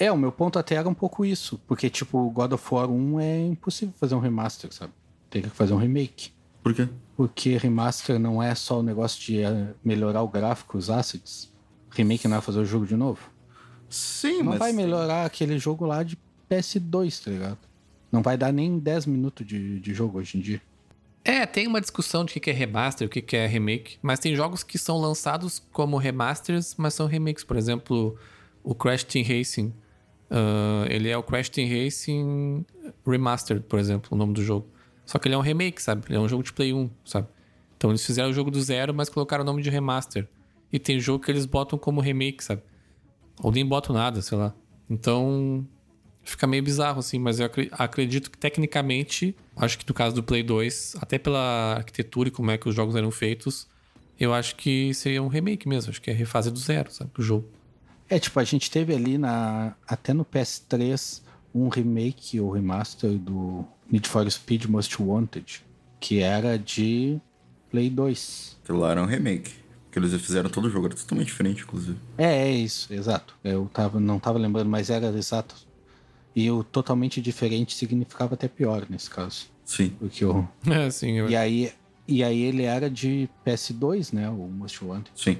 é, 0.00 0.10
o 0.10 0.16
meu 0.16 0.32
ponto 0.32 0.58
até 0.58 0.76
era 0.76 0.88
um 0.88 0.94
pouco 0.94 1.26
isso. 1.26 1.60
Porque, 1.66 1.90
tipo, 1.90 2.30
God 2.30 2.52
of 2.52 2.74
War 2.74 2.90
1 2.90 3.20
é 3.20 3.46
impossível 3.46 3.94
fazer 3.98 4.14
um 4.14 4.18
remaster, 4.18 4.72
sabe? 4.72 4.94
Tem 5.28 5.42
que 5.42 5.50
fazer 5.50 5.74
um 5.74 5.76
remake. 5.76 6.32
Por 6.62 6.72
quê? 6.72 6.88
Porque 7.14 7.58
remaster 7.58 8.18
não 8.18 8.42
é 8.42 8.54
só 8.54 8.80
o 8.80 8.82
negócio 8.82 9.20
de 9.20 9.42
eh, 9.42 9.74
melhorar 9.84 10.22
o 10.22 10.28
gráfico, 10.28 10.78
os 10.78 10.88
assets. 10.88 11.52
Remake 11.90 12.26
não 12.26 12.38
é 12.38 12.40
fazer 12.40 12.60
o 12.60 12.64
jogo 12.64 12.86
de 12.86 12.96
novo. 12.96 13.30
Sim, 13.90 14.38
não 14.38 14.52
mas. 14.52 14.58
vai 14.58 14.72
melhorar 14.72 15.26
aquele 15.26 15.58
jogo 15.58 15.84
lá 15.84 16.02
de 16.02 16.16
PS2, 16.48 17.24
tá 17.24 17.30
ligado? 17.30 17.58
Não 18.10 18.22
vai 18.22 18.38
dar 18.38 18.52
nem 18.52 18.78
10 18.78 19.06
minutos 19.06 19.46
de, 19.46 19.78
de 19.80 19.92
jogo 19.92 20.18
hoje 20.18 20.38
em 20.38 20.40
dia. 20.40 20.62
É, 21.22 21.44
tem 21.44 21.66
uma 21.66 21.80
discussão 21.80 22.24
de 22.24 22.38
o 22.38 22.40
que 22.40 22.48
é 22.48 22.52
remaster, 22.52 23.06
o 23.06 23.10
que 23.10 23.36
é 23.36 23.46
remake, 23.46 23.98
mas 24.00 24.18
tem 24.18 24.34
jogos 24.34 24.62
que 24.62 24.78
são 24.78 24.98
lançados 24.98 25.62
como 25.72 25.98
remasters, 25.98 26.74
mas 26.78 26.94
são 26.94 27.06
remakes. 27.06 27.44
Por 27.44 27.56
exemplo, 27.58 28.16
o 28.64 28.74
Crash 28.74 29.04
Team 29.04 29.24
Racing 29.26 29.74
Uh, 30.30 30.86
ele 30.88 31.08
é 31.08 31.16
o 31.16 31.24
Crash 31.24 31.48
Team 31.48 31.68
Racing 31.68 32.64
Remastered, 33.04 33.64
por 33.64 33.80
exemplo, 33.80 34.10
o 34.12 34.16
nome 34.16 34.32
do 34.32 34.42
jogo. 34.44 34.68
Só 35.04 35.18
que 35.18 35.26
ele 35.26 35.34
é 35.34 35.38
um 35.38 35.42
remake, 35.42 35.82
sabe? 35.82 36.04
Ele 36.08 36.16
é 36.16 36.20
um 36.20 36.28
jogo 36.28 36.44
de 36.44 36.52
Play 36.52 36.72
1, 36.72 36.88
sabe? 37.04 37.26
Então 37.76 37.90
eles 37.90 38.06
fizeram 38.06 38.30
o 38.30 38.32
jogo 38.32 38.48
do 38.50 38.62
zero, 38.62 38.94
mas 38.94 39.08
colocaram 39.08 39.42
o 39.42 39.44
nome 39.44 39.60
de 39.60 39.68
remaster. 39.68 40.28
E 40.72 40.78
tem 40.78 41.00
jogo 41.00 41.24
que 41.24 41.32
eles 41.32 41.46
botam 41.46 41.76
como 41.76 42.00
remake, 42.00 42.44
sabe? 42.44 42.62
Ou 43.42 43.50
nem 43.50 43.64
botam 43.64 43.94
nada, 43.94 44.20
sei 44.22 44.36
lá. 44.36 44.54
Então 44.88 45.66
fica 46.22 46.46
meio 46.46 46.62
bizarro, 46.62 47.00
assim, 47.00 47.18
mas 47.18 47.40
eu 47.40 47.50
acredito 47.72 48.30
que 48.30 48.38
tecnicamente, 48.38 49.34
acho 49.56 49.78
que 49.78 49.88
no 49.88 49.94
caso 49.94 50.14
do 50.14 50.22
Play 50.22 50.42
2, 50.42 50.96
até 51.00 51.18
pela 51.18 51.76
arquitetura 51.76 52.28
e 52.28 52.32
como 52.32 52.50
é 52.50 52.58
que 52.58 52.68
os 52.68 52.74
jogos 52.74 52.94
eram 52.94 53.10
feitos, 53.10 53.68
eu 54.18 54.34
acho 54.34 54.54
que 54.56 54.92
seria 54.92 55.22
um 55.22 55.28
remake 55.28 55.66
mesmo. 55.66 55.90
Acho 55.90 56.00
que 56.00 56.10
é 56.10 56.12
refazer 56.12 56.52
do 56.52 56.58
zero, 56.58 56.92
sabe? 56.92 57.10
O 57.18 57.22
jogo. 57.22 57.48
É, 58.08 58.18
tipo, 58.18 58.38
a 58.38 58.44
gente 58.44 58.70
teve 58.70 58.94
ali 58.94 59.16
na 59.16 59.74
até 59.86 60.12
no 60.12 60.24
PS3 60.24 61.22
um 61.54 61.68
remake 61.68 62.38
ou 62.40 62.50
remaster 62.50 63.10
do 63.10 63.64
Need 63.90 64.08
for 64.08 64.30
Speed 64.30 64.66
Most 64.66 65.00
Wanted, 65.00 65.64
que 65.98 66.20
era 66.20 66.58
de 66.58 67.18
Play 67.70 67.88
2. 67.88 68.58
Aquilo 68.62 68.80
lá 68.80 68.90
era 68.90 69.02
um 69.02 69.06
remake. 69.06 69.52
Que 69.90 69.98
eles 69.98 70.12
fizeram 70.20 70.48
todo 70.48 70.66
o 70.66 70.70
jogo, 70.70 70.86
era 70.86 70.94
totalmente 70.94 71.26
diferente, 71.26 71.62
inclusive. 71.62 71.98
É, 72.16 72.48
é 72.48 72.50
isso, 72.50 72.92
exato. 72.92 73.34
Eu 73.42 73.68
tava, 73.72 73.98
não 73.98 74.18
tava 74.20 74.38
lembrando, 74.38 74.70
mas 74.70 74.88
era 74.88 75.08
exato. 75.08 75.54
E 76.34 76.48
o 76.50 76.62
totalmente 76.62 77.20
diferente 77.20 77.74
significava 77.74 78.34
até 78.34 78.46
pior 78.46 78.86
nesse 78.88 79.10
caso. 79.10 79.46
Sim. 79.64 79.90
Porque 79.98 80.24
o. 80.24 80.46
É, 80.66 80.90
sim. 80.90 81.12
Eu... 81.12 81.28
E 81.28 81.36
aí, 81.36 81.72
e 82.06 82.22
aí 82.22 82.40
ele 82.42 82.62
era 82.62 82.88
de 82.88 83.28
PS2, 83.44 84.12
né? 84.12 84.28
O 84.28 84.48
Most 84.48 84.84
Wanted. 84.84 85.10
Sim. 85.14 85.38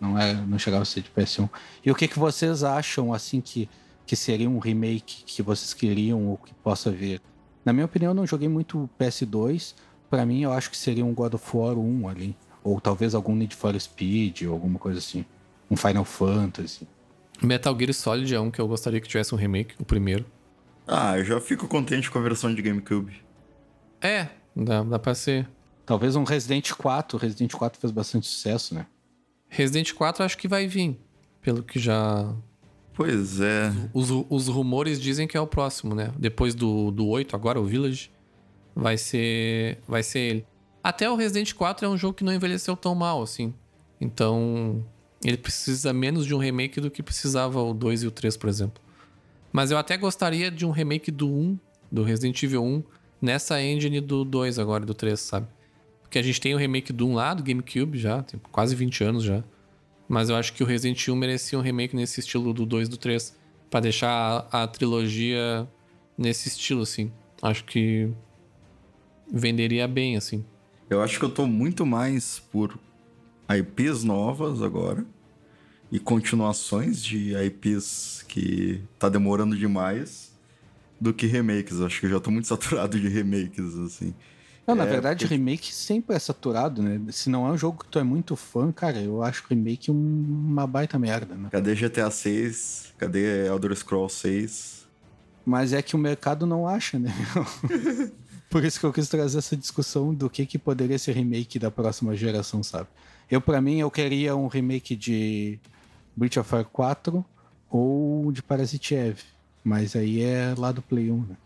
Não, 0.00 0.18
é, 0.18 0.34
não 0.34 0.58
chegava 0.58 0.82
a 0.82 0.86
ser 0.86 1.02
de 1.02 1.10
PS1. 1.10 1.48
E 1.84 1.90
o 1.90 1.94
que, 1.94 2.06
que 2.06 2.18
vocês 2.18 2.62
acham, 2.62 3.12
assim, 3.12 3.40
que, 3.40 3.68
que 4.06 4.14
seria 4.14 4.48
um 4.48 4.58
remake 4.58 5.24
que 5.24 5.42
vocês 5.42 5.74
queriam 5.74 6.26
ou 6.26 6.36
que 6.36 6.54
possa 6.54 6.90
vir? 6.90 7.20
Na 7.64 7.72
minha 7.72 7.84
opinião, 7.84 8.10
eu 8.10 8.14
não 8.14 8.26
joguei 8.26 8.48
muito 8.48 8.88
PS2. 8.98 9.74
Para 10.08 10.24
mim, 10.24 10.42
eu 10.42 10.52
acho 10.52 10.70
que 10.70 10.76
seria 10.76 11.04
um 11.04 11.12
God 11.12 11.34
of 11.34 11.56
War 11.56 11.76
1 11.76 12.08
ali. 12.08 12.36
Ou 12.62 12.80
talvez 12.80 13.14
algum 13.14 13.34
Need 13.34 13.54
for 13.54 13.78
Speed 13.80 14.42
ou 14.42 14.52
alguma 14.52 14.78
coisa 14.78 14.98
assim. 14.98 15.24
Um 15.70 15.76
Final 15.76 16.04
Fantasy. 16.04 16.86
Metal 17.42 17.76
Gear 17.78 17.94
Solid 17.94 18.34
é 18.34 18.40
um 18.40 18.50
que 18.50 18.60
eu 18.60 18.66
gostaria 18.66 19.00
que 19.00 19.08
tivesse 19.08 19.34
um 19.34 19.38
remake, 19.38 19.74
o 19.78 19.84
primeiro. 19.84 20.26
Ah, 20.86 21.18
eu 21.18 21.24
já 21.24 21.40
fico 21.40 21.68
contente 21.68 22.10
com 22.10 22.18
a 22.18 22.22
versão 22.22 22.54
de 22.54 22.62
GameCube. 22.62 23.22
É, 24.00 24.28
dá, 24.56 24.82
dá 24.82 24.98
pra 24.98 25.14
ser. 25.14 25.48
Talvez 25.84 26.16
um 26.16 26.24
Resident 26.24 26.72
4. 26.72 27.18
Resident 27.18 27.52
4 27.52 27.80
fez 27.80 27.90
bastante 27.90 28.26
sucesso, 28.26 28.74
né? 28.74 28.86
Resident 29.48 29.92
4 29.92 30.24
acho 30.24 30.36
que 30.36 30.48
vai 30.48 30.66
vir, 30.66 30.98
pelo 31.40 31.62
que 31.62 31.78
já. 31.78 32.34
Pois 32.92 33.40
é. 33.40 33.72
Os, 33.94 34.08
os 34.28 34.48
rumores 34.48 35.00
dizem 35.00 35.28
que 35.28 35.36
é 35.36 35.40
o 35.40 35.46
próximo, 35.46 35.94
né? 35.94 36.12
Depois 36.18 36.54
do, 36.54 36.90
do 36.90 37.06
8, 37.06 37.36
agora 37.36 37.60
o 37.60 37.64
Village, 37.64 38.10
vai 38.74 38.96
ser, 38.96 39.78
vai 39.86 40.02
ser 40.02 40.18
ele. 40.18 40.46
Até 40.82 41.10
o 41.10 41.16
Resident 41.16 41.52
4 41.54 41.86
é 41.86 41.88
um 41.88 41.96
jogo 41.96 42.14
que 42.14 42.24
não 42.24 42.32
envelheceu 42.32 42.76
tão 42.76 42.94
mal, 42.94 43.22
assim. 43.22 43.52
Então, 44.00 44.84
ele 45.24 45.36
precisa 45.36 45.92
menos 45.92 46.24
de 46.26 46.34
um 46.34 46.38
remake 46.38 46.80
do 46.80 46.90
que 46.90 47.02
precisava 47.02 47.60
o 47.60 47.74
2 47.74 48.04
e 48.04 48.06
o 48.06 48.10
3, 48.10 48.36
por 48.36 48.48
exemplo. 48.48 48.82
Mas 49.52 49.70
eu 49.70 49.78
até 49.78 49.96
gostaria 49.96 50.50
de 50.50 50.64
um 50.64 50.70
remake 50.70 51.10
do 51.10 51.28
1, 51.28 51.58
do 51.90 52.02
Resident 52.02 52.40
Evil 52.42 52.62
1, 52.62 52.82
nessa 53.20 53.60
engine 53.60 54.00
do 54.00 54.24
2 54.24 54.58
agora, 54.58 54.86
do 54.86 54.94
3, 54.94 55.18
sabe? 55.18 55.48
Porque 56.02 56.18
a 56.18 56.22
gente 56.22 56.40
tem 56.40 56.54
o 56.54 56.58
remake 56.58 56.92
do 56.92 57.06
1 57.08 57.14
lá, 57.14 57.34
do 57.34 57.42
GameCube 57.42 57.98
já, 57.98 58.22
tem 58.22 58.40
quase 58.50 58.74
20 58.74 59.04
anos 59.04 59.24
já. 59.24 59.42
Mas 60.08 60.30
eu 60.30 60.36
acho 60.36 60.52
que 60.54 60.62
o 60.62 60.66
Resident 60.66 61.00
Evil 61.02 61.16
merecia 61.16 61.58
um 61.58 61.62
remake 61.62 61.94
nesse 61.94 62.20
estilo 62.20 62.54
do 62.54 62.64
2 62.64 62.88
e 62.88 62.90
do 62.90 62.96
3. 62.96 63.36
para 63.68 63.80
deixar 63.80 64.48
a, 64.50 64.62
a, 64.62 64.66
trilogia 64.66 65.68
nesse 66.16 66.48
estilo, 66.48 66.82
assim. 66.82 67.12
Acho 67.42 67.64
que 67.64 68.10
venderia 69.30 69.86
bem, 69.86 70.16
assim. 70.16 70.44
Eu 70.90 71.02
acho 71.02 71.18
que 71.18 71.24
eu 71.24 71.30
tô 71.30 71.46
muito 71.46 71.84
mais 71.84 72.38
por 72.50 72.78
IPs 73.48 74.04
novas 74.04 74.62
agora. 74.62 75.04
E 75.90 75.98
continuações 75.98 77.02
de 77.02 77.34
IPs 77.34 78.24
que 78.28 78.82
tá 78.98 79.08
demorando 79.08 79.56
demais. 79.56 80.36
Do 81.00 81.14
que 81.14 81.26
remakes. 81.26 81.80
Acho 81.80 82.00
que 82.00 82.06
eu 82.06 82.10
já 82.10 82.20
tô 82.20 82.30
muito 82.30 82.48
saturado 82.48 82.98
de 82.98 83.08
remakes, 83.08 83.74
assim. 83.78 84.14
Não, 84.66 84.74
na 84.74 84.84
é, 84.84 84.86
verdade, 84.86 85.24
porque... 85.24 85.34
remake 85.34 85.74
sempre 85.74 86.14
é 86.14 86.18
saturado, 86.18 86.82
né? 86.82 87.00
Se 87.10 87.30
não 87.30 87.46
é 87.46 87.52
um 87.52 87.56
jogo 87.56 87.84
que 87.84 87.90
tu 87.90 87.98
é 87.98 88.02
muito 88.02 88.36
fã, 88.36 88.70
cara, 88.70 88.98
eu 89.00 89.22
acho 89.22 89.42
remake 89.48 89.90
uma 89.90 90.66
baita 90.66 90.98
merda, 90.98 91.34
né? 91.34 91.48
Cadê 91.50 91.74
GTA 91.74 92.10
6? 92.10 92.92
Cadê 92.98 93.46
Elder 93.46 93.74
Scrolls 93.74 94.14
6? 94.16 94.86
Mas 95.46 95.72
é 95.72 95.80
que 95.80 95.96
o 95.96 95.98
mercado 95.98 96.44
não 96.44 96.68
acha, 96.68 96.98
né? 96.98 97.10
Por 98.48 98.64
isso 98.64 98.80
que 98.80 98.86
eu 98.86 98.92
quis 98.92 99.08
trazer 99.08 99.38
essa 99.38 99.56
discussão 99.56 100.14
do 100.14 100.30
que, 100.30 100.46
que 100.46 100.58
poderia 100.58 100.98
ser 100.98 101.12
remake 101.12 101.58
da 101.58 101.70
próxima 101.70 102.16
geração, 102.16 102.62
sabe? 102.62 102.88
Eu, 103.30 103.40
para 103.40 103.60
mim, 103.60 103.78
eu 103.78 103.90
queria 103.90 104.34
um 104.34 104.46
remake 104.46 104.96
de 104.96 105.58
Breath 106.16 106.38
of 106.38 106.48
Fire 106.48 106.64
4 106.64 107.24
ou 107.70 108.32
de 108.32 108.42
Parasite 108.42 108.94
Eve. 108.94 109.22
Mas 109.62 109.94
aí 109.94 110.22
é 110.22 110.54
lá 110.56 110.72
do 110.72 110.80
Play 110.80 111.10
1, 111.10 111.16
né? 111.18 111.36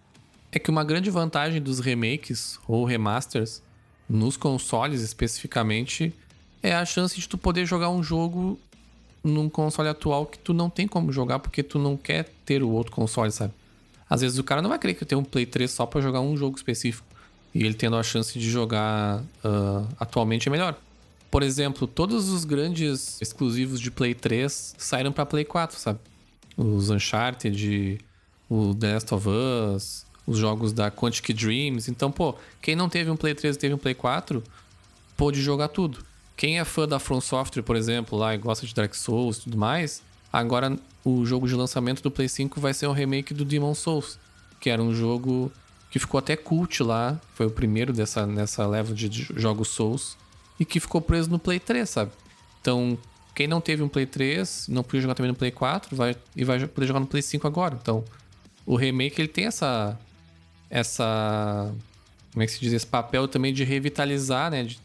É 0.52 0.58
que 0.58 0.70
uma 0.70 0.84
grande 0.84 1.10
vantagem 1.10 1.60
dos 1.60 1.80
remakes 1.80 2.60
ou 2.68 2.84
remasters 2.84 3.62
nos 4.08 4.36
consoles 4.36 5.00
especificamente 5.00 6.14
é 6.62 6.74
a 6.74 6.84
chance 6.84 7.18
de 7.18 7.28
tu 7.28 7.36
poder 7.36 7.66
jogar 7.66 7.88
um 7.88 8.02
jogo 8.02 8.60
num 9.24 9.48
console 9.48 9.88
atual 9.88 10.26
que 10.26 10.38
tu 10.38 10.52
não 10.52 10.68
tem 10.68 10.86
como 10.86 11.10
jogar 11.10 11.38
porque 11.38 11.62
tu 11.62 11.78
não 11.78 11.96
quer 11.96 12.28
ter 12.44 12.62
o 12.62 12.68
outro 12.68 12.92
console, 12.92 13.32
sabe? 13.32 13.52
Às 14.12 14.20
vezes 14.20 14.36
o 14.36 14.44
cara 14.44 14.60
não 14.60 14.68
vai 14.68 14.78
querer 14.78 14.92
que 14.92 15.04
eu 15.04 15.08
tenha 15.08 15.18
um 15.18 15.24
Play 15.24 15.46
3 15.46 15.70
só 15.70 15.86
para 15.86 16.02
jogar 16.02 16.20
um 16.20 16.36
jogo 16.36 16.54
específico. 16.54 17.06
E 17.54 17.64
ele 17.64 17.72
tendo 17.72 17.96
a 17.96 18.02
chance 18.02 18.38
de 18.38 18.50
jogar 18.50 19.22
uh, 19.42 19.88
atualmente 19.98 20.48
é 20.48 20.52
melhor. 20.52 20.78
Por 21.30 21.42
exemplo, 21.42 21.86
todos 21.86 22.28
os 22.28 22.44
grandes 22.44 23.18
exclusivos 23.22 23.80
de 23.80 23.90
Play 23.90 24.14
3 24.14 24.74
saíram 24.76 25.12
para 25.12 25.24
Play 25.24 25.46
4, 25.46 25.78
sabe? 25.78 25.98
Os 26.58 26.90
Uncharted, 26.90 28.00
o 28.50 28.74
The 28.74 28.92
Last 28.92 29.14
of 29.14 29.28
Us, 29.30 30.04
os 30.26 30.36
jogos 30.36 30.74
da 30.74 30.90
Quantic 30.90 31.32
Dreams. 31.32 31.88
Então, 31.88 32.12
pô, 32.12 32.34
quem 32.60 32.76
não 32.76 32.90
teve 32.90 33.10
um 33.10 33.16
Play 33.16 33.34
3 33.34 33.56
e 33.56 33.58
teve 33.58 33.72
um 33.72 33.78
Play 33.78 33.94
4, 33.94 34.44
pôde 35.16 35.40
jogar 35.40 35.68
tudo. 35.68 36.04
Quem 36.36 36.58
é 36.58 36.66
fã 36.66 36.86
da 36.86 36.98
From 36.98 37.22
Software, 37.22 37.62
por 37.62 37.76
exemplo, 37.76 38.18
lá 38.18 38.34
e 38.34 38.36
gosta 38.36 38.66
de 38.66 38.74
Dark 38.74 38.94
Souls 38.94 39.38
e 39.38 39.44
tudo 39.44 39.56
mais, 39.56 40.02
agora 40.30 40.78
o 41.04 41.24
jogo 41.26 41.48
de 41.48 41.54
lançamento 41.54 42.02
do 42.02 42.10
Play 42.10 42.28
5 42.28 42.60
vai 42.60 42.72
ser 42.72 42.86
um 42.86 42.92
remake 42.92 43.34
do 43.34 43.44
Demon 43.44 43.74
Souls, 43.74 44.18
que 44.60 44.70
era 44.70 44.82
um 44.82 44.94
jogo 44.94 45.50
que 45.90 45.98
ficou 45.98 46.18
até 46.18 46.36
cult 46.36 46.82
lá, 46.82 47.20
foi 47.34 47.46
o 47.46 47.50
primeiro 47.50 47.92
dessa 47.92 48.26
nessa 48.26 48.66
leva 48.66 48.94
de 48.94 49.10
jogos 49.36 49.68
Souls 49.68 50.16
e 50.58 50.64
que 50.64 50.80
ficou 50.80 51.00
preso 51.00 51.28
no 51.28 51.38
Play 51.38 51.60
3, 51.60 51.88
sabe? 51.88 52.12
Então, 52.60 52.96
quem 53.34 53.46
não 53.46 53.60
teve 53.60 53.82
um 53.82 53.88
Play 53.88 54.06
3, 54.06 54.68
não 54.68 54.82
podia 54.82 55.00
jogar 55.02 55.14
também 55.14 55.30
no 55.30 55.36
Play 55.36 55.50
4, 55.50 55.94
vai 55.94 56.16
e 56.36 56.44
vai 56.44 56.66
poder 56.66 56.86
jogar 56.86 57.00
no 57.00 57.06
Play 57.06 57.22
5 57.22 57.46
agora. 57.46 57.78
Então, 57.80 58.04
o 58.64 58.76
remake 58.76 59.20
ele 59.20 59.28
tem 59.28 59.46
essa 59.46 59.98
essa 60.70 61.74
como 62.32 62.42
é 62.42 62.46
que 62.46 62.52
se 62.52 62.60
diz 62.60 62.72
esse 62.72 62.86
papel 62.86 63.28
também 63.28 63.52
de 63.52 63.62
revitalizar, 63.62 64.50
né, 64.50 64.64
de 64.64 64.80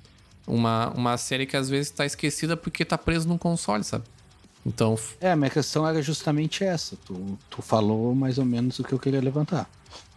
uma, 0.46 0.90
uma 0.90 1.18
série 1.18 1.46
que 1.46 1.56
às 1.56 1.70
vezes 1.70 1.88
está 1.88 2.06
esquecida 2.06 2.58
porque 2.58 2.84
está 2.84 2.98
preso 2.98 3.28
num 3.28 3.38
console, 3.38 3.84
sabe? 3.84 4.04
Então. 4.68 5.00
É, 5.22 5.32
a 5.32 5.36
minha 5.36 5.50
questão 5.50 5.88
era 5.88 6.02
justamente 6.02 6.64
essa. 6.64 6.98
Tu, 6.98 7.40
tu 7.50 7.62
falou 7.62 8.14
mais 8.14 8.38
ou 8.38 8.46
menos 8.46 8.78
o 8.80 8.84
que 8.84 8.94
eu 8.94 9.00
queria 9.00 9.22
levantar. 9.22 9.70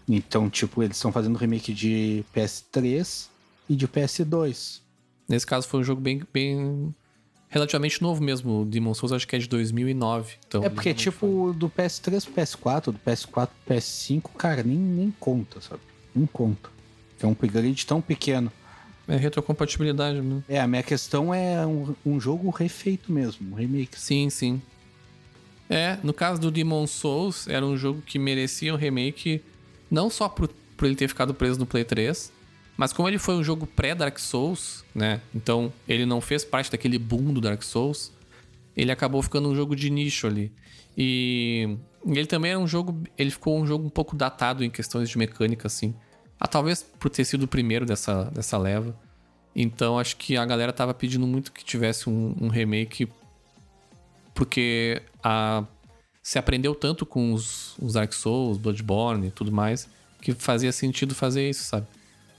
Então, 0.08 0.50
tipo, 0.50 0.82
eles 0.82 0.96
estão 0.96 1.12
fazendo 1.12 1.38
remake 1.38 1.72
de 1.72 2.24
PS3 2.34 3.28
e 3.68 3.76
de 3.76 3.86
PS2. 3.86 4.80
Nesse 5.28 5.46
caso 5.46 5.68
foi 5.68 5.78
um 5.78 5.84
jogo 5.84 6.00
bem, 6.00 6.22
bem 6.32 6.92
relativamente 7.48 8.02
novo 8.02 8.20
mesmo. 8.20 8.62
O 8.62 8.64
Demon 8.64 8.92
Souls 8.92 9.12
acho 9.12 9.28
que 9.28 9.36
é 9.36 9.38
de 9.38 9.48
2009. 9.48 10.34
Então, 10.48 10.64
é 10.64 10.68
porque, 10.68 10.92
tipo, 10.92 11.54
do 11.56 11.70
PS3 11.70 12.24
pro 12.24 12.34
PS4, 12.34 12.84
do 12.86 12.98
PS4 12.98 13.48
pro 13.64 13.76
PS5, 13.76 14.22
cara, 14.36 14.64
nem, 14.64 14.76
nem 14.76 15.14
conta, 15.20 15.60
sabe? 15.60 15.80
Nem 16.12 16.26
conta. 16.26 16.68
É 17.22 17.26
um 17.26 17.32
upgrade 17.32 17.86
tão 17.86 18.00
pequeno. 18.00 18.50
É 19.10 19.16
retrocompatibilidade, 19.16 20.20
né? 20.20 20.40
É, 20.48 20.60
a 20.60 20.68
minha 20.68 20.84
questão 20.84 21.34
é 21.34 21.66
um, 21.66 21.96
um 22.06 22.20
jogo 22.20 22.48
refeito 22.50 23.12
mesmo, 23.12 23.52
um 23.52 23.56
remake. 23.56 23.98
Sim, 23.98 24.30
sim. 24.30 24.62
É, 25.68 25.98
no 26.04 26.14
caso 26.14 26.40
do 26.40 26.48
Demon 26.48 26.86
Souls, 26.86 27.48
era 27.48 27.66
um 27.66 27.76
jogo 27.76 28.00
que 28.02 28.20
merecia 28.20 28.72
um 28.72 28.76
remake, 28.76 29.42
não 29.90 30.08
só 30.08 30.28
por, 30.28 30.48
por 30.76 30.86
ele 30.86 30.94
ter 30.94 31.08
ficado 31.08 31.34
preso 31.34 31.58
no 31.58 31.66
Play 31.66 31.82
3, 31.82 32.32
mas 32.76 32.92
como 32.92 33.08
ele 33.08 33.18
foi 33.18 33.34
um 33.34 33.42
jogo 33.42 33.66
pré-Dark 33.66 34.16
Souls, 34.18 34.84
né? 34.94 35.20
Então 35.34 35.72
ele 35.88 36.06
não 36.06 36.20
fez 36.20 36.44
parte 36.44 36.70
daquele 36.70 36.96
boom 36.96 37.32
do 37.32 37.40
Dark 37.40 37.64
Souls, 37.64 38.12
ele 38.76 38.92
acabou 38.92 39.20
ficando 39.22 39.48
um 39.48 39.56
jogo 39.56 39.74
de 39.74 39.90
nicho 39.90 40.28
ali. 40.28 40.52
E 40.96 41.76
ele 42.06 42.26
também 42.26 42.52
era 42.52 42.60
um 42.60 42.66
jogo. 42.66 43.02
Ele 43.18 43.30
ficou 43.30 43.60
um 43.60 43.66
jogo 43.66 43.86
um 43.86 43.90
pouco 43.90 44.14
datado 44.14 44.64
em 44.64 44.70
questões 44.70 45.08
de 45.08 45.18
mecânica, 45.18 45.66
assim. 45.66 45.94
Ah, 46.40 46.48
talvez 46.48 46.82
por 46.82 47.10
ter 47.10 47.24
sido 47.26 47.42
o 47.42 47.48
primeiro 47.48 47.84
dessa, 47.84 48.24
dessa 48.24 48.56
leva. 48.56 48.96
Então 49.54 49.98
acho 49.98 50.16
que 50.16 50.38
a 50.38 50.46
galera 50.46 50.72
tava 50.72 50.94
pedindo 50.94 51.26
muito 51.26 51.52
que 51.52 51.62
tivesse 51.62 52.08
um, 52.08 52.34
um 52.40 52.48
remake. 52.48 53.06
Porque 54.34 55.02
a, 55.22 55.64
se 56.22 56.38
aprendeu 56.38 56.74
tanto 56.74 57.04
com 57.04 57.34
os, 57.34 57.74
os 57.78 57.92
Dark 57.92 58.12
Souls, 58.14 58.56
Bloodborne 58.56 59.28
e 59.28 59.30
tudo 59.30 59.52
mais, 59.52 59.86
que 60.22 60.32
fazia 60.32 60.72
sentido 60.72 61.14
fazer 61.14 61.48
isso, 61.50 61.64
sabe? 61.64 61.86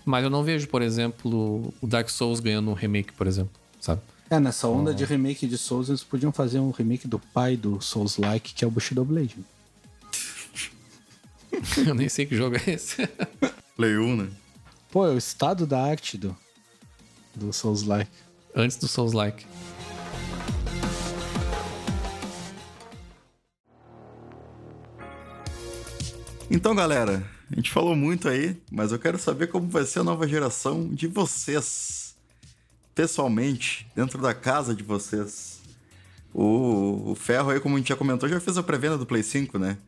Mas 0.03 0.23
eu 0.23 0.31
não 0.31 0.43
vejo, 0.43 0.67
por 0.67 0.81
exemplo, 0.81 1.71
o 1.79 1.85
Dark 1.85 2.09
Souls 2.09 2.39
ganhando 2.39 2.71
um 2.71 2.73
remake, 2.73 3.13
por 3.13 3.27
exemplo, 3.27 3.53
sabe? 3.79 4.01
É, 4.31 4.39
nessa 4.39 4.67
onda 4.67 4.91
oh. 4.91 4.93
de 4.93 5.05
remake 5.05 5.45
de 5.45 5.57
Souls, 5.57 5.89
eles 5.89 6.03
podiam 6.03 6.31
fazer 6.31 6.59
um 6.59 6.71
remake 6.71 7.07
do 7.07 7.19
pai 7.19 7.55
do 7.55 7.81
Souls-like, 7.81 8.53
que 8.53 8.63
é 8.63 8.67
o 8.67 8.71
Bushido 8.71 9.03
Blade. 9.05 9.37
eu 11.85 11.93
nem 11.93 12.09
sei 12.09 12.25
que 12.25 12.35
jogo 12.35 12.55
é 12.55 12.71
esse. 12.71 13.07
Play 13.81 13.97
1, 13.97 14.15
né? 14.15 14.29
Pô, 14.91 15.07
é 15.07 15.09
o 15.09 15.17
estado 15.17 15.65
da 15.65 15.83
arte 15.83 16.15
do, 16.15 16.37
do 17.33 17.51
Souls-like. 17.51 18.11
Antes 18.55 18.77
do 18.77 18.87
Souls-like. 18.87 19.43
Então, 26.47 26.75
galera, 26.75 27.27
a 27.51 27.55
gente 27.55 27.71
falou 27.71 27.95
muito 27.95 28.29
aí, 28.29 28.55
mas 28.71 28.91
eu 28.91 28.99
quero 28.99 29.17
saber 29.17 29.47
como 29.47 29.67
vai 29.67 29.83
ser 29.83 30.01
a 30.01 30.03
nova 30.03 30.27
geração 30.27 30.87
de 30.87 31.07
vocês. 31.07 32.15
Pessoalmente, 32.93 33.87
dentro 33.95 34.21
da 34.21 34.35
casa 34.35 34.75
de 34.75 34.83
vocês. 34.83 35.59
O, 36.31 37.13
o 37.13 37.15
Ferro 37.15 37.49
aí, 37.49 37.59
como 37.59 37.77
a 37.77 37.77
gente 37.79 37.89
já 37.89 37.95
comentou, 37.95 38.29
já 38.29 38.39
fez 38.39 38.59
a 38.59 38.61
pré-venda 38.61 38.99
do 38.99 39.07
Play 39.07 39.23
5, 39.23 39.57
né? 39.57 39.79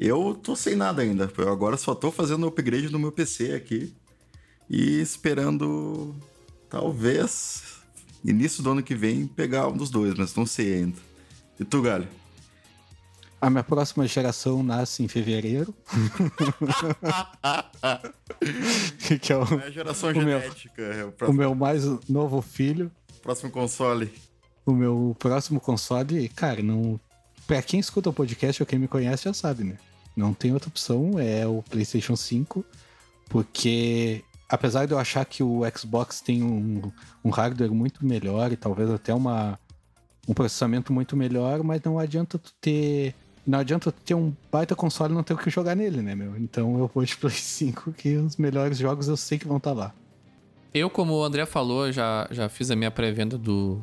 Eu 0.00 0.34
tô 0.34 0.56
sem 0.56 0.74
nada 0.74 1.02
ainda. 1.02 1.30
Eu 1.36 1.52
agora 1.52 1.76
só 1.76 1.94
tô 1.94 2.10
fazendo 2.10 2.44
o 2.44 2.48
upgrade 2.48 2.88
no 2.88 2.98
meu 2.98 3.12
PC 3.12 3.52
aqui. 3.52 3.94
E 4.68 4.98
esperando, 4.98 6.14
talvez, 6.70 7.82
início 8.24 8.62
do 8.62 8.70
ano 8.70 8.82
que 8.82 8.94
vem, 8.94 9.26
pegar 9.26 9.68
um 9.68 9.76
dos 9.76 9.90
dois, 9.90 10.14
mas 10.14 10.34
não 10.34 10.46
sei 10.46 10.72
ainda. 10.74 10.96
E 11.58 11.64
tu, 11.66 11.82
Galho? 11.82 12.08
A 13.42 13.50
minha 13.50 13.62
próxima 13.62 14.06
geração 14.06 14.62
nasce 14.62 15.02
em 15.02 15.08
fevereiro. 15.08 15.74
que 19.20 19.32
é 19.32 19.36
o, 19.36 19.42
é 19.60 19.66
a 19.66 19.70
geração 19.70 20.10
o 20.10 20.14
genética. 20.14 20.82
Meu, 20.82 20.92
é 20.92 21.04
o, 21.04 21.12
próximo... 21.12 21.36
o 21.36 21.38
meu 21.38 21.54
mais 21.54 21.84
novo 22.08 22.40
filho. 22.40 22.90
Próximo 23.22 23.50
console. 23.50 24.10
O 24.64 24.72
meu 24.72 25.14
próximo 25.18 25.60
console, 25.60 26.26
cara, 26.30 26.62
não. 26.62 26.98
Pra 27.46 27.60
quem 27.60 27.80
escuta 27.80 28.08
o 28.08 28.14
podcast 28.14 28.62
ou 28.62 28.66
quem 28.66 28.78
me 28.78 28.88
conhece 28.88 29.24
já 29.24 29.34
sabe, 29.34 29.64
né? 29.64 29.76
Não 30.20 30.34
tem 30.34 30.52
outra 30.52 30.68
opção, 30.68 31.18
é 31.18 31.46
o 31.46 31.62
PlayStation 31.62 32.14
5, 32.14 32.62
porque 33.30 34.22
apesar 34.50 34.84
de 34.84 34.92
eu 34.92 34.98
achar 34.98 35.24
que 35.24 35.42
o 35.42 35.62
Xbox 35.74 36.20
tem 36.20 36.42
um, 36.42 36.92
um 37.24 37.30
hardware 37.30 37.72
muito 37.72 38.04
melhor 38.04 38.52
e 38.52 38.56
talvez 38.56 38.90
até 38.90 39.14
uma, 39.14 39.58
um 40.28 40.34
processamento 40.34 40.92
muito 40.92 41.16
melhor, 41.16 41.62
mas 41.62 41.80
não 41.82 41.98
adianta 41.98 42.38
tu 42.38 42.52
ter. 42.60 43.14
Não 43.46 43.58
adianta 43.58 43.90
ter 43.90 44.14
um 44.14 44.34
baita 44.52 44.76
console 44.76 45.12
e 45.12 45.16
não 45.16 45.22
ter 45.22 45.32
o 45.32 45.38
que 45.38 45.48
jogar 45.48 45.74
nele, 45.74 46.02
né, 46.02 46.14
meu? 46.14 46.36
Então 46.36 46.78
eu 46.78 46.90
vou 46.92 47.02
de 47.02 47.16
Play 47.16 47.32
5, 47.32 47.92
que 47.92 48.16
os 48.16 48.36
melhores 48.36 48.76
jogos 48.76 49.08
eu 49.08 49.16
sei 49.16 49.38
que 49.38 49.48
vão 49.48 49.56
estar 49.56 49.70
tá 49.70 49.76
lá. 49.76 49.94
Eu, 50.74 50.90
como 50.90 51.14
o 51.14 51.24
André 51.24 51.46
falou, 51.46 51.90
já, 51.90 52.28
já 52.30 52.48
fiz 52.48 52.70
a 52.70 52.76
minha 52.76 52.90
pré-venda 52.90 53.38
do 53.38 53.82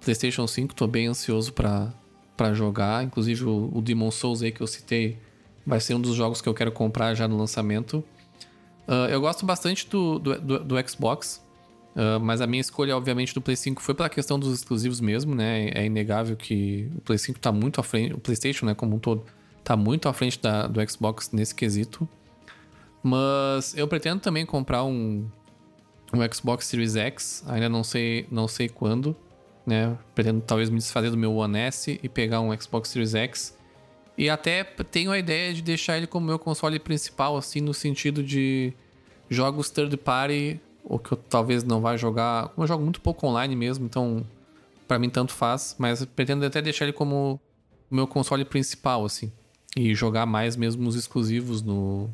PlayStation 0.00 0.46
5, 0.46 0.74
tô 0.74 0.86
bem 0.86 1.06
ansioso 1.06 1.52
para 1.52 2.52
jogar. 2.52 3.02
Inclusive 3.02 3.44
o, 3.44 3.70
o 3.72 3.80
Demon 3.80 4.10
Souls 4.10 4.42
aí 4.42 4.52
que 4.52 4.60
eu 4.60 4.66
citei 4.66 5.18
Vai 5.66 5.80
ser 5.80 5.94
um 5.94 6.00
dos 6.00 6.14
jogos 6.14 6.40
que 6.40 6.48
eu 6.48 6.54
quero 6.54 6.72
comprar 6.72 7.14
já 7.14 7.28
no 7.28 7.36
lançamento. 7.36 8.04
Uh, 8.88 9.10
eu 9.10 9.20
gosto 9.20 9.44
bastante 9.44 9.86
do, 9.88 10.18
do, 10.18 10.40
do, 10.40 10.64
do 10.64 10.88
Xbox, 10.88 11.44
uh, 11.94 12.18
mas 12.18 12.40
a 12.40 12.46
minha 12.46 12.60
escolha, 12.62 12.96
obviamente, 12.96 13.34
do 13.34 13.40
Play 13.40 13.54
5 13.54 13.82
foi 13.82 13.94
pela 13.94 14.08
questão 14.08 14.38
dos 14.38 14.54
exclusivos 14.54 14.98
mesmo, 14.98 15.34
né? 15.34 15.68
É 15.74 15.84
inegável 15.84 16.36
que 16.36 16.90
o 16.96 17.00
Play 17.02 17.18
5 17.18 17.38
tá 17.38 17.52
muito 17.52 17.80
à 17.80 17.84
frente, 17.84 18.14
o 18.14 18.18
PlayStation, 18.18 18.64
né, 18.64 18.74
como 18.74 18.96
um 18.96 18.98
todo, 18.98 19.24
tá 19.62 19.76
muito 19.76 20.08
à 20.08 20.12
frente 20.14 20.40
da, 20.40 20.66
do 20.66 20.80
Xbox 20.90 21.30
nesse 21.32 21.54
quesito. 21.54 22.08
Mas 23.02 23.76
eu 23.76 23.86
pretendo 23.86 24.20
também 24.20 24.46
comprar 24.46 24.84
um, 24.84 25.28
um 26.14 26.32
Xbox 26.32 26.64
Series 26.64 26.96
X, 26.96 27.44
ainda 27.46 27.68
não 27.68 27.84
sei, 27.84 28.26
não 28.30 28.48
sei 28.48 28.70
quando, 28.70 29.14
né? 29.66 29.98
Pretendo 30.14 30.40
talvez 30.40 30.70
me 30.70 30.78
desfazer 30.78 31.10
do 31.10 31.16
meu 31.18 31.34
One 31.34 31.58
S 31.58 32.00
e 32.02 32.08
pegar 32.08 32.40
um 32.40 32.58
Xbox 32.58 32.88
Series 32.88 33.14
X 33.14 33.57
e 34.18 34.28
até 34.28 34.64
tenho 34.64 35.12
a 35.12 35.18
ideia 35.18 35.54
de 35.54 35.62
deixar 35.62 35.96
ele 35.96 36.08
como 36.08 36.26
meu 36.26 36.40
console 36.40 36.80
principal, 36.80 37.36
assim, 37.36 37.60
no 37.60 37.72
sentido 37.72 38.20
de 38.20 38.72
jogos 39.30 39.70
third 39.70 39.96
party, 39.96 40.60
ou 40.82 40.98
que 40.98 41.12
eu 41.12 41.16
talvez 41.16 41.62
não 41.62 41.80
vá 41.80 41.96
jogar. 41.96 42.52
Eu 42.58 42.66
jogo 42.66 42.82
muito 42.82 43.00
pouco 43.00 43.28
online 43.28 43.54
mesmo, 43.54 43.86
então 43.86 44.26
para 44.88 44.98
mim 44.98 45.08
tanto 45.08 45.32
faz, 45.32 45.76
mas 45.78 46.04
pretendo 46.04 46.44
até 46.44 46.60
deixar 46.60 46.86
ele 46.86 46.92
como 46.92 47.40
meu 47.88 48.08
console 48.08 48.44
principal, 48.44 49.04
assim. 49.04 49.30
E 49.76 49.94
jogar 49.94 50.26
mais 50.26 50.56
mesmo 50.56 50.88
os 50.88 50.96
exclusivos 50.96 51.62
no, 51.62 52.10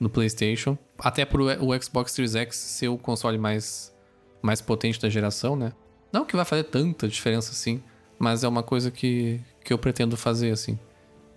no 0.00 0.10
PlayStation. 0.10 0.76
Até 0.98 1.24
pro 1.24 1.46
o 1.64 1.80
Xbox 1.80 2.10
Series 2.10 2.34
X 2.34 2.56
ser 2.56 2.88
o 2.88 2.98
console 2.98 3.38
mais, 3.38 3.94
mais 4.42 4.60
potente 4.60 5.00
da 5.00 5.08
geração, 5.08 5.54
né? 5.54 5.72
Não 6.12 6.24
que 6.24 6.34
vai 6.34 6.44
fazer 6.44 6.64
tanta 6.64 7.06
diferença 7.06 7.52
assim, 7.52 7.80
mas 8.18 8.42
é 8.42 8.48
uma 8.48 8.64
coisa 8.64 8.90
que, 8.90 9.40
que 9.64 9.72
eu 9.72 9.78
pretendo 9.78 10.16
fazer, 10.16 10.50
assim. 10.50 10.76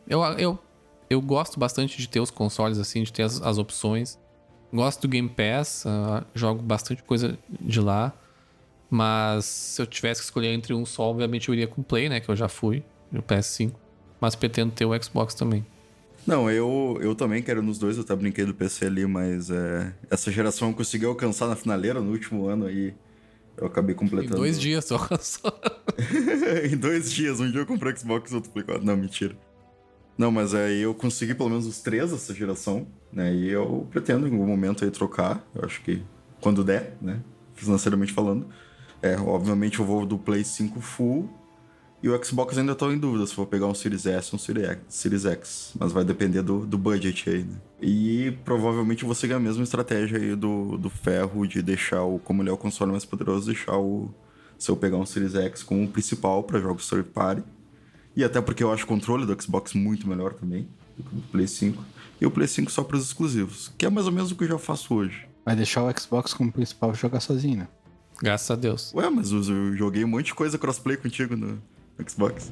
Eu, 0.08 0.22
eu, 0.38 0.60
eu 1.10 1.22
gosto 1.22 1.60
bastante 1.60 1.98
de 1.98 2.08
ter 2.08 2.20
os 2.20 2.32
consoles, 2.32 2.78
assim, 2.78 3.04
de 3.04 3.14
ter 3.14 3.24
as, 3.24 3.42
as 3.42 3.58
opções. 3.58 4.20
Gosto 4.72 5.02
do 5.02 5.08
Game 5.08 5.30
Pass, 5.30 5.86
uh, 5.86 6.26
jogo 6.34 6.62
bastante 6.62 7.04
coisa 7.04 7.38
de 7.50 7.80
lá. 7.80 8.12
Mas 8.90 9.46
se 9.46 9.82
eu 9.82 9.88
tivesse 9.88 10.22
que 10.22 10.26
escolher 10.26 10.50
entre 10.50 10.74
um 10.74 10.86
só, 10.86 11.04
obviamente 11.04 11.50
eu 11.50 11.56
iria 11.56 11.68
com 11.68 11.82
o 11.82 11.84
Play, 11.84 12.10
né? 12.10 12.20
Que 12.20 12.30
eu 12.30 12.36
já 12.36 12.48
fui, 12.48 12.84
no 13.12 13.22
PS5. 13.22 13.72
Mas 14.20 14.36
pretendo 14.36 14.72
ter 14.72 14.86
o 14.86 15.04
Xbox 15.04 15.34
também. 15.34 15.66
Não, 16.26 16.50
eu, 16.50 16.98
eu 17.02 17.14
também 17.14 17.44
quero 17.44 17.62
nos 17.62 17.78
dois, 17.78 17.98
eu 17.98 18.04
até 18.04 18.16
brinquei 18.16 18.46
do 18.46 18.54
PC 18.54 18.86
ali, 18.86 19.06
mas 19.06 19.50
é, 19.50 19.94
essa 20.10 20.32
geração 20.32 20.70
eu 20.70 20.74
consegui 20.74 21.06
alcançar 21.06 21.48
na 21.48 21.56
finaleira 21.56 22.00
no 22.00 22.12
último 22.12 22.48
ano 22.48 22.66
aí. 22.66 22.94
Eu 23.58 23.68
acabei 23.68 23.94
completando. 23.94 24.36
Em 24.36 24.38
dois 24.38 24.60
dias 24.60 24.86
só. 24.86 24.98
em 26.72 26.78
dois 26.78 27.12
dias, 27.12 27.40
um 27.40 27.52
dia 27.52 27.62
eu 27.62 27.66
comprei 27.66 27.96
Xbox 27.96 28.32
e 28.32 28.36
outro 28.36 28.52
Play 28.52 28.64
4. 28.64 28.84
Não, 28.84 28.96
mentira. 28.96 29.36
Não, 30.18 30.32
mas 30.32 30.54
aí 30.54 30.82
eu 30.82 30.94
consegui 30.94 31.34
pelo 31.34 31.50
menos 31.50 31.66
os 31.66 31.80
três 31.80 32.12
dessa 32.12 32.34
geração, 32.34 32.88
né? 33.12 33.34
E 33.34 33.50
eu 33.50 33.88
pretendo 33.90 34.28
em 34.28 34.32
algum 34.32 34.46
momento 34.46 34.84
aí 34.86 34.92
trocar. 34.92 35.46
Eu 35.56 35.66
acho 35.66 35.82
que 35.82 36.04
quando 36.40 36.64
der, 36.64 36.98
né? 37.02 37.20
Financeiramente 37.56 38.14
falando. 38.14 38.48
É, 39.02 39.18
obviamente 39.18 39.80
eu 39.80 39.86
vou 39.86 40.06
do 40.06 40.18
Play 40.18 40.44
5 40.44 40.80
Full 40.80 41.30
e 42.04 42.10
o 42.10 42.24
Xbox 42.26 42.58
ainda 42.58 42.76
tô 42.76 42.92
em 42.92 42.98
dúvida 42.98 43.26
se 43.26 43.34
vou 43.34 43.46
pegar 43.46 43.66
um 43.66 43.74
Series 43.74 44.06
S 44.06 44.30
ou 44.34 44.36
um 44.36 44.84
Series 44.90 45.26
X. 45.26 45.72
Mas 45.80 45.94
vai 45.94 46.04
depender 46.04 46.42
do, 46.42 46.66
do 46.66 46.78
budget 46.78 47.30
aí, 47.30 47.44
né? 47.46 47.56
E 47.82 48.38
provavelmente 48.44 49.06
vou 49.06 49.16
seguir 49.16 49.36
a 49.36 49.40
mesma 49.40 49.64
estratégia 49.64 50.18
aí 50.18 50.36
do, 50.36 50.78
do 50.78 50.90
ferro 50.90 51.48
de 51.48 51.62
deixar 51.62 52.04
o. 52.04 52.20
Como 52.20 52.42
ele 52.42 52.50
é 52.50 52.52
o 52.52 52.58
console 52.58 52.92
mais 52.92 53.06
poderoso, 53.06 53.46
deixar 53.46 53.78
o. 53.78 54.14
Se 54.58 54.70
eu 54.70 54.76
pegar 54.76 54.98
um 54.98 55.06
Series 55.06 55.34
X 55.34 55.64
como 55.64 55.88
principal 55.88 56.44
para 56.44 56.60
jogos 56.60 56.90
third 56.90 57.08
party. 57.10 57.42
E 58.16 58.24
até 58.24 58.40
porque 58.40 58.64
eu 58.64 58.72
acho 58.72 58.84
o 58.84 58.88
controle 58.88 59.26
do 59.26 59.42
Xbox 59.42 59.74
muito 59.74 60.08
melhor 60.08 60.34
também 60.34 60.68
do 60.96 61.04
que 61.04 61.10
o 61.10 61.16
do 61.16 61.28
Play 61.30 61.48
5. 61.48 61.84
E 62.22 62.26
o 62.26 62.32
Play 62.32 62.48
5 62.48 62.72
só 62.72 62.84
para 62.84 62.96
os 62.96 63.06
exclusivos, 63.06 63.72
que 63.78 63.86
é 63.86 63.90
mais 63.90 64.06
ou 64.06 64.12
menos 64.12 64.32
o 64.32 64.36
que 64.36 64.44
eu 64.44 64.48
já 64.48 64.58
faço 64.58 64.94
hoje. 64.94 65.28
Vai 65.44 65.56
deixar 65.56 65.84
o 65.84 66.00
Xbox 66.00 66.34
como 66.34 66.52
principal 66.52 66.92
e 66.92 66.96
jogar 66.96 67.20
sozinho, 67.20 67.60
né? 67.60 67.68
Graças 68.22 68.50
a 68.50 68.56
Deus. 68.56 68.94
Ué, 68.94 69.10
mas 69.10 69.32
eu 69.32 69.76
joguei 69.76 70.06
um 70.06 70.08
monte 70.08 70.28
de 70.28 70.34
coisa 70.34 70.58
crossplay 70.58 70.96
contigo 70.96 71.36
no, 71.36 71.62
Xbox. 72.08 72.52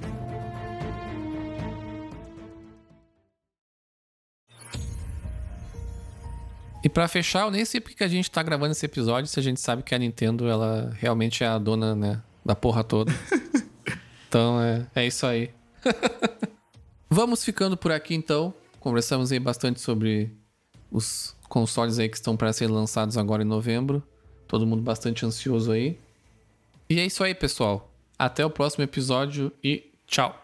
E 6.84 6.90
para 6.90 7.08
fechar, 7.08 7.46
eu 7.46 7.52
nem 7.52 7.64
sei 7.64 7.80
porque 7.80 8.04
a 8.04 8.08
gente 8.08 8.30
tá 8.32 8.42
gravando 8.42 8.72
esse 8.72 8.86
episódio 8.86 9.30
se 9.30 9.40
a 9.40 9.44
gente 9.44 9.62
sabe 9.62 9.84
que 9.84 9.94
a 9.94 10.00
Nintendo 10.00 10.48
ela 10.48 10.92
realmente 11.00 11.44
é 11.44 11.48
a 11.48 11.60
dona, 11.60 11.96
né, 11.96 12.22
da 12.44 12.56
porra 12.56 12.84
toda. 12.84 13.14
então 14.32 14.62
é, 14.62 14.88
é 14.96 15.06
isso 15.06 15.26
aí. 15.26 15.52
Vamos 17.10 17.44
ficando 17.44 17.76
por 17.76 17.92
aqui 17.92 18.16
então. 18.16 18.54
Conversamos 18.80 19.30
aí 19.30 19.40
bastante 19.40 19.82
sobre 19.82 20.32
os 20.90 21.36
consoles 21.50 22.00
aí 22.00 22.08
que 22.08 22.16
estão 22.16 22.38
para 22.38 22.54
ser 22.54 22.68
lançados 22.68 23.18
agora 23.18 23.44
em 23.44 23.46
novembro. 23.46 24.02
Todo 24.48 24.66
mundo 24.66 24.82
bastante 24.82 25.26
ansioso 25.26 25.74
aí. 25.74 26.00
E 26.90 26.98
é 26.98 27.06
isso 27.06 27.22
aí, 27.26 27.36
pessoal. 27.36 27.94
Até 28.18 28.46
o 28.46 28.50
próximo 28.50 28.86
episódio 28.86 29.52
e 29.62 29.92
tchau! 30.08 30.41